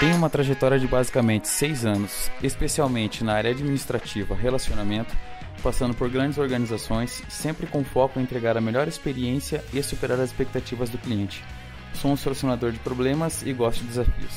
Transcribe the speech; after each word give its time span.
Tem 0.00 0.14
uma 0.14 0.30
trajetória 0.30 0.78
de 0.78 0.86
basicamente 0.86 1.48
seis 1.48 1.84
anos, 1.84 2.30
especialmente 2.40 3.24
na 3.24 3.32
área 3.34 3.50
administrativa, 3.50 4.32
relacionamento, 4.32 5.12
passando 5.60 5.92
por 5.92 6.08
grandes 6.08 6.38
organizações, 6.38 7.20
sempre 7.28 7.66
com 7.66 7.82
foco 7.82 8.20
em 8.20 8.22
entregar 8.22 8.56
a 8.56 8.60
melhor 8.60 8.86
experiência 8.86 9.64
e 9.74 9.82
superar 9.82 10.20
as 10.20 10.30
expectativas 10.30 10.88
do 10.88 10.98
cliente. 10.98 11.42
Sou 11.94 12.12
um 12.12 12.16
solucionador 12.16 12.70
de 12.70 12.78
problemas 12.78 13.42
e 13.42 13.52
gosto 13.52 13.80
de 13.80 13.88
desafios. 13.88 14.34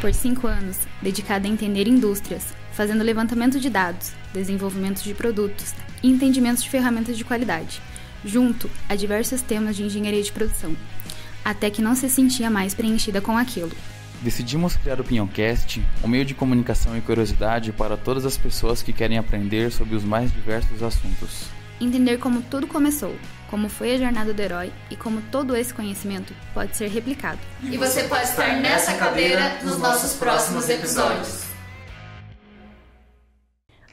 Por 0.00 0.14
cinco 0.14 0.46
anos, 0.46 0.78
dedicada 1.02 1.48
a 1.48 1.50
entender 1.50 1.88
indústrias, 1.88 2.54
fazendo 2.70 3.02
levantamento 3.02 3.58
de 3.58 3.68
dados, 3.68 4.12
desenvolvimento 4.32 5.02
de 5.02 5.14
produtos 5.14 5.74
e 6.00 6.08
entendimento 6.08 6.62
de 6.62 6.70
ferramentas 6.70 7.18
de 7.18 7.24
qualidade, 7.24 7.82
junto 8.24 8.70
a 8.88 8.94
diversos 8.94 9.42
temas 9.42 9.74
de 9.74 9.82
engenharia 9.82 10.22
de 10.22 10.30
produção 10.30 10.76
até 11.44 11.70
que 11.70 11.82
não 11.82 11.94
se 11.94 12.08
sentia 12.08 12.50
mais 12.50 12.74
preenchida 12.74 13.20
com 13.20 13.36
aquilo. 13.36 13.72
Decidimos 14.22 14.76
criar 14.76 15.00
o 15.00 15.04
Pinhoncast, 15.04 15.84
um 16.02 16.06
meio 16.06 16.24
de 16.24 16.32
comunicação 16.32 16.96
e 16.96 17.00
curiosidade 17.00 17.72
para 17.72 17.96
todas 17.96 18.24
as 18.24 18.36
pessoas 18.36 18.80
que 18.80 18.92
querem 18.92 19.18
aprender 19.18 19.72
sobre 19.72 19.96
os 19.96 20.04
mais 20.04 20.32
diversos 20.32 20.80
assuntos. 20.82 21.46
Entender 21.80 22.18
como 22.18 22.40
tudo 22.42 22.68
começou, 22.68 23.16
como 23.50 23.68
foi 23.68 23.94
a 23.94 23.98
jornada 23.98 24.32
do 24.32 24.40
herói 24.40 24.72
e 24.88 24.94
como 24.94 25.20
todo 25.22 25.56
esse 25.56 25.74
conhecimento 25.74 26.32
pode 26.54 26.76
ser 26.76 26.88
replicado. 26.88 27.40
E 27.62 27.76
você 27.76 28.04
pode 28.04 28.22
estar 28.22 28.60
nessa 28.60 28.94
cadeira 28.94 29.58
nos 29.64 29.78
nossos 29.78 30.12
próximos 30.12 30.68
episódios. 30.68 31.51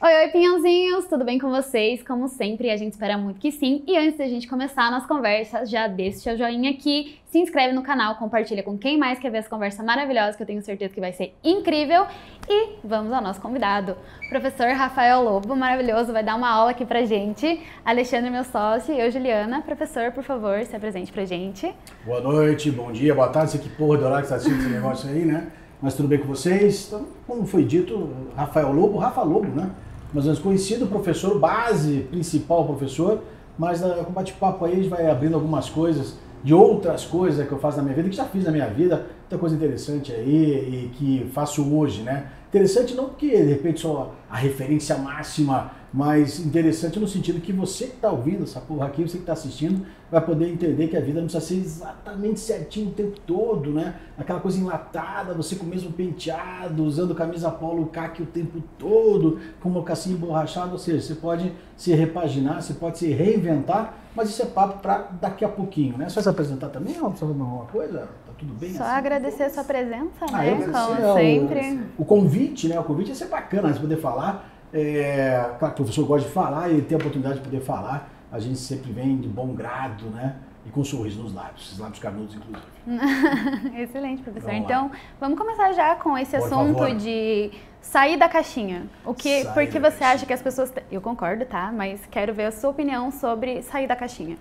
Oi, 0.02 0.14
oi, 0.14 0.28
pinhãozinhos! 0.28 1.04
Tudo 1.04 1.26
bem 1.26 1.38
com 1.38 1.50
vocês? 1.50 2.02
Como 2.02 2.26
sempre, 2.26 2.70
a 2.70 2.76
gente 2.78 2.94
espera 2.94 3.18
muito 3.18 3.38
que 3.38 3.52
sim. 3.52 3.82
E 3.86 3.98
antes 3.98 4.16
da 4.16 4.26
gente 4.26 4.48
começar 4.48 4.84
a 4.84 4.90
nossa 4.90 5.06
conversa, 5.06 5.66
já 5.66 5.86
deixa 5.86 6.16
o 6.16 6.20
seu 6.22 6.38
joinha 6.38 6.70
aqui, 6.70 7.18
se 7.26 7.38
inscreve 7.38 7.74
no 7.74 7.82
canal, 7.82 8.14
compartilha 8.14 8.62
com 8.62 8.78
quem 8.78 8.96
mais 8.96 9.18
quer 9.18 9.30
ver 9.30 9.36
essa 9.36 9.50
conversa 9.50 9.82
maravilhosa, 9.82 10.38
que 10.38 10.42
eu 10.42 10.46
tenho 10.46 10.62
certeza 10.62 10.94
que 10.94 11.00
vai 11.02 11.12
ser 11.12 11.34
incrível. 11.44 12.06
E 12.48 12.76
vamos 12.82 13.12
ao 13.12 13.20
nosso 13.20 13.42
convidado, 13.42 13.94
professor 14.30 14.68
Rafael 14.68 15.22
Lobo, 15.22 15.54
maravilhoso, 15.54 16.14
vai 16.14 16.24
dar 16.24 16.34
uma 16.34 16.48
aula 16.48 16.70
aqui 16.70 16.86
pra 16.86 17.04
gente. 17.04 17.60
Alexandre, 17.84 18.30
meu 18.30 18.44
sócio, 18.44 18.94
e 18.94 18.98
eu, 18.98 19.10
Juliana. 19.10 19.60
Professor, 19.60 20.12
por 20.12 20.24
favor, 20.24 20.64
se 20.64 20.74
apresente 20.74 21.12
pra 21.12 21.26
gente. 21.26 21.70
Boa 22.06 22.22
noite, 22.22 22.70
bom 22.70 22.90
dia, 22.90 23.14
boa 23.14 23.28
tarde, 23.28 23.50
sei 23.50 23.60
que 23.60 23.68
porra 23.68 23.98
do 23.98 24.06
horário 24.06 24.22
que 24.22 24.30
tá 24.30 24.36
assistindo 24.36 24.60
esse 24.60 24.70
negócio 24.70 25.10
aí, 25.10 25.26
né? 25.26 25.52
Mas 25.82 25.92
tudo 25.92 26.08
bem 26.08 26.18
com 26.18 26.26
vocês? 26.26 26.86
Então, 26.86 27.06
como 27.26 27.44
foi 27.44 27.64
dito, 27.64 28.08
Rafael 28.34 28.72
Lobo, 28.72 28.96
Rafa 28.96 29.22
Lobo, 29.22 29.48
né? 29.48 29.70
Mais 30.12 30.26
ou 30.26 30.32
menos 30.32 30.38
conhecido, 30.38 30.86
professor, 30.86 31.38
base, 31.38 32.06
principal 32.10 32.64
professor, 32.64 33.22
mas 33.58 33.82
uh, 33.82 34.04
com 34.04 34.12
bate-papo 34.12 34.64
aí 34.64 34.72
a 34.72 34.76
gente 34.76 34.88
vai 34.88 35.08
abrindo 35.08 35.34
algumas 35.34 35.68
coisas 35.68 36.16
de 36.42 36.54
outras 36.54 37.04
coisas 37.04 37.46
que 37.46 37.52
eu 37.52 37.58
faço 37.58 37.76
na 37.76 37.82
minha 37.82 37.94
vida, 37.94 38.08
que 38.08 38.16
já 38.16 38.24
fiz 38.24 38.44
na 38.44 38.50
minha 38.50 38.66
vida, 38.66 39.06
muita 39.20 39.38
coisa 39.38 39.54
interessante 39.54 40.12
aí 40.12 40.24
e 40.24 40.90
que 40.94 41.30
faço 41.32 41.62
hoje, 41.74 42.02
né? 42.02 42.28
Interessante 42.48 42.94
não 42.94 43.04
porque 43.04 43.28
de 43.28 43.50
repente 43.50 43.80
só 43.80 44.14
a 44.28 44.36
referência 44.36 44.96
máxima 44.96 45.70
mas 45.92 46.38
interessante 46.38 46.98
no 47.00 47.08
sentido 47.08 47.40
que 47.40 47.52
você 47.52 47.86
que 47.86 47.94
está 47.94 48.10
ouvindo 48.10 48.44
essa 48.44 48.60
porra 48.60 48.86
aqui, 48.86 49.02
você 49.02 49.16
que 49.16 49.22
está 49.22 49.32
assistindo, 49.32 49.84
vai 50.10 50.20
poder 50.20 50.48
entender 50.48 50.88
que 50.88 50.96
a 50.96 51.00
vida 51.00 51.20
não 51.20 51.28
precisa 51.28 51.44
ser 51.44 51.60
exatamente 51.60 52.38
certinho 52.40 52.88
o 52.88 52.92
tempo 52.92 53.18
todo, 53.26 53.72
né? 53.72 53.94
Aquela 54.16 54.40
coisa 54.40 54.58
enlatada, 54.58 55.34
você 55.34 55.56
com 55.56 55.64
o 55.64 55.68
mesmo 55.68 55.92
penteado, 55.92 56.84
usando 56.84 57.14
camisa 57.14 57.50
polo 57.50 57.86
caque 57.86 58.22
o 58.22 58.26
tempo 58.26 58.62
todo, 58.78 59.40
com 59.60 59.68
mocassim 59.68 60.12
emborrachado, 60.12 60.72
ou 60.72 60.78
seja, 60.78 61.00
você 61.00 61.14
pode 61.14 61.52
se 61.76 61.92
repaginar, 61.92 62.62
você 62.62 62.74
pode 62.74 62.98
se 62.98 63.08
reinventar, 63.08 63.94
mas 64.14 64.28
isso 64.30 64.42
é 64.42 64.46
papo 64.46 64.80
para 64.80 65.08
daqui 65.20 65.44
a 65.44 65.48
pouquinho, 65.48 65.98
né? 65.98 66.06
Vai 66.08 66.22
se 66.22 66.28
apresentar 66.28 66.68
também, 66.68 67.00
ou 67.00 67.10
precisa 67.10 67.30
alguma 67.30 67.64
coisa? 67.66 67.98
Tá 68.26 68.32
tudo 68.38 68.52
bem? 68.54 68.74
Só 68.74 68.84
assim? 68.84 68.92
agradecer 68.92 69.42
a 69.44 69.50
sua 69.50 69.64
presença, 69.64 70.24
Ah, 70.32 70.38
né? 70.38 70.52
eu 70.52 70.72
Como 70.72 71.14
sempre. 71.14 71.80
O 71.98 72.04
convite, 72.04 72.68
né? 72.68 72.78
O 72.78 72.84
convite 72.84 73.08
ia 73.08 73.14
ser 73.14 73.26
bacana, 73.26 73.72
você 73.72 73.80
poder 73.80 73.96
falar. 73.96 74.59
É, 74.72 75.50
claro 75.58 75.74
que 75.74 75.80
o 75.82 75.84
professor 75.84 76.06
gosta 76.06 76.28
de 76.28 76.34
falar 76.34 76.70
e 76.70 76.80
ter 76.82 76.94
a 76.94 76.98
oportunidade 76.98 77.36
de 77.36 77.40
poder 77.44 77.60
falar. 77.60 78.10
A 78.30 78.38
gente 78.38 78.58
sempre 78.58 78.92
vem 78.92 79.16
de 79.18 79.28
bom 79.28 79.54
grado, 79.54 80.06
né? 80.06 80.36
E 80.64 80.70
com 80.70 80.80
um 80.80 80.84
sorriso 80.84 81.22
nos 81.22 81.34
lábios, 81.34 81.66
esses 81.66 81.78
lábios 81.78 81.98
carnudos, 81.98 82.36
inclusive. 82.36 82.66
Excelente, 83.82 84.22
professor. 84.22 84.48
Vamos 84.50 84.64
então, 84.64 84.90
vamos 85.18 85.38
começar 85.38 85.72
já 85.72 85.96
com 85.96 86.16
esse 86.16 86.36
Por 86.36 86.46
assunto 86.46 86.78
favor. 86.78 86.94
de 86.94 87.50
sair 87.80 88.16
da 88.18 88.28
caixinha. 88.28 88.86
O 89.04 89.14
que, 89.14 89.42
Sair 89.42 89.54
por 89.54 89.66
que 89.66 89.78
da 89.80 89.90
você 89.90 89.98
caixinha. 89.98 90.08
acha 90.14 90.26
que 90.26 90.32
as 90.32 90.42
pessoas. 90.42 90.72
Eu 90.92 91.00
concordo, 91.00 91.44
tá? 91.46 91.72
Mas 91.72 92.00
quero 92.10 92.32
ver 92.34 92.44
a 92.44 92.52
sua 92.52 92.70
opinião 92.70 93.10
sobre 93.10 93.62
sair 93.62 93.88
da 93.88 93.96
caixinha. 93.96 94.36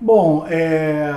Bom, 0.00 0.44
é, 0.48 1.12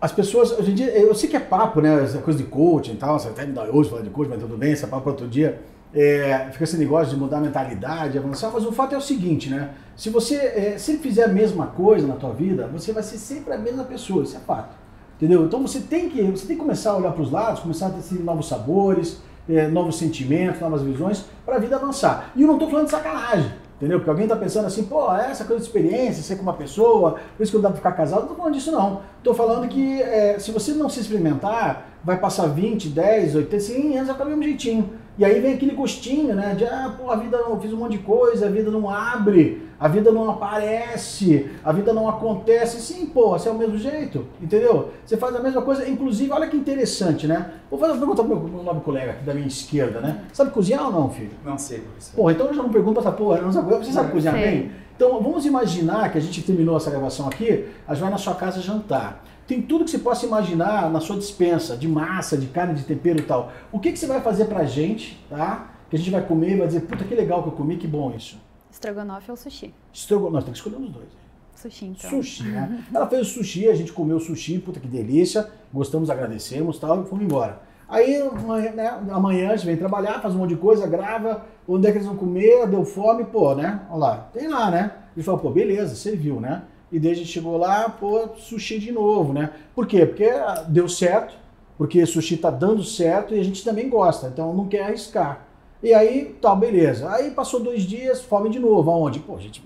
as 0.00 0.12
pessoas, 0.12 0.50
hoje 0.52 0.72
em 0.72 0.74
dia, 0.74 0.90
eu 0.98 1.14
sei 1.14 1.28
que 1.30 1.36
é 1.36 1.40
papo, 1.40 1.80
né? 1.80 2.02
Essa 2.04 2.18
coisa 2.18 2.38
de 2.38 2.44
coaching 2.48 2.92
e 2.92 2.96
tal, 2.96 3.18
você 3.18 3.28
até 3.28 3.46
me 3.46 3.52
dá 3.52 3.62
hoje 3.64 3.88
falar 3.88 4.02
de 4.02 4.10
coaching, 4.10 4.30
mas 4.30 4.40
tudo 4.40 4.56
bem, 4.58 4.72
esse 4.72 4.84
é 4.84 4.88
papo 4.88 5.02
para 5.02 5.12
outro 5.12 5.28
dia. 5.28 5.60
É, 5.92 6.48
fica 6.52 6.64
esse 6.64 6.76
negócio 6.76 7.14
de 7.14 7.20
mudar 7.20 7.38
a 7.38 7.40
mentalidade, 7.40 8.16
avançar, 8.16 8.50
mas 8.52 8.64
o 8.64 8.70
fato 8.70 8.94
é 8.94 8.98
o 8.98 9.00
seguinte, 9.00 9.50
né? 9.50 9.70
Se 9.96 10.08
você 10.08 10.36
é, 10.36 10.78
sempre 10.78 11.08
fizer 11.08 11.24
a 11.24 11.28
mesma 11.28 11.66
coisa 11.66 12.06
na 12.06 12.14
tua 12.14 12.32
vida, 12.32 12.68
você 12.68 12.92
vai 12.92 13.02
ser 13.02 13.18
sempre 13.18 13.52
a 13.52 13.58
mesma 13.58 13.84
pessoa, 13.84 14.22
isso 14.22 14.36
é 14.36 14.40
fato. 14.40 14.76
Entendeu? 15.16 15.44
Então 15.44 15.60
você 15.60 15.80
tem 15.80 16.08
que, 16.08 16.22
você 16.22 16.46
tem 16.46 16.56
que 16.56 16.62
começar 16.62 16.92
a 16.92 16.96
olhar 16.96 17.12
para 17.12 17.22
os 17.22 17.30
lados, 17.30 17.60
começar 17.60 17.88
a 17.88 17.90
ter 17.90 18.14
novos 18.22 18.48
sabores, 18.48 19.20
é, 19.46 19.68
novos 19.68 19.98
sentimentos, 19.98 20.60
novas 20.60 20.80
visões, 20.80 21.24
para 21.44 21.56
a 21.56 21.58
vida 21.58 21.76
avançar. 21.76 22.32
E 22.34 22.40
eu 22.40 22.46
não 22.46 22.54
estou 22.54 22.70
falando 22.70 22.86
de 22.86 22.92
sacanagem, 22.92 23.52
entendeu? 23.76 23.98
Porque 23.98 24.08
alguém 24.08 24.24
está 24.24 24.36
pensando 24.36 24.66
assim, 24.66 24.84
pô, 24.84 25.12
essa 25.14 25.44
coisa 25.44 25.60
de 25.60 25.66
experiência, 25.66 26.22
ser 26.22 26.36
com 26.36 26.42
uma 26.42 26.54
pessoa, 26.54 27.16
por 27.36 27.42
isso 27.42 27.52
que 27.52 27.58
não 27.58 27.62
dá 27.62 27.68
para 27.68 27.76
ficar 27.76 27.92
casado, 27.92 28.20
não 28.20 28.28
estou 28.28 28.36
falando 28.38 28.54
disso 28.54 28.72
não. 28.72 29.02
Estou 29.18 29.34
falando 29.34 29.68
que 29.68 30.00
é, 30.00 30.38
se 30.38 30.52
você 30.52 30.72
não 30.72 30.88
se 30.88 31.00
experimentar, 31.00 31.88
vai 32.02 32.18
passar 32.18 32.46
20, 32.46 32.88
10, 32.88 33.34
80, 33.34 33.60
100 33.60 33.96
anos, 33.96 34.06
vai 34.06 34.14
ficar 34.14 34.24
do 34.24 34.30
mesmo 34.30 34.44
jeitinho. 34.44 34.90
E 35.20 35.24
aí 35.24 35.38
vem 35.38 35.52
aquele 35.52 35.74
gostinho, 35.74 36.34
né? 36.34 36.54
De, 36.54 36.64
ah, 36.64 36.94
pô, 36.96 37.10
a 37.10 37.16
vida 37.16 37.36
não, 37.36 37.50
eu 37.50 37.60
fiz 37.60 37.70
um 37.74 37.76
monte 37.76 37.92
de 37.92 37.98
coisa, 37.98 38.46
a 38.46 38.48
vida 38.48 38.70
não 38.70 38.88
abre, 38.88 39.68
a 39.78 39.86
vida 39.86 40.10
não 40.10 40.30
aparece, 40.30 41.46
a 41.62 41.70
vida 41.72 41.92
não 41.92 42.08
acontece. 42.08 42.80
Sim, 42.80 43.04
pô, 43.04 43.32
você 43.32 43.50
é 43.50 43.52
o 43.52 43.58
mesmo 43.58 43.76
jeito, 43.76 44.26
entendeu? 44.40 44.88
Você 45.04 45.18
faz 45.18 45.36
a 45.36 45.40
mesma 45.40 45.60
coisa, 45.60 45.86
inclusive, 45.86 46.32
olha 46.32 46.48
que 46.48 46.56
interessante, 46.56 47.26
né? 47.26 47.50
Vou 47.68 47.78
fazer 47.78 47.92
uma 47.92 47.98
pergunta 47.98 48.24
pro 48.24 48.34
meu, 48.34 48.48
meu 48.48 48.62
nobre 48.62 48.82
colega 48.82 49.10
aqui 49.10 49.22
da 49.22 49.34
minha 49.34 49.46
esquerda, 49.46 50.00
né? 50.00 50.24
Sabe 50.32 50.52
cozinhar 50.52 50.86
ou 50.86 50.90
não, 50.90 51.10
filho? 51.10 51.32
Não 51.44 51.58
sei, 51.58 51.80
professor. 51.80 52.16
Porra, 52.16 52.32
então 52.32 52.46
eu 52.46 52.54
já 52.54 52.62
não 52.62 52.70
pergunto 52.70 53.02
pra 53.02 53.10
essa 53.10 53.12
porra, 53.12 53.42
não 53.42 53.52
sabe, 53.52 53.74
você 53.74 53.92
sabe 53.92 54.12
cozinhar 54.12 54.34
Sei. 54.34 54.42
bem? 54.42 54.72
Então 54.96 55.22
vamos 55.22 55.44
imaginar 55.44 56.10
que 56.10 56.16
a 56.16 56.20
gente 56.22 56.40
terminou 56.40 56.78
essa 56.78 56.90
gravação 56.90 57.28
aqui, 57.28 57.66
a 57.86 57.92
gente 57.92 58.02
vai 58.02 58.10
na 58.10 58.16
sua 58.16 58.34
casa 58.36 58.62
jantar. 58.62 59.22
Tem 59.50 59.60
tudo 59.60 59.84
que 59.84 59.90
você 59.90 59.98
possa 59.98 60.24
imaginar 60.24 60.88
na 60.88 61.00
sua 61.00 61.16
dispensa, 61.16 61.76
de 61.76 61.88
massa, 61.88 62.38
de 62.38 62.46
carne, 62.46 62.72
de 62.72 62.84
tempero 62.84 63.18
e 63.18 63.22
tal. 63.22 63.50
O 63.72 63.80
que, 63.80 63.90
que 63.90 63.98
você 63.98 64.06
vai 64.06 64.20
fazer 64.20 64.44
pra 64.44 64.62
gente, 64.62 65.20
tá? 65.28 65.72
Que 65.90 65.96
a 65.96 65.98
gente 65.98 66.08
vai 66.08 66.24
comer 66.24 66.52
e 66.52 66.56
vai 66.58 66.68
dizer, 66.68 66.82
puta 66.82 67.02
que 67.02 67.12
legal 67.12 67.42
que 67.42 67.48
eu 67.48 67.52
comi, 67.54 67.76
que 67.76 67.88
bom 67.88 68.14
isso. 68.16 68.40
Estrogonofe 68.70 69.28
ou 69.28 69.36
sushi? 69.36 69.74
Estrogonofe, 69.92 70.44
temos 70.44 70.62
que 70.62 70.68
escolher 70.68 70.86
os 70.86 70.92
dois. 70.92 71.08
Sushi, 71.56 71.86
então. 71.86 72.10
Sushi, 72.10 72.44
né? 72.44 72.84
Ela 72.94 73.08
fez 73.08 73.22
o 73.22 73.24
sushi, 73.24 73.68
a 73.68 73.74
gente 73.74 73.92
comeu 73.92 74.18
o 74.18 74.20
sushi, 74.20 74.60
puta 74.60 74.78
que 74.78 74.86
delícia, 74.86 75.50
gostamos, 75.74 76.10
agradecemos 76.10 76.76
e 76.76 76.80
tal, 76.80 77.02
e 77.02 77.06
fomos 77.06 77.24
embora. 77.24 77.60
Aí 77.88 78.22
amanhã, 78.22 78.70
né, 78.70 79.00
amanhã 79.10 79.50
a 79.50 79.56
gente 79.56 79.66
vem 79.66 79.76
trabalhar, 79.76 80.20
faz 80.20 80.32
um 80.32 80.38
monte 80.38 80.50
de 80.50 80.58
coisa, 80.58 80.86
grava, 80.86 81.44
onde 81.66 81.88
é 81.88 81.90
que 81.90 81.98
eles 81.98 82.06
vão 82.06 82.16
comer, 82.16 82.68
deu 82.68 82.84
fome, 82.84 83.24
pô, 83.24 83.52
né? 83.56 83.80
Olha 83.90 83.98
lá, 83.98 84.16
tem 84.32 84.46
lá, 84.46 84.70
né? 84.70 84.92
Ele 85.16 85.24
falou, 85.24 85.40
pô, 85.40 85.50
beleza, 85.50 85.96
serviu, 85.96 86.40
né? 86.40 86.62
E 86.92 86.98
daí 86.98 87.12
a 87.12 87.16
gente 87.16 87.28
chegou 87.28 87.56
lá, 87.56 87.88
pô, 87.88 88.28
sushi 88.36 88.78
de 88.78 88.90
novo, 88.90 89.32
né? 89.32 89.50
Por 89.74 89.86
quê? 89.86 90.04
Porque 90.04 90.24
ah, 90.24 90.64
deu 90.68 90.88
certo, 90.88 91.34
porque 91.78 92.04
sushi 92.04 92.36
tá 92.36 92.50
dando 92.50 92.82
certo 92.82 93.34
e 93.34 93.40
a 93.40 93.44
gente 93.44 93.64
também 93.64 93.88
gosta, 93.88 94.26
então 94.26 94.52
não 94.52 94.66
quer 94.66 94.82
arriscar. 94.82 95.46
E 95.82 95.94
aí, 95.94 96.36
tal, 96.42 96.56
beleza. 96.56 97.10
Aí 97.10 97.30
passou 97.30 97.60
dois 97.60 97.84
dias, 97.84 98.20
fome 98.20 98.50
de 98.50 98.58
novo. 98.58 98.90
Aonde? 98.90 99.18
Pô, 99.18 99.38
gente, 99.38 99.62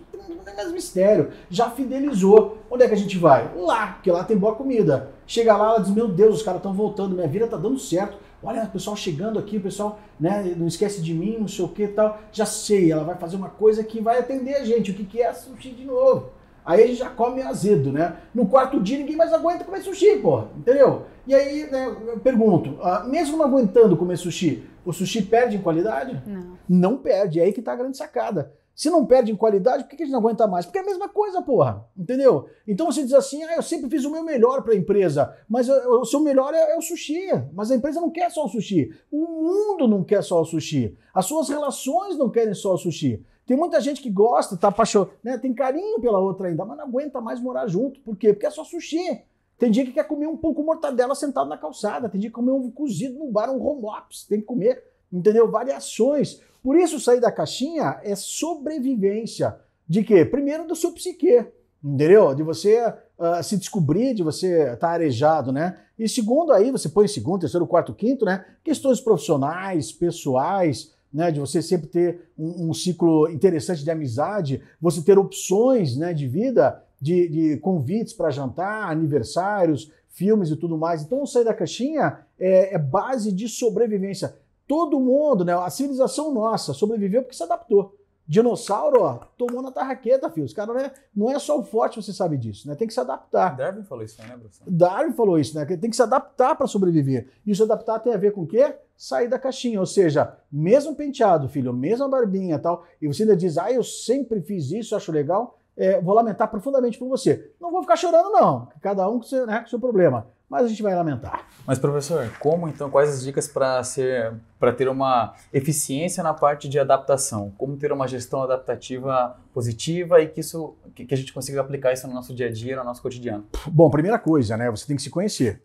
é 0.46 0.54
mais 0.54 0.72
mistério. 0.72 1.30
Já 1.50 1.70
fidelizou. 1.70 2.58
Onde 2.70 2.84
é 2.84 2.88
que 2.88 2.94
a 2.94 2.98
gente 2.98 3.18
vai? 3.18 3.50
Lá, 3.56 3.94
porque 3.94 4.10
lá 4.10 4.22
tem 4.22 4.36
boa 4.36 4.54
comida. 4.54 5.10
Chega 5.26 5.56
lá, 5.56 5.70
ela 5.70 5.78
diz: 5.80 5.90
Meu 5.90 6.06
Deus, 6.06 6.36
os 6.36 6.42
caras 6.42 6.60
estão 6.60 6.72
voltando, 6.72 7.14
minha 7.14 7.26
vida 7.26 7.46
tá 7.46 7.56
dando 7.56 7.78
certo. 7.78 8.16
Olha, 8.42 8.62
o 8.64 8.68
pessoal 8.68 8.94
chegando 8.94 9.38
aqui, 9.38 9.56
o 9.56 9.60
pessoal, 9.60 9.98
né, 10.20 10.54
não 10.56 10.66
esquece 10.66 11.00
de 11.00 11.14
mim, 11.14 11.38
não 11.40 11.48
sei 11.48 11.64
o 11.64 11.68
que 11.68 11.88
tal. 11.88 12.18
Já 12.30 12.44
sei, 12.44 12.92
ela 12.92 13.02
vai 13.02 13.16
fazer 13.16 13.36
uma 13.36 13.48
coisa 13.48 13.82
que 13.82 14.00
vai 14.00 14.18
atender 14.18 14.54
a 14.56 14.64
gente. 14.64 14.90
O 14.90 14.94
que, 14.94 15.04
que 15.04 15.22
é 15.22 15.32
sushi 15.32 15.70
de 15.70 15.84
novo? 15.84 16.28
Aí 16.64 16.82
a 16.82 16.86
gente 16.86 16.98
já 16.98 17.10
come 17.10 17.42
azedo, 17.42 17.92
né? 17.92 18.16
No 18.34 18.46
quarto 18.46 18.80
dia 18.82 18.98
ninguém 18.98 19.16
mais 19.16 19.32
aguenta 19.32 19.64
comer 19.64 19.82
sushi, 19.82 20.16
porra, 20.16 20.48
entendeu? 20.56 21.02
E 21.26 21.34
aí, 21.34 21.70
né, 21.70 21.86
eu 22.06 22.18
pergunto, 22.20 22.78
ah, 22.82 23.04
mesmo 23.06 23.36
não 23.36 23.44
aguentando 23.44 23.96
comer 23.96 24.16
sushi, 24.16 24.62
o 24.84 24.92
sushi 24.92 25.22
perde 25.22 25.56
em 25.56 25.62
qualidade? 25.62 26.22
Não. 26.26 26.54
Não 26.68 26.96
perde, 26.98 27.40
é 27.40 27.44
aí 27.44 27.52
que 27.52 27.62
tá 27.62 27.72
a 27.72 27.76
grande 27.76 27.96
sacada. 27.96 28.52
Se 28.74 28.90
não 28.90 29.06
perde 29.06 29.30
em 29.30 29.36
qualidade, 29.36 29.84
por 29.84 29.90
que 29.90 29.96
que 29.96 30.02
a 30.02 30.06
gente 30.06 30.12
não 30.12 30.18
aguenta 30.20 30.48
mais? 30.48 30.66
Porque 30.66 30.78
é 30.78 30.82
a 30.82 30.84
mesma 30.84 31.08
coisa, 31.08 31.40
porra. 31.40 31.84
Entendeu? 31.96 32.48
Então 32.66 32.86
você 32.90 33.04
diz 33.04 33.12
assim, 33.12 33.42
ah, 33.44 33.54
eu 33.54 33.62
sempre 33.62 33.88
fiz 33.88 34.04
o 34.04 34.10
meu 34.10 34.24
melhor 34.24 34.62
para 34.62 34.72
a 34.72 34.76
empresa, 34.76 35.32
mas 35.48 35.68
eu- 35.68 36.00
o 36.00 36.04
seu 36.04 36.18
melhor 36.18 36.52
é, 36.52 36.72
é 36.72 36.76
o 36.76 36.82
sushi. 36.82 37.28
Mas 37.52 37.70
a 37.70 37.76
empresa 37.76 38.00
não 38.00 38.10
quer 38.10 38.30
só 38.32 38.44
o 38.44 38.48
sushi. 38.48 38.90
O 39.12 39.18
mundo 39.18 39.86
não 39.86 40.02
quer 40.02 40.22
só 40.24 40.40
o 40.40 40.44
sushi. 40.44 40.96
As 41.14 41.24
suas 41.26 41.48
relações 41.48 42.18
não 42.18 42.28
querem 42.28 42.52
só 42.52 42.74
o 42.74 42.78
sushi. 42.78 43.24
Tem 43.46 43.56
muita 43.56 43.80
gente 43.80 44.00
que 44.00 44.08
gosta, 44.08 44.56
tá 44.56 44.68
apaixonado, 44.68 45.12
né? 45.22 45.36
Tem 45.36 45.52
carinho 45.52 46.00
pela 46.00 46.18
outra 46.18 46.48
ainda, 46.48 46.64
mas 46.64 46.78
não 46.78 46.84
aguenta 46.84 47.20
mais 47.20 47.40
morar 47.40 47.66
junto. 47.66 48.00
Por 48.00 48.16
quê? 48.16 48.32
Porque 48.32 48.46
é 48.46 48.50
só 48.50 48.64
sushi. 48.64 49.22
Tem 49.58 49.70
dia 49.70 49.84
que 49.84 49.92
quer 49.92 50.04
comer 50.04 50.26
um 50.26 50.36
pouco 50.36 50.62
mortadela 50.62 51.14
sentado 51.14 51.48
na 51.48 51.58
calçada. 51.58 52.08
Tem 52.08 52.20
dia 52.20 52.30
que 52.30 52.34
comer 52.34 52.52
um 52.52 52.70
cozido 52.70 53.18
no 53.18 53.30
bar, 53.30 53.50
um 53.50 53.62
home. 53.62 53.82
Tem 54.28 54.40
que 54.40 54.46
comer, 54.46 54.82
entendeu? 55.12 55.50
Variações. 55.50 56.40
Por 56.62 56.76
isso, 56.76 56.98
sair 56.98 57.20
da 57.20 57.30
caixinha 57.30 58.00
é 58.02 58.16
sobrevivência. 58.16 59.56
De 59.86 60.02
quê? 60.02 60.24
Primeiro, 60.24 60.66
do 60.66 60.74
seu 60.74 60.92
psique. 60.92 61.46
Entendeu? 61.82 62.34
De 62.34 62.42
você 62.42 62.82
uh, 63.18 63.42
se 63.42 63.58
descobrir, 63.58 64.14
de 64.14 64.22
você 64.22 64.72
estar 64.72 64.76
tá 64.78 64.88
arejado, 64.88 65.52
né? 65.52 65.78
E 65.98 66.08
segundo, 66.08 66.50
aí 66.50 66.70
você 66.70 66.88
põe 66.88 67.06
segundo, 67.06 67.40
terceiro, 67.40 67.66
quarto, 67.66 67.94
quinto, 67.94 68.24
né? 68.24 68.44
Questões 68.64 69.00
profissionais, 69.00 69.92
pessoais, 69.92 70.93
né? 71.14 71.30
De 71.30 71.38
você 71.38 71.62
sempre 71.62 71.86
ter 71.86 72.28
um, 72.36 72.70
um 72.70 72.74
ciclo 72.74 73.30
interessante 73.30 73.84
de 73.84 73.90
amizade, 73.90 74.60
você 74.80 75.00
ter 75.00 75.16
opções, 75.16 75.96
né? 75.96 76.12
De 76.12 76.26
vida, 76.26 76.82
de, 77.00 77.28
de 77.28 77.56
convites 77.58 78.12
para 78.12 78.30
jantar, 78.30 78.90
aniversários, 78.90 79.92
filmes 80.08 80.50
e 80.50 80.56
tudo 80.56 80.76
mais. 80.76 81.02
Então, 81.02 81.24
sair 81.24 81.44
da 81.44 81.54
caixinha 81.54 82.18
é, 82.38 82.74
é 82.74 82.78
base 82.78 83.30
de 83.30 83.48
sobrevivência. 83.48 84.34
Todo 84.66 84.98
mundo, 84.98 85.44
né? 85.44 85.54
A 85.54 85.70
civilização 85.70 86.34
nossa 86.34 86.74
sobreviveu 86.74 87.22
porque 87.22 87.36
se 87.36 87.42
adaptou. 87.44 87.94
Dinossauro, 88.26 89.02
ó, 89.02 89.14
tomou 89.36 89.60
na 89.60 89.70
tarraqueta, 89.70 90.30
filho. 90.30 90.46
Os 90.46 90.54
caras, 90.54 90.74
né? 90.74 90.90
Não 91.14 91.30
é 91.30 91.38
só 91.38 91.58
o 91.58 91.62
forte, 91.62 92.02
você 92.02 92.12
sabe 92.12 92.38
disso, 92.38 92.66
né? 92.66 92.74
Tem 92.74 92.88
que 92.88 92.94
se 92.94 93.00
adaptar. 93.00 93.56
Darwin 93.56 93.84
falou 93.84 94.02
isso, 94.02 94.20
né, 94.22 94.36
Bruce? 94.36 94.60
Darwin 94.66 95.12
falou 95.12 95.38
isso, 95.38 95.54
né? 95.56 95.64
Tem 95.66 95.90
que 95.90 95.96
se 95.96 96.02
adaptar 96.02 96.54
para 96.54 96.66
sobreviver. 96.66 97.28
E 97.46 97.54
se 97.54 97.62
adaptar 97.62 97.98
tem 97.98 98.14
a 98.14 98.16
ver 98.16 98.32
com 98.32 98.42
o 98.42 98.46
quê? 98.46 98.76
Sair 98.96 99.28
da 99.28 99.38
caixinha. 99.38 99.78
Ou 99.78 99.86
seja, 99.86 100.36
mesmo 100.50 100.94
penteado, 100.94 101.48
filho, 101.48 101.72
mesma 101.72 102.08
barbinha 102.08 102.56
e 102.56 102.58
tal, 102.58 102.84
e 103.00 103.06
você 103.06 103.24
ainda 103.24 103.36
diz, 103.36 103.58
ah, 103.58 103.70
eu 103.70 103.82
sempre 103.82 104.40
fiz 104.40 104.70
isso, 104.70 104.96
acho 104.96 105.12
legal, 105.12 105.58
é, 105.76 106.00
vou 106.00 106.14
lamentar 106.14 106.48
profundamente 106.48 106.98
por 106.98 107.08
você. 107.08 107.52
Não 107.60 107.70
vou 107.70 107.82
ficar 107.82 107.96
chorando, 107.96 108.30
não. 108.30 108.68
Cada 108.80 109.08
um 109.08 109.18
com 109.18 109.24
seu, 109.24 109.46
né, 109.46 109.60
com 109.60 109.66
seu 109.66 109.80
problema 109.80 110.26
mas 110.54 110.66
a 110.66 110.68
gente 110.68 110.82
vai 110.84 110.94
lamentar. 110.94 111.48
Mas 111.66 111.80
professor, 111.80 112.30
como 112.38 112.68
então 112.68 112.88
quais 112.88 113.08
as 113.08 113.24
dicas 113.24 113.48
para 113.48 113.82
ser 113.82 114.34
para 114.58 114.72
ter 114.72 114.88
uma 114.88 115.34
eficiência 115.52 116.22
na 116.22 116.32
parte 116.32 116.68
de 116.68 116.78
adaptação? 116.78 117.52
Como 117.58 117.76
ter 117.76 117.90
uma 117.90 118.06
gestão 118.06 118.42
adaptativa 118.42 119.36
positiva 119.52 120.20
e 120.20 120.28
que 120.28 120.40
isso 120.40 120.76
que, 120.94 121.12
a 121.12 121.16
gente 121.16 121.32
consiga 121.32 121.60
aplicar 121.60 121.92
isso 121.92 122.06
no 122.06 122.14
nosso 122.14 122.32
dia 122.32 122.46
a 122.46 122.52
dia, 122.52 122.76
no 122.76 122.84
nosso 122.84 123.02
cotidiano? 123.02 123.44
Bom, 123.66 123.90
primeira 123.90 124.16
coisa, 124.16 124.56
né? 124.56 124.70
Você 124.70 124.86
tem 124.86 124.94
que 124.94 125.02
se 125.02 125.10
conhecer. 125.10 125.60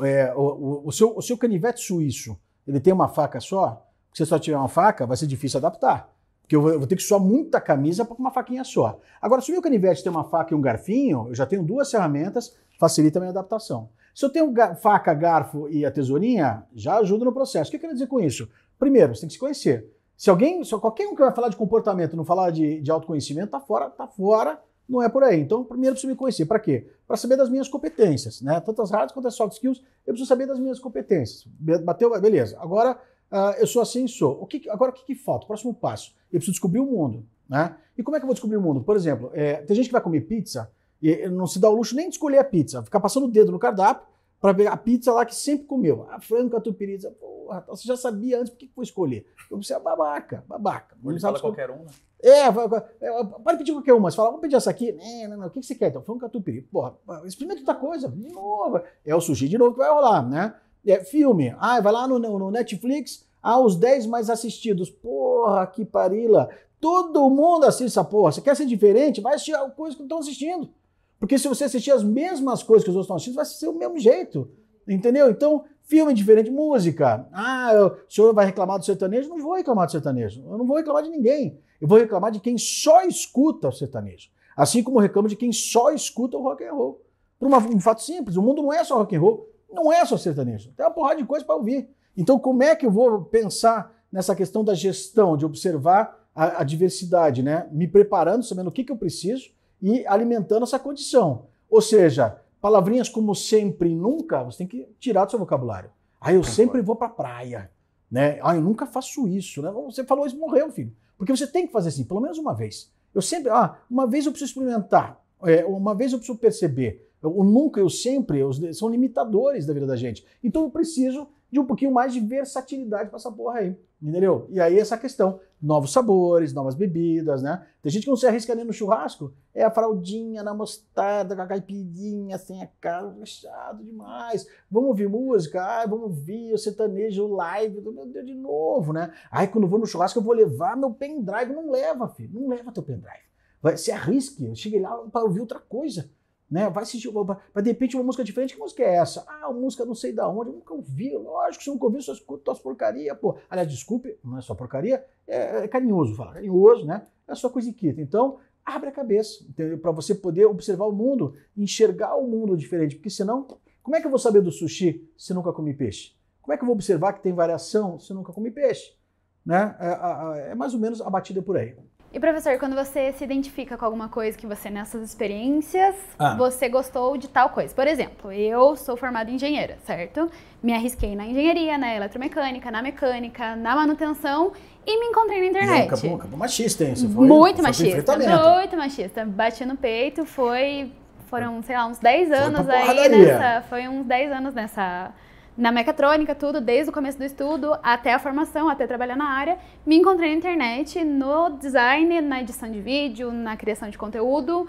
É, 0.00 0.32
o, 0.34 0.40
o, 0.40 0.82
o, 0.86 0.92
seu, 0.92 1.16
o 1.16 1.20
seu 1.20 1.36
canivete 1.36 1.80
suíço, 1.80 2.38
ele 2.64 2.78
tem 2.78 2.92
uma 2.92 3.08
faca 3.08 3.40
só? 3.40 3.84
Se 4.12 4.18
você 4.18 4.26
só 4.26 4.38
tiver 4.38 4.56
uma 4.56 4.68
faca, 4.68 5.04
vai 5.04 5.16
ser 5.16 5.26
difícil 5.26 5.58
adaptar. 5.58 6.10
Porque 6.48 6.56
eu 6.56 6.62
vou, 6.62 6.86
ter 6.86 6.96
que 6.96 7.02
suar 7.02 7.20
muita 7.20 7.60
camisa 7.60 8.06
para 8.06 8.16
uma 8.16 8.30
faquinha 8.30 8.64
só. 8.64 8.98
Agora, 9.20 9.42
se 9.42 9.50
o 9.50 9.52
meu 9.52 9.60
canivete 9.60 10.02
tem 10.02 10.10
uma 10.10 10.24
faca 10.24 10.54
e 10.54 10.56
um 10.56 10.62
garfinho, 10.62 11.26
eu 11.28 11.34
já 11.34 11.44
tenho 11.44 11.62
duas 11.62 11.90
ferramentas, 11.90 12.56
facilita 12.80 13.18
a 13.18 13.20
minha 13.20 13.30
adaptação. 13.30 13.90
Se 14.14 14.24
eu 14.24 14.30
tenho 14.30 14.50
faca, 14.80 15.12
garfo 15.12 15.68
e 15.68 15.84
a 15.84 15.90
tesourinha, 15.90 16.64
já 16.74 16.96
ajuda 16.96 17.26
no 17.26 17.34
processo. 17.34 17.68
O 17.68 17.70
que 17.70 17.76
eu 17.76 17.80
quero 17.82 17.92
dizer 17.92 18.06
com 18.06 18.18
isso? 18.18 18.48
Primeiro, 18.78 19.14
você 19.14 19.20
tem 19.20 19.28
que 19.28 19.34
se 19.34 19.38
conhecer. 19.38 19.92
Se 20.16 20.30
alguém, 20.30 20.64
se 20.64 20.70
qualquer 20.78 21.06
um 21.06 21.14
que 21.14 21.20
vai 21.20 21.34
falar 21.34 21.50
de 21.50 21.56
comportamento 21.56 22.16
não 22.16 22.24
falar 22.24 22.50
de, 22.50 22.80
de 22.80 22.90
autoconhecimento, 22.90 23.50
tá 23.50 23.60
fora, 23.60 23.90
tá 23.90 24.08
fora, 24.08 24.58
não 24.88 25.02
é 25.02 25.08
por 25.10 25.22
aí. 25.22 25.38
Então, 25.38 25.62
primeiro 25.62 25.90
eu 25.90 25.94
preciso 25.96 26.10
me 26.10 26.16
conhecer. 26.16 26.46
Para 26.46 26.58
quê? 26.58 26.88
Para 27.06 27.18
saber 27.18 27.36
das 27.36 27.50
minhas 27.50 27.68
competências, 27.68 28.40
né? 28.40 28.58
Tanto 28.60 28.80
as 28.80 28.90
hard 28.90 29.12
quanto 29.12 29.28
as 29.28 29.34
soft 29.34 29.52
skills, 29.52 29.82
eu 30.06 30.14
preciso 30.14 30.26
saber 30.26 30.46
das 30.46 30.58
minhas 30.58 30.78
competências. 30.78 31.46
Bateu, 31.84 32.18
beleza. 32.18 32.56
Agora, 32.58 32.98
uh, 33.32 33.58
eu 33.58 33.66
sou 33.66 33.82
assim 33.82 34.06
sou. 34.06 34.40
O 34.40 34.46
que, 34.46 34.68
agora, 34.70 34.90
o 34.90 34.94
que, 34.94 35.04
que 35.04 35.14
falta? 35.14 35.46
Próximo 35.46 35.74
passo. 35.74 36.14
Eu 36.32 36.38
preciso 36.38 36.52
descobrir 36.52 36.80
o 36.80 36.86
mundo, 36.86 37.24
né? 37.48 37.76
E 37.96 38.02
como 38.02 38.16
é 38.16 38.20
que 38.20 38.24
eu 38.24 38.28
vou 38.28 38.34
descobrir 38.34 38.56
o 38.56 38.62
mundo? 38.62 38.80
Por 38.82 38.96
exemplo, 38.96 39.30
é, 39.34 39.54
tem 39.62 39.76
gente 39.76 39.86
que 39.86 39.92
vai 39.92 40.00
comer 40.00 40.22
pizza 40.22 40.70
e 41.00 41.28
não 41.28 41.46
se 41.46 41.58
dá 41.58 41.68
o 41.68 41.74
luxo 41.74 41.94
nem 41.94 42.08
de 42.08 42.14
escolher 42.14 42.38
a 42.38 42.44
pizza, 42.44 42.82
ficar 42.82 43.00
passando 43.00 43.26
o 43.26 43.30
dedo 43.30 43.52
no 43.52 43.58
cardápio 43.58 44.06
para 44.40 44.52
ver 44.52 44.68
a 44.68 44.76
pizza 44.76 45.12
lá 45.12 45.24
que 45.24 45.34
sempre 45.34 45.66
comeu. 45.66 46.06
A 46.10 46.20
frango 46.20 46.50
catupiry, 46.50 46.98
porra, 47.20 47.64
você 47.68 47.86
já 47.86 47.96
sabia 47.96 48.38
antes 48.38 48.50
por 48.50 48.58
que 48.58 48.70
foi 48.74 48.84
escolher. 48.84 49.26
Você 49.50 49.74
é 49.74 49.80
babaca, 49.80 50.44
babaca. 50.46 50.96
Não 51.02 51.10
Ele 51.10 51.20
fala 51.20 51.40
qualquer 51.40 51.70
um, 51.70 51.84
né? 51.84 51.90
É, 52.20 52.46
é, 52.46 53.24
pode 53.24 53.58
pedir 53.58 53.72
qualquer 53.72 53.94
uma. 53.94 54.10
Você 54.10 54.16
fala, 54.16 54.30
vamos 54.30 54.42
pedir 54.42 54.56
essa 54.56 54.70
aqui. 54.70 54.92
Não, 54.92 55.30
não, 55.30 55.36
não. 55.38 55.46
O 55.46 55.50
que 55.50 55.62
você 55.62 55.74
quer? 55.74 55.88
Então, 55.88 56.02
frango 56.02 56.20
catupiry. 56.20 56.62
Porra, 56.62 56.96
experimenta 57.24 57.60
outra 57.60 57.76
coisa. 57.76 58.08
De 58.08 58.28
novo. 58.32 58.80
É 59.04 59.14
o 59.14 59.20
sushi 59.20 59.48
de 59.48 59.56
novo 59.56 59.72
que 59.72 59.78
vai 59.78 59.90
rolar, 59.90 60.28
né? 60.28 60.54
É, 60.86 61.02
filme. 61.04 61.54
Ah, 61.58 61.80
vai 61.80 61.92
lá 61.92 62.06
no, 62.08 62.18
no 62.18 62.50
Netflix. 62.50 63.26
Ah, 63.42 63.58
os 63.60 63.76
10 63.76 64.06
mais 64.06 64.30
assistidos. 64.30 64.90
Porra, 64.90 65.66
que 65.66 65.84
parila. 65.84 66.48
Todo 66.80 67.28
mundo 67.28 67.64
assiste 67.64 67.86
essa 67.86 68.04
porra. 68.04 68.32
Você 68.32 68.40
quer 68.40 68.56
ser 68.56 68.66
diferente? 68.66 69.20
Vai 69.20 69.34
assistir 69.34 69.54
a 69.54 69.68
coisa 69.70 69.96
que 69.96 70.02
estão 70.02 70.18
assistindo. 70.18 70.70
Porque 71.18 71.38
se 71.38 71.48
você 71.48 71.64
assistir 71.64 71.90
as 71.90 72.04
mesmas 72.04 72.62
coisas 72.62 72.84
que 72.84 72.90
os 72.90 72.96
outros 72.96 73.06
estão 73.06 73.16
assistindo, 73.16 73.34
vai 73.34 73.44
ser 73.44 73.68
o 73.68 73.74
mesmo 73.76 73.98
jeito. 73.98 74.48
Entendeu? 74.86 75.28
Então, 75.30 75.64
filme 75.82 76.14
diferente, 76.14 76.50
música. 76.50 77.26
Ah, 77.32 77.72
eu, 77.74 77.86
o 77.88 77.96
senhor 78.08 78.32
vai 78.32 78.46
reclamar 78.46 78.78
do 78.78 78.84
sertanejo? 78.84 79.28
Não 79.28 79.38
vou 79.38 79.54
reclamar 79.54 79.86
do 79.86 79.92
sertanejo. 79.92 80.42
Eu 80.48 80.56
não 80.56 80.66
vou 80.66 80.76
reclamar 80.76 81.02
de 81.02 81.10
ninguém. 81.10 81.58
Eu 81.80 81.88
vou 81.88 81.98
reclamar 81.98 82.30
de 82.30 82.40
quem 82.40 82.56
só 82.56 83.02
escuta 83.02 83.68
o 83.68 83.72
sertanejo. 83.72 84.30
Assim 84.56 84.82
como 84.82 84.98
reclamo 84.98 85.28
de 85.28 85.36
quem 85.36 85.52
só 85.52 85.90
escuta 85.90 86.36
o 86.36 86.42
rock 86.42 86.64
and 86.64 86.72
roll. 86.72 87.00
Por 87.38 87.46
uma, 87.46 87.58
um 87.58 87.80
fato 87.80 88.02
simples, 88.02 88.36
o 88.36 88.42
mundo 88.42 88.62
não 88.62 88.72
é 88.72 88.82
só 88.82 88.96
rock 88.98 89.14
and 89.14 89.20
roll, 89.20 89.48
não 89.70 89.92
é 89.92 90.04
só 90.04 90.16
sertanejo. 90.16 90.72
Tem 90.76 90.84
uma 90.84 90.92
porrada 90.92 91.16
de 91.16 91.26
coisa 91.26 91.44
para 91.44 91.54
ouvir. 91.54 91.88
Então, 92.16 92.38
como 92.38 92.62
é 92.62 92.74
que 92.74 92.86
eu 92.86 92.90
vou 92.90 93.22
pensar 93.24 93.94
nessa 94.10 94.34
questão 94.34 94.64
da 94.64 94.74
gestão, 94.74 95.36
de 95.36 95.44
observar 95.44 96.26
a, 96.34 96.62
a 96.62 96.64
diversidade, 96.64 97.42
né? 97.42 97.68
Me 97.70 97.86
preparando, 97.86 98.44
sabendo 98.44 98.68
o 98.68 98.72
que, 98.72 98.84
que 98.84 98.92
eu 98.92 98.96
preciso, 98.96 99.50
e 99.80 100.06
alimentando 100.06 100.62
essa 100.62 100.78
condição. 100.78 101.46
Ou 101.68 101.82
seja, 101.82 102.40
palavrinhas 102.60 103.08
como 103.08 103.34
sempre 103.34 103.90
e 103.90 103.94
nunca, 103.94 104.42
você 104.42 104.58
tem 104.58 104.66
que 104.66 104.88
tirar 104.98 105.24
do 105.24 105.30
seu 105.30 105.38
vocabulário. 105.38 105.90
Ah, 106.20 106.32
eu 106.32 106.42
sempre 106.42 106.80
vou 106.80 106.96
para 106.96 107.08
a 107.08 107.10
praia. 107.10 107.70
Né? 108.10 108.38
Ah, 108.42 108.56
eu 108.56 108.62
nunca 108.62 108.86
faço 108.86 109.28
isso. 109.28 109.62
Né? 109.62 109.70
Você 109.86 110.04
falou 110.04 110.26
isso, 110.26 110.38
morreu, 110.38 110.70
filho. 110.70 110.92
Porque 111.16 111.36
você 111.36 111.46
tem 111.46 111.66
que 111.66 111.72
fazer 111.72 111.90
assim, 111.90 112.04
pelo 112.04 112.20
menos 112.20 112.38
uma 112.38 112.54
vez. 112.54 112.90
Eu 113.14 113.22
sempre, 113.22 113.50
ah, 113.50 113.76
uma 113.90 114.06
vez 114.06 114.26
eu 114.26 114.32
preciso 114.32 114.50
experimentar, 114.50 115.20
é, 115.42 115.64
uma 115.64 115.94
vez 115.94 116.12
eu 116.12 116.18
preciso 116.18 116.38
perceber. 116.38 117.07
O 117.22 117.42
nunca 117.42 117.80
e 117.80 117.82
o 117.82 117.90
sempre 117.90 118.40
são 118.72 118.88
limitadores 118.88 119.66
da 119.66 119.74
vida 119.74 119.86
da 119.86 119.96
gente. 119.96 120.24
Então 120.42 120.62
eu 120.62 120.70
preciso 120.70 121.28
de 121.50 121.58
um 121.58 121.64
pouquinho 121.64 121.92
mais 121.92 122.12
de 122.12 122.20
versatilidade 122.20 123.08
para 123.08 123.16
essa 123.16 123.32
porra 123.32 123.60
aí. 123.60 123.76
Entendeu? 124.00 124.46
E 124.50 124.60
aí 124.60 124.78
essa 124.78 124.96
questão, 124.96 125.40
novos 125.60 125.92
sabores, 125.92 126.52
novas 126.52 126.76
bebidas, 126.76 127.42
né? 127.42 127.66
Tem 127.82 127.90
gente 127.90 128.04
que 128.04 128.10
não 128.10 128.16
se 128.16 128.28
arrisca 128.28 128.54
nem 128.54 128.64
no 128.64 128.72
churrasco, 128.72 129.32
é 129.52 129.64
a 129.64 129.70
fraldinha 129.72 130.40
na 130.44 130.54
mostarda, 130.54 131.34
com 131.34 131.42
a 131.42 131.46
caipirinha, 131.46 132.38
sem 132.38 132.62
a 132.62 132.68
cara, 132.80 133.10
fechado 133.18 133.82
demais. 133.82 134.46
Vamos 134.70 134.90
ouvir 134.90 135.08
música? 135.08 135.60
Ai, 135.60 135.88
vamos 135.88 136.04
ouvir 136.04 136.54
o 136.54 136.58
sertanejo, 136.58 137.26
live, 137.26 137.80
meu 137.80 138.06
Deus, 138.06 138.24
de 138.24 138.34
novo, 138.34 138.92
né? 138.92 139.12
Ai, 139.32 139.48
quando 139.48 139.66
vou 139.66 139.80
no 139.80 139.86
churrasco 139.86 140.20
eu 140.20 140.22
vou 140.22 140.34
levar 140.34 140.76
meu 140.76 140.92
pendrive. 140.92 141.52
Não 141.52 141.68
leva, 141.68 142.08
filho, 142.08 142.40
não 142.40 142.48
leva 142.48 142.70
teu 142.70 142.84
pendrive. 142.84 143.26
Vai, 143.60 143.76
se 143.76 143.90
arrisque, 143.90 144.54
chegue 144.54 144.78
lá 144.78 144.96
para 145.10 145.24
ouvir 145.24 145.40
outra 145.40 145.58
coisa. 145.58 146.08
Né? 146.50 146.68
Vai 146.70 146.82
assistir, 146.82 147.12
para 147.12 147.62
de 147.62 147.70
repente 147.70 147.94
uma 147.94 148.04
música 148.04 148.24
diferente. 148.24 148.54
Que 148.54 148.60
música 148.60 148.82
é 148.82 148.96
essa? 148.96 149.24
Ah, 149.28 149.48
uma 149.50 149.60
música 149.60 149.84
não 149.84 149.94
sei 149.94 150.12
da 150.12 150.28
onde, 150.28 150.50
eu 150.50 150.54
nunca 150.54 150.72
ouvi. 150.72 151.14
Lógico 151.14 151.58
que 151.58 151.64
você 151.64 151.70
nunca 151.70 151.84
ouviu, 151.84 152.00
só 152.00 152.12
escuta 152.12 152.52
as 152.52 152.58
porcaria, 152.58 153.14
pô. 153.14 153.36
Aliás, 153.50 153.70
desculpe, 153.70 154.18
não 154.24 154.38
é 154.38 154.40
só 154.40 154.54
porcaria, 154.54 155.04
é, 155.26 155.64
é 155.64 155.68
carinhoso 155.68 156.14
falar. 156.14 156.34
Carinhoso, 156.34 156.86
né? 156.86 157.06
É 157.26 157.34
só 157.34 157.50
coisiquita. 157.50 158.00
Então, 158.00 158.38
abre 158.64 158.88
a 158.88 158.92
cabeça, 158.92 159.44
para 159.80 159.90
você 159.92 160.14
poder 160.14 160.46
observar 160.46 160.86
o 160.86 160.92
mundo, 160.92 161.34
enxergar 161.56 162.16
o 162.16 162.26
mundo 162.26 162.56
diferente. 162.56 162.96
Porque 162.96 163.10
senão, 163.10 163.46
como 163.82 163.96
é 163.96 164.00
que 164.00 164.06
eu 164.06 164.10
vou 164.10 164.18
saber 164.18 164.40
do 164.40 164.50
sushi 164.50 165.06
se 165.16 165.34
nunca 165.34 165.52
comi 165.52 165.74
peixe? 165.74 166.12
Como 166.40 166.54
é 166.54 166.56
que 166.56 166.62
eu 166.62 166.66
vou 166.66 166.74
observar 166.74 167.12
que 167.12 167.22
tem 167.22 167.32
variação 167.32 167.98
se 167.98 168.14
nunca 168.14 168.32
comi 168.32 168.50
peixe? 168.50 168.96
Né? 169.44 169.76
É, 169.78 170.48
é, 170.48 170.52
é 170.52 170.54
mais 170.54 170.72
ou 170.72 170.80
menos 170.80 171.00
a 171.00 171.10
batida 171.10 171.42
por 171.42 171.56
aí. 171.56 171.76
E 172.10 172.18
professor, 172.18 172.58
quando 172.58 172.74
você 172.74 173.12
se 173.12 173.22
identifica 173.22 173.76
com 173.76 173.84
alguma 173.84 174.08
coisa 174.08 174.36
que 174.36 174.46
você 174.46 174.70
nessas 174.70 175.02
experiências, 175.02 175.94
ah. 176.18 176.34
você 176.36 176.66
gostou 176.66 177.18
de 177.18 177.28
tal 177.28 177.50
coisa. 177.50 177.74
Por 177.74 177.86
exemplo, 177.86 178.32
eu 178.32 178.76
sou 178.76 178.96
formada 178.96 179.30
em 179.30 179.34
engenheira, 179.34 179.76
certo? 179.84 180.30
Me 180.62 180.72
arrisquei 180.72 181.14
na 181.14 181.26
engenharia, 181.26 181.76
na 181.76 181.94
eletromecânica, 181.94 182.70
na 182.70 182.80
mecânica, 182.80 183.54
na 183.56 183.76
manutenção 183.76 184.52
e 184.86 184.98
me 184.98 185.06
encontrei 185.06 185.40
na 185.40 185.46
internet. 185.48 185.86
acabou, 185.86 186.16
acabou 186.16 186.38
machista, 186.38 186.84
hein? 186.84 186.96
Você 186.96 187.08
foi, 187.08 187.26
muito 187.26 187.62
machista, 187.62 188.16
muito 188.16 188.76
machista. 188.76 189.24
Bati 189.26 189.66
no 189.66 189.76
peito, 189.76 190.24
foi 190.24 190.90
foram, 191.28 191.62
sei 191.62 191.76
lá, 191.76 191.86
uns 191.86 191.98
10 191.98 192.32
anos 192.32 192.68
aí 192.70 193.08
nessa, 193.10 193.62
foi 193.68 193.86
uns 193.86 194.06
10 194.06 194.32
anos 194.32 194.54
nessa 194.54 195.12
na 195.58 195.72
mecatrônica, 195.72 196.36
tudo, 196.36 196.60
desde 196.60 196.88
o 196.88 196.92
começo 196.92 197.18
do 197.18 197.24
estudo 197.24 197.76
até 197.82 198.14
a 198.14 198.18
formação, 198.20 198.68
até 198.68 198.86
trabalhar 198.86 199.16
na 199.16 199.28
área, 199.28 199.58
me 199.84 199.96
encontrei 199.96 200.30
na 200.30 200.36
internet, 200.36 201.02
no 201.02 201.50
design, 201.58 202.20
na 202.20 202.40
edição 202.40 202.70
de 202.70 202.80
vídeo, 202.80 203.32
na 203.32 203.56
criação 203.56 203.90
de 203.90 203.98
conteúdo, 203.98 204.68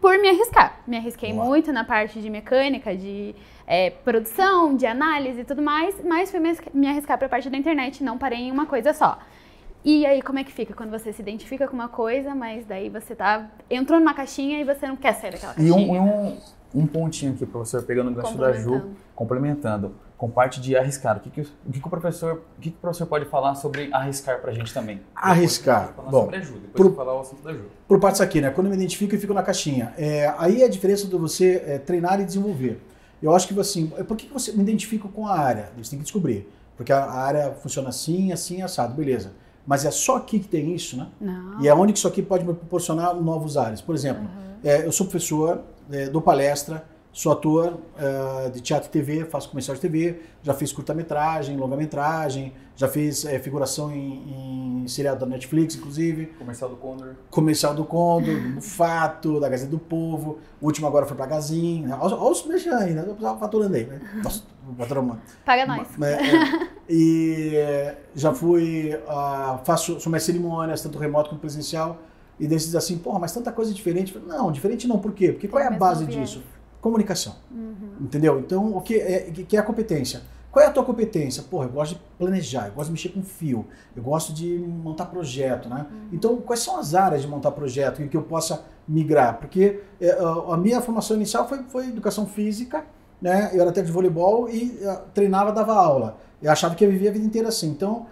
por 0.00 0.16
me 0.18 0.28
arriscar. 0.28 0.78
Me 0.86 0.96
arrisquei 0.96 1.32
Boa. 1.32 1.44
muito 1.44 1.72
na 1.72 1.82
parte 1.82 2.20
de 2.20 2.30
mecânica, 2.30 2.96
de 2.96 3.34
é, 3.66 3.90
produção, 3.90 4.76
de 4.76 4.86
análise 4.86 5.40
e 5.40 5.44
tudo 5.44 5.60
mais, 5.60 6.00
mas 6.04 6.30
fui 6.30 6.38
me 6.72 6.86
arriscar 6.86 7.18
para 7.18 7.26
a 7.26 7.30
parte 7.30 7.50
da 7.50 7.56
internet, 7.56 8.04
não 8.04 8.16
parei 8.16 8.42
em 8.42 8.52
uma 8.52 8.64
coisa 8.64 8.92
só. 8.92 9.18
E 9.84 10.06
aí, 10.06 10.22
como 10.22 10.38
é 10.38 10.44
que 10.44 10.52
fica 10.52 10.72
quando 10.72 10.90
você 10.90 11.12
se 11.12 11.20
identifica 11.20 11.66
com 11.66 11.74
uma 11.74 11.88
coisa, 11.88 12.32
mas 12.32 12.64
daí 12.64 12.88
você 12.88 13.16
tá 13.16 13.48
entrou 13.68 13.98
numa 13.98 14.14
caixinha 14.14 14.60
e 14.60 14.64
você 14.64 14.86
não 14.86 14.96
quer 14.96 15.14
sair 15.14 15.32
daquela 15.32 15.54
caixinha? 15.54 15.96
E 15.96 15.98
um, 15.98 16.28
um 16.28 16.38
um 16.74 16.86
pontinho 16.86 17.32
aqui, 17.32 17.46
professor, 17.46 17.82
pegando 17.82 18.10
o 18.10 18.14
gancho 18.14 18.36
da 18.36 18.52
Ju, 18.52 18.90
complementando, 19.14 19.94
com 20.16 20.28
parte 20.28 20.60
de 20.60 20.76
arriscar. 20.76 21.16
O 21.16 21.20
que, 21.20 21.30
que, 21.30 21.40
o, 21.40 21.72
que, 21.72 21.80
que 21.80 21.86
o 21.86 21.90
professor, 21.90 22.42
o 22.56 22.60
que, 22.60 22.70
que 22.70 22.76
o 22.76 22.80
professor 22.80 23.06
pode 23.06 23.24
falar 23.26 23.54
sobre 23.54 23.92
arriscar 23.92 24.40
para 24.40 24.50
a 24.50 24.54
gente 24.54 24.72
também? 24.74 25.00
Arriscar. 25.14 25.94
Bom, 25.96 26.24
sobre 26.24 26.36
a 26.36 26.40
Ju, 26.40 26.54
depois 26.54 26.72
por, 26.74 26.96
falar 26.96 27.14
o 27.14 27.20
assunto 27.20 27.42
da 27.42 27.52
Ju. 27.52 27.64
Por 27.86 28.00
partes 28.00 28.20
aqui, 28.20 28.40
né? 28.40 28.50
Quando 28.50 28.66
eu 28.66 28.70
me 28.70 28.76
identifico 28.76 29.14
e 29.14 29.18
fico 29.18 29.32
na 29.32 29.42
caixinha. 29.42 29.94
É, 29.96 30.32
aí 30.38 30.62
é 30.62 30.66
a 30.66 30.68
diferença 30.68 31.06
de 31.06 31.16
você 31.16 31.62
é, 31.66 31.78
treinar 31.78 32.20
e 32.20 32.24
desenvolver. 32.24 32.80
Eu 33.22 33.34
acho 33.34 33.48
que 33.48 33.58
assim, 33.58 33.88
por 34.06 34.16
que 34.16 34.32
você 34.32 34.52
me 34.52 34.62
identifica 34.62 35.08
com 35.08 35.26
a 35.26 35.38
área? 35.38 35.70
Você 35.76 35.90
tem 35.90 35.98
que 35.98 36.04
descobrir. 36.04 36.48
Porque 36.76 36.92
a 36.92 37.10
área 37.10 37.52
funciona 37.54 37.88
assim, 37.88 38.30
assim, 38.30 38.62
assado, 38.62 38.94
beleza. 38.94 39.32
Mas 39.66 39.84
é 39.84 39.90
só 39.90 40.16
aqui 40.16 40.38
que 40.38 40.48
tem 40.48 40.74
isso, 40.74 40.96
né? 40.96 41.08
Não. 41.20 41.60
E 41.60 41.68
é 41.68 41.74
onde 41.74 41.92
que 41.92 41.98
isso 41.98 42.08
aqui 42.08 42.22
pode 42.22 42.44
me 42.44 42.54
proporcionar 42.54 43.14
novos 43.14 43.56
áreas. 43.56 43.80
Por 43.80 43.94
exemplo, 43.94 44.22
uhum. 44.22 44.54
é, 44.62 44.86
eu 44.86 44.92
sou 44.92 45.06
professor, 45.06 45.60
é, 45.90 46.08
dou 46.08 46.22
palestra, 46.22 46.84
Sou 47.18 47.32
ator 47.32 47.80
uh, 47.96 48.50
de 48.50 48.60
teatro 48.60 48.88
e 48.88 48.92
TV, 48.92 49.24
faço 49.24 49.48
comercial 49.48 49.74
de 49.74 49.80
TV, 49.80 50.20
já 50.40 50.54
fiz 50.54 50.72
curta-metragem, 50.72 51.56
longa-metragem, 51.56 52.52
já 52.76 52.86
fiz 52.86 53.24
é, 53.24 53.40
figuração 53.40 53.90
em, 53.90 54.82
em 54.84 54.86
seriado 54.86 55.18
da 55.18 55.26
Netflix, 55.26 55.74
inclusive. 55.74 56.26
Comercial 56.38 56.70
do 56.70 56.76
Condor. 56.76 57.14
Comercial 57.28 57.74
do 57.74 57.84
Condor, 57.84 58.40
do 58.54 58.60
Fato, 58.60 59.40
da 59.40 59.48
Gazeta 59.48 59.70
do 59.70 59.80
Povo. 59.80 60.38
O 60.60 60.66
último 60.66 60.86
agora 60.86 61.06
foi 61.06 61.16
pra 61.16 61.26
Gazin. 61.26 61.86
Olha 61.90 62.14
os 62.14 62.46
mexendo 62.46 62.74
aí, 62.74 62.94
né? 62.94 63.04
Faturando 63.40 63.74
aí, 63.74 63.84
né? 63.84 64.00
Nossa, 64.22 64.44
patrão, 64.76 65.18
Paga 65.44 65.66
nós. 65.66 65.88
É, 66.00 66.12
é. 66.12 66.68
E 66.88 67.94
já 68.14 68.32
fui, 68.32 68.94
uh, 68.94 69.58
faço, 69.64 69.98
sou 69.98 70.10
mais 70.10 70.22
cerimônias, 70.22 70.82
tanto 70.82 70.98
remoto 70.98 71.30
como 71.30 71.40
presencial. 71.40 71.98
E 72.38 72.46
desses 72.46 72.74
assim, 72.74 72.98
porra, 72.98 73.18
mas 73.18 73.32
tanta 73.32 73.50
coisa 73.50 73.72
diferente. 73.72 74.16
Não, 74.26 74.52
diferente 74.52 74.86
não, 74.86 74.98
por 74.98 75.12
quê? 75.12 75.32
Porque 75.32 75.48
qual 75.48 75.62
é 75.62 75.66
a 75.66 75.70
base 75.70 76.06
disso? 76.06 76.42
comunicação. 76.80 77.34
Uhum. 77.50 77.74
Entendeu? 78.00 78.38
Então, 78.38 78.76
o 78.76 78.80
que 78.80 78.94
é, 78.94 79.30
que 79.46 79.56
é 79.56 79.60
a 79.60 79.62
competência? 79.62 80.22
Qual 80.50 80.64
é 80.64 80.68
a 80.68 80.70
tua 80.70 80.84
competência? 80.84 81.42
Porra, 81.42 81.66
eu 81.66 81.70
gosto 81.70 81.94
de 81.94 82.00
planejar, 82.16 82.68
eu 82.68 82.72
gosto 82.72 82.86
de 82.86 82.92
mexer 82.92 83.10
com 83.10 83.22
fio, 83.22 83.66
eu 83.94 84.02
gosto 84.02 84.32
de 84.32 84.58
montar 84.58 85.06
projeto, 85.06 85.68
né? 85.68 85.86
Uhum. 85.90 86.08
Então, 86.12 86.36
quais 86.38 86.60
são 86.60 86.78
as 86.78 86.94
áreas 86.94 87.22
de 87.22 87.28
montar 87.28 87.50
projeto 87.50 88.02
em 88.02 88.08
que 88.08 88.16
eu 88.16 88.22
possa 88.22 88.64
migrar? 88.86 89.38
Porque 89.38 89.80
é, 90.00 90.18
a 90.48 90.56
minha 90.56 90.80
formação 90.80 91.16
inicial 91.16 91.46
foi, 91.46 91.62
foi 91.64 91.88
educação 91.88 92.26
física, 92.26 92.84
né? 93.20 93.50
Eu 93.52 93.60
era 93.60 93.72
técnico 93.72 93.86
de 93.86 93.92
voleibol 93.92 94.48
e 94.48 94.78
uh, 94.82 95.00
treinava, 95.12 95.52
dava 95.52 95.74
aula. 95.74 96.16
Eu 96.40 96.50
achava 96.50 96.74
que 96.74 96.84
eu 96.84 96.90
vivia 96.90 97.10
a 97.10 97.12
vida 97.12 97.26
inteira 97.26 97.48
assim. 97.48 97.68
Então, 97.68 98.06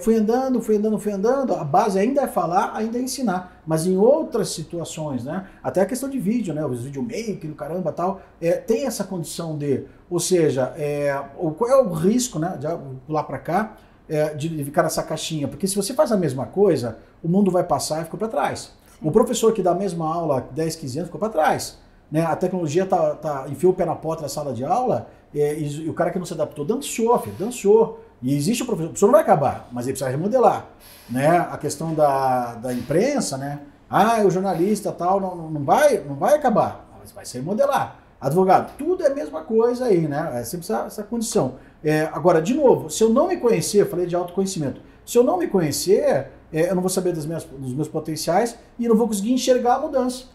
fui 0.00 0.16
andando, 0.16 0.60
fui 0.60 0.76
andando, 0.76 0.98
fui 0.98 1.12
andando. 1.12 1.54
A 1.54 1.64
base 1.64 1.98
ainda 1.98 2.22
é 2.22 2.26
falar, 2.26 2.72
ainda 2.74 2.98
é 2.98 3.02
ensinar. 3.02 3.60
Mas 3.66 3.86
em 3.86 3.96
outras 3.96 4.50
situações, 4.50 5.24
né? 5.24 5.46
Até 5.62 5.80
a 5.80 5.86
questão 5.86 6.08
de 6.08 6.18
vídeo, 6.18 6.52
né? 6.52 6.64
Os 6.64 6.82
videomaker, 6.82 7.54
caramba 7.54 7.92
tal, 7.92 8.20
é, 8.40 8.52
tem 8.52 8.86
essa 8.86 9.04
condição 9.04 9.56
de. 9.56 9.84
Ou 10.10 10.20
seja, 10.20 10.74
é, 10.76 11.16
qual 11.56 11.70
é 11.70 11.76
o 11.80 11.92
risco, 11.92 12.38
né? 12.38 12.56
De 12.58 12.66
pular 13.06 13.24
para 13.24 13.38
cá, 13.38 13.76
é, 14.08 14.34
de 14.34 14.64
ficar 14.64 14.82
nessa 14.82 15.02
caixinha? 15.02 15.48
Porque 15.48 15.66
se 15.66 15.76
você 15.76 15.94
faz 15.94 16.12
a 16.12 16.16
mesma 16.16 16.46
coisa, 16.46 16.98
o 17.22 17.28
mundo 17.28 17.50
vai 17.50 17.64
passar 17.64 18.02
e 18.02 18.04
ficou 18.04 18.18
para 18.18 18.28
trás. 18.28 18.72
Sim. 19.00 19.08
O 19.08 19.10
professor 19.10 19.52
que 19.52 19.62
dá 19.62 19.70
a 19.70 19.74
mesma 19.74 20.12
aula 20.12 20.38
há 20.38 20.40
10, 20.40 20.76
15 20.76 20.98
anos 20.98 21.08
ficou 21.08 21.20
para 21.20 21.30
trás. 21.30 21.78
Né? 22.10 22.22
A 22.22 22.34
tecnologia 22.34 22.84
tá, 22.84 23.14
tá, 23.14 23.46
enfiou 23.48 23.72
o 23.72 23.76
pé 23.76 23.84
na 23.84 23.94
porta 23.94 24.22
da 24.22 24.28
sala 24.28 24.52
de 24.52 24.64
aula 24.64 25.08
é, 25.34 25.54
e, 25.54 25.84
e, 25.84 25.88
o 25.88 25.94
cara 25.94 26.10
que 26.10 26.18
não 26.18 26.26
se 26.26 26.34
adaptou 26.34 26.64
dançou, 26.64 27.16
filho, 27.20 27.36
dançou. 27.38 28.00
E 28.22 28.34
existe 28.36 28.62
o 28.62 28.66
professor, 28.66 28.86
o 28.86 28.90
professor 28.90 29.06
não 29.06 29.12
vai 29.12 29.22
acabar, 29.22 29.68
mas 29.72 29.86
ele 29.86 29.92
precisa 29.92 30.10
remodelar. 30.10 30.66
Né? 31.08 31.38
A 31.38 31.56
questão 31.56 31.94
da, 31.94 32.54
da 32.54 32.72
imprensa, 32.72 33.36
né? 33.36 33.60
Ah, 33.88 34.22
o 34.24 34.30
jornalista 34.30 34.92
tal, 34.92 35.20
não, 35.20 35.50
não, 35.50 35.64
vai, 35.64 35.98
não 35.98 36.14
vai 36.14 36.34
acabar, 36.34 36.88
mas 37.00 37.10
vai 37.10 37.24
se 37.24 37.38
remodelar. 37.38 37.96
Advogado, 38.20 38.76
tudo 38.76 39.02
é 39.02 39.08
a 39.08 39.14
mesma 39.14 39.42
coisa 39.42 39.86
aí, 39.86 40.06
né? 40.06 40.30
É 40.34 40.44
sempre 40.44 40.64
essa, 40.64 40.84
essa 40.86 41.02
condição. 41.02 41.54
É, 41.82 42.02
agora, 42.12 42.40
de 42.40 42.54
novo, 42.54 42.90
se 42.90 43.02
eu 43.02 43.08
não 43.08 43.26
me 43.26 43.38
conhecer, 43.38 43.88
falei 43.88 44.06
de 44.06 44.14
autoconhecimento, 44.14 44.80
se 45.04 45.16
eu 45.18 45.24
não 45.24 45.38
me 45.38 45.48
conhecer, 45.48 46.28
é, 46.52 46.70
eu 46.70 46.74
não 46.74 46.82
vou 46.82 46.90
saber 46.90 47.12
das 47.12 47.26
minhas, 47.26 47.44
dos 47.44 47.74
meus 47.74 47.88
potenciais 47.88 48.56
e 48.78 48.86
não 48.86 48.94
vou 48.94 49.08
conseguir 49.08 49.32
enxergar 49.32 49.76
a 49.76 49.78
mudança. 49.80 50.26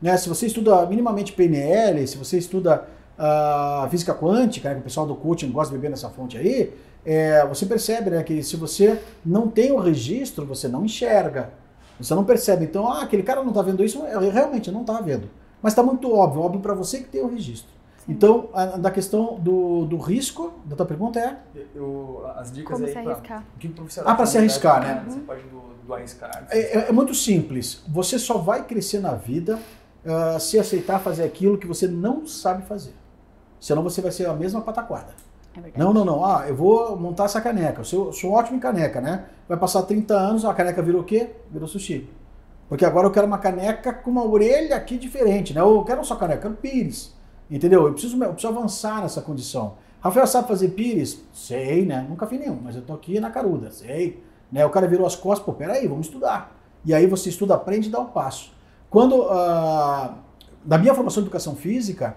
Né? 0.00 0.16
Se 0.16 0.28
você 0.28 0.46
estuda 0.46 0.86
minimamente 0.86 1.32
PNL, 1.32 2.06
se 2.06 2.16
você 2.16 2.38
estuda 2.38 2.86
uh, 3.18 3.88
física 3.90 4.14
quântica, 4.14 4.68
né, 4.68 4.74
que 4.76 4.80
o 4.80 4.84
pessoal 4.84 5.06
do 5.06 5.14
coaching 5.14 5.50
gosta 5.50 5.72
de 5.72 5.78
beber 5.78 5.90
nessa 5.90 6.08
fonte 6.08 6.36
aí, 6.36 6.72
é, 7.04 7.46
você 7.46 7.66
percebe 7.66 8.10
né, 8.10 8.22
que 8.22 8.42
se 8.42 8.56
você 8.56 9.00
não 9.24 9.48
tem 9.48 9.72
o 9.72 9.78
registro, 9.78 10.46
você 10.46 10.68
não 10.68 10.84
enxerga. 10.84 11.50
Você 11.98 12.14
não 12.14 12.24
percebe. 12.24 12.64
Então, 12.64 12.90
ah, 12.90 13.02
aquele 13.02 13.22
cara 13.22 13.42
não 13.42 13.50
está 13.50 13.62
vendo 13.62 13.84
isso, 13.84 14.02
realmente 14.32 14.70
não 14.70 14.80
está 14.80 15.00
vendo. 15.00 15.28
Mas 15.62 15.72
está 15.72 15.82
muito 15.82 16.12
óbvio, 16.12 16.42
óbvio 16.42 16.60
para 16.60 16.74
você 16.74 16.98
que 16.98 17.08
tem 17.08 17.22
o 17.22 17.28
registro. 17.28 17.70
Sim. 17.98 18.12
Então, 18.12 18.48
a, 18.52 18.66
da 18.66 18.90
questão 18.90 19.38
do, 19.38 19.84
do 19.84 19.96
risco, 19.96 20.52
da 20.64 20.76
tua 20.76 20.86
pergunta 20.86 21.18
é? 21.18 21.38
Eu, 21.74 22.24
as 22.36 22.52
dicas 22.52 22.74
Como 22.74 22.86
aí 22.86 22.92
se 22.92 22.98
arriscar. 22.98 23.22
Pra, 23.22 23.44
que 23.58 23.74
ah, 24.04 24.14
para 24.14 24.26
se 24.26 24.38
arriscar, 24.38 24.80
né? 24.80 25.04
Você 25.06 25.20
pode 25.20 25.42
do, 25.42 25.86
do 25.86 25.94
arriscar. 25.94 26.46
É, 26.50 26.58
é, 26.58 26.88
é, 26.88 26.92
muito 26.92 27.14
simples. 27.14 27.82
Você 27.88 28.18
só 28.18 28.38
vai 28.38 28.64
crescer 28.64 28.98
na 28.98 29.14
vida 29.14 29.58
uh, 30.04 30.40
se 30.40 30.58
aceitar 30.58 30.98
fazer 30.98 31.22
aquilo 31.22 31.56
que 31.56 31.66
você 31.66 31.86
não 31.86 32.26
sabe 32.26 32.66
fazer. 32.66 32.92
Senão 33.64 33.82
você 33.82 34.02
vai 34.02 34.12
ser 34.12 34.26
a 34.26 34.34
mesma 34.34 34.60
pataquada. 34.60 35.14
É 35.56 35.78
não, 35.78 35.90
não, 35.90 36.04
não. 36.04 36.22
Ah, 36.22 36.44
eu 36.46 36.54
vou 36.54 36.94
montar 36.98 37.24
essa 37.24 37.40
caneca. 37.40 37.80
Eu 37.80 37.84
sou, 37.86 38.12
sou 38.12 38.32
ótimo 38.32 38.58
em 38.58 38.60
caneca, 38.60 39.00
né? 39.00 39.24
Vai 39.48 39.56
passar 39.56 39.84
30 39.84 40.14
anos, 40.14 40.44
a 40.44 40.52
caneca 40.52 40.82
virou 40.82 41.00
o 41.00 41.04
quê? 41.04 41.30
Virou 41.50 41.66
sushi. 41.66 42.06
Porque 42.68 42.84
agora 42.84 43.06
eu 43.06 43.10
quero 43.10 43.26
uma 43.26 43.38
caneca 43.38 43.90
com 43.90 44.10
uma 44.10 44.22
orelha 44.22 44.76
aqui 44.76 44.98
diferente, 44.98 45.54
né? 45.54 45.62
Eu 45.62 45.82
quero 45.82 46.04
só 46.04 46.14
caneca, 46.14 46.40
eu 46.40 46.42
quero 46.42 46.54
pires. 46.56 47.14
Entendeu? 47.50 47.86
Eu 47.86 47.94
preciso, 47.94 48.22
eu 48.22 48.32
preciso 48.34 48.52
avançar 48.52 49.00
nessa 49.00 49.22
condição. 49.22 49.76
Rafael 49.98 50.26
sabe 50.26 50.46
fazer 50.46 50.68
pires? 50.68 51.24
Sei, 51.32 51.86
né? 51.86 52.04
Nunca 52.06 52.26
fiz 52.26 52.38
nenhum, 52.38 52.60
mas 52.62 52.76
eu 52.76 52.82
tô 52.82 52.92
aqui 52.92 53.18
na 53.18 53.30
caruda, 53.30 53.70
sei. 53.70 54.22
Né? 54.52 54.66
O 54.66 54.68
cara 54.68 54.86
virou 54.86 55.06
as 55.06 55.16
costas, 55.16 55.46
pô, 55.46 55.54
peraí, 55.54 55.88
vamos 55.88 56.08
estudar. 56.08 56.54
E 56.84 56.92
aí 56.92 57.06
você 57.06 57.30
estuda, 57.30 57.54
aprende 57.54 57.88
e 57.88 57.90
dá 57.90 57.98
o 57.98 58.02
um 58.02 58.08
passo. 58.08 58.52
Quando, 58.90 59.22
uh, 59.22 60.14
da 60.62 60.76
minha 60.76 60.94
formação 60.94 61.22
de 61.22 61.28
educação 61.28 61.56
física, 61.56 62.14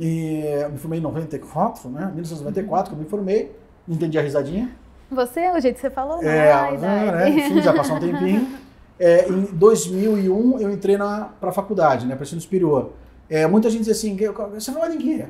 e 0.00 0.42
eu 0.62 0.70
me 0.70 0.78
formei 0.78 0.98
em 0.98 1.02
94, 1.02 1.90
né? 1.90 2.06
1994 2.06 2.90
que 2.90 2.98
eu 2.98 3.04
me 3.04 3.08
formei, 3.08 3.54
não 3.86 3.94
entendi 3.94 4.18
a 4.18 4.22
risadinha. 4.22 4.70
Você, 5.10 5.50
o 5.50 5.60
jeito 5.60 5.74
que 5.74 5.80
você 5.82 5.90
falou, 5.90 6.22
né? 6.22 6.48
é, 6.48 6.72
não, 6.72 7.12
né? 7.12 7.28
Enfim, 7.28 7.60
já 7.60 7.72
passou 7.72 7.96
um 7.96 8.00
tempinho. 8.00 8.46
É, 9.02 9.26
em 9.30 9.44
2001 9.44 10.58
eu 10.58 10.70
entrei 10.70 10.98
para 10.98 11.32
a 11.40 11.52
faculdade, 11.52 12.04
né, 12.04 12.14
para 12.14 12.22
ensino 12.22 12.38
superior. 12.38 12.92
É, 13.30 13.46
muita 13.46 13.70
gente 13.70 13.84
diz 13.84 13.96
assim, 13.96 14.14
você 14.52 14.70
formado 14.70 14.92
em 14.92 14.98
quê? 14.98 15.24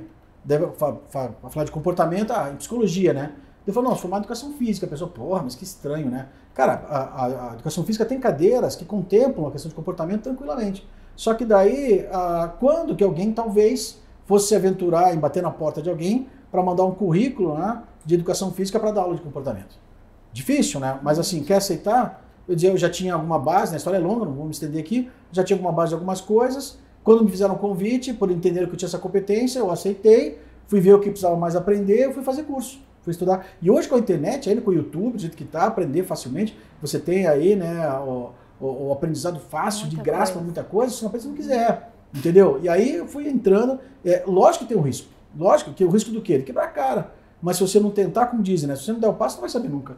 Deve 0.44 0.66
falar 0.76 1.64
de 1.64 1.70
comportamento, 1.70 2.32
ah, 2.32 2.50
em 2.52 2.56
psicologia, 2.56 3.12
né? 3.12 3.30
Eu 3.64 3.72
falo, 3.72 3.86
não, 3.86 3.92
sou 3.92 4.02
formado 4.02 4.22
em 4.22 4.24
educação 4.24 4.52
física. 4.54 4.86
A 4.86 4.88
pessoa, 4.88 5.08
porra, 5.08 5.44
mas 5.44 5.54
que 5.54 5.62
estranho, 5.62 6.10
né? 6.10 6.26
Cara, 6.52 6.84
a, 6.88 6.98
a, 6.98 7.50
a, 7.50 7.54
educação 7.54 7.84
física 7.84 8.04
tem 8.04 8.18
cadeiras 8.18 8.74
que 8.74 8.84
contemplam 8.84 9.46
a 9.46 9.52
questão 9.52 9.68
de 9.68 9.74
comportamento 9.76 10.22
tranquilamente. 10.22 10.84
Só 11.14 11.34
que 11.34 11.44
daí, 11.44 12.08
ah, 12.12 12.52
quando 12.58 12.96
que 12.96 13.04
alguém 13.04 13.32
talvez 13.32 14.00
fosse 14.30 14.46
se 14.46 14.54
aventurar 14.54 15.12
em 15.12 15.18
bater 15.18 15.42
na 15.42 15.50
porta 15.50 15.82
de 15.82 15.90
alguém 15.90 16.28
para 16.52 16.62
mandar 16.62 16.84
um 16.84 16.92
currículo 16.92 17.58
né, 17.58 17.82
de 18.06 18.14
educação 18.14 18.52
física 18.52 18.78
para 18.78 18.92
dar 18.92 19.00
aula 19.00 19.16
de 19.16 19.22
comportamento. 19.22 19.76
Difícil, 20.32 20.78
né? 20.78 21.00
Mas 21.02 21.18
assim, 21.18 21.42
quer 21.42 21.56
aceitar? 21.56 22.24
Eu 22.46 22.54
dizia, 22.54 22.70
eu 22.70 22.76
já 22.76 22.88
tinha 22.88 23.14
alguma 23.14 23.40
base, 23.40 23.72
né? 23.72 23.74
a 23.74 23.78
história 23.78 23.96
é 23.96 24.00
longa, 24.00 24.24
não 24.24 24.32
vou 24.32 24.44
me 24.44 24.52
estender 24.52 24.80
aqui, 24.80 25.10
já 25.32 25.42
tinha 25.42 25.56
alguma 25.56 25.72
base 25.72 25.88
de 25.88 25.94
algumas 25.94 26.20
coisas. 26.20 26.78
Quando 27.02 27.24
me 27.24 27.30
fizeram 27.30 27.56
um 27.56 27.58
convite, 27.58 28.14
por 28.14 28.30
entender 28.30 28.68
que 28.68 28.72
eu 28.72 28.76
tinha 28.76 28.86
essa 28.86 29.00
competência, 29.00 29.58
eu 29.58 29.68
aceitei, 29.68 30.38
fui 30.68 30.80
ver 30.80 30.94
o 30.94 31.00
que 31.00 31.10
precisava 31.10 31.34
mais 31.36 31.56
aprender, 31.56 32.14
fui 32.14 32.22
fazer 32.22 32.44
curso, 32.44 32.78
fui 33.02 33.10
estudar. 33.10 33.44
E 33.60 33.68
hoje 33.68 33.88
com 33.88 33.96
a 33.96 33.98
internet, 33.98 34.48
ainda 34.48 34.62
com 34.62 34.70
o 34.70 34.74
YouTube, 34.74 35.14
do 35.14 35.18
jeito 35.18 35.36
que 35.36 35.42
está, 35.42 35.64
aprender 35.64 36.04
facilmente, 36.04 36.56
você 36.80 37.00
tem 37.00 37.26
aí 37.26 37.56
né, 37.56 37.88
o, 37.98 38.30
o, 38.60 38.86
o 38.86 38.92
aprendizado 38.92 39.40
fácil, 39.40 39.86
muita 39.86 39.96
de 39.96 40.02
graça 40.02 40.32
para 40.32 40.40
muita 40.40 40.62
coisa, 40.62 40.94
se 40.94 41.02
não 41.02 41.08
aprende 41.08 41.22
se 41.24 41.28
não 41.28 41.36
quiser. 41.36 41.90
Entendeu? 42.14 42.58
E 42.62 42.68
aí 42.68 42.96
eu 42.96 43.06
fui 43.06 43.28
entrando. 43.28 43.78
É, 44.04 44.24
lógico 44.26 44.64
que 44.64 44.72
tem 44.72 44.80
um 44.80 44.84
risco. 44.84 45.08
Lógico 45.36 45.72
que 45.72 45.84
o 45.84 45.90
risco 45.90 46.10
do 46.10 46.20
quê? 46.20 46.38
De 46.38 46.44
quebrar 46.44 46.64
a 46.64 46.68
cara. 46.68 47.12
Mas 47.40 47.56
se 47.56 47.62
você 47.62 47.80
não 47.80 47.90
tentar, 47.90 48.26
como 48.26 48.42
dizem, 48.42 48.68
né? 48.68 48.76
Se 48.76 48.84
você 48.84 48.92
não 48.92 49.00
der 49.00 49.08
o 49.08 49.14
passo, 49.14 49.36
não 49.36 49.42
vai 49.42 49.50
saber 49.50 49.68
nunca. 49.68 49.96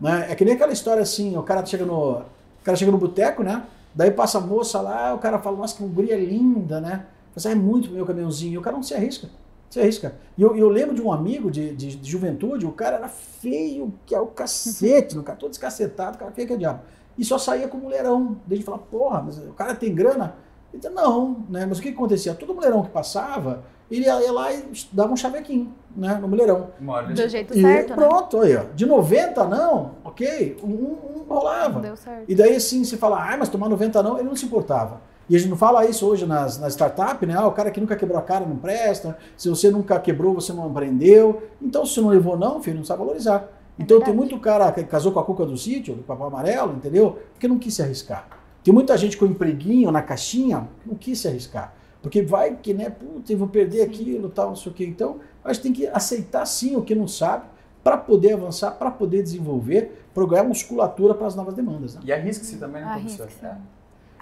Né? 0.00 0.26
É 0.30 0.34
que 0.34 0.44
nem 0.44 0.54
aquela 0.54 0.72
história 0.72 1.02
assim, 1.02 1.36
o 1.36 1.42
cara 1.42 1.64
chega 1.64 1.84
no. 1.84 2.18
O 2.18 2.64
cara 2.64 2.76
chega 2.76 2.90
no 2.90 2.98
boteco, 2.98 3.42
né? 3.42 3.64
Daí 3.94 4.10
passa 4.10 4.38
a 4.38 4.40
moça 4.40 4.80
lá, 4.80 5.14
o 5.14 5.18
cara 5.18 5.38
fala, 5.38 5.56
nossa, 5.56 5.76
que 5.76 5.84
guria 5.84 6.16
linda, 6.16 6.80
né? 6.80 7.06
Você 7.34 7.50
é 7.50 7.54
muito 7.54 7.90
meu 7.90 8.06
caminhãozinho. 8.06 8.54
E 8.54 8.58
o 8.58 8.62
cara 8.62 8.76
não 8.76 8.82
se 8.82 8.94
arrisca. 8.94 9.28
Se 9.68 9.80
arrisca. 9.80 10.14
E 10.36 10.42
eu, 10.42 10.56
eu 10.56 10.68
lembro 10.68 10.94
de 10.94 11.02
um 11.02 11.12
amigo 11.12 11.50
de, 11.50 11.74
de, 11.74 11.96
de, 11.96 12.10
juventude, 12.10 12.66
o 12.66 12.72
cara 12.72 12.96
era 12.96 13.08
feio, 13.08 13.94
que 14.04 14.14
é 14.14 14.20
o 14.20 14.26
cacete, 14.26 15.16
o 15.16 15.22
cara 15.22 15.38
todo 15.38 15.50
descacetado, 15.50 16.16
o 16.16 16.18
cara 16.18 16.32
feio 16.32 16.46
que 16.46 16.54
é 16.54 16.56
diabo. 16.56 16.80
E 17.16 17.24
só 17.24 17.38
saía 17.38 17.68
com 17.68 17.78
mulherão. 17.78 18.36
Desde 18.46 18.64
falar, 18.64 18.78
porra, 18.78 19.22
mas 19.22 19.38
o 19.38 19.52
cara 19.52 19.74
tem 19.74 19.94
grana. 19.94 20.34
Então, 20.72 20.92
não, 20.92 21.44
né? 21.48 21.66
Mas 21.66 21.78
o 21.78 21.82
que 21.82 21.88
acontecia? 21.88 22.34
Todo 22.34 22.54
mulherão 22.54 22.82
que 22.82 22.90
passava, 22.90 23.64
ele 23.90 24.04
ia, 24.04 24.22
ia 24.22 24.32
lá 24.32 24.52
e 24.52 24.64
dava 24.92 25.12
um 25.12 25.16
chavequinho, 25.16 25.74
né? 25.96 26.18
No 26.20 26.28
mulherão. 26.28 26.68
Do 27.12 27.28
jeito 27.28 27.56
e 27.56 27.60
certo, 27.60 27.94
pronto, 27.94 28.38
né? 28.38 28.46
aí, 28.46 28.56
ó. 28.56 28.64
De 28.74 28.86
90 28.86 29.44
não, 29.46 29.92
ok, 30.04 30.58
um, 30.62 30.68
um 30.68 31.24
rolava. 31.28 31.74
Não 31.74 31.80
deu 31.80 31.96
certo. 31.96 32.24
E 32.28 32.34
daí 32.34 32.54
assim, 32.54 32.84
você 32.84 32.96
fala, 32.96 33.32
ah, 33.32 33.36
mas 33.36 33.48
tomar 33.48 33.68
90 33.68 34.02
não, 34.02 34.18
ele 34.18 34.28
não 34.28 34.36
se 34.36 34.46
importava. 34.46 35.00
E 35.28 35.36
a 35.36 35.38
gente 35.38 35.48
não 35.48 35.56
fala 35.56 35.86
isso 35.86 36.06
hoje 36.06 36.26
nas, 36.26 36.58
nas 36.58 36.72
startups, 36.72 37.28
né? 37.28 37.34
Ah, 37.36 37.46
o 37.46 37.52
cara 37.52 37.70
que 37.70 37.80
nunca 37.80 37.96
quebrou 37.96 38.18
a 38.18 38.22
cara 38.22 38.44
não 38.44 38.56
presta, 38.56 39.16
se 39.36 39.48
você 39.48 39.70
nunca 39.70 39.98
quebrou, 39.98 40.34
você 40.34 40.52
não 40.52 40.66
aprendeu. 40.66 41.42
Então, 41.60 41.84
se 41.84 41.94
você 41.94 42.00
não 42.00 42.08
levou 42.08 42.36
não, 42.36 42.62
filho, 42.62 42.78
não 42.78 42.84
sabe 42.84 43.00
valorizar. 43.00 43.48
É 43.78 43.82
então 43.82 43.98
verdade. 43.98 44.04
tem 44.04 44.14
muito 44.14 44.38
cara 44.40 44.70
que 44.72 44.82
casou 44.84 45.12
com 45.12 45.20
a 45.20 45.24
cuca 45.24 45.46
do 45.46 45.56
sítio, 45.56 45.94
do 45.94 46.02
papai 46.02 46.26
amarelo, 46.26 46.74
entendeu? 46.74 47.18
Porque 47.32 47.48
não 47.48 47.58
quis 47.58 47.74
se 47.74 47.82
arriscar. 47.82 48.39
Tem 48.62 48.72
muita 48.74 48.96
gente 48.96 49.16
com 49.16 49.24
empreguinho 49.26 49.90
na 49.90 50.02
caixinha, 50.02 50.68
não 50.84 50.94
quis 50.94 51.18
se 51.20 51.28
arriscar. 51.28 51.74
Porque 52.02 52.22
vai 52.22 52.56
que, 52.56 52.72
né, 52.74 52.88
puta, 52.90 53.32
eu 53.32 53.38
vou 53.38 53.48
perder 53.48 53.82
aquilo, 53.82 54.28
tal, 54.30 54.48
não 54.48 54.56
sei 54.56 54.72
o 54.72 54.74
quê. 54.74 54.86
Então, 54.86 55.18
a 55.44 55.52
gente 55.52 55.62
tem 55.62 55.72
que 55.72 55.86
aceitar 55.88 56.46
sim 56.46 56.76
o 56.76 56.82
que 56.82 56.94
não 56.94 57.06
sabe 57.08 57.44
para 57.84 57.96
poder 57.96 58.34
avançar, 58.34 58.72
para 58.72 58.90
poder 58.90 59.22
desenvolver, 59.22 60.04
programar 60.14 60.48
musculatura 60.48 61.14
para 61.14 61.26
as 61.26 61.34
novas 61.34 61.54
demandas. 61.54 61.94
Né? 61.94 62.00
E 62.04 62.12
arrisque-se 62.12 62.56
também, 62.56 62.82
né, 62.82 62.88
professor? 63.16 63.28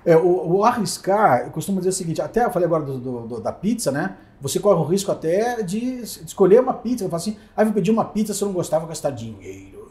É. 0.04 0.12
É, 0.12 0.16
o, 0.16 0.56
o 0.58 0.64
arriscar, 0.64 1.42
eu 1.46 1.50
costumo 1.50 1.78
dizer 1.78 1.90
o 1.90 1.92
seguinte, 1.92 2.22
até 2.22 2.44
eu 2.44 2.50
falei 2.50 2.66
agora 2.66 2.84
do- 2.84 2.98
do- 2.98 3.26
do- 3.26 3.40
da 3.40 3.52
pizza, 3.52 3.90
né? 3.90 4.16
Você 4.40 4.60
corre 4.60 4.80
o 4.80 4.84
risco 4.84 5.10
até 5.10 5.60
de 5.62 5.78
es- 5.78 6.22
escolher 6.24 6.60
uma 6.60 6.72
pizza. 6.72 7.04
Eu 7.04 7.08
falo 7.08 7.20
assim, 7.20 7.36
ah, 7.56 7.64
vou 7.64 7.72
pedir 7.72 7.90
uma 7.90 8.04
pizza 8.04 8.32
se 8.32 8.40
eu 8.42 8.46
não 8.46 8.54
gostava, 8.54 8.82
vou 8.82 8.88
gastar 8.88 9.10
dinheiro. 9.10 9.90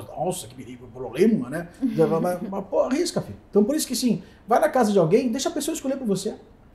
Nossa, 0.00 0.46
que 0.46 0.54
perigo, 0.54 0.86
problema, 0.88 1.50
né? 1.50 1.68
mas, 2.20 2.38
mas, 2.48 2.64
pô, 2.66 2.80
arrisca, 2.80 3.20
filho. 3.20 3.38
Então, 3.50 3.62
por 3.64 3.74
isso 3.74 3.86
que, 3.86 3.94
sim, 3.96 4.22
vai 4.46 4.58
na 4.60 4.68
casa 4.68 4.92
de 4.92 4.98
alguém, 4.98 5.30
deixa 5.30 5.48
a 5.48 5.52
pessoa 5.52 5.74
escolher 5.74 5.96
por 5.96 6.06
você. 6.06 6.34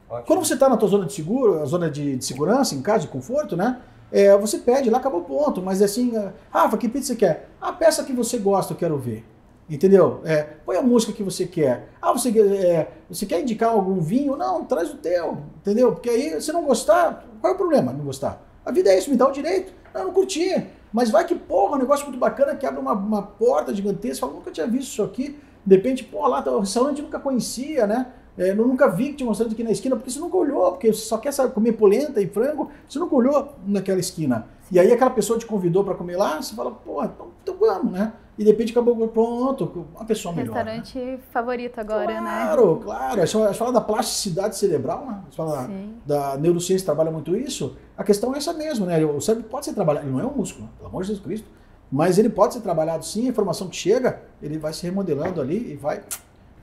Ótimo. 0.10 0.26
Quando 0.28 0.46
você 0.46 0.54
está 0.54 0.70
na 0.70 0.78
tua 0.78 0.88
zona 0.90 1.06
de 1.06 1.14
seguro, 1.14 1.62
a 1.62 1.66
zona 1.66 1.90
de, 1.90 2.16
de 2.16 2.26
segurança, 2.26 2.76
em 2.76 2.82
casa, 2.82 3.00
de 3.02 3.08
conforto, 3.08 3.58
né? 3.58 3.82
É, 4.12 4.38
você 4.38 4.58
pede, 4.60 4.90
lá 4.90 5.00
acabou 5.00 5.22
o 5.22 5.24
ponto. 5.26 5.62
Mas 5.62 5.82
assim, 5.82 6.16
ah, 6.16 6.32
Rafa, 6.50 6.78
que 6.78 6.88
pizza 6.88 7.08
você 7.08 7.16
quer? 7.16 7.50
A 7.60 7.74
peça 7.74 8.04
que 8.04 8.14
você 8.14 8.38
gosta, 8.38 8.74
eu 8.74 8.78
quero 8.78 8.98
ver. 8.98 9.26
Entendeu? 9.70 10.22
É, 10.24 10.44
põe 10.66 10.78
a 10.78 10.82
música 10.82 11.12
que 11.12 11.22
você 11.22 11.46
quer. 11.46 11.90
Ah, 12.02 12.14
você, 12.14 12.32
quer- 12.32 12.46
é, 12.54 12.92
você 13.10 13.26
quer 13.26 13.42
indicar 13.42 13.70
algum 13.70 14.00
vinho? 14.00 14.38
Não, 14.38 14.64
traz 14.64 14.90
o 14.94 14.96
teu. 14.96 15.40
Entendeu? 15.58 15.92
Porque 15.92 16.10
aí, 16.10 16.42
se 16.42 16.54
não 16.54 16.64
gostar, 16.64 17.26
qual 17.42 17.52
é 17.52 17.56
o 17.56 17.58
problema 17.58 17.92
não 17.92 18.06
gostar? 18.06 18.42
A 18.66 18.72
vida 18.72 18.90
é 18.90 18.98
isso, 18.98 19.10
me 19.10 19.18
dá 19.18 19.28
o 19.28 19.32
direito. 19.34 19.74
Eu 19.94 20.06
não 20.06 20.14
curti. 20.14 20.66
Mas 20.91 21.10
vai 21.12 21.25
que, 21.25 21.36
porra, 21.36 21.75
um 21.75 21.79
negócio 21.79 22.06
muito 22.06 22.20
bacana 22.20 22.56
que 22.56 22.65
abre 22.65 22.79
uma, 22.79 22.94
uma 22.94 23.22
porta 23.22 23.74
gigantesca. 23.74 24.25
Fala, 24.25 24.38
nunca 24.38 24.51
tinha 24.51 24.67
visto 24.67 24.91
isso 24.91 25.03
aqui. 25.03 25.38
De 25.65 25.75
repente, 25.75 26.03
pô, 26.03 26.25
lá 26.27 26.41
tá 26.41 26.51
o 26.51 26.60
restaurante 26.62 27.01
nunca 27.01 27.20
conhecia, 27.20 27.86
né? 27.86 28.08
É, 28.38 28.51
eu 28.51 28.56
nunca 28.56 28.88
vi 28.88 29.10
que 29.10 29.15
tinha 29.15 29.27
um 29.27 29.32
restaurante 29.32 29.53
aqui 29.53 29.63
na 29.63 29.72
esquina, 29.72 29.96
porque 29.96 30.12
você 30.12 30.20
nunca 30.20 30.38
olhou, 30.38 30.72
porque 30.72 30.94
você 30.94 31.01
só 31.06 31.17
quer 31.17 31.34
saber 31.34 31.53
comer 31.53 31.72
polenta 31.74 32.22
e 32.22 32.27
frango, 32.27 32.70
você 32.88 33.00
nunca 33.00 33.15
olhou 33.15 33.56
naquela 33.65 34.00
esquina. 34.00 34.46
E 34.72 34.79
aí 34.79 34.91
aquela 34.94 35.10
pessoa 35.10 35.39
te 35.39 35.46
convidou 35.46 35.84
para 35.84 35.96
comer 35.96 36.17
lá, 36.17 36.39
você 36.41 36.53
fala, 36.56 36.70
pô, 36.72 37.03
então, 37.03 37.27
então 37.41 37.56
vamos, 37.60 37.91
né? 37.91 38.13
E 38.38 38.44
de 38.44 38.51
repente 38.51 38.72
acabou, 38.72 38.96
pronto, 39.08 39.88
uma 39.96 40.06
pessoa 40.06 40.34
melhor. 40.36 40.63
né? 40.63 40.75
Restaurante 40.75 41.20
favorito 41.32 41.79
agora, 41.79 42.22
né? 42.22 42.44
Claro, 42.44 42.75
claro. 42.84 43.22
A 43.22 43.25
gente 43.25 43.34
fala- 43.34 43.46
a 43.46 43.48
gente 43.48 43.58
fala 43.58 43.72
da 43.74 43.82
plasticidade 43.82 44.56
cerebral, 44.56 45.06
né? 45.08 45.17
A 45.22 45.24
gente 45.24 45.36
fala 45.36 45.65
Sim. 45.65 45.96
da 46.06 46.38
neurociência 46.38 46.86
trabalha 46.86 47.10
muito 47.10 47.36
isso. 47.36 47.75
A 47.98 48.04
questão 48.04 48.34
é 48.36 48.38
essa 48.38 48.54
mesmo, 48.54 48.86
né? 48.86 49.04
O 49.04 49.20
cérebro 49.20 49.50
pode 49.50 49.66
ser 49.66 49.74
trabalhado, 49.74 50.06
ele 50.06 50.13
não 50.13 50.22
é 50.22 50.25
um 50.25 50.36
músculo, 50.36 50.66
né? 50.66 50.72
pelo 50.77 50.89
amor 50.89 51.01
de 51.01 51.08
Jesus 51.08 51.25
Cristo, 51.25 51.48
mas 51.92 52.20
ele 52.20 52.30
pode 52.30 52.54
ser 52.54 52.62
trabalhado 52.62 53.04
sim, 53.04 53.25
a 53.25 53.30
informação 53.30 53.68
que 53.68 53.75
chega, 53.75 54.22
ele 54.42 54.58
vai 54.58 54.72
se 54.72 54.84
remodelando 54.84 55.42
ali 55.42 55.72
e 55.72 55.75
vai 55.75 56.04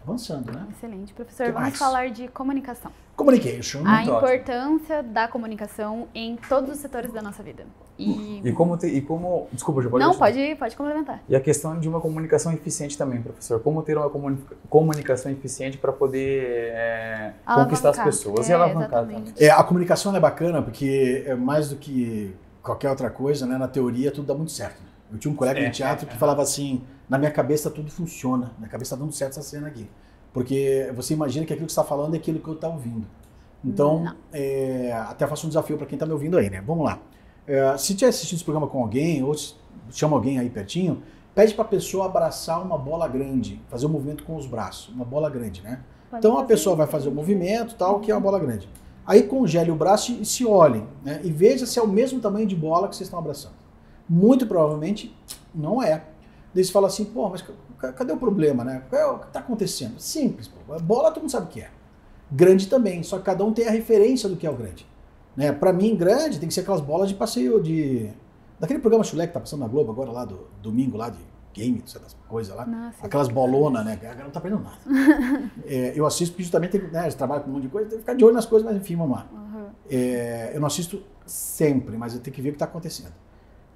avançando, 0.07 0.53
né? 0.53 0.67
Excelente. 0.71 1.13
Professor, 1.15 1.47
Que 1.47 1.53
vamos 1.53 1.69
mais? 1.69 1.79
falar 1.79 2.11
de 2.11 2.29
comunicação. 2.29 2.91
Communication. 3.17 3.81
a 3.87 3.97
Muito 3.97 4.13
ótimo. 4.13 4.17
importância 4.35 5.03
da 5.03 5.29
comunicação 5.29 6.09
em 6.15 6.37
todos 6.49 6.71
os 6.71 6.79
setores 6.79 7.13
da 7.13 7.23
nossa 7.23 7.43
vida. 7.43 7.65
E, 7.99 8.41
E 8.45 8.53
como, 8.53 8.77
ter, 8.77 8.89
e 8.89 9.01
como. 9.01 9.47
Desculpa, 9.53 9.81
já 9.81 9.89
pode 9.89 10.05
não, 10.05 10.15
pode, 10.15 10.57
pode 10.57 10.77
complementar. 10.77 11.23
E 11.29 11.37
a 11.37 11.41
questão 11.41 11.79
de 11.79 11.89
uma 11.89 12.01
comunicação 12.01 12.53
eficiente 12.53 12.99
também, 12.99 13.23
professor. 13.23 13.61
Como 13.61 13.83
ter 13.83 13.97
uma 13.97 14.11
comuni- 14.11 14.39
comunicação 14.69 15.31
eficiente 15.31 15.79
para 15.79 15.93
poder 15.93 16.73
é, 16.75 17.33
conquistar 17.47 17.91
as 17.91 17.99
Alavancar. 17.99 18.05
pessoas 18.05 18.49
e 18.49 18.53
É, 18.53 18.55
alavancar. 18.57 18.83
exatamente. 18.89 19.33
também. 19.33 19.49
É, 19.49 19.51
a 19.53 19.63
comunicação 19.63 20.15
é 20.17 20.19
bacana 20.21 20.61
porque 20.61 21.23
é 21.25 21.35
mais 21.37 21.69
do 21.69 21.77
que 21.77 22.35
qualquer 22.63 22.91
outra 22.91 23.11
coisa, 23.11 23.47
né? 23.47 23.57
Na 23.57 23.69
teoria 23.69 24.11
tudo 24.11 24.27
dá 24.27 24.35
muito 24.35 24.51
certo. 24.51 24.81
né? 24.83 24.89
Eu 25.15 25.19
tinha 25.19 25.33
um 25.33 25.37
colega 25.37 25.61
É, 25.61 25.65
de 25.65 25.71
teatro 25.71 26.05
é, 26.05 26.09
que 26.09 26.15
é. 26.17 26.19
falava 26.19 26.43
assim: 26.43 26.83
na 27.09 27.17
minha 27.17 27.31
cabeça 27.31 27.71
tudo 27.71 27.91
funciona, 27.91 28.47
na 28.55 28.59
minha 28.59 28.69
cabeça 28.69 28.97
tá 28.97 29.01
dando 29.01 29.13
certo 29.13 29.31
essa 29.31 29.43
cena 29.43 29.69
aqui. 29.69 29.89
Porque 30.33 30.91
você 30.95 31.15
imagina 31.15 31.47
que 31.47 31.53
aquilo 31.53 31.67
que 31.67 31.73
você 31.73 31.81
está 31.81 31.89
falando 31.89 32.15
é 32.15 32.19
aquilo 32.19 32.41
que 32.41 32.49
eu 32.49 32.55
estou 32.55 32.73
ouvindo. 32.73 33.07
Então, 33.65 34.15
é, 34.33 34.93
até 34.93 35.27
faço 35.27 35.47
um 35.47 35.49
desafio 35.49 35.79
para 35.79 35.87
quem 35.87 35.97
está 35.97 36.05
me 36.05 36.13
ouvindo 36.13 36.37
aí, 36.37 36.51
né? 36.51 36.61
Vamos 36.61 36.85
lá. 36.85 36.99
É, 37.47 37.77
se 37.79 37.95
tiver 37.95 38.11
assistindo 38.11 38.37
esse 38.37 38.45
programa 38.45 38.67
com 38.67 38.83
alguém, 38.83 39.23
ou 39.23 39.35
chama 39.91 40.17
alguém 40.17 40.39
aí 40.39 40.51
pertinho, 40.51 41.03
pede 41.35 41.55
para 41.55 41.65
a 41.65 41.69
pessoa 41.69 42.07
abraçar 42.07 42.61
uma 42.63 42.77
bola 42.77 43.07
grande, 43.09 43.63
fazer 43.69 43.87
um 43.87 43.91
movimento 43.91 44.25
com 44.25 44.37
os 44.37 44.47
braços, 44.47 44.93
uma 44.95 45.05
bola 45.05 45.31
grande, 45.31 45.63
né? 45.63 45.81
Pode 46.11 46.27
Então 46.27 46.37
a 46.39 46.45
pessoa 46.45 46.77
vai 46.77 46.87
fazer 46.87 47.09
o 47.09 47.13
movimento, 47.13 47.77
tal, 47.77 48.01
que 48.01 48.11
é 48.11 48.15
uma 48.15 48.21
bola 48.21 48.39
grande. 48.39 48.69
Aí 49.07 49.23
congele 49.23 49.71
o 49.71 49.77
braço 49.77 50.13
e 50.13 50.25
se 50.25 50.45
olhem, 50.45 50.87
né? 51.03 51.21
E 51.23 51.31
veja 51.31 51.65
se 51.65 51.79
é 51.79 51.83
o 51.83 51.89
mesmo 51.89 52.21
tamanho 52.21 52.47
de 52.47 52.57
bola 52.57 52.89
que 52.89 52.97
vocês 52.97 53.07
estão 53.07 53.19
abraçando. 53.19 53.64
Muito 54.09 54.47
provavelmente 54.47 55.15
não 55.55 55.83
é. 55.83 56.05
Daí 56.55 56.65
você 56.65 56.71
fala 56.73 56.87
assim, 56.87 57.05
pô, 57.07 57.29
mas 57.29 57.43
ca- 57.79 57.93
cadê 57.93 58.13
o 58.13 58.17
problema, 58.17 58.63
né? 58.65 58.83
Qual 58.89 59.01
é 59.01 59.07
o 59.07 59.19
que 59.19 59.27
está 59.27 59.41
acontecendo? 59.41 59.99
Simples, 59.99 60.49
pô. 60.49 60.79
Bola 60.81 61.11
todo 61.11 61.23
mundo 61.23 61.31
sabe 61.31 61.47
o 61.47 61.49
que 61.49 61.61
é. 61.63 61.71
Grande 62.31 62.69
também, 62.69 63.03
só 63.03 63.19
que 63.19 63.25
cada 63.25 63.45
um 63.45 63.53
tem 63.53 63.67
a 63.67 63.71
referência 63.71 64.29
do 64.29 64.37
que 64.37 64.47
é 64.47 64.51
o 64.51 64.55
grande. 64.57 64.87
Né? 65.37 65.53
Para 65.53 65.73
mim, 65.73 65.97
grande 65.97 66.39
tem 66.39 66.49
que 66.49 66.55
ser 66.55 66.61
aquelas 66.61 66.81
bolas 66.81 67.09
de 67.09 67.15
passeio 67.15 67.61
de. 67.63 68.11
Daquele 68.59 68.79
programa 68.79 69.03
chulé 69.05 69.27
que 69.27 69.33
tá 69.33 69.41
passando 69.41 69.61
na 69.61 69.69
Globo 69.69 69.91
agora, 69.91 70.11
lá 70.13 70.25
do 70.25 70.47
domingo, 70.63 70.97
lá 70.97 71.11
de 71.11 71.19
game, 71.53 71.83
essas 71.85 72.17
coisas 72.29 72.55
lá. 72.55 72.65
Nossa, 72.65 73.05
Aquelas 73.05 73.29
bolonas, 73.29 73.85
né? 73.85 73.93
A 73.93 73.97
galera 73.97 74.25
não 74.25 74.31
tá 74.31 74.39
aprendendo 74.39 74.63
nada. 74.63 74.79
É, 75.67 75.93
eu 75.97 76.07
assisto 76.07 76.33
porque 76.35 76.43
justamente 76.45 76.73
tem, 76.79 76.89
né, 76.91 77.03
eles 77.03 77.15
trabalham 77.15 77.43
com 77.45 77.51
um 77.51 77.55
monte 77.55 77.63
de 77.65 77.69
coisa, 77.69 77.89
tem 77.89 77.99
que 77.99 78.03
ficar 78.03 78.15
de 78.15 78.25
olho 78.25 78.35
nas 78.35 78.47
coisas, 78.47 78.67
mas 78.67 78.77
enfim, 78.77 78.97
vamos 78.97 79.17
lá. 79.17 79.27
Uhum. 79.33 79.67
É, 79.91 80.53
eu 80.55 80.61
não 80.61 80.67
assisto 80.67 81.03
sempre, 81.27 81.97
mas 81.97 82.15
eu 82.15 82.21
tenho 82.21 82.35
que 82.35 82.41
ver 82.43 82.51
o 82.51 82.53
que 82.53 82.57
está 82.57 82.65
acontecendo. 82.67 83.13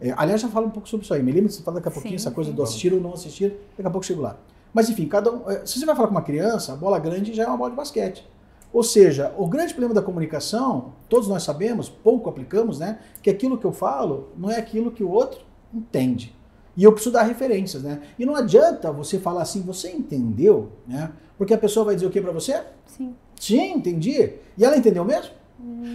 É, 0.00 0.14
aliás, 0.16 0.40
já 0.40 0.48
falo 0.48 0.66
um 0.66 0.70
pouco 0.70 0.88
sobre 0.88 1.04
isso 1.04 1.12
aí. 1.12 1.22
Me 1.22 1.32
lembra 1.32 1.48
de 1.48 1.54
você 1.54 1.62
falar 1.62 1.76
daqui 1.76 1.88
a 1.88 1.90
pouquinho, 1.90 2.18
Sim, 2.18 2.26
essa 2.26 2.30
coisa 2.30 2.50
sim. 2.50 2.56
do 2.56 2.62
assistir 2.62 2.92
ou 2.92 3.00
não 3.00 3.12
assistir, 3.12 3.50
daqui 3.76 3.86
a 3.86 3.90
pouco 3.90 4.06
chego 4.06 4.22
lá. 4.22 4.36
Mas 4.72 4.88
enfim, 4.88 5.06
cada 5.06 5.32
um, 5.32 5.50
é, 5.50 5.64
se 5.66 5.78
você 5.78 5.86
vai 5.86 5.96
falar 5.96 6.08
com 6.08 6.14
uma 6.14 6.22
criança, 6.22 6.72
a 6.72 6.76
bola 6.76 6.98
grande 6.98 7.34
já 7.34 7.44
é 7.44 7.46
uma 7.46 7.56
bola 7.56 7.70
de 7.70 7.76
basquete. 7.76 8.24
Ou 8.72 8.82
seja, 8.82 9.34
o 9.38 9.46
grande 9.46 9.72
problema 9.72 9.94
da 9.94 10.02
comunicação, 10.02 10.92
todos 11.08 11.26
nós 11.26 11.42
sabemos, 11.42 11.88
pouco 11.88 12.28
aplicamos, 12.28 12.78
né? 12.78 12.98
Que 13.22 13.30
aquilo 13.30 13.56
que 13.56 13.64
eu 13.64 13.72
falo 13.72 14.28
não 14.36 14.50
é 14.50 14.56
aquilo 14.56 14.90
que 14.90 15.02
o 15.02 15.10
outro 15.10 15.40
entende. 15.72 16.36
E 16.76 16.84
eu 16.84 16.92
preciso 16.92 17.14
dar 17.14 17.22
referências, 17.22 17.82
né? 17.82 18.02
E 18.18 18.26
não 18.26 18.36
adianta 18.36 18.92
você 18.92 19.18
falar 19.18 19.42
assim, 19.42 19.62
você 19.62 19.90
entendeu, 19.90 20.70
né? 20.86 21.10
Porque 21.36 21.54
a 21.54 21.58
pessoa 21.58 21.86
vai 21.86 21.94
dizer 21.94 22.06
o 22.06 22.10
que 22.10 22.20
para 22.20 22.30
você? 22.30 22.62
Sim. 22.86 23.14
Sim, 23.34 23.72
entendi. 23.72 24.34
E 24.56 24.64
ela 24.64 24.76
entendeu 24.76 25.04
mesmo? 25.04 25.32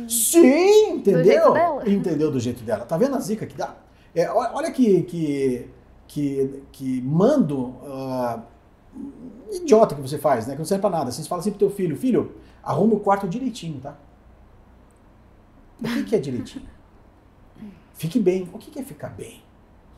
Sim, 0.09 0.93
entendeu? 0.93 1.51
Hum. 1.51 1.53
dela. 1.53 1.89
Entendeu 1.89 2.31
do 2.31 2.39
jeito 2.39 2.63
dela. 2.63 2.85
Tá 2.85 2.97
vendo 2.97 3.15
a 3.15 3.19
zica 3.19 3.45
que 3.45 3.55
dá? 3.55 3.75
É, 4.15 4.29
olha 4.29 4.71
que, 4.71 5.03
que, 5.03 5.69
que, 6.07 6.63
que 6.71 7.01
mando 7.01 7.75
ah, 7.85 8.43
idiota 9.51 9.95
que 9.95 10.01
você 10.01 10.17
faz, 10.17 10.45
né? 10.45 10.53
Que 10.53 10.59
não 10.59 10.65
serve 10.65 10.81
pra 10.81 10.89
nada. 10.89 11.11
Você 11.11 11.23
fala 11.23 11.41
assim 11.41 11.49
pro 11.49 11.59
teu 11.59 11.69
filho, 11.69 11.95
filho, 11.97 12.35
arruma 12.61 12.95
o 12.95 12.99
quarto 12.99 13.27
direitinho, 13.27 13.79
tá? 13.79 13.97
O 15.79 15.83
que, 15.83 16.03
que 16.03 16.15
é 16.15 16.19
direitinho? 16.19 16.65
Fique 17.93 18.19
bem. 18.19 18.49
O 18.53 18.57
que, 18.57 18.69
que 18.69 18.79
é 18.79 18.83
ficar 18.83 19.09
bem? 19.09 19.41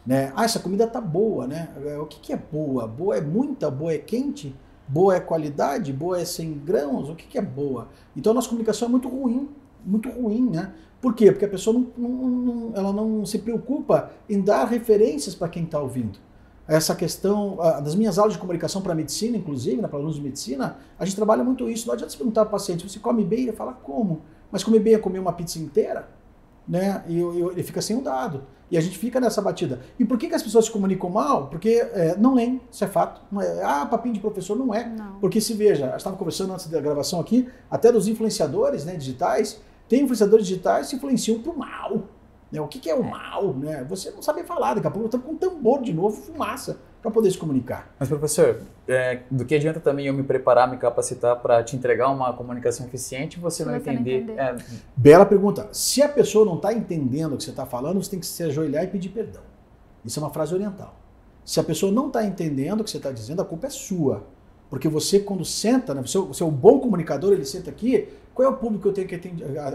Né? 0.05 0.31
Ah, 0.35 0.45
essa 0.45 0.59
comida 0.59 0.87
tá 0.87 1.01
boa, 1.01 1.47
né? 1.47 1.69
É, 1.85 1.97
O 1.97 2.05
que, 2.05 2.19
que 2.19 2.31
é 2.31 2.37
boa? 2.37 2.87
Boa 2.87 3.17
é 3.17 3.21
muita, 3.21 3.71
boa 3.71 3.91
é 3.91 3.97
quente, 3.97 4.55
boa 4.87 5.15
é 5.15 5.19
qualidade, 5.19 5.91
boa 5.91 6.19
é 6.19 6.25
sem 6.25 6.53
grãos, 6.53 7.09
o 7.09 7.15
que, 7.15 7.25
que 7.25 7.37
é 7.37 7.41
boa? 7.41 7.89
Então 8.15 8.31
a 8.31 8.35
nossa 8.35 8.47
comunicação 8.47 8.87
é 8.87 8.91
muito 8.91 9.09
ruim, 9.09 9.49
muito 9.85 10.09
ruim, 10.09 10.49
né? 10.49 10.73
Por 11.01 11.13
quê? 11.13 11.31
Porque 11.31 11.45
a 11.45 11.49
pessoa 11.49 11.77
não, 11.77 11.87
não- 11.97 12.27
não- 12.27 12.71
ela 12.75 12.91
não 12.91 13.25
se 13.25 13.39
preocupa 13.39 14.11
em 14.29 14.41
dar 14.41 14.65
referências 14.65 15.35
para 15.35 15.47
quem 15.47 15.63
está 15.63 15.79
ouvindo. 15.79 16.17
Essa 16.67 16.95
questão, 16.95 17.57
das 17.83 17.93
minhas 17.93 18.17
aulas 18.17 18.33
de 18.33 18.39
comunicação 18.39 18.81
para 18.81 18.95
medicina, 18.95 19.37
inclusive, 19.37 19.79
né, 19.79 19.87
para 19.87 19.99
alunos 19.99 20.15
de 20.15 20.21
medicina, 20.21 20.77
a 20.97 21.05
gente 21.05 21.15
trabalha 21.15 21.43
muito 21.43 21.69
isso. 21.69 21.85
Não 21.85 21.93
adianta 21.93 22.11
você 22.11 22.17
perguntar 22.17 22.41
para 22.41 22.49
o 22.49 22.51
paciente, 22.53 22.89
você 22.89 22.97
come 22.97 23.23
bem? 23.23 23.41
Ele 23.41 23.51
fala, 23.51 23.73
como? 23.73 24.21
Mas 24.51 24.63
comer 24.63 24.79
bem 24.79 24.95
é 24.95 24.97
comer 24.97 25.19
uma 25.19 25.31
pizza 25.31 25.59
inteira? 25.59 26.07
Né? 26.67 27.03
E, 27.07 27.19
ele 27.19 27.61
fica 27.61 27.81
sem 27.83 27.95
o 27.95 28.01
dado. 28.01 28.45
E 28.71 28.77
a 28.79 28.81
gente 28.81 28.97
fica 28.97 29.19
nessa 29.19 29.43
batida. 29.43 29.81
E 29.99 30.03
por 30.05 30.17
que, 30.17 30.27
que 30.27 30.33
as 30.33 30.41
pessoas 30.41 30.65
se 30.65 30.71
comunicam 30.71 31.07
mal? 31.07 31.47
Porque 31.49 31.69
é, 31.93 32.15
não 32.17 32.33
leem, 32.33 32.59
isso 32.71 32.83
é 32.83 32.87
fato. 32.87 33.21
Não 33.31 33.39
é, 33.39 33.63
ah, 33.63 33.85
papinho 33.85 34.15
de 34.15 34.19
professor 34.19 34.57
não 34.57 34.73
é. 34.73 34.87
Não. 34.87 35.19
Porque 35.19 35.39
se 35.39 35.53
veja, 35.53 35.93
estava 35.95 36.17
conversando 36.17 36.51
antes 36.51 36.65
da 36.67 36.81
gravação 36.81 37.19
aqui, 37.19 37.47
até 37.69 37.91
dos 37.91 38.07
influenciadores 38.07 38.83
né, 38.85 38.95
digitais, 38.95 39.61
tem 39.87 40.01
influenciadores 40.01 40.47
digitais 40.47 40.85
que 40.85 40.89
se 40.91 40.95
influenciam 40.95 41.39
pro 41.39 41.57
mal. 41.57 42.03
Né? 42.51 42.61
O 42.61 42.67
que, 42.67 42.79
que 42.79 42.89
é 42.89 42.95
o 42.95 43.03
mal? 43.03 43.53
Né? 43.53 43.85
Você 43.89 44.11
não 44.11 44.21
sabe 44.21 44.43
falar, 44.43 44.75
daqui 44.75 44.87
a 44.87 44.91
pouco 44.91 45.05
estamos 45.07 45.25
com 45.25 45.33
um 45.33 45.37
tambor 45.37 45.81
de 45.81 45.93
novo, 45.93 46.15
fumaça, 46.15 46.79
para 47.01 47.11
poder 47.11 47.29
se 47.29 47.37
comunicar. 47.37 47.93
Mas, 47.99 48.09
professor, 48.09 48.61
é, 48.87 49.21
do 49.29 49.45
que 49.45 49.53
adianta 49.55 49.79
também 49.79 50.07
eu 50.07 50.13
me 50.13 50.23
preparar, 50.23 50.69
me 50.69 50.77
capacitar 50.77 51.39
para 51.39 51.63
te 51.63 51.75
entregar 51.75 52.09
uma 52.09 52.33
comunicação 52.33 52.85
eficiente 52.87 53.37
e 53.37 53.39
você 53.39 53.63
não 53.63 53.73
você 53.73 53.91
não 53.91 53.93
entender? 53.93 54.21
entender. 54.21 54.39
É, 54.39 54.55
Bela 54.95 55.25
pergunta. 55.25 55.69
Se 55.71 56.01
a 56.01 56.09
pessoa 56.09 56.45
não 56.45 56.55
está 56.55 56.73
entendendo 56.73 57.33
o 57.33 57.37
que 57.37 57.43
você 57.43 57.51
está 57.51 57.65
falando, 57.65 58.01
você 58.03 58.11
tem 58.11 58.19
que 58.19 58.25
se 58.25 58.41
ajoelhar 58.43 58.83
e 58.83 58.87
pedir 58.87 59.09
perdão. 59.09 59.43
Isso 60.03 60.19
é 60.19 60.23
uma 60.23 60.31
frase 60.31 60.53
oriental. 60.53 60.95
Se 61.43 61.59
a 61.59 61.63
pessoa 61.63 61.91
não 61.91 62.07
está 62.07 62.25
entendendo 62.25 62.81
o 62.81 62.83
que 62.83 62.89
você 62.89 62.97
está 62.97 63.11
dizendo, 63.11 63.41
a 63.41 63.45
culpa 63.45 63.67
é 63.67 63.69
sua. 63.69 64.23
Porque 64.69 64.87
você, 64.87 65.19
quando 65.19 65.45
senta, 65.45 65.93
né, 65.93 66.01
você, 66.01 66.17
você 66.17 66.41
é 66.41 66.45
um 66.45 66.51
bom 66.51 66.79
comunicador, 66.79 67.33
ele 67.33 67.45
senta 67.45 67.69
aqui, 67.69 68.09
qual 68.35 68.49
é 68.49 68.51
o 68.51 68.57
público 68.57 68.81
que 68.83 68.89
eu 68.89 68.93
tenho 68.93 69.07
que 69.07 69.15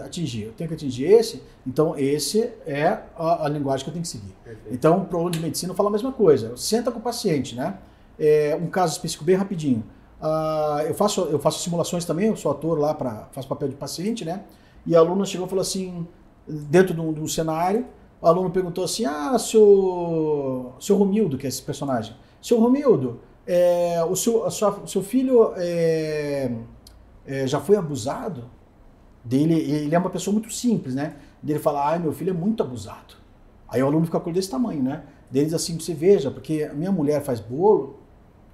atingir? 0.05 0.43
Eu 0.43 0.51
tenho 0.53 0.67
que 0.67 0.75
atingir 0.75 1.05
esse, 1.05 1.41
então 1.65 1.97
esse 1.97 2.41
é 2.63 2.99
a, 3.17 3.45
a 3.45 3.49
linguagem 3.49 3.83
que 3.83 3.89
eu 3.89 3.93
tenho 3.93 4.03
que 4.03 4.07
seguir. 4.07 4.35
Perfeito. 4.43 4.71
Então, 4.71 5.03
para 5.03 5.17
o 5.17 5.19
aluno 5.19 5.31
de 5.31 5.39
medicina, 5.39 5.71
eu 5.71 5.75
falo 5.75 5.89
a 5.89 5.91
mesma 5.91 6.11
coisa. 6.11 6.55
Senta 6.55 6.91
com 6.91 6.99
o 6.99 7.01
paciente, 7.01 7.55
né? 7.55 7.79
É, 8.19 8.55
um 8.61 8.67
caso 8.67 8.93
específico 8.93 9.25
bem 9.25 9.35
rapidinho. 9.35 9.83
Uh, 10.21 10.81
eu, 10.87 10.93
faço, 10.93 11.21
eu 11.21 11.39
faço 11.39 11.63
simulações 11.63 12.05
também, 12.05 12.27
eu 12.27 12.35
sou 12.35 12.51
ator 12.51 12.77
lá, 12.77 12.93
pra, 12.93 13.29
faço 13.31 13.47
papel 13.47 13.67
de 13.67 13.75
paciente, 13.75 14.23
né? 14.23 14.43
E 14.85 14.95
a 14.95 14.99
aluna 14.99 15.25
chegou 15.25 15.47
e 15.47 15.49
falou 15.49 15.63
assim, 15.63 16.07
dentro 16.47 16.93
de 16.93 17.01
um, 17.01 17.11
de 17.11 17.19
um 17.19 17.27
cenário, 17.27 17.87
o 18.21 18.27
aluno 18.27 18.51
perguntou 18.51 18.83
assim, 18.83 19.05
ah, 19.05 19.39
seu, 19.39 20.73
seu 20.79 20.95
Romildo, 20.97 21.35
que 21.35 21.47
é 21.47 21.49
esse 21.49 21.63
personagem, 21.63 22.15
seu 22.39 22.59
Romildo, 22.59 23.21
é, 23.47 24.03
o, 24.07 24.15
seu, 24.15 24.49
sua, 24.51 24.69
o 24.81 24.87
seu 24.87 25.01
filho 25.01 25.53
é, 25.57 26.51
é, 27.25 27.47
já 27.47 27.59
foi 27.59 27.75
abusado? 27.75 28.49
Dele, 29.23 29.53
ele 29.53 29.93
é 29.93 29.99
uma 29.99 30.09
pessoa 30.09 30.33
muito 30.33 30.51
simples, 30.51 30.95
né? 30.95 31.15
Dele 31.43 31.59
fala, 31.59 31.89
ai, 31.89 31.99
meu 31.99 32.11
filho 32.11 32.31
é 32.31 32.33
muito 32.33 32.63
abusado. 32.63 33.15
Aí 33.67 33.81
o 33.81 33.85
aluno 33.85 34.05
fica 34.05 34.19
com 34.19 34.29
ele 34.29 34.35
desse 34.35 34.49
tamanho, 34.49 34.81
né? 34.81 35.03
Deles 35.29 35.53
assim, 35.53 35.79
você 35.79 35.93
veja, 35.93 36.31
porque 36.31 36.63
a 36.63 36.73
minha 36.73 36.91
mulher 36.91 37.21
faz 37.21 37.39
bolo 37.39 37.99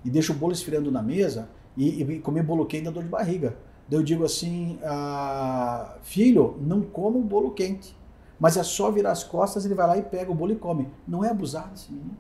e 0.04 0.10
deixa 0.10 0.32
o 0.32 0.36
bolo 0.36 0.54
esfriando 0.54 0.92
na 0.92 1.02
mesa 1.02 1.50
e, 1.76 2.04
e 2.04 2.20
comer 2.20 2.44
bolo 2.44 2.66
quente 2.66 2.84
dá 2.84 2.92
dor 2.92 3.04
de 3.04 3.10
barriga. 3.10 3.58
Daí 3.90 4.00
eu 4.00 4.04
digo 4.04 4.26
assim, 4.26 4.78
ah, 4.84 5.96
filho, 6.02 6.58
não 6.62 6.82
coma 6.82 7.18
o 7.18 7.24
bolo 7.24 7.52
quente. 7.52 7.96
Mas 8.40 8.58
é 8.58 8.64
só 8.64 8.92
virar 8.92 9.12
as 9.12 9.24
costas, 9.24 9.66
ele 9.66 9.74
vai 9.74 9.88
lá 9.88 9.98
e 9.98 10.04
pega 10.04 10.32
o 10.32 10.36
bolo 10.36 10.52
e 10.52 10.56
come. 10.56 10.90
Não 11.08 11.24
é 11.24 11.30
abusado 11.30 11.74
esse 11.74 11.92
menino. 11.92 12.18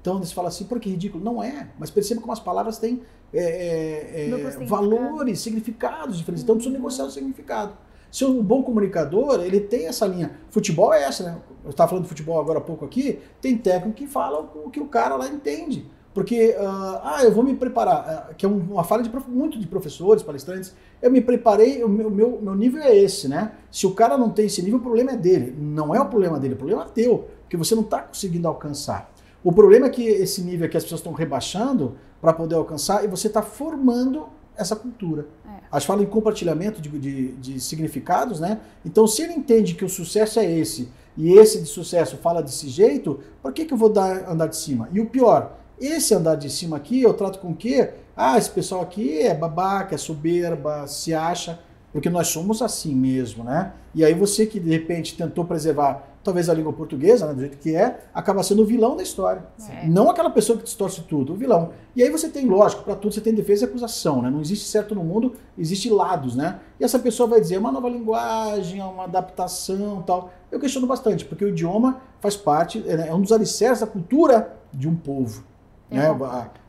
Então 0.00 0.18
eles 0.18 0.30
falam 0.30 0.48
assim, 0.48 0.64
por 0.64 0.78
que 0.78 0.88
ridículo? 0.90 1.24
Não 1.24 1.42
é, 1.42 1.70
mas 1.78 1.90
perceba 1.90 2.20
como 2.20 2.32
as 2.32 2.38
palavras 2.38 2.78
têm 2.78 3.02
é, 3.32 3.42
é, 3.42 4.30
é, 4.30 4.64
valores, 4.66 5.40
significados 5.40 6.18
diferentes. 6.18 6.42
Então 6.42 6.56
precisa 6.56 6.76
negociar 6.76 7.04
o 7.04 7.10
significado. 7.10 7.76
Se 8.10 8.24
um 8.24 8.42
bom 8.42 8.62
comunicador, 8.62 9.40
ele 9.40 9.60
tem 9.60 9.86
essa 9.86 10.06
linha. 10.06 10.38
Futebol 10.50 10.92
é 10.94 11.02
essa, 11.02 11.24
né? 11.24 11.38
Eu 11.64 11.70
estava 11.70 11.90
falando 11.90 12.04
de 12.04 12.08
futebol 12.08 12.40
agora 12.40 12.58
há 12.58 12.62
pouco 12.62 12.84
aqui, 12.84 13.18
tem 13.40 13.58
técnico 13.58 13.96
que 13.96 14.06
fala 14.06 14.40
o 14.40 14.70
que 14.70 14.80
o 14.80 14.86
cara 14.86 15.16
lá 15.16 15.28
entende. 15.28 15.84
Porque, 16.14 16.56
uh, 16.58 17.00
ah, 17.02 17.20
eu 17.24 17.30
vou 17.30 17.44
me 17.44 17.54
preparar, 17.54 18.30
uh, 18.30 18.34
que 18.34 18.46
é 18.46 18.48
uma 18.48 18.82
falha 18.82 19.02
de 19.02 19.10
muito 19.28 19.58
de 19.58 19.66
professores, 19.66 20.22
palestrantes. 20.22 20.74
Eu 21.02 21.10
me 21.10 21.20
preparei, 21.20 21.84
o 21.84 21.88
meu, 21.90 22.10
meu, 22.10 22.40
meu 22.40 22.54
nível 22.54 22.82
é 22.82 22.96
esse, 22.96 23.28
né? 23.28 23.52
Se 23.70 23.86
o 23.86 23.90
cara 23.90 24.16
não 24.16 24.30
tem 24.30 24.46
esse 24.46 24.62
nível, 24.62 24.78
o 24.78 24.82
problema 24.82 25.12
é 25.12 25.16
dele. 25.16 25.54
Não 25.60 25.94
é 25.94 26.00
o 26.00 26.06
problema 26.06 26.40
dele, 26.40 26.54
o 26.54 26.56
problema 26.56 26.84
é 26.84 26.86
teu, 26.86 27.28
porque 27.42 27.58
você 27.58 27.74
não 27.74 27.82
está 27.82 28.00
conseguindo 28.00 28.48
alcançar. 28.48 29.12
O 29.44 29.52
problema 29.52 29.88
é 29.88 29.90
que 29.90 30.02
esse 30.02 30.40
nível 30.40 30.64
é 30.66 30.70
que 30.70 30.76
as 30.78 30.84
pessoas 30.84 31.00
estão 31.00 31.12
rebaixando 31.12 31.96
para 32.20 32.32
poder 32.32 32.54
alcançar 32.54 33.04
e 33.04 33.08
você 33.08 33.26
está 33.26 33.42
formando 33.42 34.26
essa 34.56 34.74
cultura. 34.74 35.26
É. 35.44 35.50
A 35.70 35.78
gente 35.78 35.86
fala 35.86 36.02
em 36.02 36.06
compartilhamento 36.06 36.80
de, 36.80 36.88
de, 36.88 37.32
de, 37.32 37.60
significados, 37.60 38.40
né? 38.40 38.60
Então, 38.84 39.06
se 39.06 39.22
ele 39.22 39.34
entende 39.34 39.74
que 39.74 39.84
o 39.84 39.88
sucesso 39.88 40.38
é 40.40 40.50
esse 40.50 40.88
e 41.16 41.32
esse 41.32 41.60
de 41.60 41.66
sucesso 41.66 42.16
fala 42.16 42.42
desse 42.42 42.68
jeito, 42.68 43.20
por 43.42 43.52
que, 43.52 43.64
que 43.64 43.74
eu 43.74 43.78
vou 43.78 43.90
dar 43.90 44.28
andar 44.28 44.46
de 44.46 44.56
cima? 44.56 44.88
E 44.92 45.00
o 45.00 45.06
pior, 45.06 45.58
esse 45.80 46.14
andar 46.14 46.36
de 46.36 46.50
cima 46.50 46.76
aqui, 46.76 47.02
eu 47.02 47.14
trato 47.14 47.38
com 47.38 47.50
o 47.50 47.56
quê? 47.56 47.90
Ah, 48.16 48.38
esse 48.38 48.50
pessoal 48.50 48.80
aqui 48.82 49.20
é 49.20 49.34
babaca, 49.34 49.94
é 49.94 49.98
soberba, 49.98 50.86
se 50.86 51.12
acha, 51.12 51.58
porque 51.92 52.08
nós 52.08 52.28
somos 52.28 52.62
assim 52.62 52.94
mesmo, 52.94 53.44
né? 53.44 53.72
E 53.94 54.04
aí 54.04 54.14
você 54.14 54.46
que 54.46 54.60
de 54.60 54.70
repente 54.70 55.16
tentou 55.16 55.44
preservar 55.44 56.15
talvez 56.26 56.50
a 56.50 56.54
língua 56.54 56.72
portuguesa, 56.72 57.26
né, 57.26 57.34
do 57.34 57.40
jeito 57.40 57.56
que 57.58 57.74
é, 57.74 58.00
acaba 58.12 58.42
sendo 58.42 58.62
o 58.62 58.66
vilão 58.66 58.96
da 58.96 59.02
história. 59.02 59.46
É. 59.70 59.86
Não 59.86 60.10
aquela 60.10 60.28
pessoa 60.28 60.58
que 60.58 60.64
distorce 60.64 61.02
tudo, 61.02 61.32
o 61.32 61.36
vilão. 61.36 61.70
E 61.94 62.02
aí 62.02 62.10
você 62.10 62.28
tem, 62.28 62.46
lógico, 62.46 62.82
para 62.82 62.96
tudo 62.96 63.14
você 63.14 63.20
tem 63.20 63.32
defesa 63.32 63.64
e 63.64 63.68
acusação, 63.68 64.20
né? 64.20 64.28
Não 64.28 64.40
existe 64.40 64.66
certo 64.66 64.92
no 64.92 65.04
mundo, 65.04 65.34
existe 65.56 65.88
lados, 65.88 66.34
né? 66.34 66.58
E 66.80 66.84
essa 66.84 66.98
pessoa 66.98 67.28
vai 67.28 67.40
dizer, 67.40 67.54
é 67.54 67.58
uma 67.58 67.70
nova 67.70 67.88
linguagem, 67.88 68.80
é 68.80 68.84
uma 68.84 69.04
adaptação 69.04 70.02
tal. 70.02 70.30
Eu 70.50 70.58
questiono 70.58 70.86
bastante, 70.86 71.24
porque 71.24 71.44
o 71.44 71.48
idioma 71.48 72.00
faz 72.20 72.36
parte, 72.36 72.84
é, 72.86 73.08
é 73.08 73.14
um 73.14 73.20
dos 73.22 73.30
alicerces 73.30 73.80
da 73.80 73.86
cultura 73.86 74.56
de 74.72 74.88
um 74.88 74.96
povo. 74.96 75.44
Né? 75.88 76.04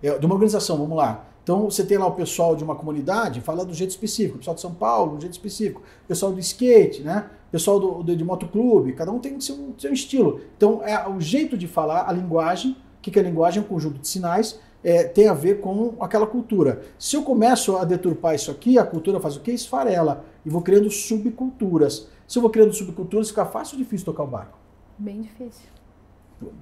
É, 0.03 0.19
de 0.19 0.25
uma 0.25 0.35
organização, 0.35 0.77
vamos 0.77 0.95
lá. 0.95 1.25
Então 1.43 1.69
você 1.69 1.83
tem 1.83 1.97
lá 1.97 2.05
o 2.05 2.11
pessoal 2.11 2.55
de 2.55 2.63
uma 2.63 2.75
comunidade, 2.75 3.41
fala 3.41 3.65
do 3.65 3.73
jeito 3.73 3.89
específico, 3.89 4.35
o 4.35 4.37
pessoal 4.39 4.53
de 4.53 4.61
São 4.61 4.73
Paulo, 4.73 5.15
do 5.15 5.21
jeito 5.21 5.33
específico, 5.33 5.81
o 6.03 6.07
pessoal 6.07 6.31
do 6.31 6.39
skate, 6.39 7.01
né? 7.01 7.29
O 7.47 7.51
pessoal 7.51 7.79
do, 7.79 8.03
do, 8.03 8.15
de 8.15 8.23
motoclube, 8.23 8.93
cada 8.93 9.11
um 9.11 9.19
tem 9.19 9.39
seu, 9.39 9.73
seu 9.77 9.93
estilo. 9.93 10.41
Então 10.55 10.81
é 10.83 11.07
o 11.07 11.19
jeito 11.19 11.57
de 11.57 11.67
falar, 11.67 12.07
a 12.07 12.11
linguagem, 12.11 12.71
o 12.71 13.01
que, 13.01 13.09
que 13.09 13.19
é 13.19 13.21
a 13.21 13.25
linguagem? 13.25 13.61
É 13.61 13.65
um 13.65 13.67
conjunto 13.67 13.99
de 13.99 14.07
sinais, 14.07 14.59
é, 14.83 15.03
tem 15.03 15.27
a 15.27 15.33
ver 15.33 15.61
com 15.61 15.95
aquela 15.99 16.27
cultura. 16.27 16.81
Se 16.99 17.15
eu 17.15 17.23
começo 17.23 17.77
a 17.77 17.83
deturpar 17.83 18.35
isso 18.35 18.51
aqui, 18.51 18.77
a 18.77 18.85
cultura 18.85 19.19
faz 19.19 19.35
o 19.35 19.41
quê? 19.41 19.51
Esfarela. 19.51 20.25
E 20.45 20.49
vou 20.49 20.61
criando 20.61 20.89
subculturas. 20.89 22.07
Se 22.27 22.37
eu 22.37 22.41
vou 22.41 22.51
criando 22.51 22.73
subculturas, 22.73 23.29
fica 23.29 23.45
fácil 23.45 23.77
ou 23.77 23.83
difícil 23.83 24.05
tocar 24.05 24.23
o 24.23 24.27
barco? 24.27 24.57
Bem 24.97 25.21
difícil. 25.21 25.67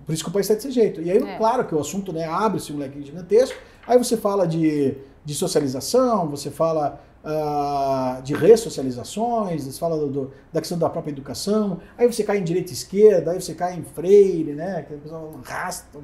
Por 0.06 0.14
isso 0.14 0.24
que 0.24 0.30
o 0.30 0.34
país 0.34 0.50
está 0.50 0.56
desse 0.56 0.72
jeito. 0.72 1.02
E 1.02 1.12
aí, 1.12 1.18
é. 1.18 1.38
claro 1.38 1.66
que 1.66 1.76
o 1.76 1.80
assunto 1.80 2.14
né, 2.14 2.26
abre-se 2.26 2.72
um 2.72 2.78
leque 2.78 3.02
gigantesco. 3.02 3.58
Aí 3.86 3.98
você 3.98 4.16
fala 4.16 4.48
de, 4.48 4.96
de 5.24 5.36
socialização, 5.36 6.28
você 6.28 6.50
fala 6.50 7.02
uh, 7.26 8.22
de 8.22 8.34
ressocializações, 8.34 9.64
você 9.64 9.80
fala 9.80 9.98
do, 9.98 10.08
do, 10.08 10.32
da 10.54 10.62
questão 10.62 10.78
da 10.78 10.90
própria 10.90 11.12
educação. 11.12 11.80
Aí 11.98 12.06
você 12.06 12.24
cai 12.24 12.38
em 12.38 12.44
direita 12.44 12.72
e 12.72 12.74
esquerda, 12.74 13.32
aí 13.32 13.42
você 13.42 13.54
cai 13.54 13.76
em 13.76 13.84
freire, 13.84 14.54
né? 14.54 14.84
Que 14.84 14.94
o 14.94 15.00
pessoal 15.00 15.40
arrasta 15.44 16.00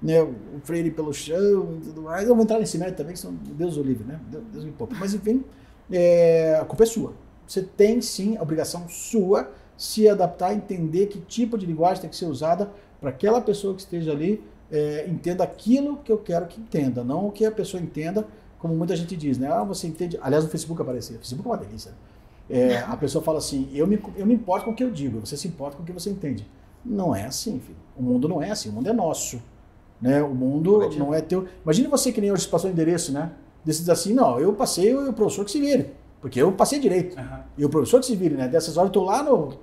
né, 0.00 0.22
o 0.22 0.60
freire 0.62 0.90
pelo 0.90 1.12
chão 1.12 1.78
e 1.78 1.86
tudo 1.86 2.02
mais. 2.02 2.28
Eu 2.28 2.34
vou 2.34 2.44
entrar 2.44 2.58
nesse 2.58 2.78
mérito 2.78 2.98
também, 2.98 3.14
que 3.14 3.18
são 3.18 3.32
Deus 3.32 3.76
o 3.76 3.82
livre, 3.82 4.04
né? 4.04 4.20
Deus, 4.30 4.44
Deus 4.52 4.64
me 4.64 4.72
poupa. 4.72 4.94
Mas 4.98 5.14
enfim, 5.14 5.42
é, 5.90 6.58
a 6.60 6.64
culpa 6.64 6.84
é 6.84 6.86
sua. 6.86 7.14
Você 7.46 7.62
tem 7.62 8.00
sim 8.00 8.36
a 8.36 8.42
obrigação 8.42 8.88
sua 8.88 9.50
se 9.76 10.08
adaptar, 10.08 10.52
entender 10.52 11.06
que 11.06 11.20
tipo 11.20 11.56
de 11.56 11.64
linguagem 11.64 12.02
tem 12.02 12.10
que 12.10 12.16
ser 12.16 12.26
usada 12.26 12.70
para 13.00 13.10
aquela 13.10 13.40
pessoa 13.40 13.74
que 13.74 13.80
esteja 13.80 14.10
ali 14.10 14.42
é, 14.70 15.06
entenda 15.08 15.44
aquilo 15.44 15.98
que 15.98 16.12
eu 16.12 16.18
quero 16.18 16.46
que 16.46 16.60
entenda, 16.60 17.02
não 17.02 17.28
o 17.28 17.32
que 17.32 17.44
a 17.44 17.50
pessoa 17.50 17.82
entenda, 17.82 18.26
como 18.58 18.74
muita 18.74 18.96
gente 18.96 19.16
diz, 19.16 19.38
né? 19.38 19.50
Ah, 19.50 19.62
você 19.62 19.86
entende. 19.86 20.18
Aliás, 20.22 20.44
no 20.44 20.50
Facebook 20.50 20.80
aparecia. 20.80 21.16
O 21.16 21.18
Facebook 21.18 21.48
é 21.48 21.52
uma 21.52 21.58
delícia. 21.58 21.92
É, 22.50 22.78
a 22.78 22.96
pessoa 22.96 23.22
fala 23.22 23.38
assim: 23.38 23.68
eu 23.72 23.86
me, 23.86 24.02
eu 24.16 24.26
me 24.26 24.34
importo 24.34 24.64
com 24.64 24.72
o 24.72 24.74
que 24.74 24.84
eu 24.84 24.90
digo, 24.90 25.20
você 25.20 25.36
se 25.36 25.46
importa 25.48 25.76
com 25.76 25.82
o 25.82 25.86
que 25.86 25.92
você 25.92 26.10
entende. 26.10 26.46
Não 26.84 27.14
é 27.14 27.24
assim, 27.24 27.58
filho. 27.60 27.78
O 27.96 28.02
mundo 28.02 28.28
não 28.28 28.42
é 28.42 28.50
assim, 28.50 28.68
o 28.68 28.72
mundo 28.72 28.88
é 28.88 28.92
nosso. 28.92 29.40
Né? 30.00 30.22
O 30.22 30.34
mundo 30.34 30.78
não, 30.78 30.90
não 30.90 31.14
é 31.14 31.20
teu. 31.20 31.46
Imagine 31.64 31.88
você 31.88 32.12
que 32.12 32.20
nem 32.20 32.32
hoje 32.32 32.46
passou 32.46 32.70
o 32.70 32.72
endereço, 32.72 33.12
né? 33.12 33.32
Decidiu 33.64 33.92
assim: 33.92 34.14
não, 34.14 34.38
eu 34.40 34.52
passei 34.52 34.94
o 34.94 35.12
professor 35.12 35.44
que 35.44 35.50
se 35.50 35.60
vire. 35.60 35.92
Porque 36.20 36.40
eu 36.40 36.50
passei 36.52 36.80
direito. 36.80 37.16
Uhum. 37.16 37.38
E 37.56 37.64
o 37.64 37.68
professor 37.68 38.00
que 38.00 38.06
se 38.06 38.16
vire, 38.16 38.34
né? 38.34 38.48
Dessas 38.48 38.76
horas 38.76 38.88
eu 38.88 38.92
tô 38.92 39.04
lá 39.04 39.22
no 39.22 39.56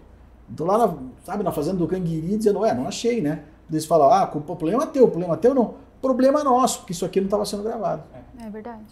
Estou 0.50 0.68
lá, 0.68 0.78
na, 0.78 0.94
sabe, 1.24 1.44
na 1.44 1.52
fazenda 1.52 1.78
do 1.78 1.88
Canguiri, 1.88 2.38
dizendo, 2.38 2.60
ué, 2.60 2.74
não 2.74 2.88
achei, 2.88 3.20
né? 3.22 3.44
Eles 3.70 3.86
falam, 3.86 4.12
ah, 4.12 4.30
o 4.34 4.42
problema 4.42 4.84
é 4.84 4.88
teu, 4.88 5.06
o 5.06 5.08
problema 5.08 5.34
é 5.34 5.38
teu 5.38 5.56
não. 5.56 5.74
Problema 6.02 6.44
nosso, 6.44 6.80
porque 6.80 6.94
isso 6.94 7.04
aqui 7.04 7.20
não 7.20 7.26
estava 7.26 7.46
sendo 7.46 7.64
gravado. 7.64 8.04
É 8.40 8.50
verdade. 8.50 8.84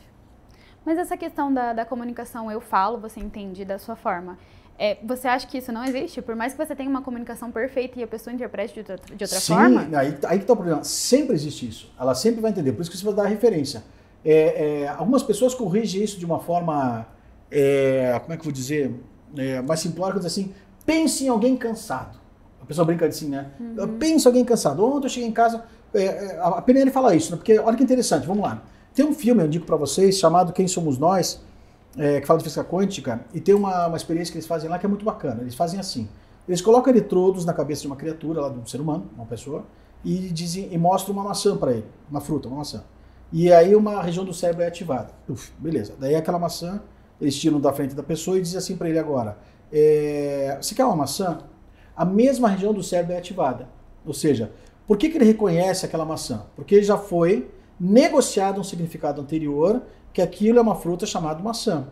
Mas 0.86 0.98
essa 0.98 1.16
questão 1.16 1.54
da, 1.54 1.74
da 1.74 1.86
comunicação, 1.86 2.52
eu 2.52 2.60
falo, 2.60 3.00
você 3.00 3.20
entende 3.20 3.64
da 3.64 3.80
sua 3.80 3.96
forma. 3.96 4.38
É, 4.78 4.98
você 5.04 5.28
acha 5.28 5.48
que 5.48 5.58
isso 5.58 5.72
não 5.72 5.84
existe? 5.84 6.22
Por 6.22 6.36
mais 6.36 6.54
que 6.54 6.66
você 6.66 6.76
tenha 6.76 6.90
uma 6.90 7.02
comunicação 7.02 7.52
perfeita 7.52 8.00
e 8.00 8.04
a 8.04 8.08
pessoa 8.08 8.34
interprete 8.34 8.74
de 8.74 8.80
outra, 8.80 8.98
de 8.98 9.24
outra 9.24 9.40
Sim, 9.40 9.54
forma? 9.54 9.86
Sim, 9.86 9.96
aí, 9.96 10.18
aí 10.26 10.38
que 10.38 10.44
está 10.44 10.54
o 10.54 10.56
problema. 10.56 10.84
Sempre 10.84 11.36
existe 11.36 11.68
isso. 11.68 11.94
Ela 12.00 12.16
sempre 12.16 12.42
vai 12.42 12.52
entender. 12.52 12.74
Por 12.74 12.82
isso 12.82 12.92
que 12.92 12.98
você 12.98 13.06
vai 13.06 13.14
dar 13.14 13.24
a 13.24 13.28
referência. 13.28 13.84
É, 14.26 14.82
é, 14.82 14.88
algumas 14.88 15.24
pessoas 15.24 15.54
corrigem 15.54 16.04
isso 16.04 16.18
de 16.18 16.26
uma 16.26 16.40
forma, 16.40 17.06
é, 17.52 18.20
como 18.22 18.34
é 18.34 18.36
que 18.36 18.42
eu 18.42 18.46
vou 18.46 18.54
dizer, 18.54 18.94
é, 19.38 19.62
mais 19.62 19.80
simplória, 19.80 20.16
dizer 20.16 20.28
assim, 20.28 20.54
Pense 20.86 21.24
em 21.24 21.30
alguém 21.30 21.56
cansado. 21.56 22.18
A 22.62 22.66
pessoa 22.66 22.86
brinca 22.86 23.06
assim, 23.06 23.30
né? 23.30 23.48
Uhum. 23.60 23.98
Pense 23.98 24.26
em 24.26 24.28
alguém 24.28 24.46
cansado. 24.46 24.84
Ontem 24.86 25.06
eu 25.06 25.10
cheguei 25.10 25.30
em 25.30 25.34
casa, 25.34 25.64
é, 25.94 26.04
é, 26.04 26.40
a 26.42 26.62
PNL 26.62 26.92
fala 26.92 27.16
isso, 27.16 27.32
né? 27.32 27.38
Porque 27.38 27.58
olha 27.60 27.76
que 27.76 27.84
interessante, 27.84 28.26
vamos 28.26 28.44
lá. 28.44 28.62
Tem 28.94 29.04
um 29.04 29.14
filme, 29.14 29.42
eu 29.42 29.48
digo 29.48 29.66
para 29.66 29.76
vocês, 29.76 30.20
chamado 30.20 30.54
Quem 30.54 30.68
Somos 30.68 31.00
Nós, 31.00 31.42
é, 31.98 32.22
que 32.22 32.28
fala 32.28 32.38
de 32.38 32.44
física 32.44 32.64
quântica, 32.64 33.26
e 33.34 33.40
tem 33.40 33.56
uma, 33.56 33.88
uma 33.88 33.98
experiência 33.98 34.32
que 34.32 34.38
eles 34.38 34.48
fazem 34.48 34.70
lá 34.70 34.78
que 34.78 34.86
é 34.86 34.90
muito 34.90 35.04
bacana. 35.04 35.42
Eles 35.42 35.56
fazem 35.56 35.80
assim: 35.80 36.08
eles 36.48 36.62
colocam 36.62 36.94
eletrodos 36.94 37.44
na 37.44 37.54
cabeça 37.54 37.82
de 37.82 37.88
uma 37.88 37.96
criatura, 37.96 38.42
lá 38.42 38.50
de 38.50 38.60
um 38.60 38.66
ser 38.66 38.80
humano, 38.80 39.10
uma 39.16 39.26
pessoa, 39.26 39.64
e, 40.06 40.30
dizem, 40.30 40.70
e 40.72 40.78
mostram 40.78 41.16
uma 41.16 41.24
maçã 41.24 41.58
para 41.58 41.72
ele, 41.72 41.86
uma 42.10 42.22
fruta, 42.22 42.48
uma 42.48 42.58
maçã. 42.58 42.84
E 43.32 43.52
aí 43.52 43.76
uma 43.76 44.00
região 44.00 44.24
do 44.24 44.34
cérebro 44.34 44.64
é 44.64 44.68
ativada. 44.68 45.10
Uf, 45.28 45.52
beleza. 45.58 45.96
Daí 46.00 46.14
aquela 46.14 46.38
maçã, 46.38 46.80
eles 47.20 47.36
tiram 47.36 47.60
da 47.60 47.74
frente 47.74 47.96
da 47.96 48.04
pessoa 48.04 48.38
e 48.38 48.42
dizem 48.42 48.60
assim 48.60 48.78
para 48.78 48.90
ele 48.90 49.00
agora: 49.00 49.40
é, 49.72 50.56
você 50.62 50.76
quer 50.76 50.86
uma 50.86 50.96
maçã? 50.96 51.40
A 51.96 52.06
mesma 52.06 52.48
região 52.48 52.74
do 52.74 52.84
cérebro 52.84 53.14
é 53.14 53.18
ativada. 53.18 53.68
Ou 54.06 54.14
seja, 54.14 54.52
por 54.86 54.98
que, 54.98 55.10
que 55.10 55.18
ele 55.18 55.26
reconhece 55.26 55.86
aquela 55.86 56.06
maçã? 56.06 56.46
Porque 56.56 56.84
já 56.84 56.98
foi 56.98 57.50
negociado 57.80 58.60
um 58.60 58.64
significado 58.64 59.22
anterior 59.22 59.82
que 60.14 60.22
aquilo 60.22 60.60
é 60.60 60.62
uma 60.62 60.76
fruta 60.76 61.06
chamada 61.06 61.42
maçã. 61.42 61.88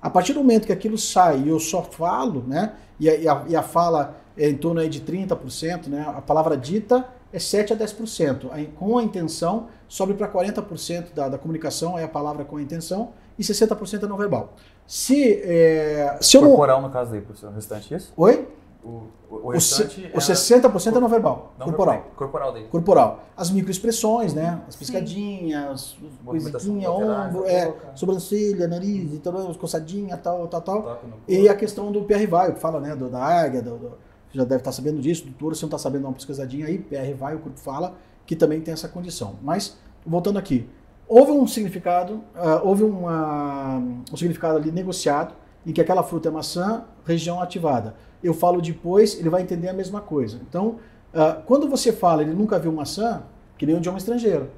A 0.00 0.08
partir 0.08 0.32
do 0.32 0.40
momento 0.40 0.66
que 0.66 0.72
aquilo 0.72 0.96
sai 0.96 1.40
e 1.40 1.48
eu 1.48 1.58
só 1.58 1.82
falo, 1.82 2.44
né, 2.46 2.74
e 2.98 3.08
a, 3.08 3.44
e 3.48 3.56
a, 3.56 3.62
fala 3.62 4.16
é 4.36 4.48
em 4.48 4.56
torno 4.56 4.80
aí 4.80 4.88
de 4.88 5.00
30%, 5.00 5.88
né, 5.88 6.04
a 6.06 6.20
palavra 6.20 6.56
dita 6.56 7.06
é 7.32 7.38
7 7.38 7.72
a 7.72 7.76
10%, 7.76 8.68
com 8.76 8.98
a 8.98 9.02
intenção 9.02 9.66
sobe 9.88 10.14
para 10.14 10.28
40% 10.28 11.12
da, 11.12 11.28
da 11.28 11.38
comunicação 11.38 11.98
é 11.98 12.04
a 12.04 12.08
palavra 12.08 12.44
com 12.44 12.56
a 12.56 12.62
intenção 12.62 13.10
e 13.38 13.42
60% 13.42 14.04
é 14.04 14.06
não 14.06 14.16
verbal. 14.16 14.54
Se, 14.86 15.40
é, 15.42 16.16
se 16.20 16.36
eu 16.36 16.42
não... 16.42 16.50
Corporal, 16.50 16.80
no 16.80 16.90
caso 16.90 17.14
aí, 17.14 17.20
professor, 17.20 17.50
o 17.50 17.54
restante 17.54 17.92
isso? 17.92 18.12
Oi? 18.16 18.46
O, 18.86 18.88
o, 18.88 19.34
o 19.34 19.46
O, 19.46 19.48
restante 19.48 19.94
se- 19.96 20.04
é 20.06 20.10
o 20.16 20.20
60% 20.20 20.96
é 20.96 21.00
não 21.00 21.08
verbal, 21.08 21.52
não 21.58 21.66
corporal. 21.66 21.94
verbal. 21.96 22.12
Corporal 22.16 22.52
daí. 22.52 22.64
Corporal. 22.68 23.20
As 23.36 23.50
microexpressões, 23.50 24.32
né? 24.32 24.60
As 24.68 24.76
piscadinhas, 24.76 25.96
coisinha, 26.24 26.90
ombro, 26.90 27.44
é, 27.46 27.74
sobrancelha, 27.96 28.68
nariz, 28.68 29.12
e 29.12 29.18
tal, 29.18 29.32
coçadinha, 29.56 30.16
tal, 30.16 30.46
tal, 30.46 30.60
tal. 30.60 31.00
E 31.26 31.48
a 31.48 31.54
questão 31.56 31.90
do 31.90 32.02
PR 32.02 32.26
vai, 32.28 32.52
que 32.52 32.60
fala, 32.60 32.78
né, 32.80 32.94
do- 32.94 33.08
da 33.08 33.18
águia, 33.24 33.60
do, 33.62 33.76
do- 33.76 33.88
você 34.30 34.38
já 34.38 34.44
deve 34.44 34.60
estar 34.60 34.72
sabendo 34.72 35.00
disso, 35.00 35.24
do 35.26 35.32
touro, 35.32 35.54
se 35.56 35.62
não 35.62 35.68
está 35.68 35.78
sabendo, 35.78 36.02
dá 36.02 36.08
uma 36.08 36.14
pesquisadinha 36.14 36.66
aí, 36.66 36.78
PR 36.78 37.12
vai, 37.18 37.34
o 37.34 37.38
corpo 37.40 37.58
fala, 37.58 37.94
que 38.24 38.36
também 38.36 38.60
tem 38.60 38.72
essa 38.72 38.88
condição. 38.88 39.34
Mas, 39.42 39.76
voltando 40.06 40.38
aqui, 40.38 40.68
houve 41.08 41.32
um 41.32 41.46
significado, 41.46 42.20
ah, 42.34 42.60
houve 42.62 42.82
uma- 42.84 43.78
um 44.12 44.16
significado 44.16 44.56
ali 44.58 44.70
negociado, 44.70 45.34
em 45.66 45.72
que 45.72 45.80
aquela 45.80 46.02
fruta 46.02 46.28
é 46.28 46.30
maçã, 46.30 46.84
região 47.04 47.40
ativada. 47.40 47.96
Eu 48.22 48.32
falo 48.32 48.62
depois, 48.62 49.18
ele 49.18 49.28
vai 49.28 49.42
entender 49.42 49.68
a 49.68 49.72
mesma 49.72 50.00
coisa. 50.00 50.40
Então, 50.48 50.76
ah, 51.12 51.42
quando 51.44 51.68
você 51.68 51.92
fala, 51.92 52.22
ele 52.22 52.32
nunca 52.32 52.58
viu 52.58 52.70
maçã, 52.70 53.22
que 53.58 53.66
nem 53.66 53.74
um 53.74 53.78
idioma 53.78 53.98
estrangeiro. 53.98 54.50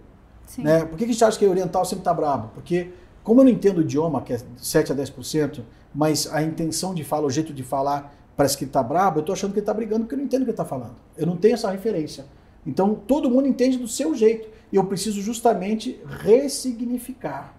Sim. 0.47 0.63
Né? 0.63 0.85
Por 0.85 0.99
que, 0.99 1.05
que 1.05 1.11
a 1.11 1.13
gente 1.13 1.25
acha 1.25 1.39
que 1.39 1.47
o 1.47 1.51
oriental 1.51 1.85
sempre 1.85 2.01
está 2.01 2.13
brabo? 2.13 2.51
Porque, 2.55 2.91
como 3.25 3.41
eu 3.41 3.45
não 3.45 3.51
entendo 3.51 3.79
o 3.79 3.81
idioma, 3.81 4.21
que 4.21 4.35
é 4.35 4.41
7 4.57 4.93
a 4.93 4.95
10%, 4.95 5.63
mas 5.95 6.29
a 6.33 6.43
intenção 6.43 6.95
de 6.95 7.05
fala, 7.05 7.27
o 7.27 7.31
jeito 7.31 7.53
de 7.55 7.63
falar, 7.63 8.15
parece 8.37 8.57
que 8.57 8.65
está 8.65 8.83
brabo, 8.83 9.19
eu 9.19 9.21
estou 9.21 9.33
achando 9.33 9.53
que 9.53 9.59
ele 9.59 9.63
está 9.63 9.73
brigando 9.73 10.01
porque 10.01 10.15
eu 10.15 10.19
não 10.19 10.25
entendo 10.25 10.43
o 10.43 10.45
que 10.45 10.51
ele 10.51 10.55
está 10.55 10.65
falando. 10.65 10.97
Eu 11.17 11.27
não 11.27 11.37
tenho 11.37 11.55
essa 11.55 11.71
referência. 11.71 12.27
Então, 12.67 12.95
todo 12.95 13.31
mundo 13.31 13.49
entende 13.49 13.79
do 13.79 13.89
seu 13.89 14.15
jeito. 14.15 14.49
E 14.71 14.77
eu 14.77 14.85
preciso 14.85 15.23
justamente 15.23 15.99
ressignificar. 16.07 17.55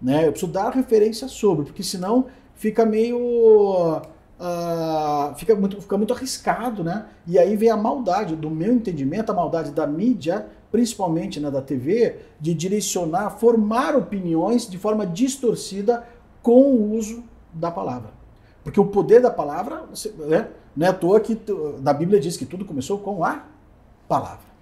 Né? 0.00 0.26
Eu 0.26 0.32
preciso 0.32 0.52
dar 0.52 0.70
referência 0.70 1.26
sobre, 1.26 1.64
porque 1.64 1.82
senão 1.82 2.26
fica 2.54 2.84
meio. 2.84 4.02
ah, 4.38 5.34
fica, 5.36 5.54
muito, 5.54 5.80
fica 5.80 5.96
muito 5.96 6.12
arriscado, 6.12 6.82
né? 6.82 7.06
E 7.26 7.38
aí 7.38 7.56
vem 7.56 7.70
a 7.70 7.76
maldade, 7.76 8.34
do 8.36 8.50
meu 8.50 8.72
entendimento, 8.72 9.30
a 9.30 9.34
maldade 9.34 9.70
da 9.70 9.86
mídia, 9.86 10.46
principalmente 10.70 11.38
né, 11.38 11.50
da 11.50 11.60
TV, 11.60 12.16
de 12.40 12.54
direcionar, 12.54 13.30
formar 13.30 13.94
opiniões 13.94 14.68
de 14.68 14.78
forma 14.78 15.06
distorcida 15.06 16.06
com 16.42 16.62
o 16.62 16.94
uso 16.94 17.22
da 17.52 17.70
palavra. 17.70 18.10
Porque 18.64 18.80
o 18.80 18.86
poder 18.86 19.20
da 19.20 19.30
palavra, 19.30 19.84
né, 20.18 20.48
não 20.74 20.86
é 20.86 20.90
à 20.90 20.92
toa 20.92 21.20
que 21.20 21.38
na 21.80 21.92
Bíblia 21.92 22.18
diz 22.18 22.36
que 22.36 22.46
tudo 22.46 22.64
começou 22.64 22.98
com 22.98 23.24
a 23.24 23.44
palavra. 24.08 24.52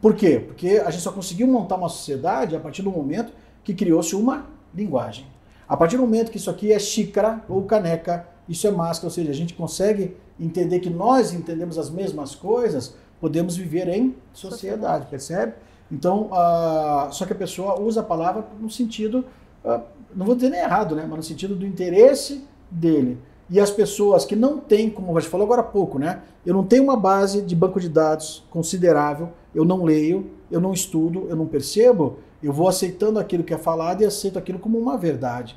Por 0.00 0.14
quê? 0.14 0.42
Porque 0.44 0.82
a 0.84 0.90
gente 0.90 1.02
só 1.02 1.12
conseguiu 1.12 1.46
montar 1.46 1.76
uma 1.76 1.88
sociedade 1.88 2.56
a 2.56 2.60
partir 2.60 2.82
do 2.82 2.90
momento 2.90 3.32
que 3.62 3.74
criou-se 3.74 4.16
uma 4.16 4.46
linguagem. 4.74 5.26
A 5.70 5.76
partir 5.76 5.96
do 5.96 6.02
momento 6.02 6.32
que 6.32 6.36
isso 6.36 6.50
aqui 6.50 6.72
é 6.72 6.78
xícara 6.80 7.44
ou 7.48 7.62
caneca, 7.62 8.26
isso 8.48 8.66
é 8.66 8.72
máscara, 8.72 9.06
ou 9.06 9.10
seja, 9.12 9.30
a 9.30 9.34
gente 9.34 9.54
consegue 9.54 10.16
entender 10.38 10.80
que 10.80 10.90
nós 10.90 11.32
entendemos 11.32 11.78
as 11.78 11.88
mesmas 11.88 12.34
coisas, 12.34 12.96
podemos 13.20 13.56
viver 13.56 13.86
em 13.86 14.16
sociedade, 14.32 15.06
percebe? 15.06 15.52
Então, 15.88 16.28
ah, 16.32 17.08
só 17.12 17.24
que 17.24 17.32
a 17.32 17.36
pessoa 17.36 17.80
usa 17.80 18.00
a 18.00 18.02
palavra 18.02 18.44
no 18.60 18.68
sentido, 18.68 19.24
ah, 19.64 19.82
não 20.12 20.26
vou 20.26 20.34
dizer 20.34 20.50
nem 20.50 20.58
errado, 20.58 20.96
né? 20.96 21.06
mas 21.08 21.18
no 21.18 21.22
sentido 21.22 21.54
do 21.54 21.64
interesse 21.64 22.44
dele. 22.68 23.16
E 23.48 23.60
as 23.60 23.70
pessoas 23.70 24.24
que 24.24 24.34
não 24.34 24.58
têm, 24.58 24.90
como 24.90 25.16
a 25.16 25.20
gente 25.20 25.30
falou 25.30 25.44
agora 25.44 25.60
há 25.60 25.64
pouco, 25.64 26.00
né? 26.00 26.22
Eu 26.44 26.54
não 26.54 26.64
tenho 26.64 26.82
uma 26.82 26.96
base 26.96 27.42
de 27.42 27.54
banco 27.54 27.78
de 27.78 27.88
dados 27.88 28.44
considerável, 28.50 29.28
eu 29.54 29.64
não 29.64 29.84
leio, 29.84 30.32
eu 30.50 30.60
não 30.60 30.72
estudo, 30.72 31.26
eu 31.28 31.36
não 31.36 31.46
percebo, 31.46 32.18
eu 32.42 32.52
vou 32.52 32.68
aceitando 32.68 33.18
aquilo 33.18 33.44
que 33.44 33.52
é 33.52 33.58
falado 33.58 34.02
e 34.02 34.04
aceito 34.04 34.38
aquilo 34.38 34.58
como 34.58 34.78
uma 34.78 34.96
verdade. 34.96 35.56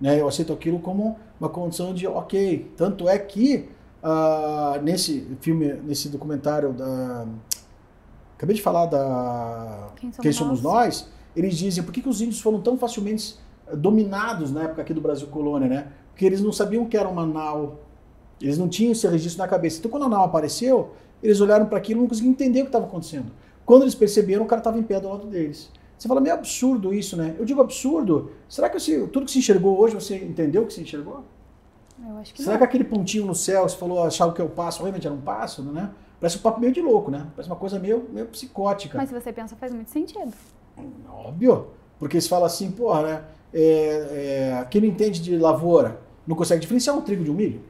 Né? 0.00 0.20
Eu 0.20 0.28
aceito 0.28 0.52
aquilo 0.52 0.78
como 0.78 1.18
uma 1.38 1.48
condição 1.48 1.92
de 1.92 2.06
ok. 2.06 2.72
Tanto 2.76 3.08
é 3.08 3.18
que 3.18 3.68
ah, 4.02 4.80
nesse 4.82 5.26
filme, 5.40 5.74
nesse 5.84 6.08
documentário 6.08 6.72
da. 6.72 7.26
Acabei 8.36 8.56
de 8.56 8.62
falar 8.62 8.86
da. 8.86 9.90
Quem 9.96 10.10
somos 10.10 10.22
Quem 10.22 10.32
somos 10.32 10.62
nós? 10.62 11.02
nós? 11.02 11.08
Eles 11.36 11.56
dizem 11.56 11.84
por 11.84 11.92
que, 11.92 12.00
que 12.00 12.08
os 12.08 12.20
índios 12.20 12.40
foram 12.40 12.60
tão 12.60 12.76
facilmente 12.76 13.38
eh, 13.68 13.76
dominados 13.76 14.50
na 14.50 14.64
época 14.64 14.82
aqui 14.82 14.94
do 14.94 15.00
Brasil 15.00 15.28
colônia, 15.28 15.68
né? 15.68 15.92
Porque 16.10 16.24
eles 16.24 16.40
não 16.40 16.52
sabiam 16.52 16.82
o 16.82 16.88
que 16.88 16.96
era 16.96 17.08
uma 17.08 17.24
nau, 17.26 17.80
eles 18.40 18.58
não 18.58 18.68
tinham 18.68 18.92
esse 18.92 19.06
registro 19.06 19.42
na 19.42 19.48
cabeça. 19.48 19.78
Então, 19.78 19.90
quando 19.90 20.04
a 20.04 20.08
nau 20.08 20.24
apareceu, 20.24 20.92
eles 21.22 21.40
olharam 21.40 21.66
para 21.66 21.78
aquilo 21.78 22.00
e 22.00 22.02
não 22.02 22.08
conseguiam 22.08 22.32
entender 22.32 22.60
o 22.60 22.64
que 22.64 22.68
estava 22.68 22.86
acontecendo. 22.86 23.30
Quando 23.64 23.82
eles 23.82 23.94
perceberam, 23.94 24.44
o 24.44 24.46
cara 24.46 24.60
estava 24.60 24.78
em 24.78 24.82
pé 24.82 24.98
do 24.98 25.08
lado 25.08 25.26
deles. 25.26 25.70
Você 26.00 26.08
fala, 26.08 26.18
meio 26.18 26.34
absurdo 26.34 26.94
isso, 26.94 27.14
né? 27.14 27.36
Eu 27.38 27.44
digo 27.44 27.60
absurdo. 27.60 28.32
Será 28.48 28.70
que 28.70 28.80
você- 28.80 29.06
tudo 29.08 29.26
que 29.26 29.32
se 29.32 29.38
enxergou 29.38 29.78
hoje, 29.78 29.94
você 29.94 30.16
entendeu 30.16 30.62
o 30.62 30.66
que 30.66 30.72
se 30.72 30.80
enxergou? 30.80 31.22
Eu 32.02 32.16
acho 32.16 32.32
que 32.32 32.40
Será 32.42 32.52
não. 32.52 32.58
que 32.60 32.64
aquele 32.64 32.84
pontinho 32.84 33.26
no 33.26 33.34
céu, 33.34 33.68
você 33.68 33.76
falou, 33.76 34.02
achava 34.02 34.32
que 34.32 34.40
é 34.40 34.44
o 34.44 34.48
pássaro, 34.48 34.84
realmente 34.84 35.06
era 35.06 35.14
um 35.14 35.20
pássaro, 35.20 35.70
né? 35.70 35.90
Parece 36.18 36.38
um 36.38 36.40
papo 36.40 36.58
meio 36.58 36.72
de 36.72 36.80
louco, 36.80 37.10
né? 37.10 37.26
Parece 37.36 37.50
uma 37.50 37.56
coisa 37.56 37.78
meio, 37.78 38.08
meio 38.10 38.24
psicótica. 38.28 38.96
Mas 38.96 39.10
se 39.10 39.14
você 39.14 39.30
pensa, 39.30 39.54
faz 39.56 39.74
muito 39.74 39.90
sentido. 39.90 40.32
Óbvio. 41.12 41.66
Porque 41.98 42.18
se 42.18 42.30
fala 42.30 42.46
assim, 42.46 42.70
porra, 42.70 43.02
né? 43.02 43.24
É, 43.52 44.60
é, 44.62 44.66
quem 44.70 44.80
não 44.80 44.88
entende 44.88 45.20
de 45.20 45.36
lavoura 45.36 46.00
não 46.26 46.34
consegue 46.34 46.62
diferenciar 46.62 46.96
um 46.96 47.02
trigo 47.02 47.22
de 47.22 47.30
um 47.30 47.34
milho. 47.34 47.60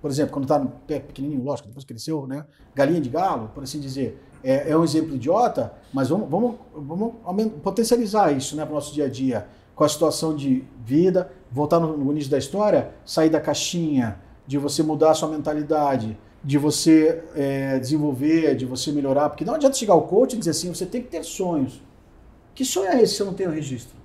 Por 0.00 0.08
exemplo, 0.08 0.32
quando 0.32 0.44
está 0.44 0.56
no 0.56 0.70
pé 0.86 1.00
pequenininho, 1.00 1.42
lógico, 1.42 1.66
depois 1.66 1.84
cresceu, 1.84 2.28
né? 2.28 2.44
Galinha 2.76 3.00
de 3.00 3.08
galo, 3.10 3.50
por 3.52 3.64
assim 3.64 3.80
dizer. 3.80 4.22
É, 4.42 4.70
é 4.70 4.76
um 4.76 4.84
exemplo 4.84 5.14
idiota, 5.14 5.72
mas 5.92 6.08
vamos, 6.08 6.28
vamos, 6.28 6.56
vamos 6.74 7.52
potencializar 7.62 8.32
isso 8.32 8.56
né, 8.56 8.64
para 8.64 8.72
o 8.72 8.74
nosso 8.74 8.94
dia 8.94 9.04
a 9.04 9.08
dia. 9.08 9.46
Com 9.74 9.84
a 9.84 9.88
situação 9.88 10.34
de 10.34 10.64
vida, 10.84 11.30
voltar 11.50 11.80
no, 11.80 11.96
no 11.96 12.12
início 12.12 12.30
da 12.30 12.38
história, 12.38 12.90
sair 13.04 13.30
da 13.30 13.40
caixinha, 13.40 14.18
de 14.46 14.58
você 14.58 14.82
mudar 14.82 15.10
a 15.10 15.14
sua 15.14 15.28
mentalidade, 15.28 16.18
de 16.42 16.58
você 16.58 17.22
é, 17.34 17.78
desenvolver, 17.78 18.54
de 18.54 18.66
você 18.66 18.92
melhorar. 18.92 19.28
Porque 19.28 19.44
não 19.44 19.54
adianta 19.54 19.76
chegar 19.76 19.94
ao 19.94 20.02
coach 20.02 20.34
e 20.34 20.38
dizer 20.38 20.50
assim, 20.50 20.72
você 20.72 20.86
tem 20.86 21.02
que 21.02 21.08
ter 21.08 21.22
sonhos. 21.22 21.82
Que 22.54 22.64
sonho 22.64 22.88
é 22.88 23.02
esse 23.02 23.14
se 23.14 23.22
eu 23.22 23.26
não 23.26 23.34
tenho 23.34 23.50
registro? 23.50 23.96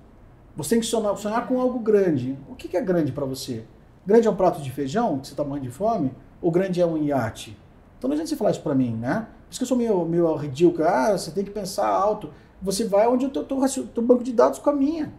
Você 0.56 0.72
tem 0.72 0.80
que 0.80 0.86
sonhar, 0.86 1.18
sonhar 1.18 1.48
com 1.48 1.60
algo 1.60 1.80
grande. 1.80 2.38
O 2.50 2.56
que 2.56 2.68
que 2.68 2.78
é 2.78 2.82
grande 2.82 3.12
para 3.12 3.26
você? 3.26 3.64
Grande 4.06 4.28
é 4.28 4.32
um 4.32 4.36
prato 4.36 4.62
de 4.62 4.72
feijão, 4.72 5.20
que 5.20 5.28
você 5.28 5.34
está 5.34 5.44
morrendo 5.44 5.66
de 5.66 5.72
fome? 5.72 6.12
Ou 6.42 6.52
grande 6.52 6.80
é 6.80 6.86
um 6.86 6.98
iate? 6.98 7.58
Então 7.98 8.08
não 8.08 8.14
adianta 8.14 8.30
você 8.30 8.36
falar 8.36 8.52
isso 8.52 8.62
para 8.62 8.76
mim, 8.76 8.94
né? 8.96 9.28
Isso 9.56 9.60
que 9.62 9.64
eu 9.64 9.68
sou 9.70 9.78
meio, 9.78 10.04
meio 10.06 10.36
ridículo. 10.36 10.84
Ah, 10.86 11.18
você 11.18 11.32
tem 11.32 11.42
que 11.42 11.50
pensar 11.50 11.88
alto. 11.88 12.30
Você 12.62 12.84
vai 12.84 13.08
onde 13.08 13.26
o 13.26 13.30
teu, 13.30 13.42
teu, 13.46 14.04
banco 14.04 14.22
de 14.22 14.34
dados 14.34 14.60
caminha. 14.60 15.14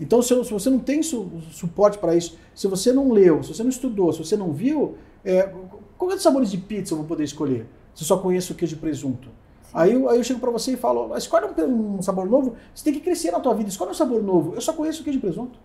Então, 0.00 0.20
se, 0.20 0.34
se 0.44 0.52
você 0.52 0.68
não 0.68 0.80
tem 0.80 1.04
su- 1.04 1.30
suporte 1.52 1.96
para 1.96 2.16
isso, 2.16 2.36
se 2.52 2.66
você 2.66 2.92
não 2.92 3.12
leu, 3.12 3.44
se 3.44 3.54
você 3.54 3.62
não 3.62 3.70
estudou, 3.70 4.12
se 4.12 4.18
você 4.18 4.36
não 4.36 4.50
viu, 4.52 4.96
é, 5.24 5.52
quais 5.96 6.20
sabores 6.20 6.50
de 6.50 6.58
pizza 6.58 6.94
eu 6.94 6.98
vou 6.98 7.06
poder 7.06 7.22
escolher? 7.22 7.64
Se 7.94 8.02
eu 8.02 8.08
só 8.08 8.18
conheço 8.18 8.54
o 8.54 8.56
queijo 8.56 8.74
e 8.74 8.78
presunto. 8.80 9.28
Aí, 9.72 9.92
eu- 9.92 10.08
aí 10.08 10.18
eu 10.18 10.24
chego 10.24 10.40
para 10.40 10.50
você 10.50 10.72
e 10.72 10.76
falo, 10.76 11.16
escolhe 11.16 11.46
um, 11.62 11.98
um 11.98 12.02
sabor 12.02 12.28
novo, 12.28 12.56
você 12.74 12.82
tem 12.82 12.92
que 12.92 12.98
crescer 13.00 13.30
na 13.30 13.38
tua 13.38 13.54
vida, 13.54 13.68
escolhe 13.68 13.92
um 13.92 13.94
sabor 13.94 14.20
novo. 14.20 14.52
Eu 14.56 14.60
só 14.60 14.72
conheço 14.72 15.02
o 15.02 15.04
queijo 15.04 15.20
e 15.20 15.22
presunto. 15.22 15.56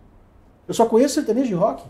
Eu 0.68 0.76
só 0.76 0.86
conheço 0.86 1.16
sertanejo 1.16 1.50
e 1.52 1.56
rock. 1.56 1.84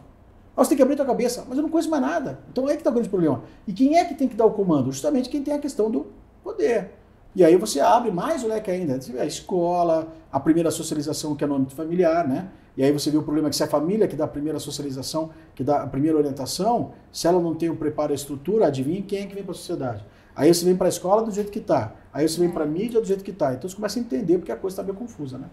Ah, 0.56 0.64
você 0.64 0.70
tem 0.70 0.78
que 0.78 0.84
abrir 0.84 0.96
tua 0.96 1.06
cabeça, 1.06 1.46
mas 1.48 1.58
eu 1.58 1.62
não 1.62 1.70
conheço 1.70 1.90
mais 1.90 2.02
nada. 2.02 2.40
Então 2.50 2.68
é 2.70 2.72
que 2.74 2.78
está 2.80 2.90
o 2.90 2.94
grande 2.94 3.10
problema. 3.10 3.42
E 3.68 3.74
quem 3.74 3.98
é 3.98 4.06
que 4.06 4.16
tem 4.16 4.28
que 4.30 4.36
dar 4.36 4.46
o 4.46 4.52
comando? 4.52 4.92
Justamente 4.92 5.30
quem 5.30 5.42
tem 5.44 5.54
a 5.54 5.60
questão 5.60 5.90
do 5.92 6.08
poder. 6.44 6.92
E 7.34 7.44
aí 7.44 7.56
você 7.56 7.80
abre 7.80 8.12
mais 8.12 8.44
o 8.44 8.48
leque 8.48 8.70
ainda. 8.70 9.00
A 9.20 9.26
escola, 9.26 10.14
a 10.32 10.40
primeira 10.40 10.70
socialização 10.70 11.36
que 11.36 11.44
é 11.44 11.48
no 11.48 11.56
âmbito 11.56 11.76
familiar, 11.76 12.28
né? 12.28 12.50
E 12.76 12.84
aí 12.84 12.92
você 12.92 13.10
vê 13.10 13.18
o 13.18 13.24
problema 13.24 13.50
que 13.50 13.56
se 13.56 13.64
é 13.64 13.66
a 13.66 13.70
família 13.70 14.08
que 14.08 14.16
dá 14.16 14.26
a 14.26 14.28
primeira 14.28 14.60
socialização, 14.60 15.30
que 15.54 15.64
dá 15.64 15.82
a 15.84 15.88
primeira 15.88 16.18
orientação, 16.18 16.94
se 17.12 17.28
ela 17.28 17.40
não 17.40 17.54
tem 17.54 17.70
o 17.70 17.76
preparo 17.76 18.12
e 18.12 18.14
a 18.14 18.16
estrutura, 18.16 18.68
adivinha 18.68 19.02
quem 19.02 19.24
é 19.24 19.26
que 19.26 19.34
vem 19.34 19.44
para 19.44 19.52
a 19.52 19.56
sociedade. 19.56 20.06
Aí 20.36 20.54
você 20.54 20.64
vem 20.64 20.76
para 20.76 20.88
a 20.88 20.90
escola 20.90 21.22
do 21.22 21.32
jeito 21.32 21.52
que 21.52 21.60
está. 21.60 21.94
Aí 22.14 22.28
você 22.28 22.40
vem 22.40 22.50
para 22.50 22.64
a 22.64 22.68
mídia 22.68 23.00
do 23.00 23.08
jeito 23.08 23.24
que 23.24 23.32
está. 23.32 23.54
Então 23.54 23.70
você 23.70 23.76
começa 23.76 24.00
a 24.00 24.02
entender 24.02 24.38
porque 24.38 24.52
a 24.52 24.56
coisa 24.56 24.76
está 24.76 24.84
meio 24.84 24.96
confusa, 24.96 25.38
né? 25.38 25.48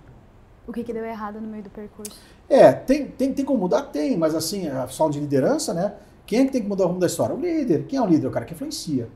O 0.66 0.72
que, 0.72 0.85
que 0.85 0.92
deu 0.92 1.05
errado 1.05 1.40
no 1.40 1.48
meio 1.48 1.62
do 1.62 1.70
percurso? 1.70 2.12
É, 2.48 2.72
tem, 2.72 3.07
tem, 3.07 3.33
tem 3.33 3.44
como 3.44 3.59
mudar? 3.59 3.83
Tem, 3.83 4.16
mas 4.16 4.35
assim, 4.35 4.68
a 4.68 4.87
falta 4.87 5.14
de 5.14 5.20
liderança, 5.20 5.72
né? 5.72 5.94
Quem 6.27 6.40
é 6.40 6.44
que 6.44 6.53
tem 6.53 6.62
que 6.62 6.68
mudar 6.68 6.85
o 6.85 6.88
rumo 6.88 7.01
da 7.01 7.07
história? 7.07 7.35
O 7.35 7.40
líder. 7.40 7.87
Quem 7.87 7.98
é 7.98 8.03
o 8.03 8.07
líder? 8.07 8.27
O 8.27 8.31
cara 8.31 8.44
que 8.44 8.53
influencia. 8.53 9.09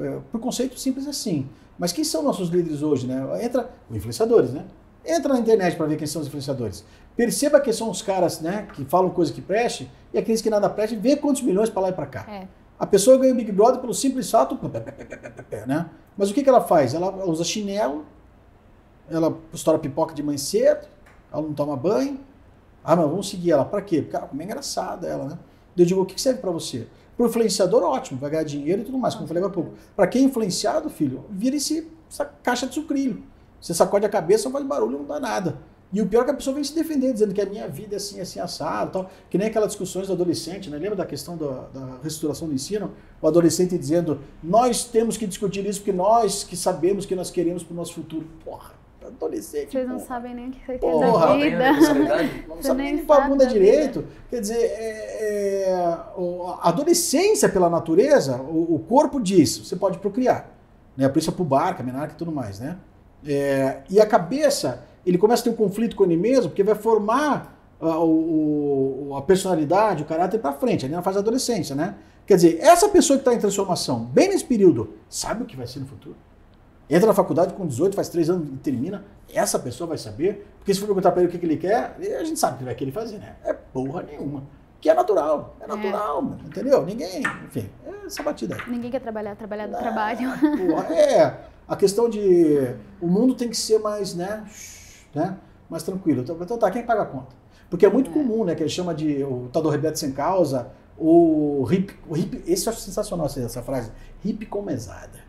É, 0.00 0.18
Por 0.30 0.40
conceito 0.40 0.78
simples 0.78 1.06
assim. 1.06 1.48
Mas 1.78 1.92
quem 1.92 2.04
são 2.04 2.22
nossos 2.22 2.48
líderes 2.48 2.82
hoje, 2.82 3.06
né? 3.06 3.44
Entra 3.44 3.70
os 3.90 3.96
influenciadores, 3.96 4.52
né? 4.52 4.64
Entra 5.04 5.34
na 5.34 5.38
internet 5.40 5.76
para 5.76 5.86
ver 5.86 5.96
quem 5.96 6.06
são 6.06 6.20
os 6.20 6.28
influenciadores. 6.28 6.84
Perceba 7.16 7.60
que 7.60 7.72
são 7.72 7.90
os 7.90 8.02
caras, 8.02 8.40
né, 8.40 8.68
que 8.74 8.84
falam 8.84 9.08
coisa 9.10 9.32
que 9.32 9.40
preste 9.40 9.90
e 10.12 10.18
aqueles 10.18 10.42
que 10.42 10.50
nada 10.50 10.68
preste, 10.68 10.96
vê 10.96 11.16
quantos 11.16 11.42
milhões 11.42 11.70
para 11.70 11.82
lá 11.82 11.88
e 11.88 11.92
para 11.92 12.06
cá. 12.06 12.26
É. 12.28 12.48
A 12.78 12.86
pessoa 12.86 13.16
ganha 13.16 13.32
o 13.32 13.36
Big 13.36 13.50
Brother 13.52 13.80
pelo 13.80 13.94
simples 13.94 14.30
fato, 14.30 14.58
né? 15.66 15.88
Mas 16.16 16.30
o 16.30 16.34
que, 16.34 16.42
que 16.42 16.48
ela 16.48 16.60
faz? 16.60 16.92
Ela 16.92 17.24
usa 17.24 17.42
chinelo, 17.42 18.04
ela 19.08 19.38
estoura 19.52 19.78
pipoca 19.78 20.12
de 20.12 20.22
manhã 20.22 20.36
cedo, 20.36 20.86
ela 21.32 21.40
não 21.40 21.54
toma 21.54 21.74
banho. 21.76 22.20
Ah, 22.84 22.94
mas 22.94 23.08
vamos 23.08 23.28
seguir 23.30 23.52
ela. 23.52 23.64
Pra 23.64 23.80
quê? 23.80 24.02
Porque 24.02 24.14
ela 24.14 24.26
como 24.26 24.42
é 24.42 24.44
engraçada 24.44 25.06
ela, 25.06 25.24
né? 25.24 25.38
Eu 25.76 25.84
digo, 25.86 26.02
o 26.02 26.06
que 26.06 26.14
que 26.14 26.20
serve 26.20 26.40
pra 26.40 26.50
você? 26.50 26.86
Pro 27.16 27.26
influenciador, 27.26 27.82
ótimo, 27.82 28.20
vai 28.20 28.30
ganhar 28.30 28.44
dinheiro 28.44 28.82
e 28.82 28.84
tudo 28.84 28.98
mais, 28.98 29.14
como 29.14 29.24
eu 29.24 29.28
falei 29.28 29.42
agora 29.42 29.52
há 29.52 29.62
pouco. 29.62 29.78
Pra 29.94 30.06
quem 30.06 30.22
é 30.22 30.24
influenciado, 30.26 30.90
filho, 30.90 31.24
vira 31.30 31.56
esse, 31.56 31.90
essa 32.10 32.24
caixa 32.24 32.66
de 32.66 32.74
sucrilho. 32.74 33.22
Você 33.60 33.72
sacode 33.72 34.04
a 34.04 34.08
cabeça, 34.08 34.50
faz 34.50 34.64
barulho, 34.64 34.98
não 34.98 35.06
dá 35.06 35.18
nada. 35.18 35.58
E 35.92 36.02
o 36.02 36.06
pior 36.06 36.22
é 36.22 36.24
que 36.24 36.30
a 36.32 36.34
pessoa 36.34 36.52
vem 36.52 36.64
se 36.64 36.74
defender, 36.74 37.12
dizendo 37.12 37.32
que 37.32 37.40
a 37.40 37.46
minha 37.46 37.66
vida 37.68 37.94
é 37.94 37.96
assim, 37.96 38.20
assim, 38.20 38.40
assado, 38.40 38.90
tal. 38.90 39.10
Que 39.30 39.38
nem 39.38 39.46
aquelas 39.48 39.68
discussões 39.68 40.08
do 40.08 40.12
adolescente, 40.12 40.68
né? 40.68 40.76
Lembra 40.78 40.96
da 40.96 41.06
questão 41.06 41.36
da, 41.36 41.68
da 41.72 41.80
do 41.96 42.52
ensino? 42.52 42.92
O 43.22 43.26
adolescente 43.26 43.78
dizendo, 43.78 44.20
nós 44.42 44.84
temos 44.84 45.16
que 45.16 45.26
discutir 45.26 45.64
isso 45.64 45.80
porque 45.80 45.92
nós 45.92 46.42
que 46.42 46.56
sabemos 46.56 47.06
que 47.06 47.14
nós 47.14 47.30
queremos 47.30 47.62
para 47.62 47.72
o 47.72 47.76
nosso 47.76 47.94
futuro. 47.94 48.26
Porra, 48.44 48.74
adolescente. 49.06 49.70
Vocês 49.72 49.88
não 49.88 49.98
sabem 49.98 50.34
nem 50.34 50.48
o 50.48 50.50
que 50.50 50.58
você 50.66 50.72
quer 50.72 50.78
Porra, 50.78 51.18
da 51.20 51.26
tem 51.32 51.50
vida. 51.50 51.72
responsabilidade. 51.72 52.44
Não 52.68 52.74
nem 52.74 52.96
limpar 52.96 53.22
a 53.24 53.28
bunda 53.28 53.44
da 53.44 53.50
direito. 53.52 54.04
Quer 54.30 54.40
dizer, 54.40 54.58
é, 54.58 55.64
é, 55.68 55.74
a 55.74 56.68
adolescência 56.68 57.48
pela 57.48 57.68
natureza, 57.70 58.36
o, 58.42 58.74
o 58.76 58.78
corpo 58.88 59.20
diz, 59.20 59.58
você 59.58 59.76
pode 59.76 59.98
procriar. 59.98 60.50
Né? 60.96 61.08
Por 61.08 61.18
isso 61.18 61.30
é 61.30 61.32
pubarca, 61.32 61.82
menarca 61.82 62.14
e 62.14 62.16
tudo 62.16 62.32
mais, 62.32 62.58
né? 62.60 62.76
É, 63.26 63.78
e 63.90 64.00
a 64.00 64.06
cabeça, 64.06 64.82
ele 65.04 65.18
começa 65.18 65.42
a 65.42 65.44
ter 65.44 65.50
um 65.50 65.54
conflito 65.54 65.94
com 65.96 66.04
ele 66.04 66.16
mesmo, 66.16 66.50
porque 66.50 66.62
vai 66.62 66.74
formar 66.74 67.54
ah, 67.80 67.98
o, 67.98 69.08
o- 69.10 69.16
a 69.16 69.22
personalidade, 69.22 70.02
o 70.02 70.06
caráter 70.06 70.38
para 70.38 70.52
frente, 70.52 70.84
ali 70.86 70.94
na 70.94 71.02
fase 71.02 71.16
da 71.16 71.20
adolescência, 71.20 71.74
né? 71.76 71.94
Quer 72.26 72.36
dizer, 72.36 72.58
essa 72.60 72.88
pessoa 72.88 73.16
que 73.18 73.20
está 73.22 73.34
em 73.34 73.38
transformação, 73.38 74.04
bem 74.06 74.28
nesse 74.28 74.44
período, 74.44 74.94
sabe 75.08 75.42
o 75.42 75.46
que 75.46 75.56
vai 75.56 75.66
ser 75.66 75.80
no 75.80 75.86
futuro? 75.86 76.16
Entra 76.88 77.08
na 77.08 77.14
faculdade 77.14 77.54
com 77.54 77.66
18, 77.66 77.96
faz 77.96 78.08
3 78.08 78.30
anos 78.30 78.48
e 78.48 78.56
termina, 78.58 79.04
essa 79.32 79.58
pessoa 79.58 79.88
vai 79.88 79.98
saber, 79.98 80.46
porque 80.58 80.72
se 80.72 80.78
for 80.78 80.86
perguntar 80.86 81.10
para 81.10 81.22
ele 81.22 81.28
o 81.28 81.32
que, 81.32 81.38
que 81.38 81.46
ele 81.46 81.56
quer, 81.56 81.96
a 82.20 82.24
gente 82.24 82.38
sabe 82.38 82.54
o 82.54 82.58
que 82.58 82.64
vai 82.64 82.74
querer 82.76 82.92
fazer, 82.92 83.18
né? 83.18 83.36
É 83.44 83.52
porra 83.52 84.02
nenhuma. 84.02 84.44
Que 84.80 84.88
é 84.90 84.94
natural, 84.94 85.56
é 85.60 85.66
natural, 85.66 86.22
mano, 86.22 86.38
entendeu? 86.46 86.84
Ninguém, 86.84 87.22
enfim, 87.46 87.68
é 87.84 88.06
essa 88.06 88.22
batida 88.22 88.54
aí. 88.54 88.70
Ninguém 88.70 88.90
quer 88.90 89.00
trabalhar, 89.00 89.34
trabalhar 89.34 89.66
do 89.66 89.74
Ah, 89.74 89.78
trabalho. 89.80 90.30
porra, 90.38 90.86
é, 90.94 91.40
a 91.66 91.74
questão 91.74 92.08
de. 92.08 92.74
O 93.00 93.08
mundo 93.08 93.34
tem 93.34 93.48
que 93.48 93.56
ser 93.56 93.80
mais, 93.80 94.14
né? 94.14 94.44
né 95.12 95.36
mais 95.68 95.82
tranquilo. 95.82 96.22
Então, 96.22 96.36
então 96.40 96.56
tá, 96.56 96.70
quem 96.70 96.84
paga 96.84 97.02
a 97.02 97.06
conta? 97.06 97.34
Porque 97.68 97.84
é 97.84 97.90
muito 97.90 98.10
comum, 98.10 98.44
né? 98.44 98.54
Que 98.54 98.62
ele 98.62 98.70
chama 98.70 98.94
de 98.94 99.24
o 99.24 99.48
tal 99.52 99.60
do 99.60 99.68
rebelde 99.70 99.98
sem 99.98 100.12
causa, 100.12 100.70
o 100.96 101.66
hip, 101.70 101.92
o 102.08 102.16
hip. 102.16 102.44
Esse 102.46 102.68
eu 102.68 102.72
acho 102.72 102.80
sensacional 102.82 103.26
essa, 103.26 103.40
essa 103.40 103.62
frase. 103.62 103.90
Hip 104.24 104.46
com 104.46 104.62
mesada. 104.62 105.25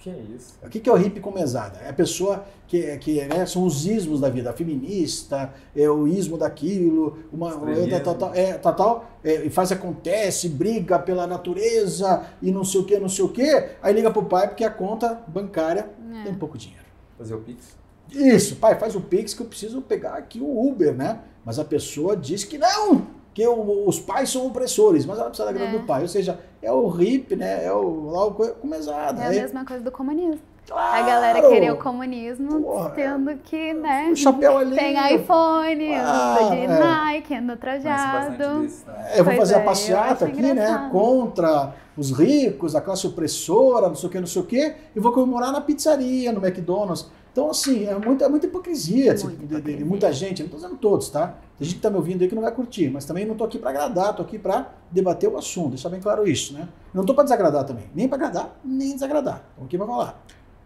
Que 0.00 0.08
é 0.08 0.18
isso? 0.34 0.54
O 0.64 0.68
que 0.70 0.80
que 0.80 0.88
é 0.88 0.92
o 0.92 0.96
hippie 0.96 1.20
com 1.20 1.30
mesada? 1.30 1.78
É 1.80 1.90
a 1.90 1.92
pessoa 1.92 2.42
que, 2.66 2.96
que 2.96 3.22
né, 3.26 3.44
são 3.44 3.64
os 3.64 3.84
ismos 3.86 4.18
da 4.18 4.30
vida, 4.30 4.48
a 4.48 4.52
feminista, 4.54 5.52
é 5.76 5.90
o 5.90 6.08
ismo 6.08 6.38
daquilo, 6.38 7.18
uma, 7.30 7.50
é, 7.70 8.00
tal, 8.00 8.14
tal, 8.14 8.34
é, 8.34 8.54
tal, 8.54 8.74
tal, 8.74 9.10
é, 9.22 9.44
e 9.44 9.50
faz 9.50 9.70
acontece, 9.70 10.48
briga 10.48 10.98
pela 10.98 11.26
natureza 11.26 12.24
e 12.40 12.50
não 12.50 12.64
sei 12.64 12.80
o 12.80 12.84
que, 12.84 12.98
não 12.98 13.10
sei 13.10 13.26
o 13.26 13.28
que, 13.28 13.68
aí 13.82 13.92
liga 13.92 14.10
pro 14.10 14.24
pai 14.24 14.48
porque 14.48 14.64
a 14.64 14.70
conta 14.70 15.20
bancária 15.28 15.90
É. 16.14 16.24
tem 16.24 16.34
pouco 16.34 16.56
dinheiro. 16.56 16.86
Fazer 17.18 17.34
o 17.34 17.40
Pix? 17.40 17.76
Isso, 18.10 18.56
pai, 18.56 18.78
faz 18.78 18.96
o 18.96 19.02
Pix 19.02 19.34
que 19.34 19.42
eu 19.42 19.46
preciso 19.46 19.82
pegar 19.82 20.14
aqui 20.14 20.40
o 20.40 20.66
Uber, 20.66 20.94
né? 20.94 21.20
Mas 21.44 21.58
a 21.58 21.64
pessoa 21.64 22.16
diz 22.16 22.42
que 22.42 22.56
não, 22.56 23.06
que 23.34 23.46
o- 23.46 23.86
os 23.88 23.98
pais 24.00 24.30
são 24.30 24.46
opressores, 24.46 25.06
mas 25.06 25.18
ela 25.18 25.28
precisa 25.28 25.46
da 25.46 25.52
grana 25.52 25.74
É. 25.74 25.78
do 25.78 25.86
pai. 25.86 26.02
Ou 26.02 26.08
seja, 26.08 26.38
é 26.60 26.72
o 26.72 26.88
hippie, 26.88 27.36
né? 27.36 27.64
É 27.64 27.72
o, 27.72 28.10
lá 28.10 28.24
o 28.26 28.32
co- 28.34 28.48
com 28.60 28.66
mesada. 28.66 29.22
É 29.22 29.26
a 29.26 29.28
Aí- 29.30 29.40
mesma 29.40 29.64
coisa 29.64 29.82
do 29.84 29.90
comunismo. 29.90 30.40
Claro! 30.68 31.02
A 31.02 31.06
galera 31.06 31.48
querer 31.48 31.72
o 31.72 31.76
comunismo 31.78 32.60
Porra, 32.62 32.90
tendo 32.90 33.34
que, 33.38 33.72
né? 33.72 34.08
O 34.12 34.16
chapéu 34.16 34.56
ali. 34.58 34.76
Tem 34.76 34.92
iPhone, 35.16 35.94
Ah, 35.96 36.38
anda 36.42 36.50
de 36.54 36.60
é. 36.62 36.68
Nike, 36.78 37.34
anda 37.34 37.56
trajado. 37.56 38.60
disso, 38.62 38.84
né? 38.86 39.10
É, 39.14 39.20
eu 39.20 39.24
vou 39.24 39.34
fazer 39.34 39.54
é, 39.54 39.56
a 39.56 39.60
passeata 39.64 40.26
aqui, 40.26 40.40
né? 40.40 40.50
engraçado. 40.50 40.90
Contra 40.92 41.74
os 41.96 42.12
ricos, 42.12 42.76
a 42.76 42.80
classe 42.80 43.04
opressora, 43.06 43.88
não 43.88 43.96
sei 43.96 44.08
o 44.08 44.12
que, 44.12 44.20
não 44.20 44.26
sei 44.28 44.42
o 44.42 44.44
que, 44.44 44.74
e 44.94 45.00
vou 45.00 45.12
comemorar 45.12 45.50
na 45.50 45.60
pizzaria, 45.60 46.30
no 46.30 46.44
McDonald's. 46.44 47.10
Então, 47.32 47.48
assim, 47.50 47.86
é 47.86 47.94
muita, 47.96 48.24
é 48.24 48.28
muita 48.28 48.46
hipocrisia, 48.46 49.12
Muita 49.14 49.28
de- 49.28 49.36
de- 49.36 49.46
de, 49.46 49.54
hipocrisia. 49.54 49.86
muita 49.86 50.12
gente. 50.12 50.38
Não 50.40 50.46
estou 50.46 50.60
dizendo 50.60 50.76
todos, 50.78 51.08
tá? 51.10 51.28
Tem 51.58 51.64
gente 51.66 51.74
que 51.74 51.78
está 51.78 51.88
me 51.90 51.96
ouvindo 51.96 52.22
aí 52.22 52.28
que 52.28 52.34
não 52.34 52.42
vai 52.42 52.52
curtir, 52.52 52.90
mas 52.90 53.04
também 53.04 53.24
não 53.24 53.32
estou 53.32 53.46
aqui 53.46 53.58
para 53.58 53.70
agradar, 53.70 54.10
estou 54.10 54.24
aqui 54.26 54.38
para 54.38 54.72
debater 54.90 55.30
o 55.30 55.36
assunto, 55.38 55.70
deixar 55.70 55.88
bem 55.90 56.00
claro 56.00 56.26
isso, 56.26 56.52
né? 56.54 56.68
Não 56.92 57.02
estou 57.02 57.14
para 57.14 57.24
desagradar 57.24 57.64
também, 57.64 57.84
nem 57.94 58.08
para 58.08 58.16
agradar, 58.16 58.58
nem 58.64 58.94
desagradar. 58.94 59.44
Estou 59.52 59.64
aqui 59.66 59.78
para 59.78 59.86
falar. 59.86 60.22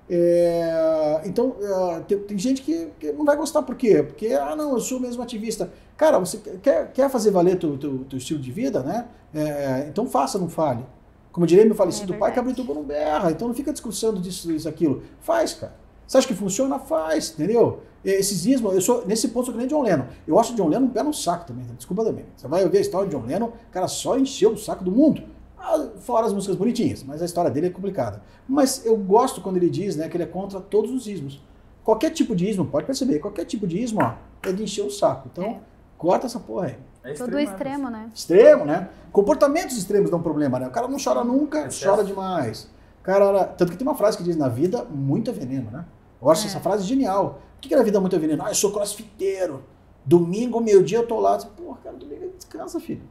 É, 0.08 1.22
então, 1.24 1.56
é, 1.60 2.00
tem, 2.00 2.18
tem 2.18 2.38
gente 2.38 2.62
que, 2.62 2.88
que 2.98 3.12
não 3.12 3.24
vai 3.24 3.36
gostar, 3.36 3.62
por 3.62 3.74
quê? 3.74 4.02
Porque, 4.02 4.28
ah, 4.28 4.54
não, 4.56 4.72
eu 4.72 4.80
sou 4.80 5.00
mesmo 5.00 5.22
ativista. 5.22 5.70
Cara, 5.96 6.18
você 6.18 6.38
quer, 6.62 6.92
quer 6.92 7.10
fazer 7.10 7.30
valer 7.30 7.58
teu, 7.58 7.76
teu, 7.78 8.04
teu 8.08 8.16
estilo 8.18 8.40
de 8.40 8.50
vida, 8.52 8.80
né? 8.82 9.06
É, 9.34 9.86
então 9.88 10.06
faça, 10.06 10.38
não 10.38 10.48
fale. 10.48 10.84
Como 11.32 11.46
diria 11.46 11.64
meu 11.64 11.74
falecido 11.74 12.14
É 12.14 12.16
pai, 12.16 12.32
cabrito 12.32 12.62
não 12.64 12.82
berra. 12.84 13.30
Então 13.30 13.48
não 13.48 13.54
fica 13.54 13.72
discussando 13.72 14.20
disso, 14.20 14.52
isso, 14.52 14.68
aquilo. 14.68 15.02
Faz, 15.20 15.54
cara. 15.54 15.74
Você 16.06 16.18
acha 16.18 16.26
que 16.28 16.34
funciona? 16.34 16.78
Faz, 16.78 17.30
entendeu? 17.32 17.82
Esses 18.04 18.44
ismos, 18.44 18.74
eu 18.74 18.80
sou, 18.80 19.06
nesse 19.06 19.28
ponto, 19.28 19.46
sou 19.46 19.54
que 19.54 19.58
nem 19.58 19.66
John 19.66 19.82
Lennon. 19.82 20.04
Eu 20.26 20.38
acho 20.38 20.52
o 20.52 20.56
John 20.56 20.68
Lennon 20.68 20.86
um 20.86 20.90
pé 20.90 21.02
no 21.02 21.12
saco 21.14 21.46
também, 21.46 21.64
tá? 21.64 21.72
desculpa 21.74 22.04
também. 22.04 22.26
Você 22.36 22.46
vai 22.46 22.62
ouvir 22.62 22.78
a 22.78 22.80
história 22.82 23.08
de 23.08 23.16
John 23.16 23.24
Lennon, 23.26 23.46
o 23.46 23.72
cara 23.72 23.88
só 23.88 24.18
encheu 24.18 24.50
o 24.52 24.58
saco 24.58 24.84
do 24.84 24.90
mundo. 24.90 25.22
Ah, 25.58 25.86
Fora 26.00 26.26
as 26.26 26.32
músicas 26.34 26.56
bonitinhas, 26.56 27.02
mas 27.02 27.22
a 27.22 27.24
história 27.24 27.50
dele 27.50 27.68
é 27.68 27.70
complicada. 27.70 28.20
Mas 28.46 28.84
eu 28.84 28.94
gosto 28.98 29.40
quando 29.40 29.56
ele 29.56 29.70
diz 29.70 29.96
né, 29.96 30.08
que 30.10 30.16
ele 30.18 30.24
é 30.24 30.26
contra 30.26 30.60
todos 30.60 30.90
os 30.90 31.06
ismos. 31.06 31.42
Qualquer 31.82 32.10
tipo 32.10 32.36
de 32.36 32.46
ismo, 32.48 32.66
pode 32.66 32.84
perceber, 32.86 33.18
qualquer 33.18 33.46
tipo 33.46 33.66
de 33.66 33.78
ismo, 33.78 34.00
ó, 34.02 34.14
é 34.46 34.52
de 34.52 34.62
encher 34.62 34.84
o 34.84 34.90
saco. 34.90 35.28
Então, 35.32 35.44
É. 35.44 35.60
corta 35.96 36.26
essa 36.26 36.38
porra 36.38 36.66
aí. 36.66 36.76
É 37.02 37.12
Todo 37.14 37.38
extremo, 37.38 37.88
né? 37.90 38.10
Extremo, 38.14 38.64
né? 38.66 38.88
Comportamentos 39.12 39.76
extremos 39.76 40.10
dão 40.10 40.20
problema, 40.22 40.58
né? 40.58 40.66
O 40.68 40.70
cara 40.70 40.88
não 40.88 40.96
chora 41.02 41.22
nunca, 41.24 41.60
Excesso. 41.66 41.86
chora 41.88 42.04
demais. 42.04 42.68
Cara, 43.02 43.44
tanto 43.44 43.72
que 43.72 43.78
tem 43.78 43.86
uma 43.86 43.94
frase 43.94 44.16
que 44.16 44.22
diz, 44.22 44.36
na 44.36 44.48
vida, 44.48 44.84
muito 44.84 45.30
é 45.30 45.32
veneno, 45.34 45.70
né? 45.70 45.84
Eu 46.24 46.30
acho 46.30 46.44
É. 46.44 46.46
essa 46.48 46.60
frase 46.60 46.84
genial. 46.84 47.40
O 47.56 47.60
que 47.60 47.68
que 47.68 47.74
é 47.74 47.76
na 47.76 47.82
vida 47.82 48.00
muito 48.00 48.16
é 48.16 48.18
veneno? 48.18 48.42
Ah, 48.44 48.50
eu 48.50 48.54
sou 48.54 48.72
crossfiteiro. 48.72 49.62
Domingo, 50.04 50.60
meio-dia, 50.60 50.98
eu 50.98 51.06
tô 51.06 51.20
lá. 51.20 51.36
Porra, 51.38 51.78
cara, 51.84 51.96
domingo 51.96 52.30
descansa, 52.36 52.80
filho. 52.80 53.02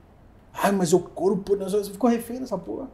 Ai, 0.54 0.72
mas 0.72 0.94
o 0.94 1.00
corpo, 1.00 1.56
né? 1.56 1.66
você 1.66 1.84
ficou 1.92 2.10
refém 2.10 2.40
dessa 2.40 2.58
porra. 2.58 2.88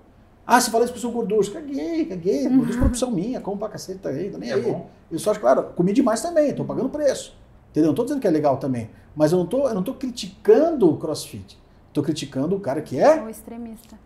Ah, 0.45 0.60
você 0.60 0.71
fala 0.71 0.84
isso 0.84 0.93
pro 0.93 1.01
seu 1.01 1.12
gorducho. 1.12 1.51
Caguei, 1.51 2.05
caguei. 2.05 2.47
Gorducho 2.49 2.79
por 2.79 2.88
opção 2.88 3.12
minha, 3.12 3.39
como 3.39 3.58
pra 3.58 3.69
cacete 3.69 3.99
tá 3.99 4.10
aí, 4.10 4.29
tá 4.29 4.38
nem 4.38 4.49
É 4.49 4.53
aí. 4.55 4.62
bom. 4.62 4.89
Eu 5.12 5.19
só 5.19 5.32
acho, 5.32 5.39
claro, 5.39 5.63
comi 5.75 5.93
demais 5.93 6.21
também, 6.21 6.53
tô 6.53 6.63
pagando 6.65 6.89
preço. 6.89 7.36
Entendeu? 7.71 7.89
Não 7.89 7.95
tô 7.95 8.03
dizendo 8.03 8.19
que 8.21 8.27
é 8.27 8.32
legal 8.32 8.58
também. 8.58 8.89
Mas 9.15 9.32
eu 9.32 9.38
não 9.38 9.45
tô, 9.45 9.67
eu 9.67 9.75
não 9.75 9.84
tô 9.84 9.93
criticando 9.93 10.89
o 10.89 10.97
crossfit. 10.97 11.60
Tô 11.93 12.01
criticando 12.01 12.55
o 12.55 12.60
cara 12.60 12.82
que 12.82 12.99
é 12.99 13.21
O 13.21 13.29
extremista. 13.29 13.97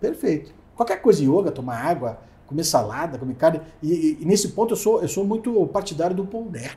perfeito. 0.00 0.52
Qualquer 0.74 1.00
coisa, 1.00 1.22
yoga, 1.22 1.50
tomar 1.50 1.76
água, 1.84 2.18
comer 2.46 2.64
salada, 2.64 3.18
comer 3.18 3.34
carne. 3.34 3.60
E, 3.82 3.92
e- 3.92 4.18
e 4.22 4.24
nesse 4.24 4.48
ponto 4.48 4.72
eu 4.72 4.76
sou, 4.76 5.02
eu 5.02 5.08
sou 5.08 5.24
muito 5.24 5.66
partidário 5.68 6.14
do 6.16 6.24
Pondé. 6.26 6.70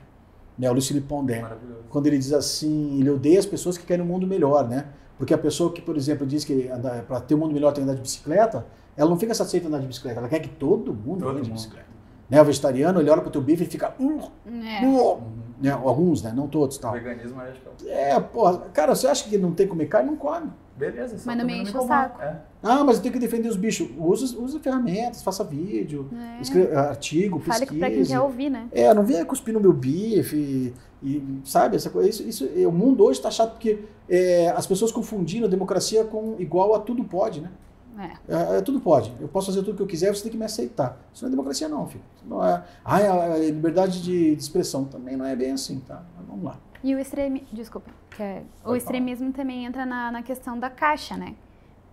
Né? 0.57 0.69
O 0.69 0.73
Lucille 0.73 1.01
Pondé. 1.01 1.41
Maravilhoso. 1.41 1.79
Quando 1.89 2.07
ele 2.07 2.17
diz 2.17 2.33
assim, 2.33 2.99
ele 2.99 3.09
odeia 3.09 3.39
as 3.39 3.45
pessoas 3.45 3.77
que 3.77 3.85
querem 3.85 4.03
um 4.03 4.07
mundo 4.07 4.27
melhor, 4.27 4.67
né? 4.67 4.87
Porque 5.17 5.33
a 5.33 5.37
pessoa 5.37 5.71
que, 5.73 5.81
por 5.81 5.97
exemplo, 5.97 6.25
diz 6.25 6.43
que 6.45 6.69
para 7.07 7.19
ter 7.21 7.35
um 7.35 7.39
mundo 7.39 7.53
melhor 7.53 7.71
tem 7.73 7.83
que 7.83 7.89
andar 7.89 7.95
de 7.95 8.01
bicicleta, 8.01 8.65
ela 8.95 9.09
não 9.09 9.17
fica 9.17 9.33
satisfeita 9.33 9.67
andar 9.67 9.79
de 9.79 9.87
bicicleta, 9.87 10.19
ela 10.19 10.29
quer 10.29 10.39
que 10.39 10.49
todo 10.49 10.93
mundo 10.93 11.19
Todo 11.21 11.29
ande 11.31 11.41
de 11.43 11.49
mundo. 11.49 11.57
bicicleta. 11.57 11.87
Né? 12.29 12.41
O 12.41 12.45
vegetariano, 12.45 12.99
ele 13.01 13.09
olha 13.09 13.21
pro 13.21 13.31
teu 13.31 13.41
bife 13.41 13.63
e 13.63 13.67
fica... 13.67 13.93
"Hum, 13.99 14.19
É. 14.47 14.85
hum", 14.85 15.17
né? 15.61 15.71
Alguns, 15.71 16.21
né? 16.21 16.31
Não 16.35 16.47
todos, 16.47 16.77
O 16.77 16.79
tal. 16.81 16.93
veganismo 16.93 17.41
é 17.41 17.45
radical. 17.45 17.73
É, 17.87 18.19
porra, 18.19 18.59
cara, 18.73 18.93
você 18.95 19.07
acha 19.07 19.27
que 19.27 19.37
não 19.37 19.51
tem 19.51 19.65
que 19.65 19.71
comer 19.71 19.87
carne? 19.87 20.09
Não 20.11 20.15
come. 20.17 20.49
Beleza, 20.79 21.17
só 21.17 21.23
Mas 21.25 21.37
não 21.37 21.45
me 21.45 21.53
enche 21.61 21.71
o 21.71 21.75
incomoda. 21.75 21.87
saco. 21.93 22.21
É. 22.21 22.37
Ah, 22.63 22.83
mas 22.85 22.95
eu 22.97 23.01
tenho 23.03 23.13
que 23.13 23.19
defender 23.19 23.49
os 23.49 23.57
bichos. 23.57 23.89
Usa, 23.97 24.37
usa 24.39 24.59
ferramentas, 24.61 25.21
faça 25.21 25.43
vídeo, 25.43 26.09
É. 26.13 26.41
escreve 26.41 26.73
artigo, 26.73 27.39
Fale 27.39 27.59
pesquise. 27.59 27.79
pra 27.79 27.89
quem 27.91 28.05
quer 28.05 28.19
ouvir, 28.21 28.49
né? 28.49 28.67
É, 28.71 28.93
não 28.93 29.03
venha 29.03 29.25
cuspir 29.25 29.53
no 29.53 29.59
meu 29.59 29.73
bife 29.73 30.37
e, 30.37 30.73
e, 31.03 31.41
sabe, 31.43 31.75
essa 31.75 31.89
coisa. 31.89 32.07
Isso, 32.09 32.23
isso, 32.23 32.49
é, 32.55 32.65
o 32.65 32.71
mundo 32.71 33.03
hoje 33.03 33.19
está 33.19 33.29
chato 33.29 33.51
porque 33.51 33.79
é, 34.09 34.49
as 34.55 34.65
pessoas 34.65 34.91
confundindo 34.91 35.45
a 35.45 35.49
democracia 35.49 36.05
com 36.05 36.35
igual 36.39 36.73
a 36.73 36.79
tudo 36.79 37.03
pode, 37.03 37.41
né? 37.41 37.51
É. 37.97 38.33
É, 38.33 38.57
é, 38.57 38.61
tudo 38.61 38.79
pode. 38.79 39.11
Eu 39.19 39.27
posso 39.27 39.47
fazer 39.47 39.61
tudo 39.61 39.75
que 39.75 39.83
eu 39.83 39.87
quiser, 39.87 40.15
você 40.15 40.23
tem 40.23 40.31
que 40.31 40.37
me 40.37 40.45
aceitar. 40.45 40.97
Isso 41.13 41.25
não 41.25 41.27
é 41.27 41.31
democracia, 41.31 41.67
não, 41.67 41.85
filho. 41.85 42.03
Isso 42.15 42.25
não 42.25 42.41
é. 42.45 42.63
Ah, 42.85 43.01
é 43.01 43.07
a 43.09 43.37
liberdade 43.37 44.01
de, 44.01 44.33
de 44.35 44.41
expressão 44.41 44.85
também 44.85 45.17
não 45.17 45.25
é 45.25 45.35
bem 45.35 45.51
assim, 45.51 45.81
tá? 45.85 46.01
Mas 46.17 46.25
vamos 46.25 46.45
lá. 46.45 46.57
E 46.83 46.95
o 46.95 46.99
extremismo. 46.99 47.47
Desculpa. 47.51 47.91
é- 48.19 48.41
o 48.65 48.75
extremismo 48.75 49.31
também 49.31 49.65
entra 49.65 49.85
na, 49.85 50.11
na 50.11 50.21
questão 50.21 50.57
da 50.59 50.69
caixa, 50.69 51.15
né? 51.15 51.35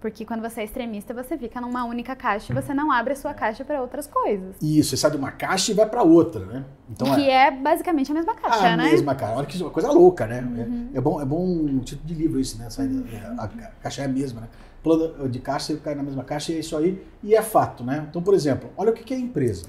Porque 0.01 0.25
quando 0.25 0.41
você 0.43 0.61
é 0.61 0.65
extremista, 0.65 1.15
você 1.15 1.37
fica 1.39 1.61
numa 1.61 1.85
única 1.85 2.15
caixa 2.15 2.53
e 2.53 2.55
você 2.55 2.75
não 2.75 2.93
abre 2.93 3.15
a 3.15 3.17
sua 3.17 3.33
caixa 3.33 3.65
para 3.65 3.81
outras 3.81 4.07
coisas. 4.07 4.55
Isso, 4.63 4.91
você 4.91 4.97
sai 4.97 5.11
de 5.11 5.17
uma 5.17 5.33
caixa 5.33 5.73
e 5.73 5.75
vai 5.75 5.87
para 5.89 6.03
outra, 6.03 6.45
né? 6.45 6.65
Então 6.91 7.13
que 7.15 7.29
é 7.29 7.51
basicamente 7.51 8.11
a 8.13 8.15
mesma 8.15 8.35
caixa, 8.35 8.69
a 8.69 8.77
né? 8.77 8.85
mesma 8.91 9.15
cara. 9.15 9.37
Olha 9.39 9.47
que 9.47 9.61
uma 9.61 9.71
coisa 9.71 9.91
louca, 9.91 10.27
né? 10.27 10.41
Uhum. 10.43 10.91
É, 10.95 10.99
é 10.99 11.01
bom, 11.01 11.21
é 11.21 11.25
bom 11.25 11.45
um 11.45 11.79
título 11.81 12.07
de 12.07 12.15
livro 12.15 12.39
isso, 12.39 12.59
né? 12.59 12.69
Sair 12.71 12.89
da- 12.89 13.43
a, 13.43 13.45
a 13.47 13.49
caixa 13.83 14.03
é 14.03 14.05
a 14.05 14.09
mesma, 14.09 14.43
né? 14.43 14.49
Plano 14.83 15.29
de 15.29 15.41
caixa, 15.41 15.73
você 15.75 15.77
cai 15.81 15.95
na 15.95 16.03
mesma 16.03 16.23
caixa 16.23 16.53
e 16.53 16.57
é 16.57 16.59
isso 16.61 16.77
aí. 16.77 17.05
E 17.23 17.35
é 17.35 17.43
fato, 17.43 17.83
né? 17.83 18.07
Então, 18.09 18.23
por 18.23 18.35
exemplo, 18.35 18.71
olha 18.77 18.91
o 18.91 18.95
que 18.95 19.03
que 19.03 19.15
é 19.15 19.19
empresa. 19.19 19.67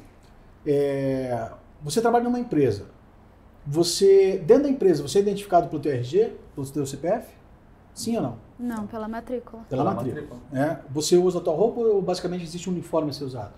É, 0.66 1.50
você 1.82 2.02
trabalha 2.02 2.24
numa 2.26 2.40
empresa. 2.40 2.86
Você, 3.70 4.42
dentro 4.46 4.64
da 4.64 4.70
empresa, 4.70 5.04
você 5.04 5.20
é 5.20 5.22
identificado 5.22 5.68
pelo 5.68 5.82
teu 5.82 5.92
RG, 5.92 6.32
pelo 6.56 6.66
teu 6.68 6.86
CPF? 6.86 7.28
Sim 7.94 8.16
ou 8.16 8.22
não? 8.22 8.38
Não, 8.58 8.88
pela 8.88 9.10
matrícula. 9.10 9.64
Pela, 9.70 9.84
matrícula. 9.84 10.40
É, 10.54 10.78
você 10.90 11.18
usa 11.18 11.40
a 11.40 11.42
tua 11.42 11.54
roupa 11.54 11.82
ou 11.82 12.02
basicamente 12.02 12.44
existe 12.44 12.70
um 12.70 12.74
uniforme 12.74 13.10
a 13.10 13.14
ser 13.14 13.26
usado? 13.26 13.52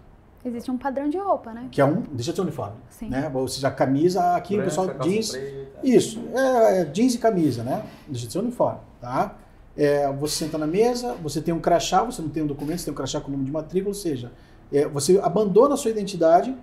Existe 0.43 0.72
um 0.72 0.78
padrão 0.78 1.10
de 1.10 1.18
roupa, 1.18 1.53
né? 1.53 1.68
Que 1.70 1.80
é 1.80 1.86
um, 1.86 2.01
deixa 2.01 2.32
de 2.32 2.38
ser 2.38 2.41
uniforme. 2.41 2.78
Sim. 2.89 3.10
Né? 3.10 3.30
Ou 3.32 3.47
seja, 3.47 3.68
a 3.68 3.72
camisa 3.72 4.36
aqui, 4.36 4.53
o 4.53 4.57
Branca, 4.57 4.70
pessoal 4.70 4.88
calça 4.88 5.10
jeans. 5.10 5.32
preta. 5.32 5.80
Isso, 5.84 6.24
é, 6.34 6.82
é 6.82 6.86
jeans 6.86 7.14
e 7.14 7.18
camisa, 7.20 7.64
né? 7.64 7.86
Deixa 8.07 8.26
de 8.26 8.34
ser 8.34 8.39
uniforme, 8.39 8.80
tá? 8.99 9.36
É, 9.78 10.12
você 10.14 10.45
senta 10.45 10.57
na 10.57 10.66
mesa, 10.66 11.14
você 11.22 11.39
tem 11.39 11.53
um 11.53 11.60
crachá, 11.60 12.03
você 12.03 12.22
não 12.22 12.30
tem 12.30 12.41
um 12.41 12.47
documento, 12.47 12.80
você 12.80 12.86
tem 12.86 12.93
um 12.93 12.97
crachá 12.97 13.22
com 13.22 13.28
o 13.28 13.32
número 13.32 13.45
de 13.45 13.51
matrícula, 13.51 13.91
ou 13.91 13.93
seja, 13.93 14.32
é, 14.74 14.88
você 14.88 15.20
abandona 15.22 15.76
a 15.76 15.78
sua 15.78 15.91
identidade 15.91 16.55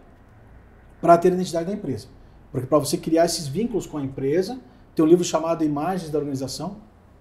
para 1.01 1.16
ter 1.16 1.28
a 1.28 1.34
identidade 1.34 1.66
da 1.66 1.72
empresa. 1.72 2.09
Porque 2.57 2.68
para 2.68 2.78
você 2.78 2.96
criar 2.96 3.26
esses 3.26 3.46
vínculos 3.46 3.86
com 3.86 3.98
a 3.98 4.02
empresa, 4.02 4.59
tem 4.94 5.04
um 5.04 5.09
livro 5.09 5.22
chamado 5.22 5.62
Imagens 5.62 6.11
da 6.11 6.18
Organização, 6.18 6.78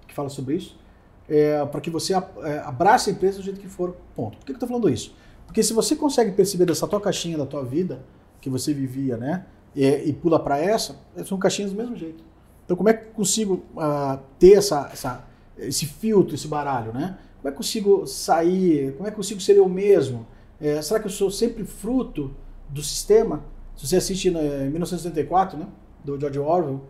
que 0.07 0.13
fala 0.13 0.29
sobre 0.29 0.55
isso, 0.55 0.79
é, 1.27 1.65
para 1.65 1.81
que 1.81 1.89
você 1.89 2.13
é, 2.13 2.59
abrace 2.59 3.09
a 3.09 3.13
empresa 3.13 3.39
do 3.39 3.43
jeito 3.43 3.59
que 3.59 3.67
for, 3.67 3.97
ponto. 4.15 4.37
Por 4.37 4.45
que 4.45 4.51
eu 4.53 4.55
estou 4.55 4.69
falando 4.69 4.89
isso? 4.89 5.13
Porque 5.45 5.61
se 5.61 5.73
você 5.73 5.93
consegue 5.93 6.31
perceber 6.31 6.65
dessa 6.65 6.87
tua 6.87 7.01
caixinha 7.01 7.37
da 7.37 7.45
tua 7.45 7.65
vida, 7.65 8.01
que 8.39 8.49
você 8.49 8.73
vivia, 8.73 9.17
né, 9.17 9.45
e, 9.75 9.85
e 9.85 10.13
pula 10.13 10.39
para 10.39 10.57
essa, 10.57 10.95
são 11.25 11.37
caixinhas 11.37 11.71
do 11.71 11.77
mesmo 11.77 11.97
jeito. 11.97 12.23
Então, 12.63 12.77
como 12.77 12.87
é 12.87 12.93
que 12.93 13.11
consigo 13.11 13.61
ah, 13.77 14.19
ter 14.39 14.53
essa, 14.53 14.89
essa- 14.93 15.25
esse 15.57 15.85
filtro, 15.85 16.33
esse 16.33 16.47
baralho, 16.47 16.93
né? 16.93 17.17
Como 17.41 17.49
é 17.49 17.51
que 17.51 17.57
consigo 17.57 18.07
sair? 18.07 18.93
Como 18.93 19.05
é 19.07 19.11
que 19.11 19.17
consigo 19.17 19.41
ser 19.41 19.57
eu 19.57 19.67
mesmo? 19.67 20.25
É, 20.61 20.81
será 20.81 20.99
que 20.99 21.07
eu 21.07 21.11
sou 21.11 21.29
sempre 21.29 21.63
fruto 21.65 22.31
do 22.69 22.81
sistema? 22.81 23.43
Se 23.75 23.87
você 23.87 23.97
assiste 23.97 24.31
né, 24.31 24.65
em 24.65 24.69
1984, 24.69 25.57
né, 25.57 25.67
do 26.03 26.19
George 26.19 26.39
Orwell, 26.39 26.81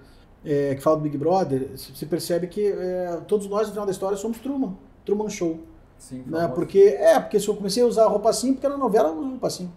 é, 0.44 0.76
que 0.76 0.82
fala 0.82 0.98
do 0.98 1.02
Big 1.02 1.18
Brother, 1.18 1.72
você 1.76 2.06
percebe 2.06 2.48
que 2.48 2.68
é, 2.68 3.20
todos 3.28 3.48
nós, 3.48 3.68
no 3.68 3.74
final 3.74 3.86
da 3.86 3.92
história, 3.92 4.16
somos 4.18 4.38
Truman. 4.38 4.76
Truman 5.04 5.30
Show. 5.30 5.60
Sim, 5.98 6.24
Né? 6.28 6.48
Porque, 6.54 6.80
é, 6.80 7.20
porque 7.20 7.40
se 7.40 7.48
eu 7.48 7.56
comecei 7.56 7.82
a 7.82 7.86
usar 7.86 8.06
roupa 8.08 8.30
assim, 8.30 8.54
porque 8.54 8.68
na 8.68 8.78
novela 8.78 9.10
eu 9.10 9.18
uso 9.18 9.30
roupa 9.30 9.48
assim. 9.48 9.72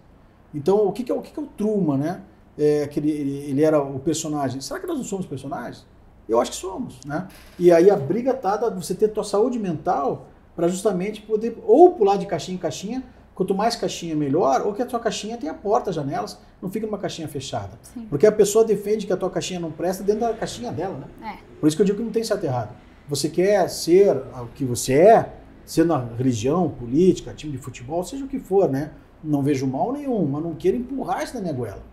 Então, 0.53 0.85
o 0.85 0.91
que, 0.91 1.03
que, 1.03 1.11
é, 1.11 1.15
o 1.15 1.21
que, 1.21 1.31
que 1.31 1.39
é 1.39 1.43
o 1.43 1.47
Truman, 1.47 1.97
né? 1.97 2.21
É, 2.57 2.87
que 2.87 2.99
ele, 2.99 3.09
ele, 3.09 3.63
era 3.63 3.81
o 3.81 3.99
personagem. 3.99 4.59
Será 4.59 4.79
que 4.79 4.85
nós 4.85 4.97
não 4.97 5.05
somos 5.05 5.25
personagens? 5.25 5.85
Eu 6.27 6.41
acho 6.41 6.51
que 6.51 6.57
somos, 6.57 6.99
né? 7.05 7.27
E 7.57 7.71
aí 7.71 7.89
a 7.89 7.95
briga 7.95 8.33
tá 8.33 8.57
da 8.57 8.69
você 8.69 8.93
ter 8.93 9.07
tua 9.07 9.23
saúde 9.23 9.57
mental 9.57 10.27
para 10.55 10.67
justamente 10.67 11.21
poder 11.21 11.57
ou 11.65 11.93
pular 11.93 12.17
de 12.17 12.25
caixinha 12.25 12.55
em 12.55 12.59
caixinha, 12.59 13.03
quanto 13.39 13.55
mais 13.55 13.73
caixinha 13.73 14.17
melhor, 14.17 14.63
ou 14.67 14.73
que 14.73 14.81
a 14.81 14.85
tua 14.85 14.99
caixinha 14.99 15.37
tenha 15.37 15.53
portas, 15.53 15.95
janelas, 15.95 16.37
não 16.61 16.69
fica 16.69 16.85
numa 16.85 16.97
caixinha 16.97 17.25
fechada. 17.25 17.79
Sim. 17.81 18.05
Porque 18.09 18.27
a 18.27 18.31
pessoa 18.33 18.65
defende 18.65 19.07
que 19.07 19.13
a 19.13 19.15
tua 19.15 19.29
caixinha 19.29 19.61
não 19.61 19.71
presta 19.71 20.03
dentro 20.03 20.19
da 20.27 20.33
caixinha 20.33 20.73
dela, 20.73 20.97
né? 20.97 21.35
É. 21.35 21.37
Por 21.57 21.65
isso 21.65 21.77
que 21.77 21.81
eu 21.81 21.85
digo 21.85 21.99
que 21.99 22.03
não 22.03 22.11
tem 22.11 22.21
certo 22.21 22.43
e 22.43 22.47
errado. 22.47 22.75
Você 23.07 23.29
quer 23.29 23.69
ser 23.69 24.13
o 24.13 24.47
que 24.53 24.65
você 24.65 24.93
é, 24.95 25.33
seja 25.63 25.87
na 25.87 25.99
religião, 26.17 26.69
política, 26.69 27.33
time 27.33 27.53
de 27.53 27.57
futebol, 27.57 28.03
seja 28.03 28.25
o 28.25 28.27
que 28.27 28.39
for, 28.39 28.69
né? 28.69 28.91
Não 29.23 29.41
vejo 29.41 29.65
mal 29.65 29.93
nenhum, 29.93 30.25
mas 30.25 30.43
não 30.43 30.53
quero 30.53 30.75
empurrar 30.75 31.23
isso 31.23 31.33
na 31.33 31.39
minha 31.39 31.53
goela. 31.53 31.83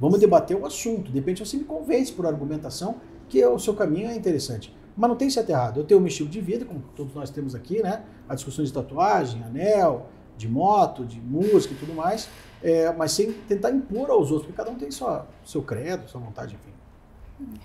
Vamos 0.00 0.18
debater 0.18 0.56
o 0.56 0.66
assunto. 0.66 1.12
De 1.12 1.20
repente 1.20 1.38
você 1.38 1.56
me 1.56 1.62
convence 1.62 2.10
por 2.12 2.26
argumentação 2.26 2.96
que 3.28 3.46
o 3.46 3.60
seu 3.60 3.74
caminho 3.74 4.10
é 4.10 4.16
interessante. 4.16 4.76
Mas 4.96 5.08
não 5.08 5.16
tem 5.16 5.30
certo 5.30 5.50
errado. 5.50 5.78
Eu 5.78 5.84
tenho 5.84 5.98
o 5.98 6.02
meu 6.02 6.08
estilo 6.08 6.28
de 6.28 6.40
vida, 6.40 6.64
como 6.64 6.82
todos 6.96 7.14
nós 7.14 7.30
temos 7.30 7.54
aqui, 7.54 7.80
né? 7.80 8.02
A 8.28 8.34
discussão 8.34 8.64
de 8.64 8.72
tatuagem, 8.72 9.44
anel, 9.44 10.08
de 10.36 10.48
moto, 10.48 11.04
de 11.04 11.20
música 11.20 11.74
e 11.74 11.76
tudo 11.76 11.94
mais, 11.94 12.28
é, 12.62 12.92
mas 12.92 13.12
sem 13.12 13.32
tentar 13.32 13.70
impor 13.70 14.10
aos 14.10 14.30
outros, 14.30 14.46
porque 14.46 14.56
cada 14.56 14.70
um 14.70 14.76
tem 14.76 14.90
sua, 14.90 15.26
seu 15.44 15.62
credo, 15.62 16.08
sua 16.08 16.20
vontade, 16.20 16.56
enfim. 16.56 17.58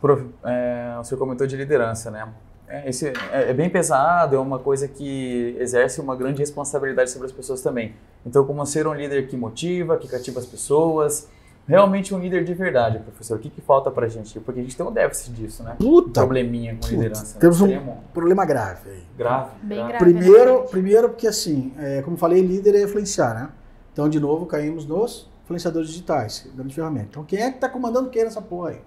Prof, 0.00 0.26
é, 0.44 0.98
senhor 1.04 1.18
comentou 1.18 1.46
de 1.46 1.56
liderança, 1.56 2.10
né? 2.10 2.28
É, 2.66 2.88
esse 2.88 3.08
é, 3.08 3.50
é 3.50 3.52
bem 3.52 3.68
pesado, 3.68 4.36
é 4.36 4.38
uma 4.38 4.58
coisa 4.58 4.86
que 4.86 5.56
exerce 5.58 6.00
uma 6.00 6.14
grande 6.14 6.38
responsabilidade 6.38 7.10
sobre 7.10 7.26
as 7.26 7.32
pessoas 7.32 7.60
também. 7.60 7.94
Então, 8.24 8.44
como 8.44 8.64
ser 8.64 8.86
um 8.86 8.94
líder 8.94 9.26
que 9.26 9.36
motiva, 9.36 9.96
que 9.96 10.06
cativa 10.06 10.38
as 10.38 10.46
pessoas, 10.46 11.28
realmente 11.70 12.14
um 12.14 12.18
líder 12.18 12.44
de 12.44 12.52
verdade, 12.52 12.98
professor. 12.98 13.36
O 13.36 13.40
que, 13.40 13.48
que 13.48 13.60
falta 13.60 13.90
pra 13.90 14.08
gente? 14.08 14.38
Porque 14.40 14.60
a 14.60 14.62
gente 14.62 14.76
tem 14.76 14.84
um 14.84 14.92
déficit 14.92 15.32
disso, 15.32 15.62
né? 15.62 15.76
Puta, 15.78 16.20
Probleminha 16.20 16.76
com 16.80 16.88
liderança. 16.88 17.34
né? 17.34 17.40
temos 17.40 17.60
um- 17.60 17.66
Extremo, 17.66 18.04
problema 18.12 18.44
grave 18.44 18.90
aí. 18.90 19.02
grave. 19.16 19.50
Bem 19.62 19.78
grave. 19.78 19.92
grave. 19.92 20.04
Primeiro, 20.04 20.62
primeiro 20.64 21.08
porque 21.10 21.26
assim, 21.26 21.72
é, 21.78 22.02
como 22.02 22.16
falei, 22.16 22.42
líder 22.42 22.74
é 22.74 22.82
influenciar, 22.82 23.34
né? 23.34 23.48
Então, 23.92 24.08
de 24.08 24.18
novo, 24.20 24.46
caímos 24.46 24.84
nos 24.86 25.28
influenciadores 25.44 25.88
digitais, 25.88 26.46
grande 26.54 26.74
ferramenta. 26.74 27.06
Então, 27.10 27.24
quem 27.24 27.40
é 27.40 27.48
que 27.50 27.56
está 27.56 27.68
comandando 27.68 28.10
quem 28.10 28.24
nessa 28.24 28.42
porra 28.42 28.70
aí? 28.70 28.80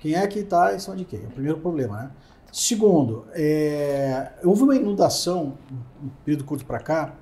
Quem 0.00 0.14
é 0.14 0.26
que 0.26 0.40
está 0.40 0.74
em 0.74 0.78
cima 0.78 0.94
de 0.96 1.04
quem? 1.04 1.20
É 1.22 1.26
o 1.26 1.30
primeiro 1.30 1.58
problema, 1.58 1.96
né? 1.98 2.10
Segundo, 2.52 3.24
é, 3.34 4.30
houve 4.44 4.62
uma 4.62 4.74
inundação, 4.74 5.58
um 6.02 6.08
período 6.24 6.44
curto 6.44 6.64
para 6.64 6.78
cá, 6.78 7.12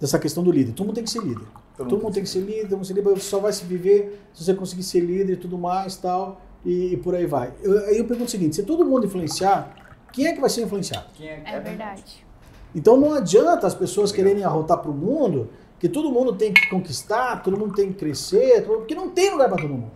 dessa 0.00 0.18
questão 0.18 0.42
do 0.42 0.50
líder. 0.50 0.72
Todo 0.72 0.86
mundo 0.86 0.94
tem 0.94 1.04
que 1.04 1.10
ser 1.10 1.20
líder. 1.22 1.44
Todo, 1.78 2.02
mundo 2.02 2.12
tem 2.14 2.22
que 2.22 2.28
ser 2.28 2.40
líder, 2.40 2.62
todo 2.62 2.72
mundo 2.76 2.84
ser 2.86 2.94
líder, 2.94 3.08
você 3.10 3.20
só 3.20 3.38
vai 3.38 3.52
se 3.52 3.64
viver 3.64 4.20
se 4.34 4.44
você 4.44 4.52
conseguir 4.54 4.82
ser 4.82 5.00
líder 5.00 5.34
e 5.34 5.36
tudo 5.36 5.56
mais 5.56 5.96
tal, 5.96 6.40
e, 6.64 6.94
e 6.94 6.96
por 6.96 7.14
aí 7.14 7.24
vai. 7.26 7.52
Eu- 7.62 7.78
Aí 7.86 7.98
eu 7.98 8.04
pergunto 8.04 8.26
o 8.28 8.30
seguinte, 8.30 8.56
se 8.56 8.62
todo 8.64 8.84
mundo 8.84 9.06
influenciar, 9.06 9.74
quem 10.12 10.26
é 10.26 10.32
que 10.32 10.40
vai 10.40 10.50
ser 10.50 10.62
influenciado? 10.62 11.06
Quem 11.14 11.28
é, 11.28 11.42
É 11.46 11.60
verdade. 11.60 12.26
Então 12.74 12.96
não 12.96 13.14
adianta 13.14 13.66
as 13.66 13.74
pessoas 13.74 14.12
quererem 14.12 14.44
arrotar 14.44 14.78
para 14.78 14.90
o 14.90 14.94
mundo 14.94 15.48
que 15.78 15.88
todo 15.88 16.10
mundo 16.10 16.34
tem 16.34 16.52
que 16.52 16.68
conquistar, 16.68 17.42
todo 17.42 17.56
mundo 17.56 17.72
tem 17.74 17.88
que 17.92 17.98
crescer, 17.98 18.64
porque 18.66 18.94
não 18.94 19.10
tem 19.10 19.30
lugar 19.30 19.48
para 19.48 19.62
todo 19.62 19.72
mundo. 19.72 19.92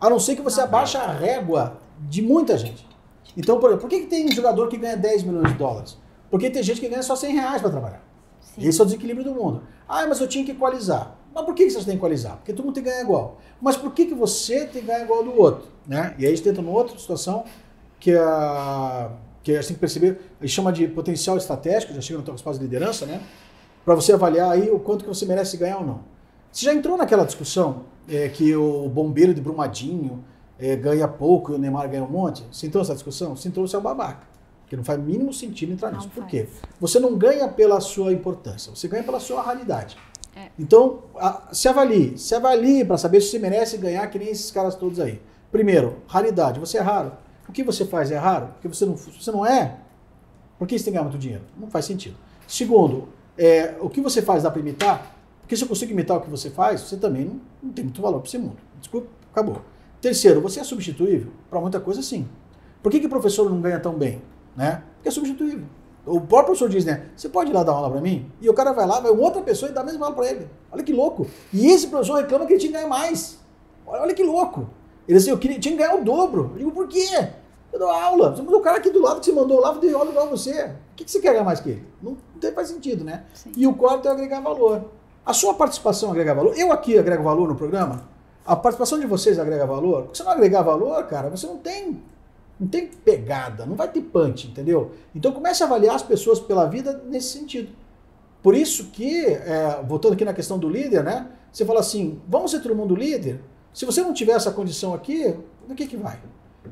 A 0.00 0.08
não 0.10 0.18
ser 0.18 0.34
que 0.36 0.42
você 0.42 0.60
abaixa 0.60 0.98
a 0.98 1.12
régua 1.12 1.78
de 2.00 2.22
muita 2.22 2.56
gente. 2.56 2.86
Então, 3.36 3.58
por 3.60 3.68
exemplo, 3.68 3.82
por 3.82 3.90
que, 3.90 4.00
que 4.00 4.06
tem 4.06 4.30
jogador 4.32 4.68
que 4.68 4.76
ganha 4.78 4.96
10 4.96 5.22
milhões 5.22 5.48
de 5.52 5.58
dólares? 5.58 5.98
Porque 6.30 6.48
tem 6.50 6.62
gente 6.62 6.80
que 6.80 6.88
ganha 6.88 7.02
só 7.02 7.14
100 7.14 7.34
reais 7.34 7.60
para 7.60 7.70
trabalhar. 7.70 8.02
Sim. 8.40 8.66
Esse 8.66 8.80
é 8.80 8.82
o 8.82 8.86
desequilíbrio 8.86 9.24
do 9.24 9.34
mundo. 9.34 9.62
Ah, 9.88 10.06
mas 10.06 10.20
eu 10.20 10.26
tinha 10.26 10.44
que 10.44 10.52
equalizar. 10.52 11.15
Mas 11.36 11.44
por 11.44 11.54
que 11.54 11.66
que 11.66 11.70
você 11.70 11.84
tem 11.84 11.92
que 11.92 11.98
equalizar? 11.98 12.36
Porque 12.38 12.50
todo 12.50 12.64
mundo 12.64 12.74
tem 12.74 12.82
que 12.82 12.88
ganhar 12.88 13.02
igual. 13.02 13.36
Mas 13.60 13.76
por 13.76 13.92
que, 13.92 14.06
que 14.06 14.14
você 14.14 14.60
tem 14.60 14.80
que 14.80 14.86
ganhar 14.86 15.02
igual 15.02 15.22
do 15.22 15.38
outro? 15.38 15.68
Né? 15.86 16.14
E 16.18 16.24
aí 16.24 16.32
a 16.32 16.34
gente 16.34 16.48
entra 16.48 16.62
numa 16.62 16.74
outra 16.74 16.98
situação 16.98 17.44
que, 18.00 18.16
a, 18.16 19.10
que 19.42 19.52
a 19.52 19.56
gente 19.56 19.66
tem 19.66 19.74
que 19.74 19.80
perceber, 19.80 20.18
a 20.40 20.46
gente 20.46 20.54
chama 20.54 20.72
de 20.72 20.88
potencial 20.88 21.36
estratégico, 21.36 21.92
já 21.92 22.00
chega 22.00 22.20
no 22.20 22.24
teu 22.24 22.34
espaço 22.34 22.58
de 22.58 22.64
liderança, 22.64 23.04
né? 23.04 23.20
Para 23.84 23.94
você 23.94 24.14
avaliar 24.14 24.50
aí 24.50 24.70
o 24.70 24.78
quanto 24.78 25.04
que 25.04 25.08
você 25.08 25.26
merece 25.26 25.58
ganhar 25.58 25.76
ou 25.76 25.86
não. 25.86 26.00
Você 26.50 26.64
já 26.64 26.72
entrou 26.72 26.96
naquela 26.96 27.26
discussão 27.26 27.82
é, 28.08 28.30
que 28.30 28.56
o 28.56 28.88
bombeiro 28.88 29.34
de 29.34 29.42
Brumadinho 29.42 30.24
é, 30.58 30.74
ganha 30.74 31.06
pouco 31.06 31.52
e 31.52 31.56
o 31.56 31.58
Neymar 31.58 31.86
ganha 31.90 32.02
um 32.02 32.08
monte? 32.08 32.44
Você 32.50 32.66
entrou 32.66 32.82
nessa 32.82 32.94
discussão? 32.94 33.36
Se 33.36 33.46
entrou, 33.46 33.68
você 33.68 33.76
é 33.76 33.78
um 33.78 33.82
babaca. 33.82 34.26
Porque 34.62 34.74
não 34.74 34.82
faz 34.82 34.98
mínimo 34.98 35.34
sentido 35.34 35.72
entrar 35.72 35.90
Não 35.90 35.98
nisso. 35.98 36.08
Por 36.08 36.22
faz. 36.22 36.30
quê? 36.30 36.48
Você 36.80 36.98
não 36.98 37.14
ganha 37.14 37.46
pela 37.46 37.78
sua 37.78 38.10
importância, 38.10 38.74
você 38.74 38.88
ganha 38.88 39.04
pela 39.04 39.20
sua 39.20 39.42
raridade. 39.42 39.98
É. 40.36 40.50
Então, 40.58 41.04
a- 41.16 41.48
se 41.52 41.66
avalie. 41.66 42.18
Se 42.18 42.34
avalie 42.34 42.84
para 42.84 42.98
saber 42.98 43.20
se 43.22 43.30
você 43.30 43.38
merece 43.38 43.78
ganhar 43.78 44.06
que 44.08 44.18
nem 44.18 44.28
esses 44.28 44.50
caras 44.50 44.74
todos 44.74 45.00
aí. 45.00 45.20
Primeiro, 45.50 45.96
raridade. 46.06 46.60
Você 46.60 46.76
é 46.76 46.80
raro. 46.82 47.12
O 47.48 47.52
que 47.52 47.62
você 47.62 47.86
faz 47.86 48.10
é 48.10 48.18
raro? 48.18 48.48
Porque 48.48 48.68
você 48.68 48.84
não, 48.84 48.96
você 48.96 49.30
não 49.30 49.46
é, 49.46 49.78
por 50.58 50.66
que 50.68 50.78
você 50.78 50.84
tem 50.84 50.92
que 50.92 50.98
ganhar 50.98 51.08
muito 51.08 51.18
dinheiro? 51.18 51.44
Não 51.58 51.70
faz 51.70 51.84
sentido. 51.86 52.16
Segundo, 52.46 53.08
é, 53.38 53.76
o 53.80 53.88
que 53.88 54.00
você 54.00 54.20
faz 54.20 54.42
dá 54.42 54.50
para 54.50 54.60
imitar? 54.60 55.14
Porque 55.40 55.56
se 55.56 55.62
eu 55.62 55.68
consigo 55.68 55.92
imitar 55.92 56.16
o 56.16 56.20
que 56.20 56.28
você 56.28 56.50
faz, 56.50 56.80
você 56.80 56.96
também 56.96 57.24
não, 57.24 57.40
não 57.62 57.72
tem 57.72 57.84
muito 57.84 58.02
valor 58.02 58.18
para 58.20 58.28
esse 58.28 58.36
mundo. 58.38 58.56
Desculpa, 58.80 59.08
acabou. 59.32 59.62
Terceiro, 60.00 60.40
você 60.40 60.60
é 60.60 60.64
substituível? 60.64 61.30
Para 61.48 61.60
muita 61.60 61.80
coisa, 61.80 62.02
sim. 62.02 62.28
Por 62.82 62.90
que, 62.92 63.00
que 63.00 63.06
o 63.06 63.08
professor 63.08 63.48
não 63.48 63.60
ganha 63.60 63.78
tão 63.80 63.94
bem? 63.94 64.20
Né? 64.56 64.82
Porque 64.96 65.08
é 65.08 65.12
substituível. 65.12 65.64
O 66.06 66.20
próprio 66.20 66.46
professor 66.54 66.68
diz, 66.68 66.84
né? 66.84 67.06
Você 67.16 67.28
pode 67.28 67.50
ir 67.50 67.52
lá 67.54 67.64
dar 67.64 67.72
aula 67.72 67.90
para 67.90 68.00
mim? 68.00 68.30
E 68.40 68.48
o 68.48 68.54
cara 68.54 68.72
vai 68.72 68.86
lá, 68.86 69.00
vai 69.00 69.10
outra 69.10 69.42
pessoa 69.42 69.70
e 69.70 69.74
dá 69.74 69.80
a 69.80 69.84
mesma 69.84 70.06
aula 70.06 70.14
para 70.16 70.26
ele. 70.30 70.48
Olha 70.70 70.82
que 70.84 70.92
louco. 70.92 71.26
E 71.52 71.66
esse 71.66 71.88
professor 71.88 72.14
reclama 72.20 72.46
que 72.46 72.52
ele 72.52 72.60
tinha 72.60 72.70
que 72.72 72.78
ganhar 72.78 72.88
mais. 72.88 73.38
Olha, 73.84 74.02
olha 74.02 74.14
que 74.14 74.22
louco. 74.22 74.68
Ele 75.08 75.18
disse, 75.18 75.30
eu 75.30 75.36
queria, 75.38 75.58
tinha 75.58 75.72
que 75.76 75.82
ganhar 75.82 75.96
o 75.96 76.04
dobro. 76.04 76.50
Eu 76.54 76.58
digo, 76.58 76.70
por 76.70 76.86
quê? 76.86 77.08
Eu 77.72 77.78
dou 77.80 77.90
aula. 77.90 78.34
Você 78.34 78.42
mandou 78.42 78.60
o 78.60 78.62
cara 78.62 78.78
aqui 78.78 78.90
do 78.90 79.02
lado 79.02 79.18
que 79.18 79.26
você 79.26 79.32
mandou 79.32 79.60
lá, 79.60 79.72
deu 79.72 79.98
aula 79.98 80.10
igual 80.10 80.28
você. 80.28 80.64
O 80.92 80.94
que, 80.96 81.04
que 81.04 81.10
você 81.10 81.20
quer 81.20 81.32
ganhar 81.32 81.44
mais 81.44 81.58
que 81.60 81.70
ele? 81.70 81.84
Não, 82.00 82.12
não 82.12 82.40
tem- 82.40 82.52
faz 82.52 82.68
sentido, 82.68 83.02
né? 83.04 83.24
Sim. 83.34 83.50
E 83.56 83.66
o 83.66 83.74
quarto 83.74 84.06
é 84.06 84.10
agregar 84.12 84.40
valor. 84.40 84.84
A 85.24 85.32
sua 85.32 85.54
participação 85.54 86.10
agrega 86.10 86.32
valor. 86.34 86.54
Eu 86.56 86.70
aqui 86.72 86.96
agrego 86.96 87.24
valor 87.24 87.48
no 87.48 87.56
programa. 87.56 88.08
A 88.46 88.54
participação 88.54 89.00
de 89.00 89.06
vocês 89.08 89.38
agrega 89.40 89.66
valor. 89.66 90.02
Porque 90.04 90.18
se 90.18 90.22
não 90.24 90.30
agregar 90.30 90.62
valor, 90.62 91.02
cara, 91.06 91.28
você 91.28 91.46
não 91.48 91.56
tem, 91.56 92.00
não 92.58 92.66
tem 92.66 92.86
pegada, 92.86 93.66
não 93.66 93.76
vai 93.76 93.90
ter 93.90 94.00
punch, 94.00 94.48
entendeu? 94.48 94.92
Então 95.14 95.32
comece 95.32 95.62
a 95.62 95.66
avaliar 95.66 95.94
as 95.94 96.02
pessoas 96.02 96.40
pela 96.40 96.66
vida 96.66 97.02
nesse 97.08 97.38
sentido. 97.38 97.70
Por 98.42 98.54
isso 98.54 98.86
que, 98.86 99.26
é, 99.26 99.82
voltando 99.86 100.14
aqui 100.14 100.24
na 100.24 100.32
questão 100.32 100.58
do 100.58 100.68
líder, 100.68 101.02
né? 101.02 101.28
Você 101.52 101.64
fala 101.64 101.80
assim, 101.80 102.20
vamos 102.28 102.50
ser 102.50 102.60
todo 102.60 102.74
mundo 102.74 102.94
líder? 102.94 103.40
Se 103.72 103.84
você 103.84 104.02
não 104.02 104.12
tiver 104.12 104.32
essa 104.32 104.50
condição 104.50 104.94
aqui, 104.94 105.34
do 105.66 105.74
que 105.74 105.86
que 105.86 105.96
vai? 105.96 106.18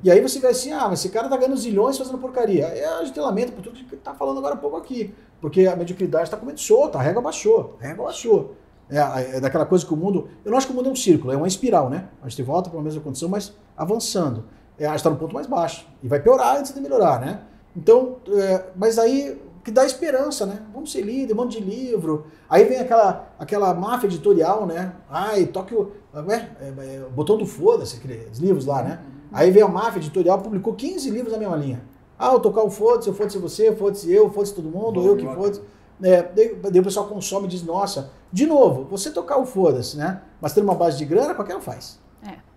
E 0.03 0.11
aí 0.11 0.21
você 0.21 0.41
vai 0.41 0.51
assim, 0.51 0.73
ah, 0.73 0.89
mas 0.89 1.01
esse 1.01 1.11
cara 1.11 1.29
tá 1.29 1.37
ganhando 1.37 1.57
zilhões 1.57 1.99
fazendo 1.99 2.19
porcaria. 2.19 2.67
É, 2.67 2.87
a 2.87 3.05
gente 3.05 3.19
lamenta 3.19 3.53
por 3.53 3.63
tudo 3.63 3.79
que 3.79 3.97
tá 3.97 4.15
falando 4.15 4.39
agora 4.39 4.55
há 4.55 4.59
pouco 4.59 4.77
aqui. 4.77 5.15
Porque 5.41 5.67
a 5.67 5.77
mediocridade 5.77 6.25
está 6.25 6.37
comendo 6.37 6.59
solta, 6.59 6.99
a 6.99 7.03
régua 7.03 7.21
baixou, 7.21 7.77
a 7.81 7.87
régua 7.87 8.07
baixou. 8.07 8.57
É, 8.89 9.37
é 9.37 9.41
daquela 9.41 9.67
coisa 9.67 9.85
que 9.85 9.93
o 9.93 9.97
mundo. 9.97 10.29
Eu 10.45 10.51
não 10.51 10.59
acho 10.59 10.67
que 10.67 10.73
o 10.73 10.77
mundo 10.77 10.89
é 10.89 10.93
um 10.93 10.97
círculo, 10.97 11.33
é 11.33 11.37
uma 11.37 11.49
espiral, 11.49 11.91
né? 11.91 12.09
A 12.23 12.29
gente 12.29 12.43
volta 12.43 12.71
para 12.71 12.79
a 12.79 12.83
mesma 12.83 13.01
condição, 13.01 13.29
mas 13.29 13.53
avançando. 13.77 14.45
É, 14.79 14.93
está 14.95 15.09
no 15.11 15.17
ponto 15.17 15.35
mais 15.35 15.47
baixo. 15.47 15.87
E 16.03 16.09
vai 16.09 16.21
piorar 16.21 16.57
antes 16.57 16.75
de 16.75 16.81
melhorar, 16.81 17.21
né? 17.21 17.41
Então, 17.77 18.17
é, 18.29 18.65
mas 18.77 18.99
aí, 18.99 19.41
que 19.65 19.71
dá 19.71 19.85
esperança, 19.85 20.47
né? 20.47 20.63
Vamos 20.73 20.93
ser 20.93 21.03
líder, 21.03 21.33
um 21.33 21.37
monte 21.37 21.59
de 21.59 21.65
livro. 21.65 22.27
Aí 22.49 22.65
vem 22.65 22.79
aquela, 22.79 23.35
aquela 23.39 23.75
máfia 23.75 24.07
editorial, 24.07 24.67
né? 24.67 24.95
Ai, 25.09 25.47
toque 25.47 25.75
o. 25.75 25.93
É, 26.15 26.69
é, 26.69 27.07
botão 27.15 27.37
do 27.37 27.47
foda-se, 27.47 27.97
aqueles 27.97 28.39
livros 28.39 28.67
lá, 28.67 28.83
né? 28.83 29.01
Aí 29.33 29.51
vem 29.51 29.63
a 29.63 29.69
máfia 29.69 29.99
editorial, 29.99 30.39
publicou 30.39 30.75
15 30.75 31.11
livros 31.11 31.33
na 31.33 31.39
mesma 31.39 31.57
linha. 31.57 31.83
Ah, 32.17 32.33
eu 32.33 32.41
tocar 32.41 32.63
o 32.63 32.71
foda-se, 32.71 33.13
foda-se 33.13 33.39
você, 33.39 33.75
foda-se 33.75 34.13
eu, 34.13 34.31
foda-se 34.31 34.55
todo 34.55 34.69
mundo, 34.69 35.03
eu 35.03 35.17
que 35.17 35.27
foda-se. 35.27 35.61
É, 36.03 36.23
daí, 36.23 36.55
daí, 36.55 36.81
o 36.81 36.85
pessoal 36.85 37.07
consome 37.07 37.47
e 37.47 37.49
diz, 37.49 37.63
nossa, 37.63 38.11
de 38.33 38.47
novo, 38.47 38.85
você 38.85 39.11
tocar 39.11 39.39
o 39.39 39.47
foda-se, 39.47 39.97
né? 39.97 40.23
Mas 40.41 40.53
tendo 40.53 40.65
uma 40.65 40.75
base 40.75 40.99
de 40.99 41.05
grana, 41.05 41.35
qualquer 41.35 41.57
um 41.57 41.61
faz. 41.61 41.99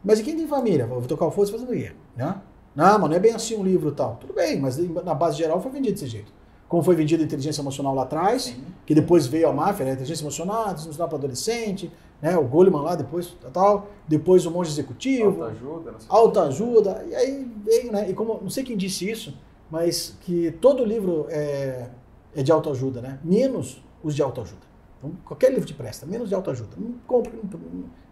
Mas 0.08 0.20
e 0.20 0.24
quem 0.24 0.38
tem 0.38 0.48
família? 0.48 0.88
Vou 0.88 1.02
tocar 1.02 1.26
o 1.26 1.32
foda-se 1.32 1.52
fazendo 1.52 1.70
o 1.70 1.74
quê? 1.74 1.92
Né? 2.16 2.42
Não, 2.74 3.00
mas 3.00 3.10
não 3.10 3.18
é 3.18 3.20
bem 3.20 3.34
assim 3.34 3.56
um 3.56 3.64
livro 3.64 3.90
e 3.90 3.92
tal. 3.94 4.16
Tudo 4.16 4.34
bem, 4.34 4.60
mas 4.60 4.78
na 5.04 5.14
base 5.14 5.38
geral 5.38 5.62
foi 5.62 5.72
vendido 5.72 5.94
desse 5.94 6.08
jeito 6.08 6.32
como 6.68 6.84
foi 6.84 6.96
vendida 6.96 7.24
a 7.24 7.26
inteligência 7.26 7.62
emocional 7.62 7.96
lá 7.96 8.04
atrás, 8.04 8.44
Sim. 8.44 8.64
que 8.86 8.94
depois 8.94 9.26
veio 9.26 9.48
a 9.48 9.54
máfia, 9.54 9.86
né? 9.86 9.94
inteligência 9.94 10.24
emocional, 10.24 10.64
inteligência 10.64 10.88
emocional 10.90 11.08
para 11.08 11.18
adolescente, 11.18 11.92
né? 12.22 12.38
o 12.38 12.44
Goleman 12.44 12.82
lá 12.82 12.96
depois, 12.96 13.36
tal, 13.54 13.88
depois 14.08 14.46
o 14.46 14.52
monge 14.52 14.72
executivo, 14.72 15.44
autoajuda, 15.44 15.96
autoajuda, 16.10 17.06
e 17.10 17.16
aí 17.16 17.52
veio, 17.64 17.92
né? 17.92 18.10
E 18.10 18.14
como, 18.14 18.40
não 18.42 18.50
sei 18.50 18.64
quem 18.64 18.76
disse 18.76 19.10
isso, 19.10 19.38
mas 19.72 20.18
que 20.22 20.52
todo 20.60 20.84
livro 20.84 21.26
é, 21.30 21.90
é 22.36 22.44
de 22.44 22.52
autoajuda, 22.52 23.02
né? 23.02 23.20
Menos 23.24 23.82
os 24.04 24.14
de 24.14 24.22
autoajuda. 24.22 24.68
Então, 24.98 25.12
qualquer 25.24 25.52
livro 25.52 25.66
te 25.66 25.74
presta, 25.74 26.06
menos 26.06 26.28
de 26.28 26.36
autoajuda. 26.36 26.72
Não 26.78 26.96
compra, 27.06 27.32
não, 27.32 27.60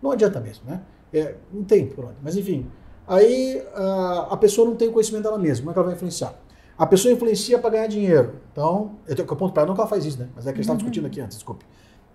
não 0.01 0.11
adianta 0.11 0.39
mesmo, 0.39 0.63
né? 0.65 0.81
É, 1.13 1.35
não 1.51 1.63
tem 1.63 1.87
por 1.87 2.05
onde. 2.05 2.15
Mas 2.21 2.35
enfim, 2.35 2.67
aí 3.07 3.61
a, 3.73 4.27
a 4.31 4.37
pessoa 4.37 4.67
não 4.67 4.75
tem 4.75 4.87
o 4.87 4.91
conhecimento 4.91 5.23
dela 5.23 5.37
mesma, 5.37 5.65
como 5.65 5.71
é 5.71 5.73
que 5.73 5.79
ela 5.79 5.87
vai 5.87 5.95
influenciar? 5.95 6.35
A 6.77 6.85
pessoa 6.85 7.13
influencia 7.13 7.57
para 7.57 7.69
ganhar 7.69 7.87
dinheiro. 7.87 8.35
Então, 8.51 8.91
eu 9.07 9.15
tenho 9.15 9.27
que 9.27 9.33
aponto 9.33 9.53
para 9.53 9.61
ela, 9.61 9.67
não 9.69 9.75
que 9.75 9.81
ela 9.81 9.89
faz 9.89 10.05
isso, 10.05 10.19
né? 10.19 10.27
Mas 10.35 10.45
é 10.45 10.49
que 10.49 10.55
a 10.55 10.55
gente 10.55 10.61
estava 10.61 10.73
uhum. 10.73 10.77
discutindo 10.77 11.07
aqui 11.07 11.21
antes, 11.21 11.37
desculpe. 11.37 11.65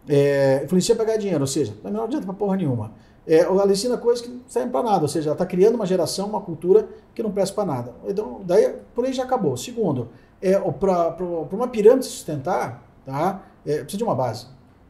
É, 0.08 0.62
influencia 0.64 0.94
para 0.94 1.04
ganhar 1.04 1.18
dinheiro, 1.18 1.40
ou 1.40 1.46
seja, 1.46 1.74
não 1.84 2.04
adianta 2.04 2.26
para 2.26 2.34
porra 2.34 2.56
nenhuma. 2.56 2.92
É, 3.26 3.40
ela 3.40 3.70
ensina 3.70 3.96
coisas 3.96 4.24
que 4.24 4.30
não 4.30 4.40
servem 4.46 4.70
para 4.70 4.82
nada, 4.82 5.02
ou 5.02 5.08
seja, 5.08 5.28
ela 5.28 5.34
está 5.34 5.46
criando 5.46 5.76
uma 5.76 5.86
geração, 5.86 6.28
uma 6.28 6.40
cultura 6.40 6.88
que 7.14 7.22
não 7.22 7.30
presta 7.30 7.54
para 7.54 7.64
nada. 7.64 7.94
Então, 8.06 8.40
daí, 8.44 8.74
por 8.94 9.04
aí 9.04 9.12
já 9.12 9.22
acabou. 9.24 9.56
Segundo, 9.56 10.08
é, 10.42 10.58
para 10.58 11.16
uma 11.52 11.68
pirâmide 11.68 12.06
se 12.06 12.12
sustentar, 12.12 12.82
tá? 13.04 13.42
É, 13.64 13.78
precisa 13.78 13.98
de 13.98 14.04
uma 14.04 14.14
base. 14.14 14.46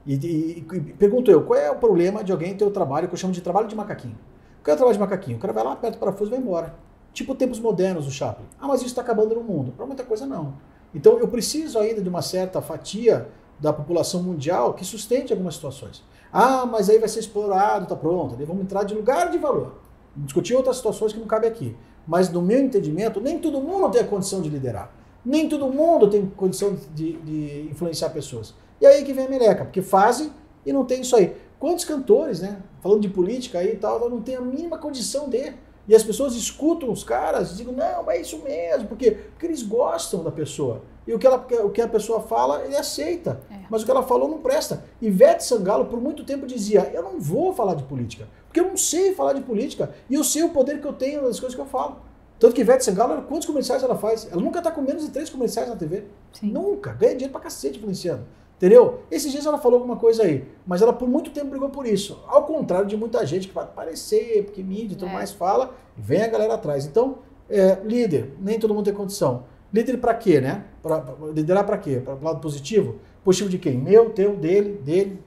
E, 0.06 0.14
e, 0.14 0.58
e, 0.58 0.92
pergunto 0.94 1.30
eu, 1.30 1.44
qual 1.44 1.58
é 1.58 1.70
o 1.70 1.76
problema 1.76 2.24
de 2.24 2.32
alguém 2.32 2.56
ter 2.56 2.64
o 2.64 2.70
trabalho 2.70 3.08
que 3.08 3.14
eu 3.14 3.18
chamo 3.18 3.32
de 3.32 3.40
trabalho 3.40 3.68
de 3.68 3.76
macaquinho? 3.76 4.16
Qual 4.62 4.72
é 4.72 4.74
o 4.74 4.76
trabalho 4.76 4.94
de 4.94 5.00
macaquinho? 5.00 5.36
O 5.36 5.40
cara 5.40 5.52
vai 5.52 5.64
lá, 5.64 5.72
aperta 5.72 5.96
o 5.96 6.00
parafuso 6.00 6.30
e 6.30 6.32
vai 6.32 6.40
embora. 6.40 6.74
Tipo 7.12 7.34
tempos 7.34 7.58
modernos 7.58 8.06
do 8.06 8.10
Chaplin. 8.10 8.46
Ah, 8.58 8.68
mas 8.68 8.80
isso 8.80 8.90
está 8.90 9.02
acabando 9.02 9.34
no 9.34 9.42
mundo. 9.42 9.72
Para 9.72 9.86
muita 9.86 10.04
coisa, 10.04 10.26
não. 10.26 10.54
Então, 10.94 11.18
eu 11.18 11.28
preciso 11.28 11.78
ainda 11.78 12.00
de 12.00 12.08
uma 12.08 12.22
certa 12.22 12.60
fatia 12.60 13.28
da 13.58 13.72
população 13.72 14.22
mundial 14.22 14.74
que 14.74 14.84
sustente 14.84 15.32
algumas 15.32 15.54
situações. 15.54 16.02
Ah, 16.32 16.64
mas 16.64 16.88
aí 16.88 16.98
vai 16.98 17.08
ser 17.08 17.20
explorado, 17.20 17.86
tá 17.86 17.96
pronto. 17.96 18.36
Aí 18.38 18.44
vamos 18.44 18.62
entrar 18.62 18.84
de 18.84 18.94
lugar 18.94 19.30
de 19.30 19.38
valor. 19.38 19.80
Discutir 20.16 20.54
outras 20.54 20.76
situações 20.76 21.12
que 21.12 21.18
não 21.18 21.26
cabe 21.26 21.46
aqui. 21.46 21.76
Mas, 22.06 22.30
no 22.30 22.40
meu 22.40 22.58
entendimento, 22.58 23.20
nem 23.20 23.38
todo 23.38 23.60
mundo 23.60 23.90
tem 23.90 24.00
a 24.00 24.06
condição 24.06 24.40
de 24.40 24.48
liderar. 24.48 24.92
Nem 25.24 25.48
todo 25.48 25.66
mundo 25.66 26.08
tem 26.08 26.26
condição 26.26 26.76
de, 26.94 27.12
de 27.18 27.68
influenciar 27.70 28.10
pessoas. 28.10 28.54
E 28.80 28.86
aí 28.86 29.04
que 29.04 29.12
vem 29.12 29.26
a 29.26 29.28
meleca, 29.28 29.64
porque 29.64 29.82
fazem 29.82 30.32
e 30.64 30.72
não 30.72 30.84
tem 30.84 31.02
isso 31.02 31.14
aí. 31.14 31.36
Quantos 31.58 31.84
cantores, 31.84 32.40
né? 32.40 32.62
Falando 32.80 33.02
de 33.02 33.08
política 33.08 33.58
aí 33.58 33.74
e 33.74 33.76
tal, 33.76 34.08
não 34.08 34.22
tem 34.22 34.36
a 34.36 34.40
mínima 34.40 34.78
condição 34.78 35.28
de 35.28 35.52
e 35.90 35.94
as 35.94 36.04
pessoas 36.04 36.34
escutam 36.36 36.88
os 36.92 37.02
caras 37.02 37.50
e 37.50 37.56
dizem, 37.56 37.72
não, 37.72 38.08
é 38.08 38.20
isso 38.20 38.38
mesmo, 38.44 38.86
porque, 38.86 39.10
porque 39.10 39.44
eles 39.44 39.60
gostam 39.60 40.22
da 40.22 40.30
pessoa. 40.30 40.82
E 41.04 41.12
o 41.12 41.18
que, 41.18 41.26
ela, 41.26 41.44
o 41.64 41.70
que 41.70 41.82
a 41.82 41.88
pessoa 41.88 42.20
fala, 42.20 42.64
ele 42.64 42.76
aceita. 42.76 43.40
É. 43.50 43.56
Mas 43.68 43.82
o 43.82 43.84
que 43.84 43.90
ela 43.90 44.04
falou 44.04 44.28
não 44.28 44.38
presta. 44.38 44.84
Ivete 45.02 45.42
Sangalo, 45.44 45.86
por 45.86 46.00
muito 46.00 46.22
tempo, 46.22 46.46
dizia, 46.46 46.90
eu 46.94 47.02
não 47.02 47.18
vou 47.18 47.52
falar 47.52 47.74
de 47.74 47.82
política, 47.82 48.28
porque 48.46 48.60
eu 48.60 48.68
não 48.68 48.76
sei 48.76 49.14
falar 49.16 49.32
de 49.32 49.40
política, 49.40 49.92
e 50.08 50.14
eu 50.14 50.22
sei 50.22 50.44
o 50.44 50.50
poder 50.50 50.80
que 50.80 50.86
eu 50.86 50.92
tenho 50.92 51.22
nas 51.22 51.40
coisas 51.40 51.56
que 51.56 51.60
eu 51.60 51.66
falo. 51.66 51.96
Tanto 52.38 52.54
que 52.54 52.60
Ivete 52.60 52.84
Sangalo, 52.84 53.22
quantos 53.22 53.46
comerciais 53.46 53.82
ela 53.82 53.96
faz? 53.96 54.28
Ela 54.30 54.40
nunca 54.40 54.60
está 54.60 54.70
com 54.70 54.80
menos 54.80 55.04
de 55.04 55.10
três 55.10 55.28
comerciais 55.28 55.68
na 55.68 55.74
TV. 55.74 56.04
Sim. 56.32 56.52
Nunca. 56.52 56.92
Ganha 56.92 57.14
dinheiro 57.14 57.32
pra 57.32 57.40
cacete 57.40 57.78
influenciando. 57.78 58.24
Entendeu? 58.60 59.00
Esses 59.10 59.32
dias 59.32 59.46
ela 59.46 59.56
falou 59.56 59.78
alguma 59.78 59.96
coisa 59.96 60.22
aí, 60.22 60.46
mas 60.66 60.82
ela 60.82 60.92
por 60.92 61.08
muito 61.08 61.30
tempo 61.30 61.48
brigou 61.48 61.70
por 61.70 61.86
isso. 61.86 62.22
Ao 62.28 62.44
contrário 62.44 62.86
de 62.86 62.94
muita 62.94 63.24
gente 63.24 63.48
que 63.48 63.54
vai 63.54 63.64
aparecer, 63.64 64.44
porque 64.44 64.62
mídia 64.62 64.92
e 64.92 64.96
tudo 64.96 65.08
é. 65.08 65.14
mais 65.14 65.32
fala, 65.32 65.74
vem 65.96 66.20
a 66.20 66.26
galera 66.26 66.52
atrás. 66.52 66.84
Então, 66.84 67.20
é, 67.48 67.78
líder, 67.82 68.34
nem 68.38 68.58
todo 68.58 68.74
mundo 68.74 68.84
tem 68.84 68.92
condição. 68.92 69.44
Líder 69.72 69.96
para 69.96 70.12
quê, 70.12 70.42
né? 70.42 70.66
Pra, 70.82 71.00
pra 71.00 71.28
liderar 71.28 71.64
para 71.64 71.78
quê? 71.78 72.02
Para 72.04 72.16
o 72.16 72.22
lado 72.22 72.40
positivo? 72.40 72.96
Positivo 73.24 73.48
de 73.48 73.56
quem? 73.56 73.78
Meu, 73.78 74.10
teu, 74.10 74.36
dele, 74.36 74.78
dele. 74.84 75.22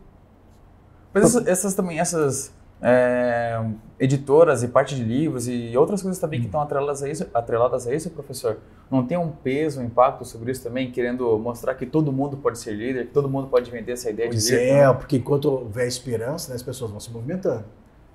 Mas 1.11 1.23
essas, 1.23 1.47
essas 1.47 1.73
também, 1.73 1.99
essas 1.99 2.53
é, 2.83 3.63
editoras 3.97 4.61
e 4.61 4.67
parte 4.67 4.93
de 4.93 5.03
livros 5.03 5.47
e 5.47 5.75
outras 5.77 6.01
coisas 6.01 6.19
também 6.19 6.41
que 6.41 6.47
estão 6.47 6.59
atreladas 6.59 7.01
a 7.01 7.09
isso, 7.09 7.25
atreladas 7.33 7.87
a 7.87 7.95
isso, 7.95 8.09
professor, 8.09 8.57
não 8.91 9.05
tem 9.05 9.17
um 9.17 9.29
peso, 9.29 9.79
um 9.79 9.85
impacto 9.85 10.25
sobre 10.25 10.51
isso 10.51 10.61
também, 10.61 10.91
querendo 10.91 11.39
mostrar 11.39 11.75
que 11.75 11.85
todo 11.85 12.11
mundo 12.11 12.35
pode 12.35 12.59
ser 12.59 12.73
líder, 12.73 13.07
que 13.07 13.13
todo 13.13 13.29
mundo 13.29 13.47
pode 13.47 13.71
vender 13.71 13.93
essa 13.93 14.09
ideia 14.09 14.29
pois 14.29 14.43
de 14.43 14.51
líder? 14.51 14.67
É, 14.67 14.93
porque 14.93 15.17
enquanto 15.17 15.45
houver 15.45 15.87
esperança, 15.87 16.49
né, 16.49 16.55
as 16.55 16.63
pessoas 16.63 16.91
vão 16.91 16.99
se 16.99 17.09
movimentando. 17.09 17.63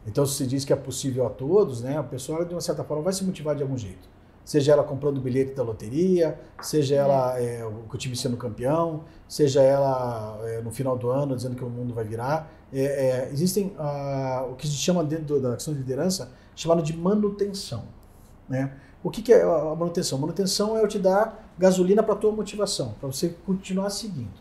Então, 0.07 0.25
se 0.27 0.47
diz 0.47 0.65
que 0.65 0.73
é 0.73 0.77
possível 0.77 1.27
a 1.27 1.31
todos, 1.31 1.83
né, 1.83 1.99
a 1.99 2.03
pessoa, 2.03 2.45
de 2.45 2.55
uma 2.55 2.61
certa 2.61 2.85
forma, 2.85 3.03
vai 3.03 3.13
se 3.13 3.25
motivar 3.25 3.57
de 3.57 3.63
algum 3.63 3.77
jeito 3.77 4.18
seja 4.49 4.73
ela 4.73 4.83
comprando 4.83 5.19
o 5.19 5.21
bilhete 5.21 5.53
da 5.53 5.63
loteria, 5.63 6.41
seja 6.63 6.95
ela 6.95 7.39
é, 7.39 7.63
o 7.67 7.87
que 7.87 7.95
o 7.97 7.99
time 7.99 8.17
sendo 8.17 8.35
campeão, 8.35 9.05
seja 9.29 9.61
ela 9.61 10.41
é, 10.45 10.63
no 10.63 10.71
final 10.71 10.97
do 10.97 11.11
ano 11.11 11.37
dizendo 11.37 11.55
que 11.55 11.63
o 11.63 11.69
mundo 11.69 11.93
vai 11.93 12.03
virar. 12.03 12.51
É, 12.73 12.81
é 12.81 13.29
existem 13.31 13.75
ah, 13.79 14.47
o 14.51 14.55
que 14.55 14.67
se 14.67 14.73
chama 14.73 15.05
dentro 15.05 15.39
da 15.39 15.53
questão 15.53 15.75
de 15.75 15.81
liderança 15.81 16.33
chamado 16.57 16.83
de 16.83 16.97
manutenção. 16.97 17.85
Né? 18.49 18.73
O 19.05 19.11
que, 19.11 19.21
que 19.21 19.35
é 19.35 19.43
a 19.43 19.75
manutenção? 19.77 20.17
Manutenção 20.17 20.79
é 20.79 20.83
eu 20.83 20.89
te 20.89 20.99
dar 20.99 21.53
gasolina 21.59 22.03
para 22.03 22.15
a 22.15 22.17
tua 22.17 22.33
motivação, 22.33 22.95
para 22.99 23.07
você 23.07 23.37
continuar 23.45 23.91
seguindo. 23.91 24.41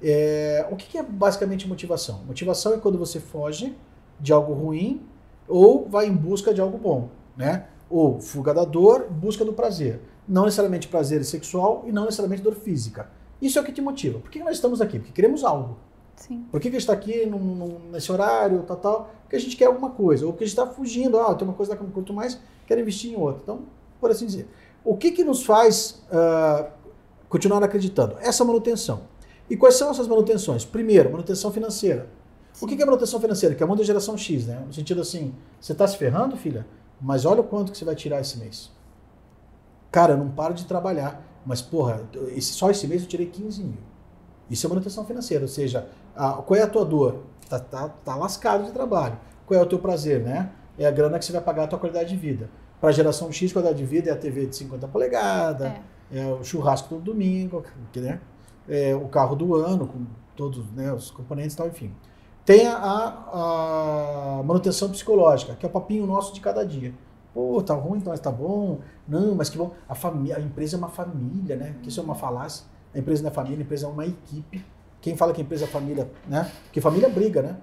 É, 0.00 0.64
o 0.70 0.76
que, 0.76 0.86
que 0.86 0.98
é 0.98 1.02
basicamente 1.02 1.66
motivação? 1.66 2.20
Motivação 2.28 2.74
é 2.74 2.78
quando 2.78 2.96
você 2.96 3.18
foge 3.18 3.76
de 4.20 4.32
algo 4.32 4.52
ruim 4.52 5.04
ou 5.48 5.88
vai 5.88 6.06
em 6.06 6.14
busca 6.14 6.54
de 6.54 6.60
algo 6.60 6.78
bom. 6.78 7.08
Né? 7.36 7.66
Ou 7.92 8.20
fuga 8.20 8.54
da 8.54 8.64
dor, 8.64 9.08
busca 9.10 9.44
do 9.44 9.52
prazer. 9.52 10.00
Não 10.26 10.44
necessariamente 10.44 10.88
prazer 10.88 11.22
sexual 11.24 11.84
e 11.86 11.92
não 11.92 12.04
necessariamente 12.04 12.42
dor 12.42 12.54
física. 12.54 13.10
Isso 13.40 13.58
é 13.58 13.62
o 13.62 13.64
que 13.64 13.72
te 13.72 13.82
motiva. 13.82 14.18
Por 14.18 14.30
que 14.30 14.42
nós 14.42 14.54
estamos 14.54 14.80
aqui? 14.80 14.98
Porque 14.98 15.12
queremos 15.12 15.44
algo. 15.44 15.76
Sim. 16.16 16.46
Por 16.50 16.60
que, 16.60 16.70
que 16.70 16.76
a 16.76 16.78
gente 16.78 16.88
está 16.88 16.92
aqui 16.92 17.26
num, 17.26 17.38
num, 17.38 17.78
nesse 17.90 18.10
horário, 18.10 18.62
tal, 18.62 18.76
tal? 18.76 19.10
Porque 19.22 19.36
a 19.36 19.38
gente 19.38 19.56
quer 19.56 19.66
alguma 19.66 19.90
coisa. 19.90 20.24
Ou 20.24 20.32
porque 20.32 20.44
a 20.44 20.46
gente 20.46 20.58
está 20.58 20.66
fugindo. 20.66 21.18
Ah, 21.18 21.34
tem 21.34 21.46
uma 21.46 21.54
coisa 21.54 21.76
que 21.76 21.82
eu 21.82 21.88
curto 21.88 22.14
mais, 22.14 22.38
quero 22.66 22.80
investir 22.80 23.12
em 23.12 23.16
outra. 23.16 23.42
Então, 23.42 23.60
por 24.00 24.10
assim 24.10 24.24
dizer. 24.24 24.48
O 24.84 24.96
que, 24.96 25.10
que 25.10 25.22
nos 25.22 25.44
faz 25.44 26.02
uh, 26.10 26.70
continuar 27.28 27.62
acreditando? 27.62 28.16
Essa 28.20 28.44
manutenção. 28.44 29.02
E 29.50 29.56
quais 29.56 29.74
são 29.74 29.90
essas 29.90 30.08
manutenções? 30.08 30.64
Primeiro, 30.64 31.10
manutenção 31.10 31.52
financeira. 31.52 32.08
Sim. 32.52 32.64
O 32.64 32.68
que, 32.68 32.76
que 32.76 32.82
é 32.82 32.86
manutenção 32.86 33.20
financeira? 33.20 33.54
Que 33.54 33.62
é 33.62 33.64
a 33.64 33.66
mão 33.66 33.76
da 33.76 33.84
geração 33.84 34.16
X, 34.16 34.46
né? 34.46 34.62
No 34.66 34.72
sentido 34.72 35.00
assim, 35.00 35.34
você 35.60 35.72
está 35.72 35.86
se 35.86 35.96
ferrando, 35.96 36.36
filha? 36.36 36.66
Mas 37.02 37.24
olha 37.24 37.40
o 37.40 37.44
quanto 37.44 37.72
que 37.72 37.78
você 37.78 37.84
vai 37.84 37.96
tirar 37.96 38.20
esse 38.20 38.38
mês. 38.38 38.70
Cara, 39.90 40.12
eu 40.12 40.16
não 40.16 40.30
paro 40.30 40.54
de 40.54 40.64
trabalhar. 40.64 41.20
Mas, 41.44 41.60
porra, 41.60 42.02
esse, 42.28 42.52
só 42.52 42.70
esse 42.70 42.86
mês 42.86 43.02
eu 43.02 43.08
tirei 43.08 43.26
15 43.26 43.64
mil. 43.64 43.78
Isso 44.48 44.64
é 44.64 44.68
manutenção 44.68 45.04
financeira. 45.04 45.42
Ou 45.42 45.48
seja, 45.48 45.88
a, 46.14 46.34
qual 46.34 46.58
é 46.58 46.62
a 46.62 46.68
tua 46.68 46.84
dor? 46.84 47.24
Tá, 47.48 47.58
tá, 47.58 47.88
tá 47.88 48.14
lascado 48.14 48.64
de 48.64 48.70
trabalho. 48.70 49.18
Qual 49.44 49.58
é 49.58 49.62
o 49.62 49.66
teu 49.66 49.80
prazer, 49.80 50.20
né? 50.22 50.52
É 50.78 50.86
a 50.86 50.90
grana 50.90 51.18
que 51.18 51.24
você 51.24 51.32
vai 51.32 51.42
pagar 51.42 51.64
a 51.64 51.66
tua 51.66 51.78
qualidade 51.78 52.10
de 52.10 52.16
vida. 52.16 52.48
Para 52.80 52.90
a 52.90 52.92
geração 52.92 53.30
X, 53.32 53.52
qualidade 53.52 53.78
de 53.78 53.84
vida 53.84 54.10
é 54.10 54.12
a 54.12 54.16
TV 54.16 54.46
de 54.46 54.56
50 54.56 54.88
polegadas, 54.88 55.72
é, 56.10 56.20
é 56.20 56.26
o 56.26 56.42
churrasco 56.42 56.88
todo 56.88 57.02
domingo, 57.02 57.64
né? 57.96 58.20
é 58.68 58.94
o 58.94 59.08
carro 59.08 59.34
do 59.36 59.54
ano, 59.54 59.86
com 59.86 60.06
todos 60.36 60.64
né, 60.72 60.92
os 60.92 61.10
componentes 61.10 61.54
e 61.54 61.56
tal, 61.56 61.68
enfim. 61.68 61.92
Tem 62.44 62.66
a, 62.66 62.78
a, 62.78 64.42
manutenção 64.44 64.90
psicológica, 64.90 65.54
que 65.54 65.64
é 65.64 65.68
o 65.68 65.72
papinho 65.72 66.06
nosso 66.06 66.34
de 66.34 66.40
cada 66.40 66.64
dia. 66.66 66.92
Pô, 67.32 67.62
tá 67.62 67.74
ruim, 67.74 68.02
mas 68.04 68.20
tá 68.20 68.30
bom. 68.30 68.80
Não, 69.06 69.34
mas 69.34 69.48
que 69.48 69.56
bom. 69.56 69.72
A, 69.88 69.94
família, 69.94 70.36
a 70.36 70.40
empresa 70.40 70.76
é 70.76 70.78
uma 70.78 70.88
família, 70.88 71.56
né? 71.56 71.76
Que 71.82 71.88
isso 71.88 72.00
é 72.00 72.02
uma 72.02 72.14
falácia. 72.14 72.66
A 72.94 72.98
empresa 72.98 73.22
não 73.22 73.30
é 73.30 73.32
família, 73.32 73.58
a 73.58 73.62
empresa 73.62 73.86
é 73.86 73.88
uma 73.88 74.04
equipe. 74.04 74.64
Quem 75.00 75.16
fala 75.16 75.32
que 75.32 75.40
a 75.40 75.44
empresa 75.44 75.64
é 75.64 75.68
família, 75.68 76.10
né? 76.28 76.50
Porque 76.64 76.80
família 76.80 77.08
briga, 77.08 77.42
né? 77.42 77.56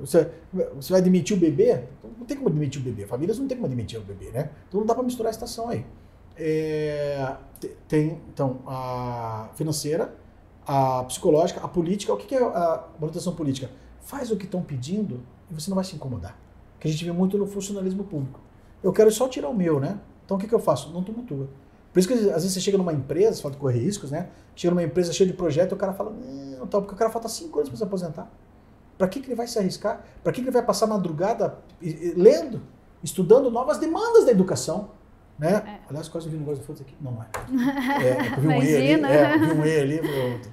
Você, 0.00 0.30
você 0.76 0.92
vai 0.92 1.02
demitir 1.02 1.36
o 1.36 1.40
bebê? 1.40 1.84
Então, 1.98 2.10
não 2.18 2.26
tem 2.26 2.36
como 2.36 2.50
demitir 2.50 2.80
o 2.80 2.84
bebê. 2.84 3.06
Famílias 3.06 3.38
não 3.38 3.48
tem 3.48 3.56
como 3.56 3.68
demitir 3.68 3.98
o 3.98 4.02
bebê, 4.02 4.30
né? 4.30 4.50
Então 4.68 4.80
não 4.80 4.86
dá 4.86 4.94
para 4.94 5.02
misturar 5.02 5.30
a 5.30 5.34
estação 5.34 5.70
aí. 5.70 5.84
É, 6.36 7.36
tem, 7.88 8.20
então, 8.32 8.60
a 8.66 9.48
financeira, 9.54 10.14
a 10.68 11.02
psicológica, 11.04 11.60
a 11.60 11.66
política. 11.66 12.12
O 12.12 12.16
que 12.18 12.34
é 12.34 12.42
a 12.42 12.84
manutenção 13.00 13.34
política? 13.34 13.70
Faz 14.02 14.30
o 14.30 14.36
que 14.36 14.44
estão 14.44 14.62
pedindo 14.62 15.20
e 15.50 15.54
você 15.54 15.70
não 15.70 15.74
vai 15.74 15.84
se 15.84 15.96
incomodar. 15.96 16.38
Que 16.78 16.86
a 16.86 16.90
gente 16.90 17.02
vê 17.02 17.10
muito 17.10 17.38
no 17.38 17.46
funcionalismo 17.46 18.04
público. 18.04 18.38
Eu 18.82 18.92
quero 18.92 19.10
só 19.10 19.26
tirar 19.26 19.48
o 19.48 19.54
meu, 19.54 19.80
né? 19.80 19.98
Então 20.24 20.36
o 20.36 20.40
que, 20.40 20.46
que 20.46 20.54
eu 20.54 20.60
faço? 20.60 20.92
Não 20.92 21.02
tumultua. 21.02 21.48
Por 21.90 21.98
isso 21.98 22.06
que 22.06 22.14
às 22.14 22.42
vezes 22.42 22.52
você 22.52 22.60
chega 22.60 22.76
numa 22.76 22.92
empresa, 22.92 23.40
fala 23.40 23.54
de 23.54 23.60
correr 23.60 23.78
riscos, 23.80 24.10
né? 24.10 24.28
Chega 24.54 24.74
numa 24.74 24.82
empresa 24.82 25.10
cheia 25.12 25.26
de 25.26 25.34
projeto 25.34 25.72
e 25.72 25.74
o 25.74 25.78
cara 25.78 25.94
fala, 25.94 26.10
não, 26.10 26.66
tal, 26.66 26.82
porque 26.82 26.94
o 26.94 26.98
cara 26.98 27.10
falta 27.10 27.28
cinco 27.28 27.58
anos 27.58 27.70
para 27.70 27.78
se 27.78 27.84
aposentar. 27.84 28.30
Para 28.98 29.08
que, 29.08 29.20
que 29.20 29.28
ele 29.28 29.34
vai 29.34 29.46
se 29.46 29.58
arriscar? 29.58 30.04
Para 30.22 30.32
que, 30.32 30.42
que 30.42 30.48
ele 30.48 30.52
vai 30.52 30.64
passar 30.64 30.86
madrugada 30.86 31.58
lendo, 32.14 32.60
estudando 33.02 33.50
novas 33.50 33.78
demandas 33.78 34.26
da 34.26 34.32
educação? 34.32 34.90
Né? 35.38 35.52
É. 35.54 35.78
Aliás, 35.88 36.08
quase 36.08 36.28
vi 36.28 36.36
um 36.36 36.40
negócio 36.40 36.74
de 36.74 36.82
aqui. 36.82 36.94
Não, 37.00 37.12
não 37.12 37.22
é. 37.22 37.28
é 38.04 38.32
eu 38.36 38.40
vi 38.40 38.48
um 38.48 38.62
E 38.62 38.76
ali. 38.76 39.04
É, 39.04 39.38
vi 39.38 39.52
um 39.52 39.64
E 39.64 39.80
ali. 39.80 40.00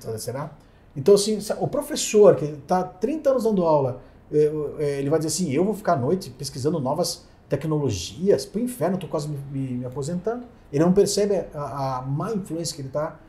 Eu, 0.05 0.19
será? 0.19 0.51
Então, 0.95 1.15
assim, 1.15 1.39
o 1.59 1.67
professor 1.67 2.36
que 2.36 2.45
está 2.45 2.83
30 2.83 3.29
anos 3.31 3.43
dando 3.43 3.63
aula, 3.65 4.01
é, 4.31 4.51
é, 4.79 4.99
ele 4.99 5.09
vai 5.09 5.19
dizer 5.19 5.29
assim: 5.29 5.51
eu 5.51 5.65
vou 5.65 5.73
ficar 5.73 5.93
à 5.93 5.97
noite 5.97 6.29
pesquisando 6.29 6.79
novas 6.79 7.25
tecnologias, 7.49 8.45
pro 8.45 8.59
inferno, 8.61 8.95
estou 8.95 9.09
quase 9.09 9.27
me, 9.27 9.38
me, 9.51 9.77
me, 9.77 9.86
aposentando. 9.86 10.45
Ele 10.71 10.83
não 10.83 10.93
percebe 10.93 11.45
a, 11.53 11.97
a 11.97 12.01
má 12.01 12.33
influência 12.33 12.75
que 12.75 12.81
ele 12.81 12.89
está 12.89 13.19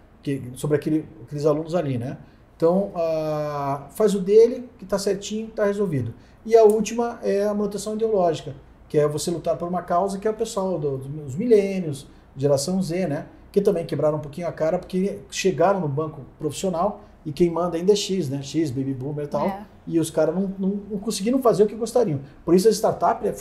sobre 0.55 0.77
aquele, 0.77 1.07
aqueles 1.25 1.47
alunos 1.47 1.75
ali, 1.75 1.99
né? 1.99 2.19
Então, 2.57 2.91
uh, 2.95 3.91
faz 3.91 4.15
o 4.15 4.21
dele, 4.21 4.69
que 4.79 4.85
está 4.85 4.99
certinho, 4.99 5.49
está 5.49 5.67
resolvido. 5.67 6.15
E 6.45 6.57
a 6.57 6.65
última 6.65 7.19
é 7.23 7.45
a 7.45 7.53
manutenção 7.53 7.95
ideológica, 7.95 8.55
que 8.89 8.99
é 8.99 9.07
você 9.07 9.31
lutar 9.31 9.57
por 9.57 9.69
uma 9.69 9.83
causa 9.83 10.19
que 10.19 10.27
é 10.27 10.31
o 10.31 10.35
pessoal 10.35 10.79
do, 10.79 10.99
dos 10.99 11.35
milênios, 11.35 12.07
geração 12.37 12.81
Z, 12.83 13.07
né? 13.07 13.27
Que 13.51 13.61
também 13.61 13.87
quebraram 13.87 14.19
um 14.19 14.21
pouquinho 14.21 14.47
a 14.47 14.53
cara 14.53 14.79
porque 14.79 15.19
chegaram 15.31 15.81
no 15.81 15.89
banco 15.89 16.23
profissional 16.39 17.01
e 17.25 17.33
quem 17.33 17.51
manda 17.51 17.77
ainda 17.77 17.93
é 17.93 17.97
X, 17.97 18.29
né? 18.29 18.43
X, 18.43 18.71
baby 18.71 18.95
boomer 18.95 19.25
e 19.25 19.29
tal. 19.29 19.47
É. 19.47 19.67
E 19.87 19.99
os 19.99 20.11
caras 20.11 20.35
não, 20.35 20.53
não, 20.59 20.69
não, 20.91 20.99
conseguiram 20.99 21.41
fazer 21.41 21.65
o 21.65 21.67
que 21.67 21.75
gostariam. 21.75 22.21
Por 22.45 22.55
isso 22.55 22.69
a 22.69 22.71
startup 22.71 23.27
é. 23.27 23.35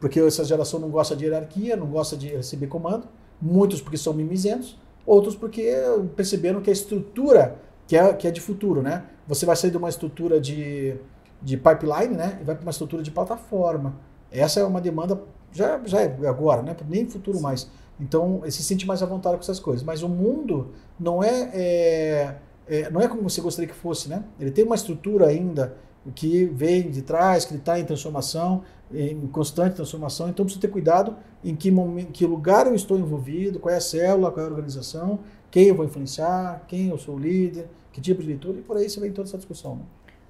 Porque 0.00 0.20
essa 0.20 0.44
geração 0.44 0.78
não 0.78 0.90
gosta 0.90 1.16
de 1.16 1.24
hierarquia, 1.24 1.76
não 1.76 1.86
gosta 1.86 2.16
de 2.16 2.28
receber 2.28 2.66
comando. 2.66 3.06
Muitos 3.40 3.80
porque 3.80 3.96
são 3.96 4.12
mimizentos, 4.12 4.76
outros 5.06 5.36
porque 5.36 5.72
perceberam 6.16 6.60
que 6.60 6.70
a 6.70 6.72
estrutura 6.72 7.56
que 7.88 7.96
é, 7.96 8.12
que 8.12 8.28
é 8.28 8.30
de 8.30 8.40
futuro, 8.40 8.82
né? 8.82 9.04
Você 9.26 9.46
vai 9.46 9.56
sair 9.56 9.70
de 9.70 9.76
uma 9.78 9.88
estrutura 9.88 10.38
de, 10.38 10.94
de 11.40 11.56
pipeline, 11.56 12.14
né? 12.14 12.38
E 12.40 12.44
vai 12.44 12.54
para 12.54 12.62
uma 12.62 12.70
estrutura 12.70 13.02
de 13.02 13.10
plataforma. 13.10 13.94
Essa 14.30 14.60
é 14.60 14.64
uma 14.64 14.80
demanda, 14.80 15.20
já, 15.52 15.80
já 15.84 16.00
é 16.02 16.16
agora, 16.26 16.62
né? 16.62 16.76
Nem 16.88 17.06
futuro 17.08 17.40
mais. 17.40 17.70
Então, 18.00 18.42
se 18.48 18.62
sente 18.62 18.86
mais 18.86 19.02
à 19.02 19.06
vontade 19.06 19.36
com 19.36 19.42
essas 19.42 19.58
coisas. 19.58 19.82
Mas 19.82 20.02
o 20.02 20.08
mundo 20.08 20.68
não 20.98 21.22
é, 21.22 21.50
é, 21.52 22.34
é 22.68 22.90
não 22.90 23.00
é 23.00 23.08
como 23.08 23.22
você 23.22 23.40
gostaria 23.40 23.68
que 23.68 23.74
fosse, 23.74 24.08
né? 24.08 24.24
Ele 24.38 24.50
tem 24.50 24.64
uma 24.64 24.76
estrutura 24.76 25.26
ainda 25.26 25.76
que 26.14 26.44
vem 26.46 26.90
de 26.90 27.02
trás, 27.02 27.44
que 27.44 27.52
ele 27.52 27.60
está 27.60 27.78
em 27.78 27.84
transformação, 27.84 28.62
em 28.92 29.26
constante 29.28 29.76
transformação. 29.76 30.28
Então, 30.28 30.44
precisa 30.44 30.60
ter 30.60 30.68
cuidado 30.68 31.16
em 31.44 31.54
que, 31.54 31.70
momento, 31.70 32.12
que 32.12 32.24
lugar 32.26 32.66
eu 32.66 32.74
estou 32.74 32.98
envolvido, 32.98 33.58
qual 33.58 33.74
é 33.74 33.78
a 33.78 33.80
célula, 33.80 34.30
qual 34.30 34.44
é 34.44 34.48
a 34.48 34.52
organização, 34.52 35.18
quem 35.50 35.66
eu 35.66 35.74
vou 35.74 35.84
influenciar, 35.84 36.64
quem 36.68 36.88
eu 36.88 36.98
sou 36.98 37.16
o 37.16 37.18
líder, 37.18 37.68
que 37.92 38.00
tipo 38.00 38.22
de 38.22 38.28
leitura, 38.28 38.58
e 38.58 38.62
por 38.62 38.76
aí 38.76 38.88
você 38.88 39.00
vem 39.00 39.12
toda 39.12 39.28
essa 39.28 39.36
discussão. 39.36 39.76
Né? 39.76 39.82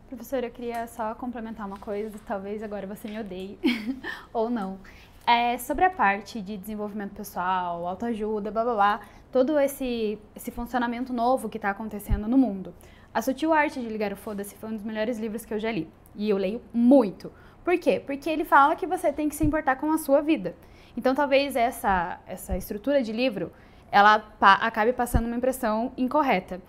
Professora, 0.08 0.46
eu 0.46 0.50
queria 0.50 0.86
só 0.86 1.14
complementar 1.14 1.66
uma 1.66 1.76
coisa, 1.76 2.18
talvez 2.26 2.62
agora 2.62 2.86
você 2.86 3.06
me 3.06 3.20
odeie, 3.20 3.58
ou 4.32 4.48
não. 4.48 4.78
É, 5.26 5.58
sobre 5.58 5.84
a 5.84 5.90
parte 5.90 6.40
de 6.40 6.56
desenvolvimento 6.56 7.12
pessoal, 7.12 7.86
autoajuda, 7.86 8.50
blá 8.50 8.64
blá 8.64 8.74
blá, 8.74 9.00
todo 9.30 9.58
esse, 9.60 10.18
esse 10.34 10.50
funcionamento 10.50 11.12
novo 11.12 11.46
que 11.46 11.58
está 11.58 11.68
acontecendo 11.68 12.26
no 12.26 12.38
mundo. 12.38 12.74
A 13.12 13.20
Sutil 13.20 13.52
Arte 13.52 13.80
de 13.80 13.86
Ligar 13.86 14.10
o 14.10 14.16
Foda-se 14.16 14.56
foi 14.56 14.70
um 14.70 14.76
dos 14.76 14.82
melhores 14.82 15.18
livros 15.18 15.44
que 15.44 15.52
eu 15.52 15.58
já 15.58 15.70
li. 15.70 15.86
E 16.16 16.30
eu 16.30 16.38
leio 16.38 16.62
muito. 16.72 17.30
Por 17.62 17.78
quê? 17.78 18.00
Porque 18.00 18.30
ele 18.30 18.46
fala 18.46 18.76
que 18.76 18.86
você 18.86 19.12
tem 19.12 19.28
que 19.28 19.34
se 19.34 19.44
importar 19.44 19.76
com 19.76 19.92
a 19.92 19.98
sua 19.98 20.22
vida. 20.22 20.56
Então, 20.96 21.14
talvez 21.14 21.54
essa, 21.54 22.18
essa 22.26 22.56
estrutura 22.56 23.02
de 23.02 23.12
livro 23.12 23.52
ela 23.92 24.18
pa 24.18 24.54
acabe 24.54 24.94
passando 24.94 25.26
uma 25.26 25.36
impressão 25.36 25.92
incorreta. 25.98 26.62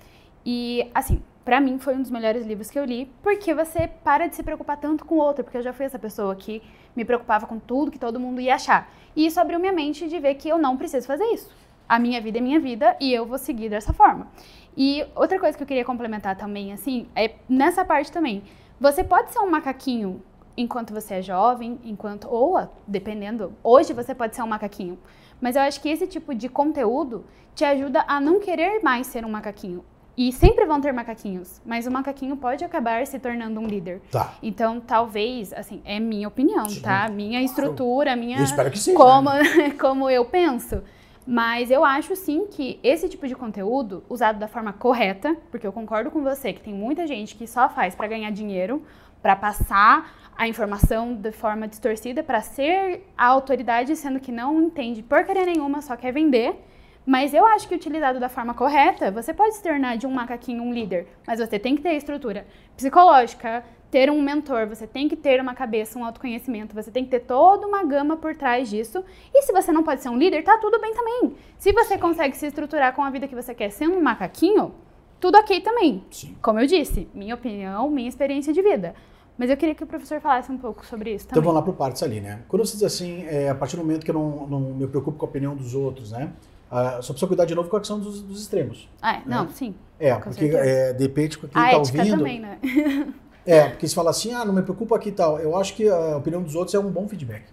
E, 0.45 0.89
assim, 0.93 1.23
para 1.43 1.59
mim 1.59 1.79
foi 1.79 1.95
um 1.95 2.01
dos 2.01 2.11
melhores 2.11 2.45
livros 2.45 2.69
que 2.69 2.77
eu 2.77 2.85
li, 2.85 3.11
porque 3.23 3.53
você 3.53 3.87
para 3.87 4.27
de 4.27 4.35
se 4.35 4.43
preocupar 4.43 4.77
tanto 4.77 5.05
com 5.05 5.15
o 5.15 5.19
outro, 5.19 5.43
porque 5.43 5.57
eu 5.57 5.61
já 5.61 5.73
fui 5.73 5.85
essa 5.85 5.97
pessoa 5.97 6.35
que 6.35 6.61
me 6.95 7.03
preocupava 7.03 7.47
com 7.47 7.57
tudo 7.57 7.91
que 7.91 7.99
todo 7.99 8.19
mundo 8.19 8.41
ia 8.41 8.55
achar. 8.55 8.91
E 9.15 9.25
isso 9.25 9.39
abriu 9.39 9.59
minha 9.59 9.73
mente 9.73 10.07
de 10.07 10.19
ver 10.19 10.35
que 10.35 10.49
eu 10.49 10.57
não 10.57 10.77
preciso 10.77 11.07
fazer 11.07 11.25
isso. 11.25 11.49
A 11.87 11.97
minha 11.97 12.21
vida 12.21 12.37
é 12.37 12.41
minha 12.41 12.59
vida 12.59 12.95
e 12.99 13.11
eu 13.11 13.25
vou 13.25 13.37
seguir 13.37 13.69
dessa 13.69 13.91
forma. 13.93 14.27
E 14.77 15.05
outra 15.15 15.39
coisa 15.39 15.57
que 15.57 15.63
eu 15.63 15.67
queria 15.67 15.83
complementar 15.83 16.37
também, 16.37 16.71
assim, 16.71 17.07
é 17.15 17.35
nessa 17.49 17.83
parte 17.83 18.11
também. 18.11 18.43
Você 18.79 19.03
pode 19.03 19.31
ser 19.31 19.39
um 19.39 19.49
macaquinho 19.49 20.21
enquanto 20.55 20.93
você 20.93 21.15
é 21.15 21.21
jovem, 21.21 21.79
enquanto 21.83 22.27
ou 22.29 22.69
dependendo, 22.85 23.53
hoje 23.63 23.93
você 23.93 24.13
pode 24.13 24.35
ser 24.35 24.41
um 24.41 24.47
macaquinho. 24.47 24.99
Mas 25.41 25.55
eu 25.55 25.61
acho 25.61 25.81
que 25.81 25.89
esse 25.89 26.05
tipo 26.05 26.35
de 26.35 26.49
conteúdo 26.49 27.25
te 27.55 27.63
ajuda 27.63 28.03
a 28.07 28.19
não 28.19 28.39
querer 28.39 28.83
mais 28.83 29.07
ser 29.07 29.25
um 29.25 29.29
macaquinho. 29.29 29.83
E 30.19 30.33
sempre 30.33 30.65
vão 30.65 30.81
ter 30.81 30.91
macaquinhos, 30.91 31.61
mas 31.65 31.87
o 31.87 31.91
macaquinho 31.91 32.35
pode 32.35 32.65
acabar 32.65 33.07
se 33.07 33.17
tornando 33.17 33.57
um 33.57 33.65
líder. 33.65 34.01
Tá. 34.11 34.33
Então, 34.43 34.81
talvez, 34.81 35.53
assim, 35.53 35.81
é 35.85 35.97
minha 35.97 36.27
opinião, 36.27 36.67
sim. 36.67 36.81
tá? 36.81 37.07
Minha 37.07 37.41
estrutura, 37.41 38.17
minha. 38.17 38.37
Eu 38.37 38.43
espero 38.43 38.69
que 38.69 38.77
sim. 38.77 38.93
Como, 38.93 39.29
né? 39.31 39.71
como 39.79 40.09
eu 40.09 40.25
penso. 40.25 40.83
Mas 41.25 41.71
eu 41.71 41.85
acho 41.85 42.17
sim 42.17 42.47
que 42.51 42.81
esse 42.83 43.07
tipo 43.07 43.29
de 43.29 43.33
conteúdo, 43.33 44.03
usado 44.09 44.37
da 44.37 44.49
forma 44.49 44.73
correta, 44.73 45.37
porque 45.49 45.65
eu 45.65 45.71
concordo 45.71 46.11
com 46.11 46.21
você 46.21 46.51
que 46.51 46.59
tem 46.59 46.73
muita 46.73 47.07
gente 47.07 47.37
que 47.37 47.47
só 47.47 47.69
faz 47.69 47.95
para 47.95 48.07
ganhar 48.07 48.29
dinheiro, 48.31 48.83
para 49.21 49.37
passar 49.37 50.33
a 50.37 50.49
informação 50.49 51.15
de 51.15 51.31
forma 51.31 51.65
distorcida 51.65 52.21
para 52.21 52.41
ser 52.41 53.07
a 53.17 53.25
autoridade, 53.27 53.95
sendo 53.95 54.19
que 54.19 54.33
não 54.33 54.61
entende 54.63 55.01
porcaria 55.01 55.45
nenhuma, 55.45 55.81
só 55.81 55.95
quer 55.95 56.11
vender. 56.11 56.61
Mas 57.09 57.33
eu 57.33 57.43
acho 57.43 57.67
que 57.67 57.73
utilizado 57.73 58.19
da 58.19 58.29
forma 58.29 58.53
correta, 58.53 59.09
você 59.09 59.33
pode 59.33 59.55
se 59.55 59.63
tornar 59.63 59.97
de 59.97 60.05
um 60.05 60.11
macaquinho 60.11 60.61
um 60.61 60.71
líder, 60.71 61.07
mas 61.25 61.39
você 61.39 61.57
tem 61.57 61.75
que 61.75 61.81
ter 61.81 61.95
estrutura 61.95 62.45
psicológica, 62.77 63.63
ter 63.89 64.11
um 64.11 64.21
mentor, 64.21 64.67
você 64.67 64.85
tem 64.85 65.09
que 65.09 65.15
ter 65.15 65.41
uma 65.41 65.55
cabeça, 65.55 65.97
um 65.97 66.05
autoconhecimento, 66.05 66.75
você 66.75 66.91
tem 66.91 67.03
que 67.03 67.09
ter 67.09 67.21
toda 67.21 67.65
uma 67.65 67.83
gama 67.83 68.15
por 68.15 68.35
trás 68.35 68.69
disso. 68.69 69.03
E 69.33 69.41
se 69.41 69.51
você 69.51 69.71
não 69.71 69.81
pode 69.81 70.03
ser 70.03 70.09
um 70.09 70.17
líder, 70.19 70.43
tá 70.43 70.59
tudo 70.59 70.79
bem 70.79 70.93
também. 70.93 71.33
Se 71.57 71.73
você 71.73 71.97
consegue 71.97 72.37
se 72.37 72.45
estruturar 72.45 72.93
com 72.93 73.01
a 73.01 73.09
vida 73.09 73.27
que 73.27 73.33
você 73.33 73.55
quer 73.55 73.71
sendo 73.71 73.97
um 73.97 74.01
macaquinho, 74.03 74.75
tudo 75.19 75.35
ok 75.39 75.61
também. 75.61 76.03
Sim. 76.11 76.37
Como 76.43 76.59
eu 76.59 76.67
disse, 76.67 77.09
minha 77.11 77.33
opinião, 77.33 77.89
minha 77.89 78.07
experiência 78.07 78.53
de 78.53 78.61
vida. 78.61 78.93
Mas 79.35 79.49
eu 79.49 79.57
queria 79.57 79.73
que 79.73 79.83
o 79.83 79.87
professor 79.87 80.21
falasse 80.21 80.51
um 80.51 80.59
pouco 80.59 80.85
sobre 80.85 81.15
isso 81.15 81.25
também. 81.25 81.39
Então 81.39 81.51
vamos 81.51 81.55
lá 81.55 81.63
para 81.63 81.71
o 81.71 81.75
partes 81.75 82.03
ali, 82.03 82.21
né? 82.21 82.43
Quando 82.47 82.63
você 82.63 82.73
diz 82.73 82.83
assim, 82.83 83.23
é, 83.23 83.49
a 83.49 83.55
partir 83.55 83.77
do 83.77 83.81
momento 83.81 84.05
que 84.05 84.11
eu 84.11 84.15
não, 84.15 84.45
não 84.45 84.59
me 84.59 84.85
preocupo 84.85 85.17
com 85.17 85.25
a 85.25 85.29
opinião 85.29 85.55
dos 85.55 85.73
outros, 85.73 86.11
né? 86.11 86.31
Uh, 86.71 87.01
só 87.01 87.13
precisa 87.13 87.27
cuidar 87.27 87.45
de 87.45 87.55
novo 87.55 87.67
com 87.67 87.77
a 87.77 87.79
questão 87.79 87.99
dos, 87.99 88.21
dos 88.21 88.41
extremos. 88.41 88.87
Ah, 89.01 89.15
é, 89.15 89.17
né? 89.17 89.23
não, 89.25 89.49
sim. 89.49 89.73
É, 89.99 90.13
porque 90.15 90.45
é, 90.45 90.93
de 90.93 91.03
repente 91.03 91.37
quem 91.39 91.47
está 91.47 91.77
ouvindo. 91.77 92.17
também, 92.17 92.39
né? 92.39 92.59
é, 93.45 93.69
porque 93.69 93.87
se 93.87 93.95
fala 93.95 94.11
assim, 94.11 94.33
ah, 94.33 94.45
não 94.45 94.53
me 94.53 94.61
preocupa 94.61 94.95
aqui 94.95 95.09
e 95.09 95.13
tal. 95.13 95.39
Eu 95.39 95.57
acho 95.57 95.75
que 95.75 95.89
a 95.89 96.17
opinião 96.17 96.41
dos 96.41 96.55
outros 96.55 96.75
é 96.75 96.79
um 96.79 96.91
bom 96.91 97.07
feedback. 97.07 97.43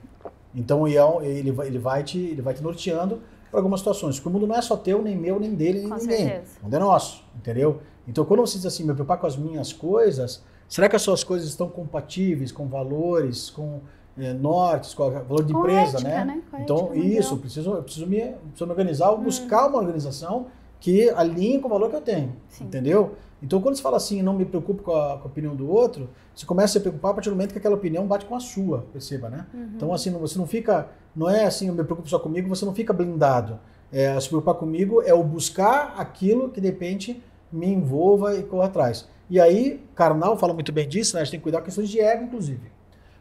Então 0.54 0.86
ele 0.86 1.50
vai, 1.50 1.66
ele 1.66 1.78
vai, 1.78 2.02
te, 2.02 2.18
ele 2.18 2.42
vai 2.42 2.54
te 2.54 2.62
norteando 2.62 3.20
para 3.50 3.58
algumas 3.58 3.80
situações. 3.80 4.16
Porque 4.16 4.28
o 4.28 4.32
mundo 4.32 4.46
não 4.46 4.56
é 4.56 4.62
só 4.62 4.76
teu, 4.76 5.02
nem 5.02 5.16
meu, 5.16 5.40
nem 5.40 5.54
dele, 5.54 5.80
nem 5.80 5.88
com 5.88 5.96
ninguém. 5.96 6.26
Certeza. 6.26 6.58
O 6.60 6.64
mundo 6.64 6.76
é 6.76 6.78
nosso, 6.78 7.24
entendeu? 7.34 7.80
Então 8.06 8.24
quando 8.24 8.40
você 8.40 8.58
diz 8.58 8.66
assim, 8.66 8.84
me 8.84 8.92
preocupar 8.92 9.18
com 9.18 9.26
as 9.26 9.36
minhas 9.36 9.72
coisas 9.72 10.42
Será 10.68 10.88
que 10.88 10.96
as 10.96 11.02
suas 11.02 11.22
coisas 11.22 11.48
estão 11.48 11.68
compatíveis 11.68 12.50
com 12.50 12.66
valores, 12.66 13.50
com 13.50 13.80
é, 14.18 14.32
nortes, 14.32 14.98
o 14.98 15.10
valor 15.10 15.44
de 15.44 15.52
com 15.52 15.60
empresa, 15.60 15.98
ética, 15.98 16.24
né? 16.24 16.24
né? 16.24 16.42
então, 16.60 16.94
isso, 16.94 17.34
eu 17.34 17.38
preciso, 17.38 17.70
eu 17.72 17.82
preciso, 17.82 18.06
me, 18.06 18.20
preciso 18.20 18.66
me 18.66 18.70
organizar, 18.70 19.12
hum. 19.12 19.22
buscar 19.22 19.66
uma 19.68 19.78
organização 19.78 20.46
que 20.80 21.10
alinhe 21.10 21.58
com 21.60 21.66
o 21.66 21.70
valor 21.70 21.90
que 21.90 21.96
eu 21.96 22.00
tenho, 22.00 22.34
Sim. 22.48 22.64
entendeu? 22.64 23.14
Então, 23.42 23.60
quando 23.60 23.76
você 23.76 23.82
fala 23.82 23.96
assim, 23.98 24.22
não 24.22 24.32
me 24.32 24.44
preocupo 24.44 24.82
com 24.82 24.92
a, 24.92 25.18
com 25.18 25.24
a, 25.24 25.26
opinião 25.26 25.54
do 25.54 25.70
outro, 25.70 26.08
você 26.34 26.46
começa 26.46 26.66
a 26.66 26.72
se 26.74 26.80
preocupar 26.80 27.10
a 27.10 27.14
partir 27.14 27.28
do 27.28 27.36
momento 27.36 27.52
que 27.52 27.58
aquela 27.58 27.74
opinião 27.74 28.06
bate 28.06 28.24
com 28.24 28.34
a 28.34 28.40
sua, 28.40 28.86
perceba, 28.92 29.28
né? 29.28 29.46
Uhum. 29.52 29.70
Então, 29.76 29.92
assim, 29.92 30.10
você 30.10 30.38
não 30.38 30.46
fica, 30.46 30.88
não 31.14 31.28
é 31.28 31.44
assim, 31.44 31.68
eu 31.68 31.74
me 31.74 31.84
preocupo 31.84 32.08
só 32.08 32.18
comigo, 32.18 32.48
você 32.48 32.64
não 32.64 32.74
fica 32.74 32.92
blindado. 32.92 33.58
É, 33.92 34.18
se 34.18 34.28
preocupar 34.28 34.54
comigo 34.54 35.02
é 35.02 35.12
o 35.12 35.22
buscar 35.22 35.94
aquilo 35.98 36.48
que, 36.48 36.60
de 36.60 36.66
repente, 36.66 37.22
me 37.52 37.68
envolva 37.68 38.34
e 38.36 38.42
corra 38.42 38.66
atrás. 38.66 39.06
E 39.28 39.40
aí, 39.40 39.84
Karnal 39.94 40.36
fala 40.36 40.54
muito 40.54 40.72
bem 40.72 40.88
disso, 40.88 41.14
né? 41.14 41.22
A 41.22 41.24
gente 41.24 41.32
tem 41.32 41.40
que 41.40 41.44
cuidar 41.44 41.58
com 41.58 41.64
questões 41.64 41.88
de 41.88 42.00
ego, 42.00 42.24
inclusive. 42.24 42.75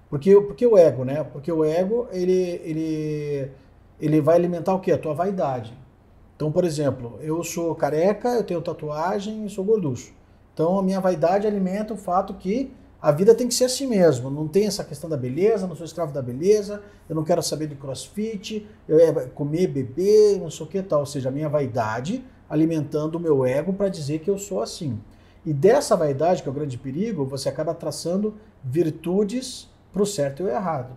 Porque, 0.09 0.39
porque 0.41 0.65
o 0.65 0.77
ego, 0.77 1.03
né? 1.03 1.23
Porque 1.23 1.51
o 1.51 1.63
ego, 1.63 2.07
ele, 2.11 2.61
ele, 2.63 3.51
ele 3.99 4.21
vai 4.21 4.35
alimentar 4.35 4.73
o 4.73 4.79
quê? 4.79 4.91
A 4.91 4.97
tua 4.97 5.13
vaidade. 5.13 5.73
Então, 6.35 6.51
por 6.51 6.63
exemplo, 6.63 7.17
eu 7.21 7.43
sou 7.43 7.73
careca, 7.75 8.29
eu 8.29 8.43
tenho 8.43 8.61
tatuagem 8.61 9.45
e 9.45 9.49
sou 9.49 9.63
gorducho. 9.63 10.13
Então, 10.53 10.77
a 10.77 10.83
minha 10.83 10.99
vaidade 10.99 11.47
alimenta 11.47 11.93
o 11.93 11.97
fato 11.97 12.33
que 12.33 12.71
a 13.01 13.11
vida 13.11 13.35
tem 13.35 13.47
que 13.47 13.53
ser 13.53 13.65
assim 13.65 13.87
mesmo. 13.87 14.29
Não 14.29 14.47
tem 14.47 14.67
essa 14.67 14.83
questão 14.83 15.09
da 15.09 15.17
beleza, 15.17 15.67
não 15.67 15.75
sou 15.75 15.85
escravo 15.85 16.11
da 16.11 16.21
beleza, 16.21 16.81
eu 17.07 17.15
não 17.15 17.23
quero 17.23 17.41
saber 17.43 17.67
de 17.67 17.75
crossfit, 17.75 18.67
eu 18.87 18.99
é 18.99 19.27
comer, 19.27 19.67
beber, 19.67 20.39
não 20.39 20.49
sei 20.49 20.65
o 20.65 20.69
que 20.69 20.81
tal. 20.81 21.01
Ou 21.01 21.05
seja, 21.05 21.29
a 21.29 21.31
minha 21.31 21.47
vaidade 21.49 22.23
alimentando 22.49 23.15
o 23.15 23.19
meu 23.19 23.45
ego 23.45 23.73
para 23.73 23.89
dizer 23.89 24.19
que 24.19 24.29
eu 24.29 24.37
sou 24.37 24.61
assim. 24.61 24.99
E 25.45 25.53
dessa 25.53 25.95
vaidade, 25.95 26.41
que 26.41 26.49
é 26.49 26.51
o 26.51 26.55
grande 26.55 26.77
perigo, 26.77 27.25
você 27.25 27.47
acaba 27.47 27.73
traçando 27.73 28.35
virtudes 28.63 29.69
para 29.95 30.03
o 30.03 30.05
certo 30.05 30.43
e 30.43 30.45
o 30.45 30.49
errado. 30.49 30.93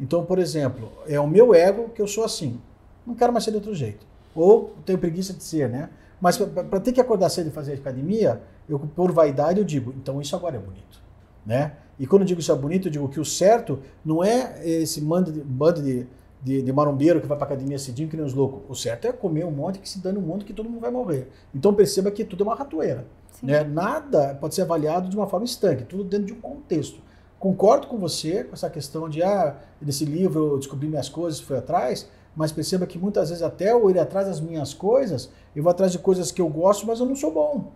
Então, 0.00 0.24
por 0.24 0.38
exemplo, 0.38 0.92
é 1.08 1.18
o 1.18 1.26
meu 1.26 1.52
ego 1.52 1.88
que 1.88 2.00
eu 2.00 2.06
sou 2.06 2.22
assim. 2.22 2.60
Não 3.04 3.16
quero 3.16 3.32
mais 3.32 3.44
ser 3.44 3.50
de 3.50 3.56
outro 3.56 3.74
jeito. 3.74 4.06
ou 4.34 4.74
tenho 4.84 4.98
preguiça 4.98 5.32
de 5.32 5.42
ser, 5.42 5.68
né? 5.68 5.90
Mas 6.20 6.36
para 6.38 6.80
ter 6.80 6.92
que 6.92 7.00
acordar 7.00 7.28
cedo 7.28 7.48
e 7.48 7.50
fazer 7.50 7.74
academia, 7.74 8.40
eu, 8.68 8.78
por 8.78 9.10
vaidade 9.10 9.58
eu 9.58 9.64
digo, 9.64 9.92
então 9.96 10.20
isso 10.20 10.36
agora 10.36 10.56
é 10.56 10.58
bonito, 10.58 11.00
né? 11.44 11.72
E 11.98 12.06
quando 12.06 12.22
eu 12.22 12.26
digo 12.26 12.40
isso 12.40 12.52
é 12.52 12.54
bonito, 12.54 12.88
eu 12.88 12.92
digo 12.92 13.08
que 13.08 13.18
o 13.18 13.24
certo 13.24 13.80
não 14.04 14.22
é 14.22 14.60
esse 14.66 15.00
bando 15.00 15.32
de, 15.32 15.40
bando 15.40 15.82
de, 15.82 16.06
de, 16.42 16.62
de 16.62 16.72
marombeiro 16.72 17.20
que 17.20 17.26
vai 17.26 17.36
para 17.36 17.46
academia 17.46 17.78
cedinho 17.78 18.08
que 18.08 18.16
nem 18.16 18.24
os 18.24 18.34
loucos. 18.34 18.60
O 18.68 18.74
certo 18.74 19.06
é 19.06 19.12
comer 19.12 19.44
um 19.44 19.50
monte 19.50 19.78
que 19.78 19.88
se 19.88 19.98
dane 19.98 20.18
um 20.18 20.22
monte 20.22 20.44
que 20.44 20.52
todo 20.52 20.68
mundo 20.68 20.80
vai 20.80 20.90
morrer. 20.90 21.28
Então 21.54 21.74
perceba 21.74 22.10
que 22.10 22.24
tudo 22.24 22.44
é 22.44 22.46
uma 22.46 22.54
ratoeira. 22.54 23.06
Né? 23.42 23.64
Nada 23.64 24.36
pode 24.40 24.54
ser 24.54 24.62
avaliado 24.62 25.08
de 25.08 25.16
uma 25.16 25.26
forma 25.26 25.44
estanque, 25.44 25.84
tudo 25.84 26.04
dentro 26.04 26.26
de 26.26 26.32
um 26.32 26.40
contexto. 26.40 27.00
Concordo 27.38 27.86
com 27.86 27.98
você 27.98 28.44
com 28.44 28.54
essa 28.54 28.70
questão 28.70 29.08
de, 29.08 29.22
ah, 29.22 29.56
nesse 29.80 30.04
livro 30.04 30.52
eu 30.52 30.58
descobri 30.58 30.88
minhas 30.88 31.08
coisas, 31.08 31.40
fui 31.40 31.56
atrás, 31.56 32.08
mas 32.34 32.50
perceba 32.50 32.86
que 32.86 32.98
muitas 32.98 33.28
vezes 33.28 33.42
até 33.42 33.72
eu 33.72 33.90
ir 33.90 33.98
atrás 33.98 34.26
das 34.26 34.40
minhas 34.40 34.72
coisas, 34.72 35.30
eu 35.54 35.62
vou 35.62 35.70
atrás 35.70 35.92
de 35.92 35.98
coisas 35.98 36.30
que 36.30 36.40
eu 36.40 36.48
gosto, 36.48 36.86
mas 36.86 37.00
eu 37.00 37.06
não 37.06 37.16
sou 37.16 37.32
bom. 37.32 37.72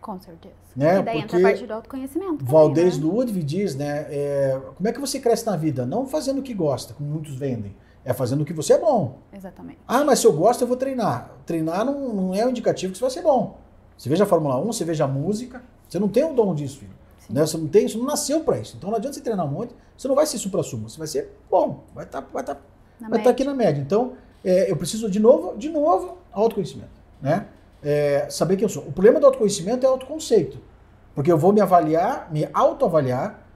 Com 0.00 0.18
certeza. 0.18 0.54
Né? 0.76 0.98
E 0.98 1.02
daí 1.02 1.20
Porque 1.22 1.36
entra 1.36 1.38
a 1.38 1.50
parte 1.50 1.66
do 1.66 1.72
autoconhecimento. 1.72 2.36
também, 2.36 2.52
Valdez 2.52 2.98
né? 2.98 3.04
Ludwig 3.04 3.42
diz, 3.42 3.74
né? 3.74 4.06
é, 4.10 4.60
como 4.76 4.86
é 4.86 4.92
que 4.92 5.00
você 5.00 5.18
cresce 5.18 5.46
na 5.46 5.56
vida? 5.56 5.86
Não 5.86 6.06
fazendo 6.06 6.40
o 6.40 6.42
que 6.42 6.52
gosta, 6.52 6.92
como 6.92 7.08
muitos 7.08 7.34
vendem. 7.34 7.74
É 8.04 8.12
fazendo 8.12 8.42
o 8.42 8.44
que 8.44 8.52
você 8.52 8.74
é 8.74 8.78
bom. 8.78 9.18
Exatamente. 9.32 9.78
Ah, 9.88 10.04
mas 10.04 10.18
se 10.18 10.26
eu 10.26 10.32
gosto, 10.34 10.60
eu 10.60 10.68
vou 10.68 10.76
treinar. 10.76 11.30
Treinar 11.46 11.86
não, 11.86 12.12
não 12.12 12.34
é 12.34 12.44
um 12.44 12.50
indicativo 12.50 12.92
que 12.92 12.98
você 12.98 13.04
vai 13.04 13.10
ser 13.10 13.22
bom. 13.22 13.56
Você 13.96 14.10
veja 14.10 14.24
a 14.24 14.26
Fórmula 14.26 14.60
1, 14.60 14.66
você 14.66 14.84
veja 14.84 15.04
a 15.04 15.08
música. 15.08 15.62
Você 15.88 15.98
não 15.98 16.08
tem 16.08 16.22
o 16.22 16.34
dom 16.34 16.54
disso, 16.54 16.80
filho. 16.80 16.92
Né? 17.28 17.46
Você 17.46 17.56
não 17.56 17.68
tem, 17.68 17.88
você 17.88 17.96
não 17.96 18.04
nasceu 18.04 18.40
para 18.40 18.58
isso. 18.58 18.76
Então 18.76 18.90
não 18.90 18.96
adianta 18.96 19.14
você 19.14 19.22
treinar 19.22 19.46
muito, 19.46 19.74
você 19.96 20.08
não 20.08 20.14
vai 20.14 20.26
ser 20.26 20.38
supra-sumo. 20.38 20.88
Você 20.88 20.98
vai 20.98 21.06
ser 21.06 21.30
bom. 21.50 21.84
Vai 21.94 22.04
estar 22.04 22.20
vai 22.32 22.42
tá, 22.42 22.56
Na 23.00 23.08
vai 23.08 23.22
tá 23.22 23.30
aqui 23.30 23.44
na 23.44 23.54
média. 23.54 23.80
Então, 23.80 24.12
é, 24.44 24.70
eu 24.70 24.76
preciso 24.76 25.10
de 25.10 25.18
novo, 25.18 25.56
de 25.56 25.70
novo, 25.70 26.18
autoconhecimento. 26.32 26.90
Né? 27.20 27.46
É, 27.82 28.26
saber 28.28 28.56
quem 28.56 28.64
eu 28.64 28.68
sou. 28.68 28.82
O 28.82 28.92
problema 28.92 29.20
do 29.20 29.26
autoconhecimento 29.26 29.84
é 29.84 29.88
autoconceito. 29.88 30.58
Porque 31.14 31.30
eu 31.30 31.38
vou 31.38 31.52
me 31.52 31.60
avaliar, 31.60 32.30
me 32.32 32.48
autoavaliar 32.52 33.46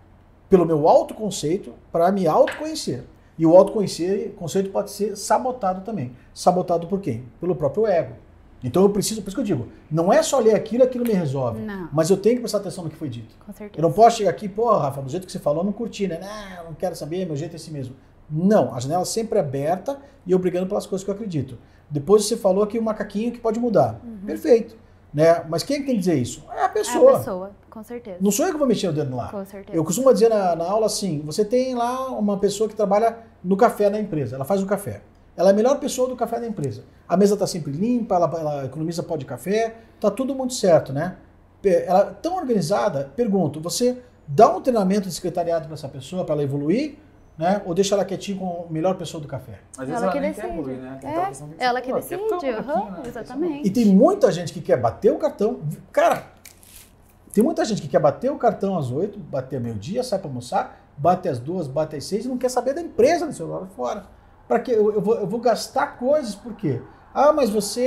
pelo 0.48 0.64
meu 0.64 0.88
autoconceito 0.88 1.74
para 1.92 2.10
me 2.12 2.26
autoconhecer. 2.26 3.04
E 3.38 3.46
o 3.46 3.56
autoconhecer, 3.56 4.32
conceito 4.34 4.70
pode 4.70 4.90
ser 4.90 5.16
sabotado 5.16 5.82
também. 5.82 6.16
Sabotado 6.34 6.86
por 6.86 7.00
quem? 7.00 7.24
Pelo 7.40 7.54
próprio 7.54 7.86
ego. 7.86 8.14
Então 8.62 8.82
eu 8.82 8.90
preciso, 8.90 9.22
por 9.22 9.28
isso 9.28 9.36
que 9.36 9.40
eu 9.40 9.44
digo, 9.44 9.68
não 9.90 10.12
é 10.12 10.22
só 10.22 10.38
ler 10.40 10.54
aquilo, 10.54 10.82
aquilo 10.82 11.04
me 11.04 11.12
resolve. 11.12 11.60
Não. 11.60 11.88
Mas 11.92 12.10
eu 12.10 12.16
tenho 12.16 12.36
que 12.36 12.40
prestar 12.40 12.58
atenção 12.58 12.84
no 12.84 12.90
que 12.90 12.96
foi 12.96 13.08
dito. 13.08 13.34
Com 13.46 13.52
certeza. 13.52 13.78
Eu 13.78 13.82
não 13.82 13.92
posso 13.92 14.16
chegar 14.18 14.30
aqui, 14.30 14.48
pô, 14.48 14.70
Rafa, 14.76 15.00
do 15.00 15.08
jeito 15.08 15.26
que 15.26 15.32
você 15.32 15.38
falou, 15.38 15.60
eu 15.60 15.66
não 15.66 15.72
curti, 15.72 16.08
né? 16.08 16.18
Não, 16.20 16.64
não 16.66 16.74
quero 16.74 16.96
saber, 16.96 17.24
meu 17.24 17.36
jeito 17.36 17.52
é 17.52 17.56
esse 17.56 17.70
mesmo. 17.70 17.94
Não, 18.30 18.74
a 18.74 18.80
janela 18.80 19.04
sempre 19.04 19.38
é 19.38 19.40
aberta 19.40 19.98
e 20.26 20.32
eu 20.32 20.38
brigando 20.38 20.66
pelas 20.66 20.86
coisas 20.86 21.04
que 21.04 21.10
eu 21.10 21.14
acredito. 21.14 21.56
Depois 21.88 22.24
você 22.26 22.36
falou 22.36 22.62
aqui 22.64 22.78
o 22.78 22.82
macaquinho 22.82 23.32
que 23.32 23.38
pode 23.38 23.58
mudar. 23.58 24.00
Perfeito. 24.26 24.76
Né? 25.14 25.42
Mas 25.48 25.62
quem 25.62 25.76
é 25.76 25.80
que 25.80 25.86
tem 25.86 25.94
que 25.94 26.00
dizer 26.00 26.16
isso? 26.16 26.44
É 26.50 26.52
a 26.52 26.54
Uhum. 26.54 26.60
É 26.60 26.64
a 26.64 26.68
pessoa. 26.68 27.18
pessoa, 27.18 27.50
com 27.70 27.82
certeza. 27.82 28.18
Não 28.20 28.30
sou 28.30 28.44
eu 28.44 28.52
que 28.52 28.58
vou 28.58 28.66
mexer 28.66 28.88
o 28.88 28.92
dedo 28.92 29.16
lá. 29.16 29.28
Com 29.28 29.44
certeza. 29.44 29.76
Eu 29.76 29.82
costumo 29.82 30.12
dizer 30.12 30.28
na, 30.28 30.54
na 30.54 30.64
aula 30.64 30.84
assim: 30.86 31.22
você 31.24 31.44
tem 31.44 31.74
lá 31.74 32.10
uma 32.10 32.36
pessoa 32.38 32.68
que 32.68 32.76
trabalha 32.76 33.16
no 33.42 33.56
café 33.56 33.88
da 33.88 33.98
empresa, 33.98 34.36
ela 34.36 34.44
faz 34.44 34.62
o 34.62 34.66
café. 34.66 35.00
Ela 35.38 35.50
é 35.50 35.52
a 35.52 35.54
melhor 35.54 35.78
pessoa 35.78 36.08
do 36.08 36.16
café 36.16 36.40
da 36.40 36.48
empresa. 36.48 36.82
A 37.08 37.16
mesa 37.16 37.34
está 37.34 37.46
sempre 37.46 37.70
limpa, 37.70 38.16
ela, 38.16 38.30
ela 38.40 38.64
economiza 38.64 39.04
pó 39.04 39.16
de 39.16 39.24
café, 39.24 39.76
tá 40.00 40.10
tudo 40.10 40.34
muito 40.34 40.52
certo, 40.52 40.92
né? 40.92 41.16
Ela 41.64 42.00
é 42.00 42.14
tão 42.20 42.34
organizada, 42.36 43.12
pergunto, 43.14 43.60
você 43.60 44.02
dá 44.26 44.50
um 44.50 44.60
treinamento 44.60 45.08
de 45.08 45.14
secretariado 45.14 45.66
para 45.66 45.74
essa 45.74 45.88
pessoa, 45.88 46.24
para 46.24 46.34
ela 46.34 46.42
evoluir, 46.42 46.96
né? 47.38 47.62
Ou 47.64 47.72
deixa 47.72 47.94
ela 47.94 48.04
quietinha 48.04 48.36
com 48.36 48.66
a 48.68 48.72
melhor 48.72 48.96
pessoa 48.96 49.20
do 49.20 49.28
café? 49.28 49.60
Às 49.78 49.86
vezes 49.86 50.02
Ela 50.02 50.06
ela, 50.06 50.12
que 50.12 50.20
decide. 50.20 50.40
quer 50.40 50.52
evoluir, 50.52 50.78
né? 50.78 50.88
É, 50.88 51.08
aquela 51.08 51.26
questão 51.28 51.50
ela 51.56 51.80
que 51.80 51.92
decide, 51.92 52.20
um 52.20 52.28
pouquinho, 52.28 52.52
né? 52.52 53.02
exatamente. 53.06 53.68
E 53.68 53.70
tem 53.70 53.86
muita 53.86 54.32
gente 54.32 54.52
que 54.52 54.60
quer 54.60 54.76
bater 54.76 55.12
o 55.12 55.18
cartão. 55.18 55.60
Cara, 55.92 56.24
tem 57.32 57.44
muita 57.44 57.64
gente 57.64 57.80
que 57.80 57.86
quer 57.86 58.00
bater 58.00 58.32
o 58.32 58.36
cartão 58.36 58.76
às 58.76 58.90
8, 58.90 59.16
bater 59.16 59.60
meio-dia, 59.60 60.02
sai 60.02 60.18
para 60.18 60.28
almoçar, 60.28 60.80
bate 60.96 61.28
às 61.28 61.38
duas, 61.38 61.68
bate 61.68 61.94
às 61.94 62.04
seis 62.04 62.24
e 62.24 62.28
não 62.28 62.36
quer 62.36 62.48
saber 62.48 62.74
da 62.74 62.80
empresa 62.80 63.24
do 63.24 63.32
celular 63.32 63.68
fora. 63.76 64.17
Para 64.48 64.58
que 64.60 64.72
eu, 64.72 64.92
eu 64.92 65.00
vou, 65.00 65.14
eu 65.16 65.26
vou 65.26 65.38
gastar 65.38 65.98
coisas 65.98 66.34
por 66.34 66.54
quê? 66.54 66.80
Ah, 67.14 67.32
mas 67.32 67.50
você 67.50 67.84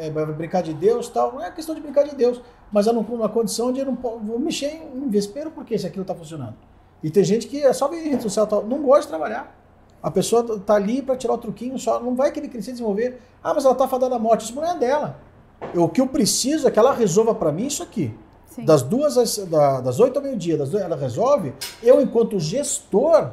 é, 0.00 0.10
vai 0.12 0.24
brincar 0.26 0.62
de 0.62 0.72
Deus 0.72 1.08
tal. 1.08 1.32
Não 1.32 1.44
é 1.44 1.50
questão 1.50 1.74
de 1.74 1.80
brincar 1.80 2.04
de 2.04 2.14
Deus, 2.14 2.40
mas 2.72 2.86
eu 2.86 2.92
não 2.92 3.02
numa 3.02 3.28
condição 3.28 3.72
de 3.72 3.80
eu 3.80 3.86
não 3.86 3.94
vou 3.94 4.38
mexer 4.38 4.82
em 4.94 5.08
vespeiro 5.08 5.50
porque 5.50 5.78
se 5.78 5.86
aquilo 5.86 6.02
está 6.02 6.14
funcionando. 6.14 6.54
E 7.02 7.10
tem 7.10 7.24
gente 7.24 7.46
que 7.46 7.62
é 7.62 7.72
só 7.72 7.88
ver 7.88 8.04
em 8.06 8.10
rede 8.10 8.22
social 8.22 8.46
tal, 8.46 8.64
não 8.64 8.82
gosta 8.82 9.02
de 9.02 9.08
trabalhar. 9.08 9.56
A 10.02 10.10
pessoa 10.10 10.58
tá 10.60 10.74
ali 10.74 11.02
para 11.02 11.16
tirar 11.16 11.34
o 11.34 11.38
truquinho 11.38 11.78
só, 11.78 12.00
não 12.00 12.14
vai 12.14 12.30
querer 12.32 12.48
crescer 12.48 12.70
e 12.70 12.72
desenvolver. 12.72 13.20
Ah, 13.42 13.52
mas 13.52 13.64
ela 13.64 13.74
tá 13.74 13.86
fadada 13.86 14.16
à 14.16 14.18
morte. 14.18 14.44
Isso 14.44 14.54
não 14.54 14.64
é 14.64 14.74
dela. 14.78 15.18
Eu- 15.74 15.84
o 15.84 15.88
que 15.88 16.00
eu 16.00 16.06
preciso 16.06 16.66
é 16.66 16.70
que 16.70 16.78
ela 16.78 16.94
resolva 16.94 17.34
para 17.34 17.52
mim 17.52 17.66
isso 17.66 17.82
aqui. 17.82 18.14
Sim. 18.46 18.64
Das 18.64 18.82
duas 18.82 19.18
às, 19.18 19.36
da- 19.38 19.80
das 19.82 20.00
oito 20.00 20.16
ao 20.16 20.22
meio-dia, 20.22 20.58
ela 20.82 20.96
resolve. 20.96 21.52
Eu, 21.82 22.00
enquanto 22.00 22.38
gestor, 22.40 23.32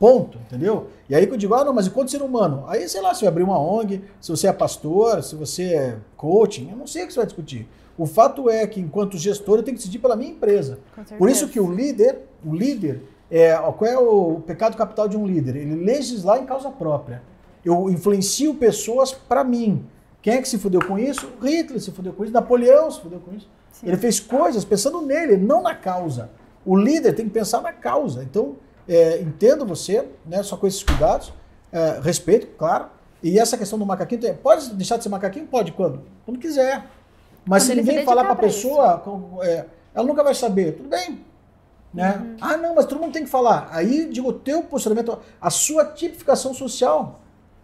ponto, 0.00 0.38
entendeu? 0.38 0.86
E 1.10 1.14
aí 1.14 1.26
que 1.26 1.34
eu 1.34 1.36
digo, 1.36 1.52
ah, 1.52 1.62
não, 1.62 1.74
mas 1.74 1.86
enquanto 1.86 2.10
ser 2.10 2.22
humano, 2.22 2.64
aí 2.66 2.88
sei 2.88 3.02
lá, 3.02 3.12
se 3.12 3.20
vai 3.20 3.28
abrir 3.28 3.42
uma 3.42 3.60
ONG, 3.60 4.02
se 4.18 4.30
você 4.30 4.46
é 4.46 4.52
pastor, 4.52 5.22
se 5.22 5.36
você 5.36 5.74
é 5.74 5.96
coaching, 6.16 6.70
eu 6.70 6.76
não 6.76 6.86
sei 6.86 7.04
o 7.04 7.06
que 7.06 7.12
você 7.12 7.18
vai 7.18 7.26
discutir. 7.26 7.68
O 7.98 8.06
fato 8.06 8.48
é 8.48 8.66
que, 8.66 8.80
enquanto 8.80 9.18
gestor, 9.18 9.58
eu 9.58 9.62
tenho 9.62 9.76
que 9.76 9.82
decidir 9.82 9.98
pela 9.98 10.16
minha 10.16 10.30
empresa. 10.30 10.78
Por 11.18 11.28
isso 11.28 11.46
que 11.48 11.60
o 11.60 11.70
líder, 11.70 12.20
o 12.42 12.54
líder, 12.54 13.02
é, 13.30 13.54
qual 13.54 13.90
é 13.90 13.98
o 13.98 14.40
pecado 14.40 14.74
capital 14.74 15.06
de 15.06 15.18
um 15.18 15.26
líder? 15.26 15.54
Ele 15.54 15.84
legislar 15.84 16.38
em 16.38 16.46
causa 16.46 16.70
própria. 16.70 17.22
Eu 17.62 17.90
influencio 17.90 18.54
pessoas 18.54 19.12
para 19.12 19.44
mim. 19.44 19.84
Quem 20.22 20.32
é 20.32 20.40
que 20.40 20.48
se 20.48 20.56
fudeu 20.56 20.80
com 20.82 20.98
isso? 20.98 21.30
Hitler 21.42 21.78
se 21.78 21.90
fudeu 21.90 22.14
com 22.14 22.24
isso, 22.24 22.32
Napoleão 22.32 22.90
se 22.90 23.02
fudeu 23.02 23.20
com 23.20 23.34
isso. 23.34 23.46
Sim. 23.70 23.88
Ele 23.88 23.98
fez 23.98 24.18
coisas 24.18 24.64
pensando 24.64 25.02
nele, 25.02 25.36
não 25.36 25.62
na 25.62 25.74
causa. 25.74 26.30
O 26.64 26.74
líder 26.74 27.12
tem 27.12 27.26
que 27.26 27.32
pensar 27.32 27.60
na 27.60 27.72
causa. 27.72 28.22
Então, 28.22 28.56
é, 28.88 29.20
entendo 29.20 29.64
você, 29.64 30.08
né, 30.26 30.42
só 30.42 30.56
com 30.56 30.66
esses 30.66 30.82
cuidados, 30.82 31.32
é, 31.72 32.00
respeito, 32.02 32.46
claro. 32.58 32.86
E 33.22 33.38
essa 33.38 33.56
questão 33.56 33.78
do 33.78 33.84
macaquinho, 33.84 34.34
pode 34.36 34.72
deixar 34.74 34.96
de 34.96 35.02
ser 35.02 35.08
macaquinho? 35.08 35.46
Pode, 35.46 35.72
quando? 35.72 36.02
Quando 36.24 36.38
quiser. 36.38 36.86
Mas 37.44 37.64
Quando 37.64 37.68
se 37.68 37.74
ninguém 37.74 38.04
falar 38.04 38.24
para 38.24 38.32
a 38.32 38.36
pessoa, 38.36 39.02
é, 39.42 39.66
ela 39.94 40.06
nunca 40.06 40.22
vai 40.22 40.34
saber. 40.34 40.76
Tudo 40.76 40.88
bem. 40.88 41.24
Né? 41.92 42.16
Uhum. 42.16 42.36
Ah, 42.40 42.56
não, 42.56 42.74
mas 42.74 42.86
todo 42.86 43.00
mundo 43.00 43.12
tem 43.12 43.24
que 43.24 43.30
falar. 43.30 43.68
Aí, 43.72 44.06
digo, 44.06 44.28
o 44.28 44.32
teu 44.32 44.62
posicionamento, 44.62 45.18
a 45.40 45.50
sua 45.50 45.84
tipificação 45.84 46.54
social. 46.54 47.20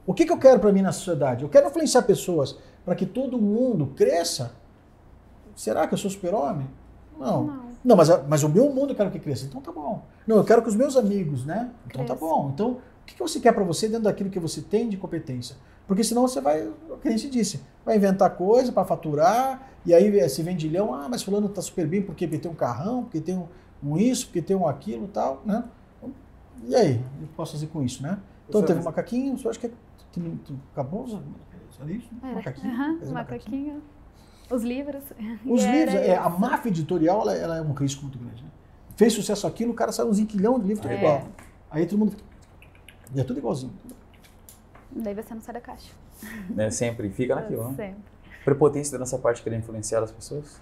O 0.07 0.13
que, 0.13 0.25
que 0.25 0.33
eu 0.33 0.39
quero 0.39 0.61
para 0.61 0.73
mim 0.73 0.83
na 0.83 0.93
sociedade? 0.93 1.43
Eu 1.43 1.49
quero 1.49 1.69
influenciar 1.69 2.03
pessoas 2.03 2.57
para 2.85 2.95
que 2.95 3.07
todo 3.07 3.39
mundo 3.39 3.93
cresça. 3.97 4.53
Será 5.55 5.87
que 5.87 5.95
eu 5.95 5.99
sou 5.99 6.11
super-homem? 6.11 6.69
Não. 7.19 7.45
Não. 7.45 7.66
Não, 7.87 7.95
mas, 7.97 8.09
mas 8.27 8.43
o 8.43 8.49
meu 8.49 8.69
mundo 8.71 8.91
eu 8.91 8.97
quero 8.97 9.11
que 9.13 9.19
cresça. 9.21 9.47
Então 9.47 9.61
tá 9.61 9.71
bom. 9.71 10.03
Não, 10.27 10.37
eu 10.39 10.45
quero 10.45 10.61
que 10.61 10.69
os 10.69 10.75
meus 10.75 10.97
amigos, 10.97 11.45
né? 11.45 11.71
Então 11.87 12.05
tá 12.05 12.15
bom. 12.21 12.51
Então, 12.53 12.71
o 12.73 12.81
que, 13.07 13.15
que 13.15 13.21
você 13.21 13.39
quer 13.39 13.53
para 13.53 13.63
você 13.63 13.87
dentro 13.87 14.03
daquilo 14.05 14.29
que 14.29 14.41
você 14.41 14.61
tem 14.61 14.89
de 14.89 14.97
competência? 14.97 15.55
Porque 15.87 16.03
senão 16.03 16.23
você 16.27 16.41
vai, 16.41 16.67
o 16.67 16.97
que 17.01 17.07
a 17.07 17.11
gente 17.13 17.31
disse, 17.31 17.61
vai 17.85 17.97
inventar 17.97 18.31
coisa 18.31 18.73
para 18.73 18.85
faturar, 18.85 19.71
e 19.87 19.95
aí 19.95 20.09
esse 20.19 20.43
vendilhão, 20.43 20.93
ah, 20.93 21.07
mas 21.09 21.23
fulano 21.23 21.49
tá 21.49 21.63
super 21.63 21.87
bem 21.87 22.03
porque 22.03 22.27
tem 22.27 22.51
um 22.51 22.55
carrão, 22.57 23.05
porque 23.05 23.21
tem 23.21 23.39
um, 23.39 23.47
um 23.81 23.97
isso, 23.97 24.27
porque 24.27 24.43
tem 24.43 24.57
um 24.57 24.67
aquilo 24.67 25.05
e 25.05 25.09
tal, 25.09 25.41
né? 25.45 25.63
E 26.67 26.75
aí, 26.75 26.95
o 26.95 27.19
que 27.19 27.23
eu 27.23 27.29
posso 27.37 27.53
fazer 27.53 27.69
com 27.69 27.83
isso, 27.85 28.03
né? 28.03 28.19
Então 28.49 28.63
teve 28.67 28.81
um 28.81 28.83
macaquinho, 28.85 29.39
você 29.39 29.49
acha 29.49 29.61
que 29.61 29.69
tu- 29.69 30.39
tu- 30.45 30.59
acabou? 30.73 31.05
Era 31.81 31.93
isso? 31.93 32.09
Era. 32.21 32.35
Macaquinho? 32.35 32.73
Aham, 32.73 32.99
Fez 32.99 33.11
um 33.11 33.15
macaquinho. 33.15 33.83
Os 34.51 34.63
livros. 34.63 35.03
Os 35.45 35.63
E 35.65 35.71
livros, 35.71 35.95
é, 35.95 36.17
a 36.17 36.29
máfia 36.29 36.69
editorial, 36.69 37.23
ela, 37.23 37.35
ela 37.35 37.57
é 37.59 37.61
um 37.63 37.73
risco 37.73 38.03
muito 38.03 38.19
grande. 38.19 38.43
Né? 38.43 38.51
Fez 38.97 39.13
sucesso 39.13 39.47
aquilo, 39.47 39.73
o 39.73 39.75
cara 39.75 39.93
saiu 39.93 40.09
um 40.09 40.13
zinquilhão 40.13 40.59
de 40.59 40.67
livro, 40.69 40.83
tudo 40.83 40.93
É. 40.95 40.99
igual. 40.99 41.25
Aí 41.71 41.87
todo 41.87 41.99
mundo. 41.99 42.17
E 43.15 43.21
é 43.21 43.25
tudo 43.25 43.39
igualzinho. 43.39 43.73
Daí 44.91 45.15
você 45.15 45.35
não 45.35 45.41
sai 45.43 45.55
da 45.55 45.61
caixa. 45.61 45.93
Né, 46.49 46.71
sempre 46.71 47.11
fica 47.11 47.35
naquilo, 47.35 47.69
né? 47.69 47.75
Sempre. 47.77 48.03
Prepotência 48.45 48.93
da 48.93 48.99
nossa 48.99 49.19
parte 49.19 49.43
querer 49.43 49.57
influenciar 49.59 50.03
as 50.03 50.11
pessoas? 50.11 50.59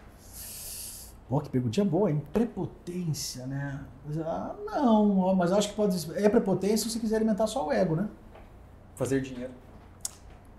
Pô, 1.29 1.41
que 1.41 1.49
perguntinha 1.49 1.85
boa, 1.87 2.11
hein? 2.11 2.23
Prepotência, 2.33 3.47
né? 3.47 3.81
Mas, 4.05 4.19
ah, 4.19 4.55
não, 4.67 5.35
mas 5.35 5.51
eu 5.51 5.57
acho 5.59 5.69
que 5.71 5.75
pode. 5.75 6.13
É 6.17 6.29
prepotência 6.29 6.79
se 6.79 6.91
você 6.91 6.99
quiser 6.99 7.17
alimentar 7.17 7.47
só 7.47 7.67
o 7.67 7.73
ego, 7.73 7.95
né? 7.95 8.09
Fazer 8.97 9.21
dinheiro. 9.21 9.53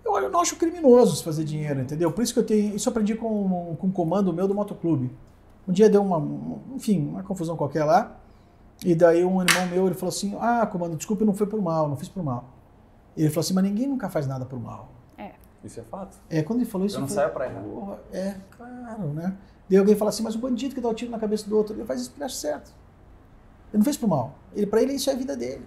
Eu, 0.06 0.12
olha, 0.12 0.24
eu 0.26 0.30
não 0.30 0.40
acho 0.40 0.56
criminoso 0.56 1.16
se 1.16 1.24
fazer 1.24 1.42
dinheiro, 1.44 1.80
entendeu? 1.80 2.12
Por 2.12 2.22
isso 2.22 2.32
que 2.32 2.38
eu 2.38 2.44
tenho. 2.46 2.76
Isso 2.76 2.88
eu 2.88 2.90
aprendi 2.90 3.14
com, 3.16 3.76
com 3.78 3.86
um 3.88 3.90
comando 3.90 4.32
meu 4.32 4.46
do 4.46 4.54
motoclube. 4.54 5.10
Um 5.66 5.72
dia 5.72 5.90
deu 5.90 6.02
uma, 6.02 6.16
um- 6.18 6.60
enfim, 6.76 7.08
uma 7.08 7.22
confusão 7.22 7.56
qualquer 7.56 7.84
lá. 7.84 8.16
E 8.84 8.94
daí 8.94 9.24
um 9.24 9.42
irmão 9.42 9.66
meu, 9.70 9.86
ele 9.86 9.94
falou 9.94 10.10
assim, 10.10 10.36
ah, 10.40 10.66
comando, 10.66 10.96
desculpe, 10.96 11.24
não 11.24 11.34
foi 11.34 11.46
por 11.46 11.60
mal, 11.60 11.88
não 11.88 11.96
fiz 11.96 12.08
por 12.08 12.22
mal. 12.22 12.44
Ele 13.16 13.28
falou 13.30 13.40
assim, 13.40 13.54
mas 13.54 13.64
ninguém 13.64 13.86
nunca 13.88 14.08
faz 14.08 14.26
nada 14.26 14.44
por 14.44 14.60
mal. 14.60 14.90
Isso 15.64 15.80
é 15.80 15.82
fato. 15.82 16.16
É, 16.30 16.42
quando 16.42 16.60
ele 16.60 16.68
falou 16.70 16.86
isso... 16.86 16.96
Eu 16.96 17.00
não 17.00 17.08
falei, 17.08 17.22
saio 17.24 17.34
pra 17.34 17.46
errar. 17.46 17.62
"Porra, 17.62 17.98
É, 18.12 18.36
claro, 18.56 19.08
né? 19.14 19.34
Daí 19.68 19.78
alguém 19.78 19.96
fala 19.96 20.10
assim, 20.10 20.22
mas 20.22 20.34
o 20.36 20.38
bandido 20.38 20.74
que 20.74 20.80
dá 20.80 20.88
o 20.88 20.94
tiro 20.94 21.10
na 21.10 21.18
cabeça 21.18 21.48
do 21.48 21.56
outro, 21.56 21.74
ele 21.74 21.84
faz 21.84 22.02
isso 22.02 22.10
porque 22.10 22.22
acha 22.22 22.36
certo. 22.36 22.70
Ele 23.72 23.78
não 23.78 23.84
fez 23.84 23.96
por 23.96 24.06
mal. 24.08 24.34
Ele, 24.54 24.66
pra 24.66 24.80
ele, 24.82 24.92
isso 24.92 25.10
é 25.10 25.14
a 25.14 25.16
vida 25.16 25.34
dele. 25.36 25.66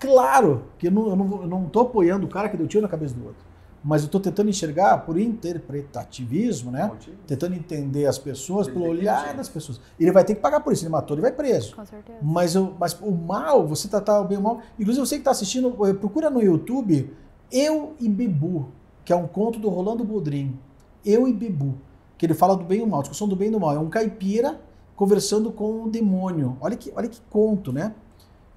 Claro 0.00 0.64
que 0.78 0.88
eu 0.88 0.90
não, 0.90 1.08
eu 1.08 1.16
não, 1.16 1.42
eu 1.42 1.46
não 1.46 1.66
tô 1.68 1.80
apoiando 1.80 2.26
o 2.26 2.28
cara 2.28 2.48
que 2.48 2.56
deu 2.56 2.66
tiro 2.66 2.82
na 2.82 2.88
cabeça 2.88 3.14
do 3.14 3.24
outro. 3.24 3.45
Mas 3.86 4.02
eu 4.02 4.06
estou 4.06 4.20
tentando 4.20 4.50
enxergar 4.50 4.98
por 5.06 5.16
interpretativismo, 5.16 6.72
né? 6.72 6.88
Motivo. 6.88 7.16
Tentando 7.24 7.54
entender 7.54 8.04
as 8.06 8.18
pessoas 8.18 8.66
pelo 8.66 8.84
olhar 8.84 9.32
das 9.36 9.48
pessoas. 9.48 9.80
Ele 9.98 10.10
vai 10.10 10.24
ter 10.24 10.34
que 10.34 10.40
pagar 10.40 10.58
por 10.58 10.72
isso, 10.72 10.82
ele 10.82 10.90
matou, 10.90 11.14
ele 11.14 11.22
vai 11.22 11.30
preso. 11.30 11.76
Com 11.76 11.86
certeza. 11.86 12.18
Mas, 12.20 12.56
eu, 12.56 12.74
mas 12.80 13.00
o 13.00 13.12
mal, 13.12 13.64
você 13.64 13.86
tratar 13.86 14.20
o 14.20 14.24
bem 14.24 14.38
e 14.38 14.40
o 14.40 14.42
mal. 14.42 14.60
Inclusive, 14.76 15.06
você 15.06 15.14
que 15.14 15.20
está 15.20 15.30
assistindo, 15.30 15.72
eh, 15.86 15.94
procura 15.94 16.28
no 16.28 16.42
YouTube 16.42 17.14
Eu 17.52 17.94
e 18.00 18.08
Bebu, 18.08 18.72
que 19.04 19.12
é 19.12 19.16
um 19.16 19.28
conto 19.28 19.60
do 19.60 19.68
Rolando 19.68 20.02
Boldrin. 20.02 20.58
Eu 21.04 21.28
e 21.28 21.32
Bebu, 21.32 21.76
que 22.18 22.26
ele 22.26 22.34
fala 22.34 22.56
do 22.56 22.64
bem 22.64 22.78
e 22.78 22.80
do 22.80 22.88
mal, 22.88 23.02
discussão 23.02 23.28
do 23.28 23.36
bem 23.36 23.46
e 23.46 23.52
do 23.52 23.60
mal. 23.60 23.72
É 23.72 23.78
um 23.78 23.88
caipira 23.88 24.60
conversando 24.96 25.52
com 25.52 25.82
um 25.84 25.88
demônio. 25.88 26.56
Olha 26.60 26.76
que, 26.76 26.92
olha 26.96 27.06
que 27.06 27.20
conto, 27.30 27.72
né? 27.72 27.94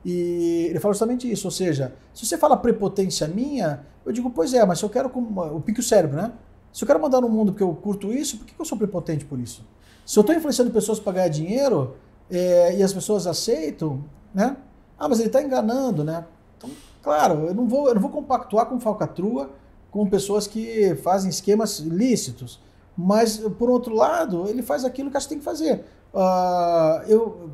E 0.04 0.68
ele 0.70 0.80
fala 0.80 0.94
justamente 0.94 1.30
isso, 1.30 1.48
ou 1.48 1.52
seja, 1.52 1.94
se 2.14 2.26
você 2.26 2.38
fala 2.38 2.56
prepotência 2.56 3.28
minha, 3.28 3.86
eu 4.06 4.12
digo, 4.12 4.30
pois 4.30 4.54
é, 4.54 4.66
mas 4.66 4.80
se 4.80 4.86
eu 4.86 4.90
quero, 4.90 5.12
eu 5.52 5.62
pique 5.62 5.82
o 5.82 5.84
cérebro, 5.84 6.16
né? 6.16 6.32
Se 6.72 6.84
eu 6.84 6.88
quero 6.88 7.02
mandar 7.02 7.20
no 7.20 7.28
mundo 7.28 7.52
porque 7.52 7.64
eu 7.64 7.74
curto 7.74 8.14
isso, 8.14 8.38
por 8.38 8.46
que 8.46 8.54
eu 8.58 8.66
sou 8.66 8.78
prepotente 8.78 9.26
por 9.26 9.40
isso? 9.40 9.66
Se 10.06 10.18
eu 10.18 10.22
estou 10.22 10.36
influenciando 10.36 10.72
pessoas 10.72 11.00
para 11.00 11.14
ganhar 11.14 11.28
dinheiro 11.28 11.96
é, 12.32 12.78
e 12.78 12.84
as 12.84 12.94
pessoas 12.94 13.28
aceitam, 13.28 14.04
né? 14.34 14.56
Ah, 14.98 15.08
mas 15.10 15.20
ele 15.20 15.28
está 15.28 15.42
enganando, 15.42 16.04
né? 16.04 16.26
Então, 16.58 16.70
claro, 17.02 17.48
eu 17.48 17.54
não 17.54 17.68
vou, 17.68 17.88
eu 17.88 17.96
não 17.96 18.02
vou 18.02 18.10
compactuar 18.10 18.68
com 18.68 18.80
falcatrua, 18.80 19.52
com 19.92 20.08
pessoas 20.08 20.48
que 20.48 20.96
fazem 20.96 21.30
esquemas 21.30 21.80
ilícitos. 21.80 22.60
Mas, 22.96 23.38
por 23.38 23.70
outro 23.70 23.96
lado, 23.96 24.48
ele 24.48 24.62
faz 24.62 24.84
aquilo 24.84 25.10
que 25.10 25.18
acho 25.18 25.28
que 25.28 25.36
tem 25.36 25.40
que 25.40 25.46
fazer. 25.46 25.86
Eu, 27.08 27.08
eu 27.08 27.50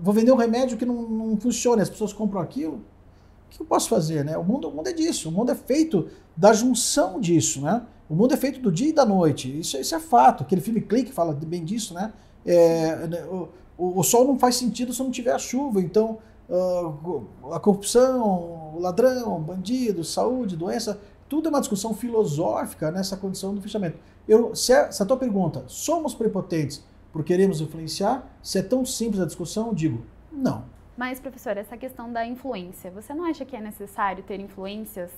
vou 0.00 0.14
vender 0.14 0.32
um 0.32 0.36
remédio 0.36 0.76
que 0.76 0.84
não, 0.84 1.02
não 1.02 1.36
funciona, 1.36 1.82
as 1.82 1.90
pessoas 1.90 2.12
compram 2.12 2.40
aquilo. 2.40 2.76
O 2.76 3.50
que 3.50 3.60
eu 3.60 3.66
posso 3.66 3.88
fazer, 3.88 4.24
né? 4.24 4.36
O 4.36 4.44
mundo, 4.44 4.68
o 4.68 4.74
mundo 4.74 4.88
é 4.88 4.92
disso. 4.92 5.28
O 5.28 5.32
mundo 5.32 5.50
é 5.50 5.54
feito 5.54 6.08
da 6.36 6.52
junção 6.52 7.20
disso, 7.20 7.60
né? 7.62 7.82
O 8.08 8.14
mundo 8.14 8.34
é 8.34 8.36
feito 8.36 8.60
do 8.60 8.70
dia 8.70 8.88
e 8.88 8.92
da 8.92 9.04
noite. 9.04 9.58
Isso, 9.60 9.76
isso 9.76 9.94
é 9.94 10.00
fato. 10.00 10.42
Aquele 10.42 10.60
filme 10.60 10.80
Clique 10.80 11.12
fala 11.12 11.32
bem 11.32 11.64
disso, 11.64 11.94
né? 11.94 12.12
É, 12.44 13.06
né, 13.06 13.24
o, 13.24 13.48
o, 13.76 14.02
sol 14.02 14.26
não 14.26 14.38
faz 14.38 14.56
sentido 14.56 14.92
se 14.92 15.02
não 15.02 15.10
tiver 15.10 15.32
a 15.32 15.38
chuva. 15.38 15.80
Então, 15.80 16.18
ah, 16.50 17.56
a 17.56 17.60
corrupção, 17.60 18.74
o 18.74 18.78
ladrão, 18.80 19.40
bandido, 19.40 20.02
saúde, 20.04 20.56
doença, 20.56 20.98
tudo 21.28 21.48
é 21.48 21.50
uma 21.50 21.60
discussão 21.60 21.94
filosófica 21.94 22.90
nessa 22.90 23.16
condição 23.16 23.54
do 23.54 23.60
fechamento. 23.60 23.98
Eu, 24.26 24.54
se, 24.54 24.72
a, 24.72 24.90
se 24.90 25.02
a 25.02 25.06
tua 25.06 25.16
pergunta, 25.16 25.64
somos 25.66 26.14
prepotentes 26.14 26.82
por 27.12 27.24
queremos 27.24 27.60
influenciar? 27.60 28.26
Se 28.42 28.58
é 28.58 28.62
tão 28.62 28.84
simples 28.84 29.20
a 29.20 29.26
discussão, 29.26 29.72
digo, 29.72 30.04
não. 30.30 30.64
Mas, 30.96 31.20
professor, 31.20 31.56
essa 31.56 31.76
questão 31.76 32.12
da 32.12 32.26
influência, 32.26 32.90
você 32.90 33.14
não 33.14 33.24
acha 33.24 33.44
que 33.44 33.54
é 33.54 33.60
necessário 33.60 34.24
ter 34.24 34.40
influências 34.40 35.10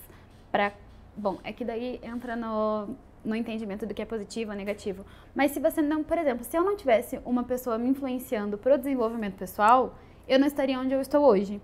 para. 0.53 0.73
Bom, 1.17 1.39
é 1.43 1.53
que 1.53 1.65
daí 1.65 1.99
entra 2.03 2.37
no, 2.37 2.91
no 3.25 3.35
entendimento 3.35 3.87
do 3.87 3.95
que 3.95 4.03
é 4.03 4.05
positivo 4.05 4.51
ou 4.51 4.57
negativo. 4.57 5.05
Mas 5.35 5.53
se 5.53 5.61
você 5.61 5.83
não, 5.83 6.03
por 6.03 6.19
exemplo, 6.19 6.45
se 6.45 6.57
eu 6.57 6.63
não 6.63 6.77
tivesse 6.77 7.19
uma 7.25 7.45
pessoa 7.45 7.79
me 7.79 7.89
influenciando 7.89 8.57
para 8.57 8.75
o 8.75 8.79
desenvolvimento 8.79 9.37
pessoal, 9.37 9.95
eu 10.29 10.39
não 10.39 10.47
estaria 10.47 10.79
onde 10.79 10.95
eu 10.95 11.01
estou 11.01 11.25
hoje. 11.25 11.61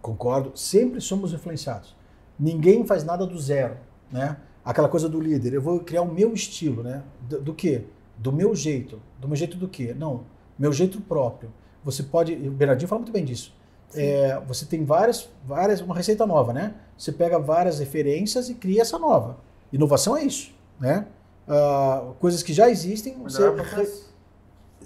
Concordo, 0.00 0.56
sempre 0.56 1.00
somos 1.00 1.32
influenciados. 1.32 1.94
Ninguém 2.38 2.86
faz 2.86 3.04
nada 3.04 3.26
do 3.26 3.38
zero, 3.38 3.76
né? 4.10 4.36
Aquela 4.64 4.88
coisa 4.88 5.08
do 5.08 5.20
líder, 5.20 5.52
eu 5.52 5.60
vou 5.60 5.80
criar 5.80 6.02
o 6.02 6.12
meu 6.12 6.32
estilo, 6.32 6.82
né? 6.82 7.02
Do, 7.28 7.40
do 7.40 7.54
quê? 7.54 7.84
Do 8.20 8.30
meu 8.30 8.54
jeito. 8.54 9.00
Do 9.18 9.26
meu 9.26 9.36
jeito 9.36 9.56
do 9.56 9.66
quê? 9.66 9.94
Não, 9.98 10.24
meu 10.58 10.72
jeito 10.72 11.00
próprio. 11.00 11.50
Você 11.82 12.02
pode, 12.02 12.34
o 12.34 12.50
Bernardinho 12.50 12.86
fala 12.86 13.00
muito 13.00 13.12
bem 13.12 13.24
disso. 13.24 13.54
É, 13.94 14.38
você 14.46 14.66
tem 14.66 14.84
várias, 14.84 15.28
várias, 15.44 15.80
uma 15.80 15.94
receita 15.94 16.26
nova, 16.26 16.52
né? 16.52 16.74
Você 16.98 17.10
pega 17.10 17.38
várias 17.38 17.78
referências 17.78 18.50
e 18.50 18.54
cria 18.54 18.82
essa 18.82 18.98
nova. 18.98 19.38
Inovação 19.72 20.16
é 20.16 20.22
isso, 20.22 20.52
né? 20.78 21.06
Ah, 21.48 22.12
coisas 22.20 22.42
que 22.42 22.52
já 22.52 22.68
existem, 22.68 23.16
você 23.22 23.40
Melhorar 23.40 23.62
o 23.62 23.66
processo. 23.66 24.10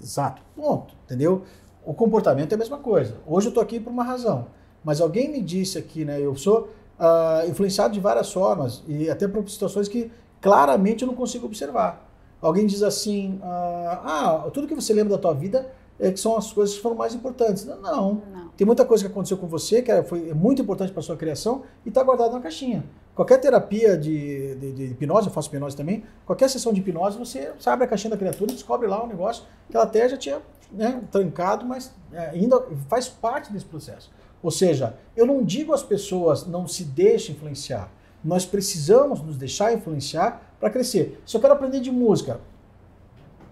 Exato. 0.01 0.41
Ponto. 0.55 0.95
Entendeu? 1.05 1.43
O 1.85 1.93
comportamento 1.93 2.53
é 2.53 2.55
a 2.55 2.57
mesma 2.57 2.77
coisa. 2.77 3.17
Hoje 3.27 3.47
eu 3.47 3.49
estou 3.49 3.61
aqui 3.61 3.79
por 3.79 3.91
uma 3.91 4.03
razão. 4.03 4.47
Mas 4.81 5.01
alguém 5.01 5.29
me 5.29 5.41
disse 5.41 5.77
aqui, 5.77 6.05
né? 6.05 6.21
Eu 6.21 6.35
sou 6.37 6.73
ah, 6.97 7.43
influenciado 7.47 7.93
de 7.93 7.99
várias 7.99 8.31
formas 8.31 8.81
e 8.87 9.09
até 9.09 9.27
por 9.27 9.47
situações 9.49 9.89
que 9.89 10.09
claramente 10.39 11.01
eu 11.01 11.07
não 11.07 11.15
consigo 11.15 11.45
observar. 11.45 12.04
Alguém 12.45 12.65
diz 12.67 12.83
assim: 12.83 13.39
ah, 13.43 14.01
ah, 14.45 14.49
tudo 14.51 14.67
que 14.67 14.75
você 14.75 14.93
lembra 14.93 15.15
da 15.15 15.21
tua 15.21 15.33
vida 15.33 15.67
é 15.99 16.11
que 16.11 16.19
são 16.19 16.35
as 16.37 16.51
coisas 16.53 16.75
que 16.75 16.81
foram 16.81 16.95
mais 16.95 17.15
importantes. 17.15 17.65
Não, 17.65 17.81
não. 17.81 18.21
Não. 18.31 18.49
Tem 18.57 18.65
muita 18.67 18.85
coisa 18.85 19.03
que 19.05 19.11
aconteceu 19.11 19.37
com 19.37 19.47
você 19.47 19.81
que 19.81 19.89
era- 19.91 20.03
foi 20.03 20.33
muito 20.33 20.61
importante 20.61 20.91
para 20.91 21.01
sua 21.01 21.15
criação 21.17 21.63
e 21.85 21.89
está 21.89 22.03
guardada 22.03 22.33
na 22.33 22.39
caixinha. 22.41 22.83
Qualquer 23.15 23.39
terapia 23.39 23.97
de, 23.97 24.55
de- 24.55 24.71
de 24.73 24.83
hipnose, 24.91 25.27
eu 25.27 25.33
faço 25.33 25.47
hipnose 25.49 25.75
também, 25.75 26.03
qualquer 26.25 26.49
sessão 26.49 26.71
de 26.73 26.81
hipnose, 26.81 27.17
você, 27.17 27.51
você 27.57 27.69
abre 27.69 27.85
a 27.85 27.87
caixinha 27.87 28.11
da 28.11 28.17
criatura 28.17 28.51
e 28.51 28.53
descobre 28.55 28.87
lá 28.87 29.03
um 29.03 29.07
negócio 29.07 29.43
que 29.69 29.75
ela 29.75 29.85
até 29.85 30.07
já 30.07 30.17
tinha 30.17 30.41
né, 30.71 31.01
trancado, 31.11 31.65
mas 31.65 31.93
é, 32.13 32.29
ainda 32.31 32.61
faz 32.89 33.07
parte 33.07 33.51
desse 33.51 33.65
processo. 33.65 34.11
Ou 34.43 34.51
seja, 34.51 34.95
eu 35.15 35.25
não 35.25 35.41
digo 35.43 35.73
às 35.73 35.81
pessoas 35.81 36.45
não 36.45 36.67
se 36.67 36.83
deixem 36.83 37.33
influenciar. 37.35 37.89
Nós 38.23 38.45
precisamos 38.45 39.21
nos 39.21 39.37
deixar 39.37 39.73
influenciar 39.73 40.54
para 40.65 40.71
crescer. 40.71 41.21
Se 41.25 41.37
eu 41.37 41.41
quero 41.41 41.53
aprender 41.53 41.79
de 41.79 41.91
música, 41.91 42.39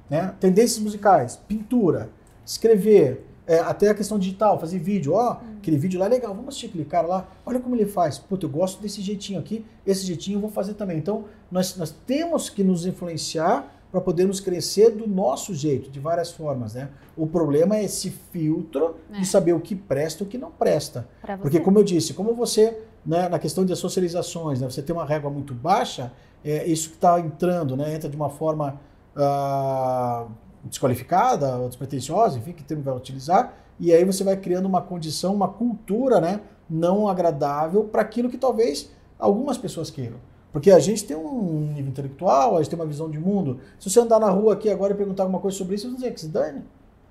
né? 0.09 0.34
Tendências 0.39 0.80
musicais, 0.80 1.36
pintura, 1.47 2.09
escrever, 2.43 3.24
é, 3.45 3.59
até 3.59 3.89
a 3.89 3.93
questão 3.93 4.18
digital, 4.18 4.59
fazer 4.59 4.80
vídeo. 4.80 5.14
Ó, 5.14 5.38
aquele 5.57 5.78
vídeo 5.78 5.99
lá 5.99 6.07
é 6.07 6.09
legal, 6.09 6.34
vamos 6.34 6.49
assistir 6.49 6.68
aquele 6.68 6.86
cara 6.86 7.05
lá. 7.07 7.28
Olha 7.45 7.59
como 7.59 7.76
ele 7.76 7.86
faz. 7.86 8.18
Puta, 8.18 8.45
eu 8.45 8.49
gosto 8.49 8.82
desse 8.82 8.99
jeitinho 9.01 9.39
aqui, 9.39 9.64
esse 9.86 10.03
jeitinho 10.05 10.38
eu 10.38 10.41
vou 10.41 10.49
fazer 10.49 10.74
também. 10.74 10.97
Então, 10.97 11.26
nós, 11.51 11.76
nós 11.78 11.91
temos 12.07 12.49
que 12.49 12.64
nos 12.64 12.86
influenciar 12.86 13.72
para 13.91 14.01
podermos 14.01 14.39
crescer 14.39 14.89
do 14.89 15.07
nosso 15.07 15.53
jeito, 15.53 15.91
de 15.91 15.99
várias 15.99 16.32
formas, 16.32 16.74
né? 16.74 16.89
O 17.16 17.28
problema 17.28 17.76
é 17.78 17.84
esse 17.84 18.09
filtro 18.09 18.95
É. 19.14 19.20
de 19.20 19.26
saber 19.28 19.53
o 19.53 19.59
que 19.59 19.76
presta 19.76 20.24
e 20.24 20.26
o 20.26 20.30
que 20.30 20.38
não 20.38 20.49
presta. 20.49 21.07
Porque, 21.43 21.59
como 21.59 21.78
eu 21.78 21.84
disse, 21.84 22.11
como 22.16 22.34
você, 22.34 22.76
né, 23.05 23.30
na 23.30 23.38
questão 23.38 23.64
de 23.64 23.76
socializações, 23.76 24.61
né, 24.61 24.68
você 24.70 24.82
tem 24.82 24.95
uma 24.95 25.05
régua 25.05 25.30
muito 25.30 25.53
baixa, 25.53 26.11
é, 26.44 26.66
isso 26.68 26.89
que 26.89 26.96
está 26.96 27.20
entrando, 27.20 27.76
né, 27.76 27.94
entra 27.94 28.10
de 28.10 28.16
uma 28.16 28.30
forma 28.30 28.80
ah, 29.16 30.28
desqualificada 30.64 31.68
despretensiosa, 31.68 32.38
enfim, 32.38 32.54
que 32.54 32.64
termo 32.64 32.84
vai 32.84 32.96
utilizar, 32.96 33.54
e 33.80 33.94
aí 33.94 34.04
você 34.06 34.24
vai 34.24 34.38
criando 34.38 34.66
uma 34.66 34.82
condição, 34.82 35.34
uma 35.34 35.48
cultura 35.48 36.20
né, 36.22 36.41
não 36.70 37.08
agradável 37.08 37.84
para 37.86 38.02
aquilo 38.02 38.30
que 38.30 38.38
talvez 38.38 38.91
algumas 39.18 39.58
pessoas 39.58 39.89
queiram. 39.89 40.18
Porque 40.52 40.70
a 40.70 40.78
gente 40.78 41.04
tem 41.04 41.18
um 41.18 41.72
nível 41.74 41.89
intelectual, 41.89 42.56
a 42.56 42.62
gente 42.62 42.70
tem 42.70 42.80
uma 42.80 42.86
visão 42.86 43.10
de 43.10 43.18
mundo. 43.18 43.60
Se 43.80 43.89
você 43.89 44.00
andar 44.00 44.20
na 44.20 44.30
rua 44.30 44.54
aqui 44.54 44.70
agora 44.70 44.94
e 44.94 44.96
perguntar 44.96 45.24
alguma 45.24 45.39
coisa 45.39 45.58
sobre 45.58 45.74
isso, 45.76 45.86
você 45.86 45.88
vai 45.88 45.96
dizer 45.96 46.14
que 46.14 46.22
se 46.22 46.28
dane. 46.28 46.62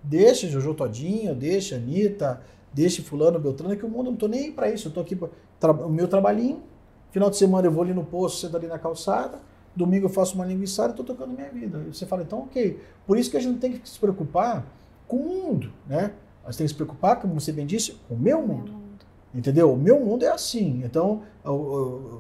Deixa 0.02 0.46
Jojo 0.46 0.74
Todinho, 0.74 1.34
deixa 1.34 1.74
Anitta, 1.74 2.40
deixa 2.72 3.02
fulano, 3.02 3.40
Beltrano, 3.40 3.76
que 3.76 3.84
o 3.84 3.88
mundo 3.88 4.10
não 4.10 4.16
tô 4.16 4.28
nem 4.28 4.54
aí 4.56 4.74
isso. 4.74 4.88
Eu 4.88 4.92
tô 4.92 5.00
aqui 5.00 5.16
o 5.16 5.88
meu 5.88 6.06
trabalhinho. 6.06 6.62
Final 7.12 7.30
de 7.30 7.36
semana 7.36 7.68
eu 7.68 7.70
vou 7.70 7.84
ali 7.84 7.94
no 7.94 8.04
posto, 8.04 8.40
sento 8.40 8.56
ali 8.56 8.66
na 8.66 8.78
calçada. 8.78 9.38
Domingo 9.76 10.06
eu 10.06 10.10
faço 10.10 10.34
uma 10.34 10.44
linguiçada 10.44 10.92
e 10.92 10.96
tô 10.96 11.04
tocando 11.04 11.32
minha 11.32 11.48
vida. 11.50 11.78
E 11.88 11.94
você 11.94 12.04
fala, 12.04 12.22
então, 12.22 12.40
ok. 12.40 12.80
Por 13.06 13.16
isso 13.16 13.30
que 13.30 13.36
a 13.36 13.40
gente 13.40 13.58
tem 13.60 13.72
que 13.72 13.88
se 13.88 13.98
preocupar 14.00 14.64
com 15.06 15.16
o 15.16 15.28
mundo, 15.44 15.72
né? 15.86 16.12
Nós 16.44 16.56
temos 16.56 16.72
que 16.72 16.74
se 16.78 16.84
preocupar, 16.84 17.20
como 17.20 17.38
você 17.38 17.52
bem 17.52 17.64
disse, 17.66 17.92
com 18.08 18.14
o 18.14 18.18
meu 18.18 18.42
mundo. 18.44 18.72
Entendeu? 19.34 19.72
O 19.72 19.76
meu 19.76 20.00
mundo 20.00 20.24
é 20.24 20.28
assim. 20.28 20.82
Então, 20.84 21.22
eu, 21.44 21.52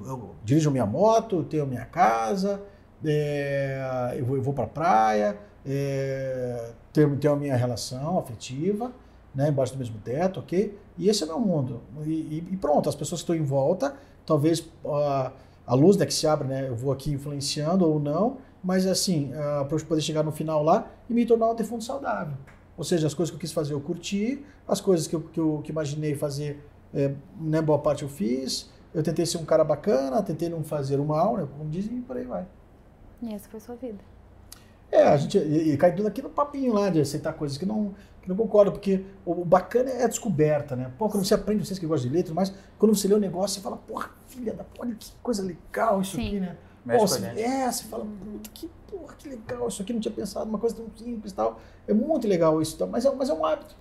eu- 0.04 0.08
eu 0.08 0.30
dirijo 0.44 0.70
minha 0.70 0.86
moto, 0.86 1.42
tenho 1.44 1.66
minha 1.66 1.84
casa, 1.84 2.62
é, 3.04 4.14
eu 4.18 4.24
vou, 4.24 4.36
eu 4.36 4.42
vou 4.42 4.54
para 4.54 4.64
a 4.64 4.68
praia, 4.68 5.38
é, 5.66 6.70
tenho, 6.92 7.16
tenho 7.16 7.34
a 7.34 7.36
minha 7.36 7.56
relação 7.56 8.18
afetiva, 8.18 8.92
né, 9.34 9.48
embaixo 9.48 9.72
do 9.72 9.78
mesmo 9.78 9.98
teto, 10.04 10.40
ok? 10.40 10.78
E 10.98 11.08
esse 11.08 11.22
é 11.22 11.26
o 11.26 11.28
meu 11.30 11.40
mundo. 11.40 11.80
E, 12.04 12.10
e- 12.10 12.48
e 12.52 12.56
pronto, 12.56 12.88
as 12.88 12.94
pessoas 12.94 13.20
que 13.22 13.24
estão 13.32 13.36
em 13.36 13.46
volta, 13.46 13.94
talvez 14.26 14.68
a, 14.84 15.32
a 15.66 15.74
luz 15.74 15.96
né, 15.96 16.06
que 16.06 16.14
se 16.14 16.26
abre, 16.26 16.48
né, 16.48 16.68
eu 16.68 16.76
vou 16.76 16.92
aqui 16.92 17.10
influenciando 17.12 17.88
ou 17.88 18.00
não, 18.00 18.38
mas 18.62 18.86
assim, 18.86 19.32
para 19.68 19.76
eu 19.76 19.84
poder 19.86 20.00
chegar 20.00 20.22
no 20.22 20.30
final 20.30 20.62
lá 20.62 20.86
e 21.10 21.14
me 21.14 21.26
tornar 21.26 21.50
um 21.50 21.54
defunto 21.54 21.82
saudável. 21.82 22.36
Ou 22.76 22.84
seja, 22.84 23.06
as 23.06 23.14
coisas 23.14 23.30
que 23.30 23.36
eu 23.36 23.40
quis 23.40 23.52
fazer 23.52 23.74
eu 23.74 23.80
curti, 23.80 24.44
as 24.66 24.80
coisas 24.80 25.06
que 25.06 25.14
eu, 25.14 25.20
que 25.20 25.40
eu 25.40 25.60
que 25.62 25.70
imaginei 25.70 26.14
fazer 26.14 26.64
é, 26.94 27.12
né, 27.40 27.60
boa 27.60 27.78
parte 27.78 28.02
eu 28.02 28.08
fiz. 28.08 28.70
Eu 28.94 29.02
tentei 29.02 29.24
ser 29.24 29.38
um 29.38 29.44
cara 29.44 29.64
bacana, 29.64 30.22
tentei 30.22 30.48
não 30.48 30.62
fazer 30.62 31.00
o 31.00 31.04
mal, 31.04 31.36
né, 31.36 31.48
como 31.56 31.68
dizem, 31.68 31.98
e 31.98 32.00
por 32.00 32.16
aí 32.16 32.24
vai. 32.24 32.46
E 33.22 33.32
essa 33.32 33.48
foi 33.48 33.60
sua 33.60 33.74
vida. 33.74 33.98
É, 34.90 35.04
a 35.04 35.16
gente 35.16 35.38
e, 35.38 35.72
e 35.72 35.76
cai 35.76 35.94
tudo 35.94 36.06
aqui 36.06 36.20
no 36.20 36.28
papinho 36.28 36.74
lá 36.74 36.90
de 36.90 37.00
aceitar 37.00 37.32
coisas 37.32 37.56
que 37.56 37.64
não, 37.64 37.94
não 38.28 38.36
concordo, 38.36 38.72
porque 38.72 39.04
o, 39.24 39.44
bacana 39.44 39.90
é 39.90 40.04
a 40.04 40.08
descoberta, 40.08 40.76
né? 40.76 40.92
Pô, 40.98 41.08
quando 41.08 41.24
você 41.24 41.34
aprende, 41.34 41.66
vocês 41.66 41.78
que 41.78 41.86
gostam 41.86 42.10
de 42.10 42.16
letras, 42.16 42.34
mas 42.34 42.54
quando 42.78 42.94
você 42.94 43.08
lê 43.08 43.14
o 43.14 43.18
negócio, 43.18 43.56
você 43.56 43.60
fala, 43.60 43.76
porra, 43.76 44.10
filha 44.28 44.52
da 44.54 44.64
olha 44.78 44.94
que 44.94 45.10
coisa 45.22 45.42
legal 45.42 46.00
isso 46.00 46.16
Sim. 46.16 46.26
aqui, 46.26 46.40
né? 46.40 46.56
Mexe 46.84 46.98
Pô, 46.98 47.06
com 47.06 47.14
a 47.14 47.18
você, 47.18 47.20
gente. 47.20 47.42
é, 47.42 47.70
você 47.72 47.84
fala, 47.84 48.04
puta, 48.04 48.50
que 48.52 48.70
porra, 48.90 49.14
que 49.16 49.28
legal, 49.28 49.68
isso 49.68 49.82
aqui 49.82 49.92
não 49.92 50.00
tinha 50.00 50.12
pensado, 50.12 50.48
uma 50.48 50.58
coisa 50.58 50.76
tão 50.76 50.86
simples 50.96 51.32
e 51.32 51.34
tal. 51.34 51.60
É 51.86 51.94
muito 51.94 52.26
legal 52.28 52.60
isso, 52.60 52.76
tal, 52.76 52.88
mas 52.88 53.04
é, 53.04 53.14
mas 53.14 53.28
é 53.28 53.34
um 53.34 53.44
hábito. 53.44 53.74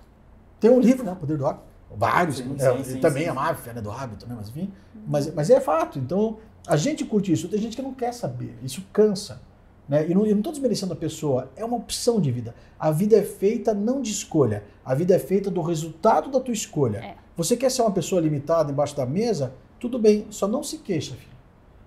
Tem 0.60 0.70
um 0.70 0.78
livro, 0.80 1.04
né? 1.04 1.12
O 1.12 1.16
Poder 1.16 1.36
do 1.36 1.46
Hábito. 1.46 1.64
Vários, 1.94 2.36
Sim, 2.38 2.56
é, 2.58 2.76
sim, 2.76 2.84
sim, 2.84 3.00
também 3.00 3.24
sim. 3.24 3.28
a 3.28 3.34
máfia 3.34 3.72
né, 3.74 3.80
do 3.82 3.90
hábito, 3.90 4.26
né? 4.26 4.34
Mas 4.36 4.48
enfim. 4.48 4.72
Mas, 5.06 5.34
mas 5.34 5.50
é 5.50 5.60
fato. 5.60 5.98
Então, 5.98 6.38
A 6.66 6.76
gente 6.76 7.04
curte 7.04 7.32
isso, 7.32 7.48
tem 7.48 7.58
gente 7.60 7.74
que 7.76 7.82
não 7.82 7.92
quer 7.92 8.14
saber, 8.14 8.56
isso 8.62 8.82
cansa. 8.92 9.42
Né? 9.88 10.08
E 10.08 10.14
não 10.14 10.24
estou 10.24 10.52
desmerecendo 10.52 10.92
a 10.92 10.96
pessoa, 10.96 11.50
é 11.56 11.64
uma 11.64 11.76
opção 11.76 12.20
de 12.20 12.30
vida. 12.30 12.54
A 12.78 12.90
vida 12.90 13.16
é 13.16 13.22
feita 13.22 13.74
não 13.74 14.00
de 14.00 14.10
escolha, 14.10 14.64
a 14.84 14.94
vida 14.94 15.14
é 15.14 15.18
feita 15.18 15.50
do 15.50 15.60
resultado 15.60 16.30
da 16.30 16.40
tua 16.40 16.54
escolha. 16.54 16.98
É. 16.98 17.14
Você 17.36 17.56
quer 17.56 17.70
ser 17.70 17.82
uma 17.82 17.90
pessoa 17.90 18.20
limitada 18.20 18.70
embaixo 18.70 18.96
da 18.96 19.06
mesa? 19.06 19.52
Tudo 19.80 19.98
bem, 19.98 20.26
só 20.30 20.46
não 20.46 20.62
se 20.62 20.78
queixa, 20.78 21.14
filho. 21.14 21.32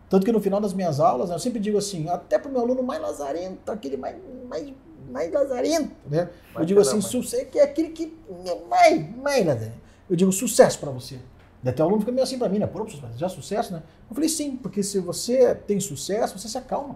Tanto 0.09 0.25
que 0.25 0.31
no 0.31 0.39
final 0.39 0.61
das 0.61 0.73
minhas 0.73 0.99
aulas, 0.99 1.29
né, 1.29 1.35
eu 1.35 1.39
sempre 1.39 1.59
digo 1.59 1.77
assim, 1.77 2.07
até 2.09 2.37
para 2.37 2.49
o 2.49 2.51
meu 2.51 2.61
aluno 2.61 2.83
mais 2.83 3.01
lazarento, 3.01 3.71
aquele 3.71 3.97
mais, 3.97 4.15
mais, 4.47 4.73
mais 5.09 5.31
lazarento, 5.31 5.91
né? 6.09 6.29
Mais 6.53 6.59
eu 6.59 6.65
digo 6.65 6.79
assim, 6.79 7.01
sucesso, 7.01 7.45
que 7.47 7.57
é 7.57 7.63
aquele 7.63 7.89
que 7.89 8.13
é 8.45 8.65
mais, 8.69 9.15
mais 9.17 9.45
lazarento. 9.45 9.77
Eu 10.09 10.15
digo 10.15 10.31
sucesso 10.31 10.79
para 10.79 10.91
você. 10.91 11.19
Até 11.65 11.81
o 11.81 11.87
aluno 11.87 12.01
fica 12.01 12.11
meio 12.11 12.23
assim 12.23 12.37
para 12.37 12.47
mim, 12.47 12.59
né? 12.59 12.67
Pô, 12.67 12.85
já 13.17 13.27
sucesso, 13.27 13.73
né? 13.73 13.81
Eu 14.07 14.13
falei 14.13 14.29
sim, 14.29 14.55
porque 14.55 14.83
se 14.83 14.99
você 14.99 15.55
tem 15.55 15.79
sucesso, 15.79 16.37
você 16.37 16.47
se 16.47 16.57
acalma. 16.57 16.95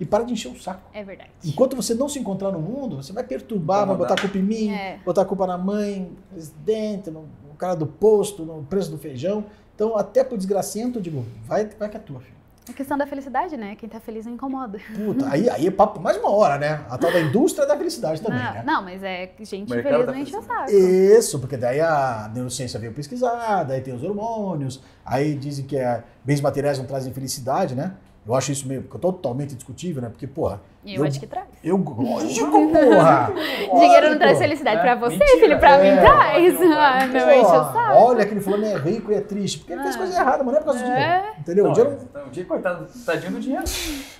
E 0.00 0.04
para 0.04 0.24
de 0.24 0.32
encher 0.32 0.48
o 0.52 0.60
saco. 0.60 0.88
É 0.92 1.02
verdade. 1.02 1.30
Enquanto 1.44 1.74
você 1.74 1.94
não 1.94 2.08
se 2.08 2.18
encontrar 2.18 2.52
no 2.52 2.60
mundo, 2.60 2.96
você 2.96 3.12
vai 3.12 3.24
perturbar, 3.24 3.86
vai 3.86 3.96
botar 3.96 4.14
a 4.14 4.20
culpa 4.20 4.38
em 4.38 4.42
mim, 4.42 4.70
É. 4.70 4.98
botar 5.04 5.22
a 5.22 5.24
culpa 5.24 5.46
na 5.46 5.58
mãe, 5.58 6.00
no 6.00 6.16
presidente, 6.30 7.10
no, 7.10 7.22
no 7.48 7.54
cara 7.56 7.74
do 7.74 7.86
posto, 7.86 8.44
no 8.44 8.62
preço 8.64 8.90
do 8.90 8.98
feijão. 8.98 9.44
Então, 9.74 9.96
até 9.96 10.22
pro 10.22 10.36
desgracento, 10.36 10.98
eu 10.98 11.02
digo, 11.02 11.24
vai, 11.44 11.66
vai 11.66 11.88
que 11.88 11.96
é 11.96 12.00
tua, 12.00 12.20
filho. 12.20 12.38
A 12.68 12.72
questão 12.72 12.98
da 12.98 13.06
felicidade, 13.06 13.56
né? 13.56 13.74
Quem 13.76 13.88
tá 13.88 13.98
feliz 13.98 14.26
não 14.26 14.34
incomoda. 14.34 14.78
Puta, 14.94 15.26
aí, 15.30 15.48
aí 15.48 15.66
é 15.66 15.70
papo 15.70 15.98
mais 16.00 16.18
uma 16.18 16.30
hora, 16.30 16.58
né? 16.58 16.84
A 16.90 16.98
tal 16.98 17.10
da 17.10 17.18
indústria 17.18 17.66
da 17.66 17.74
felicidade 17.74 18.20
também, 18.20 18.38
não, 18.38 18.52
né? 18.52 18.62
não, 18.64 18.82
mas 18.82 19.02
é 19.02 19.30
gente 19.40 19.70
Mercado 19.70 19.92
feliz 19.92 20.06
não 20.06 20.16
enche 20.16 20.36
o 20.36 20.42
saco. 20.42 20.70
Isso, 20.70 21.38
porque 21.38 21.56
daí 21.56 21.80
a 21.80 22.30
neurociência 22.34 22.78
veio 22.78 22.92
pesquisar, 22.92 23.64
daí 23.64 23.80
tem 23.80 23.94
os 23.94 24.02
hormônios, 24.02 24.82
aí 25.04 25.34
dizem 25.34 25.64
que 25.64 25.78
é, 25.78 26.04
bens 26.22 26.42
materiais 26.42 26.78
não 26.78 26.84
trazem 26.84 27.10
felicidade, 27.10 27.74
né? 27.74 27.94
Eu 28.28 28.34
acho 28.34 28.52
isso 28.52 28.68
meio 28.68 28.82
totalmente 28.82 29.54
discutível, 29.54 30.02
né? 30.02 30.10
Porque, 30.10 30.26
porra, 30.26 30.60
E 30.84 30.94
eu, 30.94 31.04
acho 31.04 31.18
que 31.20 31.26
traz. 31.26 31.46
eu, 31.62 31.76
lógico, 31.76 32.50
porra! 32.70 33.32
Dinheiro 33.78 34.10
não 34.10 34.18
traz 34.18 34.38
felicidade 34.38 34.78
É, 34.78 34.80
pra 34.80 34.94
você, 34.94 35.18
mentira. 35.18 35.38
filho, 35.40 35.58
pra 35.58 35.70
É. 35.76 35.90
mim 35.94 36.00
traz. 36.00 36.54
Não, 36.54 36.68
não 36.68 36.78
Ah, 36.78 37.06
não 37.06 37.30
enche 37.32 37.40
o 37.46 37.72
saco. 37.72 37.78
Olha, 37.94 38.22
aquele 38.22 38.40
fulano 38.40 38.64
é 38.64 38.76
rico 38.76 39.10
e 39.10 39.14
é 39.16 39.20
triste, 39.20 39.58
porque 39.58 39.72
ele 39.72 39.82
fez 39.82 39.96
Ah. 39.96 39.98
coisa 39.98 40.20
errada, 40.20 40.44
mas 40.44 40.46
não 40.46 40.54
é 40.54 40.58
por 40.58 40.64
causa 40.66 40.78
do 40.84 40.90
É. 40.90 40.94
dinheiro. 40.94 41.24
Entendeu? 41.40 41.64
Não, 41.64 41.70
o 41.70 41.74
dinheiro 41.74 41.98
então, 42.08 42.26
o 42.26 42.30
dia, 42.30 42.44
coitado, 42.44 42.86
tadinho 43.04 43.32
do 43.32 43.40
dinheiro. 43.40 43.64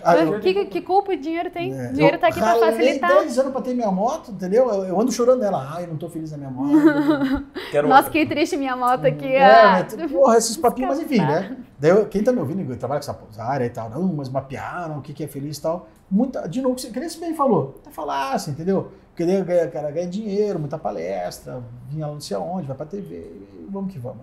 Ah, 0.02 0.16
eu- 0.16 0.40
que, 0.40 0.64
que 0.66 0.80
culpa 0.82 1.12
o 1.12 1.16
dinheiro 1.16 1.50
tem? 1.50 1.72
é, 1.72 1.88
O 1.90 1.92
dinheiro 1.92 2.16
eu 2.16 2.20
tá 2.20 2.26
aqui 2.28 2.40
pra 2.40 2.54
facilitar. 2.56 3.10
10 3.10 3.38
anos 3.38 3.52
pra 3.52 3.60
ter 3.62 3.74
minha 3.74 3.90
moto, 3.90 4.30
entendeu? 4.32 4.68
Eu, 4.68 4.84
eu 4.84 5.00
ando 5.00 5.12
chorando 5.12 5.40
nela. 5.40 5.72
Ai, 5.74 5.86
não 5.86 5.96
tô 5.96 6.08
feliz 6.08 6.32
na 6.32 6.38
minha 6.38 6.50
moto. 6.50 6.68
Quero 7.70 7.88
Nossa, 7.88 8.04
outra. 8.08 8.12
que 8.20 8.26
triste 8.26 8.56
minha 8.56 8.76
moto 8.76 9.06
aqui. 9.06 9.26
É, 9.32 9.44
ah. 9.62 9.86
mas, 9.96 10.10
porra, 10.12 10.36
esses 10.36 10.56
papinhos, 10.56 10.90
mas 10.90 11.00
enfim, 11.00 11.18
né? 11.20 11.56
Daí, 11.78 11.90
eu- 11.92 12.06
quem 12.06 12.22
tá 12.22 12.32
me 12.32 12.40
ouvindo, 12.40 12.68
eu 12.70 12.76
trabalho 12.76 13.00
com 13.00 13.10
essa- 13.10 13.18
essa 13.30 13.44
área 13.44 13.64
e 13.64 13.70
tal, 13.70 13.88
não, 13.88 14.02
mas 14.02 14.28
mapearam 14.28 14.98
o 14.98 15.00
que, 15.02 15.12
que 15.12 15.22
é 15.22 15.28
feliz 15.28 15.56
e 15.58 15.62
tal. 15.62 15.88
Muita, 16.10 16.46
de 16.48 16.62
novo, 16.62 16.74
que 16.76 16.98
nem 16.98 17.08
você 17.08 17.20
bem 17.20 17.34
falou, 17.34 17.80
é 17.86 17.90
falasse, 17.90 18.50
entendeu? 18.50 18.92
Porque 19.10 19.26
daí 19.26 19.42
o 19.42 19.44
cara- 19.44 19.68
cara 19.68 19.90
ganha 19.90 20.06
dinheiro, 20.08 20.58
muita 20.58 20.78
palestra, 20.78 21.62
vinha 21.88 22.06
lá 22.06 22.12
não 22.14 22.20
sei 22.20 22.36
aonde, 22.36 22.66
vai 22.66 22.76
pra 22.76 22.86
TV, 22.86 23.16
e 23.16 23.66
vamos 23.68 23.92
que 23.92 23.98
vamos. 23.98 24.22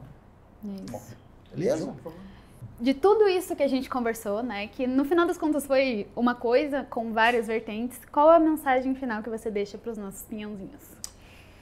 Isso. 0.64 1.16
Beleza? 1.54 1.94
De 2.80 2.94
tudo 2.94 3.28
isso 3.28 3.56
que 3.56 3.64
a 3.64 3.68
gente 3.68 3.90
conversou, 3.90 4.42
né? 4.42 4.68
Que 4.68 4.88
no 4.88 5.06
final 5.06 5.28
das 5.28 5.38
contas 5.38 5.66
foi 5.66 6.08
uma 6.16 6.34
coisa 6.36 6.84
com 6.84 7.14
várias 7.14 7.48
vertentes. 7.48 8.00
Qual 8.12 8.32
é 8.32 8.36
a 8.36 8.40
mensagem 8.40 8.96
final 8.96 9.22
que 9.22 9.30
você 9.30 9.52
deixa 9.52 9.78
pros 9.78 9.98
nossos 9.98 10.24
pinhãozinhos? 10.24 10.82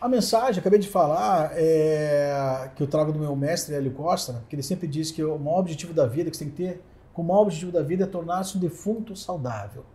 A 0.01 0.09
mensagem, 0.09 0.59
acabei 0.59 0.80
de 0.80 0.88
falar, 0.89 1.51
é, 1.53 2.69
que 2.76 2.82
eu 2.82 2.88
trago 2.88 3.11
do 3.11 3.19
meu 3.19 3.36
mestre, 3.36 3.76
Hélio 3.76 3.91
Costa, 3.91 4.43
que 4.49 4.55
ele 4.55 4.63
sempre 4.63 4.88
diz 4.88 5.11
que 5.11 5.24
o 5.24 5.38
maior 5.38 5.59
objetivo 5.59 5.93
da 5.93 6.05
vida 6.07 6.30
que 6.32 6.38
você 6.38 6.45
tem 6.45 6.51
que 6.53 6.57
ter, 6.63 6.82
o 7.15 7.24
maior 7.24 7.41
objetivo 7.41 7.71
da 7.71 7.82
vida 7.82 8.03
é 8.03 8.07
tornar-se 8.07 8.57
um 8.57 8.59
defunto 8.59 9.15
saudável. 9.15 9.86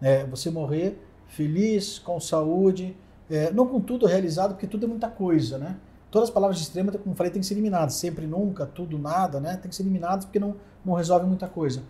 É, 0.00 0.24
você 0.24 0.50
morrer 0.50 0.98
feliz, 1.26 1.98
com 1.98 2.18
saúde, 2.20 2.96
é, 3.30 3.50
não 3.50 3.66
com 3.66 3.80
tudo 3.80 4.06
realizado, 4.06 4.52
porque 4.52 4.66
tudo 4.66 4.86
é 4.86 4.88
muita 4.88 5.08
coisa, 5.08 5.58
né? 5.58 5.76
Todas 6.10 6.28
as 6.28 6.34
palavras 6.34 6.56
de 6.58 6.64
extrema, 6.64 6.90
como 6.92 7.14
falei, 7.14 7.30
tem 7.30 7.40
que 7.40 7.46
ser 7.46 7.54
eliminadas. 7.54 7.94
Sempre, 7.94 8.26
nunca, 8.26 8.64
tudo, 8.64 8.98
nada, 8.98 9.40
né? 9.40 9.56
Tem 9.56 9.68
que 9.68 9.76
ser 9.76 9.82
eliminadas 9.82 10.24
porque 10.24 10.38
não, 10.38 10.56
não 10.84 10.94
resolve 10.94 11.26
muita 11.26 11.46
coisa. 11.46 11.82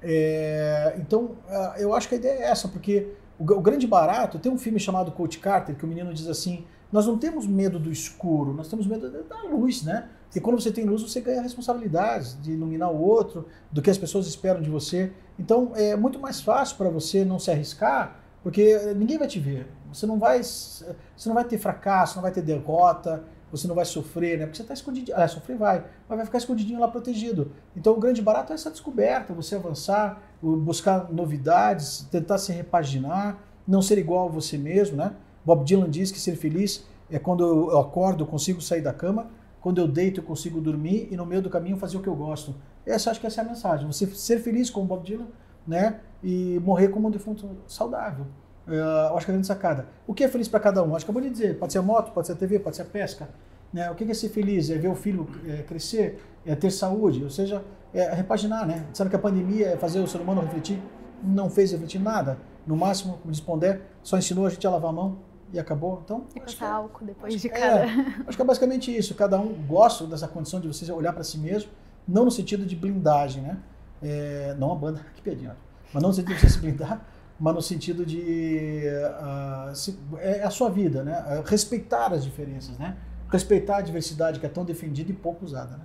É, 0.00 0.94
então, 0.98 1.32
eu 1.78 1.92
acho 1.92 2.08
que 2.08 2.14
a 2.14 2.18
ideia 2.18 2.44
é 2.44 2.50
essa, 2.50 2.68
porque 2.68 3.08
o, 3.38 3.42
o 3.42 3.60
grande 3.60 3.86
barato, 3.86 4.38
tem 4.38 4.52
um 4.52 4.58
filme 4.58 4.78
chamado 4.78 5.10
Coach 5.10 5.38
Carter, 5.38 5.74
que 5.74 5.84
o 5.84 5.88
menino 5.88 6.14
diz 6.14 6.28
assim, 6.28 6.64
nós 6.92 7.06
não 7.06 7.18
temos 7.18 7.46
medo 7.46 7.78
do 7.78 7.90
escuro, 7.90 8.52
nós 8.52 8.68
temos 8.68 8.86
medo 8.86 9.10
da 9.24 9.42
luz, 9.42 9.82
né? 9.82 10.08
Porque 10.26 10.40
quando 10.40 10.60
você 10.60 10.70
tem 10.70 10.84
luz, 10.84 11.02
você 11.02 11.20
ganha 11.20 11.40
responsabilidades 11.40 12.40
de 12.42 12.52
iluminar 12.52 12.90
o 12.90 13.00
outro, 13.00 13.46
do 13.70 13.80
que 13.80 13.90
as 13.90 13.96
pessoas 13.96 14.26
esperam 14.26 14.60
de 14.60 14.68
você. 14.68 15.12
Então, 15.38 15.72
é 15.74 15.96
muito 15.96 16.18
mais 16.18 16.40
fácil 16.40 16.76
para 16.76 16.88
você 16.88 17.24
não 17.24 17.38
se 17.38 17.50
arriscar, 17.50 18.20
porque 18.42 18.76
ninguém 18.94 19.18
vai 19.18 19.28
te 19.28 19.38
ver. 19.38 19.66
Você 19.92 20.06
não 20.06 20.18
vai, 20.18 20.42
você 20.42 20.94
não 21.26 21.34
vai 21.34 21.44
ter 21.44 21.58
fracasso, 21.58 22.16
não 22.16 22.22
vai 22.22 22.32
ter 22.32 22.42
derrota, 22.42 23.24
você 23.50 23.68
não 23.68 23.74
vai 23.74 23.84
sofrer, 23.84 24.38
né? 24.38 24.44
Porque 24.44 24.56
você 24.56 24.62
está 24.62 24.74
escondidinho. 24.74 25.16
Ah, 25.16 25.26
sofrer 25.28 25.56
vai, 25.56 25.84
mas 26.08 26.16
vai 26.16 26.26
ficar 26.26 26.38
escondidinho 26.38 26.80
lá 26.80 26.88
protegido. 26.88 27.52
Então, 27.76 27.94
o 27.94 28.00
grande 28.00 28.20
barato 28.20 28.52
é 28.52 28.54
essa 28.54 28.70
descoberta, 28.70 29.32
você 29.32 29.54
avançar, 29.54 30.20
buscar 30.42 31.10
novidades, 31.12 32.06
tentar 32.10 32.38
se 32.38 32.52
repaginar, 32.52 33.38
não 33.66 33.80
ser 33.80 33.98
igual 33.98 34.28
a 34.28 34.30
você 34.30 34.58
mesmo, 34.58 34.96
né? 34.96 35.12
Bob 35.44 35.64
Dylan 35.64 35.88
diz 35.88 36.10
que 36.10 36.18
ser 36.18 36.36
feliz 36.36 36.84
é 37.10 37.18
quando 37.18 37.70
eu 37.70 37.78
acordo, 37.78 38.26
consigo 38.26 38.60
sair 38.60 38.80
da 38.80 38.92
cama, 38.92 39.28
quando 39.60 39.80
eu 39.80 39.88
deito, 39.88 40.20
eu 40.20 40.24
consigo 40.24 40.60
dormir 40.60 41.08
e 41.10 41.16
no 41.16 41.26
meio 41.26 41.42
do 41.42 41.50
caminho 41.50 41.76
fazer 41.76 41.96
o 41.96 42.00
que 42.00 42.08
eu 42.08 42.14
gosto. 42.14 42.54
Essa 42.84 43.10
acho 43.10 43.20
que 43.20 43.26
essa 43.26 43.40
é 43.40 43.44
a 43.44 43.48
mensagem. 43.48 43.86
Você 43.86 44.06
ser 44.06 44.38
feliz 44.38 44.70
como 44.70 44.86
Bob 44.86 45.04
Dylan, 45.04 45.26
né? 45.66 46.00
E 46.22 46.60
morrer 46.64 46.88
como 46.88 47.08
um 47.08 47.10
defunto 47.10 47.48
saudável. 47.66 48.26
Eu 48.66 49.16
acho 49.16 49.24
que 49.24 49.30
é 49.30 49.34
grande 49.34 49.46
sacada. 49.46 49.86
O 50.06 50.14
que 50.14 50.24
é 50.24 50.28
feliz 50.28 50.48
para 50.48 50.58
cada 50.58 50.82
um? 50.82 50.94
Acho 50.94 51.04
que 51.04 51.10
acabou 51.10 51.22
de 51.22 51.30
dizer. 51.30 51.58
Pode 51.58 51.72
ser 51.72 51.78
a 51.78 51.82
moto, 51.82 52.12
pode 52.12 52.26
ser 52.26 52.32
a 52.32 52.36
TV, 52.36 52.58
pode 52.58 52.76
ser 52.76 52.82
a 52.82 52.86
pesca. 52.86 53.28
Né? 53.72 53.90
O 53.90 53.94
que 53.94 54.04
é 54.04 54.14
ser 54.14 54.28
feliz? 54.28 54.70
É 54.70 54.76
ver 54.76 54.88
o 54.88 54.94
filho 54.94 55.28
é, 55.46 55.62
crescer, 55.62 56.20
é 56.44 56.54
ter 56.54 56.70
saúde, 56.70 57.22
ou 57.22 57.30
seja, 57.30 57.64
é 57.94 58.12
repaginar, 58.14 58.66
né? 58.66 58.86
Sabe 58.92 59.10
que 59.10 59.16
a 59.16 59.18
pandemia 59.18 59.68
é 59.68 59.76
fazer 59.76 60.00
o 60.00 60.06
ser 60.06 60.20
humano 60.20 60.40
refletir? 60.40 60.80
Não 61.22 61.48
fez 61.48 61.72
refletir 61.72 62.00
nada. 62.00 62.38
No 62.66 62.76
máximo, 62.76 63.18
como 63.18 63.32
diz 63.32 63.44
só 64.02 64.18
ensinou 64.18 64.46
a 64.46 64.50
gente 64.50 64.66
a 64.66 64.70
lavar 64.70 64.90
a 64.90 64.92
mão 64.92 65.18
e 65.52 65.58
acabou. 65.58 66.00
Então, 66.04 66.24
E 66.34 66.40
acho 66.40 66.54
que 66.54 66.60
passar 66.60 66.66
é- 66.66 66.76
álcool 66.76 67.04
depois 67.04 67.34
acho 67.34 67.42
de 67.42 67.48
que 67.48 67.54
cada. 67.54 67.80
é, 67.86 67.86
acho 68.26 68.36
que 68.36 68.42
é 68.42 68.44
basicamente 68.44 68.96
isso. 68.96 69.14
Cada 69.14 69.38
um 69.38 69.52
gosta 69.66 70.06
dessa 70.06 70.26
condição 70.28 70.60
de 70.60 70.68
você 70.68 70.90
olhar 70.92 71.12
para 71.12 71.22
si 71.24 71.38
mesmo, 71.38 71.70
não 72.06 72.24
no 72.24 72.30
sentido 72.30 72.64
de 72.66 72.74
blindagem, 72.76 73.42
né? 73.42 73.58
É, 74.02 74.54
não 74.58 74.72
a 74.72 74.74
banda, 74.74 75.00
que 75.14 75.22
piadinha. 75.22 75.56
Mas 75.92 76.02
não 76.02 76.10
no 76.10 76.14
sentido 76.14 76.34
de 76.34 76.40
você 76.40 76.48
se 76.48 76.58
blindar, 76.58 77.00
mas 77.38 77.54
no 77.54 77.62
sentido 77.62 78.04
de 78.06 78.82
ah, 79.20 79.70
se- 79.74 79.98
é 80.18 80.42
a 80.42 80.50
sua 80.50 80.68
vida, 80.70 81.02
né? 81.04 81.42
Respeitar 81.46 82.12
as 82.12 82.24
diferenças, 82.24 82.76
né? 82.78 82.96
Respeitar 83.30 83.78
a 83.78 83.80
diversidade 83.80 84.38
que 84.40 84.46
é 84.46 84.48
tão 84.48 84.64
defendida 84.64 85.10
e 85.10 85.14
pouco 85.14 85.44
usada, 85.44 85.76
né? 85.76 85.84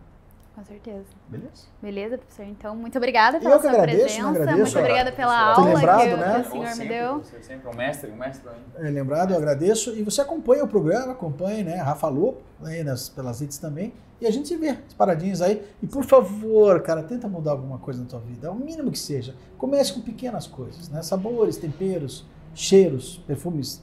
Com 0.55 0.65
certeza. 0.65 1.05
Beleza? 1.29 1.67
Beleza, 1.81 2.17
professor? 2.17 2.45
Então, 2.45 2.75
muito 2.75 2.97
obrigada 2.97 3.39
pela 3.39 3.59
sua 3.59 3.69
agradeço, 3.69 3.99
presença. 4.03 4.27
agradeço. 4.27 4.57
Muito 4.57 4.79
obrigada 4.79 5.11
pela 5.13 5.39
aula 5.39 5.73
lembrado, 5.73 6.01
que, 6.01 6.15
né? 6.17 6.33
que 6.33 6.47
o 6.47 6.51
senhor 6.51 6.63
me 6.63 6.69
sempre, 6.75 6.87
deu. 6.89 7.17
Você 7.19 7.43
sempre 7.43 7.67
é 7.67 7.71
um 7.71 7.75
mestre, 7.75 8.11
um 8.11 8.15
mestre. 8.15 8.49
É, 8.75 8.89
lembrado, 8.89 9.31
eu 9.31 9.37
agradeço. 9.37 9.95
E 9.95 10.03
você 10.03 10.21
acompanha 10.21 10.63
o 10.65 10.67
programa, 10.67 11.13
acompanha, 11.13 11.63
né? 11.63 11.75
Rafa 11.77 12.09
Lopo, 12.09 12.41
aí 12.63 12.83
nas, 12.83 13.07
pelas 13.07 13.39
redes 13.39 13.57
também. 13.57 13.93
E 14.19 14.27
a 14.27 14.31
gente 14.31 14.49
se 14.49 14.57
vê, 14.57 14.69
as 14.69 14.93
paradinhas 14.93 15.41
aí. 15.41 15.65
E 15.81 15.87
por 15.87 16.03
favor, 16.03 16.81
cara, 16.81 17.01
tenta 17.01 17.27
mudar 17.29 17.51
alguma 17.51 17.79
coisa 17.79 18.01
na 18.01 18.07
tua 18.07 18.19
vida. 18.19 18.47
É 18.47 18.49
o 18.51 18.55
mínimo 18.55 18.91
que 18.91 18.99
seja. 18.99 19.33
Comece 19.57 19.93
com 19.93 20.01
pequenas 20.01 20.47
coisas, 20.47 20.89
né? 20.89 21.01
Sabores, 21.01 21.55
temperos, 21.55 22.25
cheiros, 22.53 23.23
perfumes, 23.25 23.81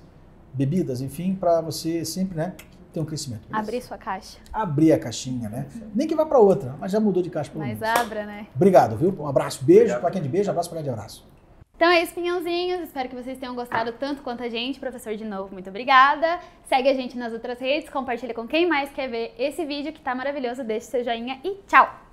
bebidas, 0.53 1.01
enfim, 1.01 1.35
para 1.35 1.61
você 1.61 2.05
sempre, 2.05 2.37
né? 2.37 2.55
Ter 2.93 3.01
um 3.01 3.05
crescimento. 3.05 3.47
beleza? 3.49 3.59
Abrir 3.69 3.81
sua 3.83 3.99
caixa. 3.99 4.39
Abrir 4.53 4.93
a 4.93 4.99
caixinha, 4.99 5.49
né? 5.49 5.67
Nem 5.95 6.07
que 6.07 6.15
vá 6.15 6.25
para 6.25 6.39
outra, 6.39 6.75
mas 6.81 6.91
já 6.91 6.99
mudou 6.99 7.23
de 7.23 7.31
caixa 7.31 7.51
pelo 7.51 7.65
Mas 7.65 7.79
menos. 7.79 7.99
abra, 8.01 8.25
né? 8.25 8.47
Obrigado, 8.55 8.97
viu? 8.97 9.15
Um 9.19 9.27
abraço, 9.27 9.65
beijo 9.65 9.99
para 10.01 10.11
quem 10.11 10.21
é 10.21 10.23
de 10.23 10.29
beijo, 10.29 10.51
abraço 10.51 10.69
para 10.71 10.79
quem 10.79 10.89
é 10.89 10.91
de 10.93 10.99
abraço. 10.99 11.27
Então 11.77 11.89
é 11.89 12.03
isso, 12.03 12.13
pinhãozinhos. 12.13 12.81
Espero 12.81 13.09
que 13.09 13.15
vocês 13.15 13.39
tenham 13.39 13.55
gostado 13.55 13.93
tanto 13.93 14.21
quanto 14.23 14.43
a 14.43 14.49
gente. 14.49 14.81
Professor, 14.81 15.15
de 15.15 15.25
novo, 15.25 15.53
muito 15.53 15.71
obrigada. 15.71 16.41
Segue 16.65 16.89
a 16.89 16.95
gente 16.95 17.17
nas 17.17 17.33
outras 17.33 17.61
redes, 17.61 17.89
compartilha 17.89 18.35
com 18.35 18.49
quem 18.49 18.67
mais 18.67 18.91
quer 18.91 19.09
ver 19.09 19.33
esse 19.39 19.65
vídeo 19.65 19.93
que 19.93 20.01
tá 20.01 20.13
maravilhoso. 20.15 20.65
Deixe 20.65 20.87
seu 20.87 21.05
joinha 21.05 21.39
e 21.45 21.55
tchau! 21.69 22.08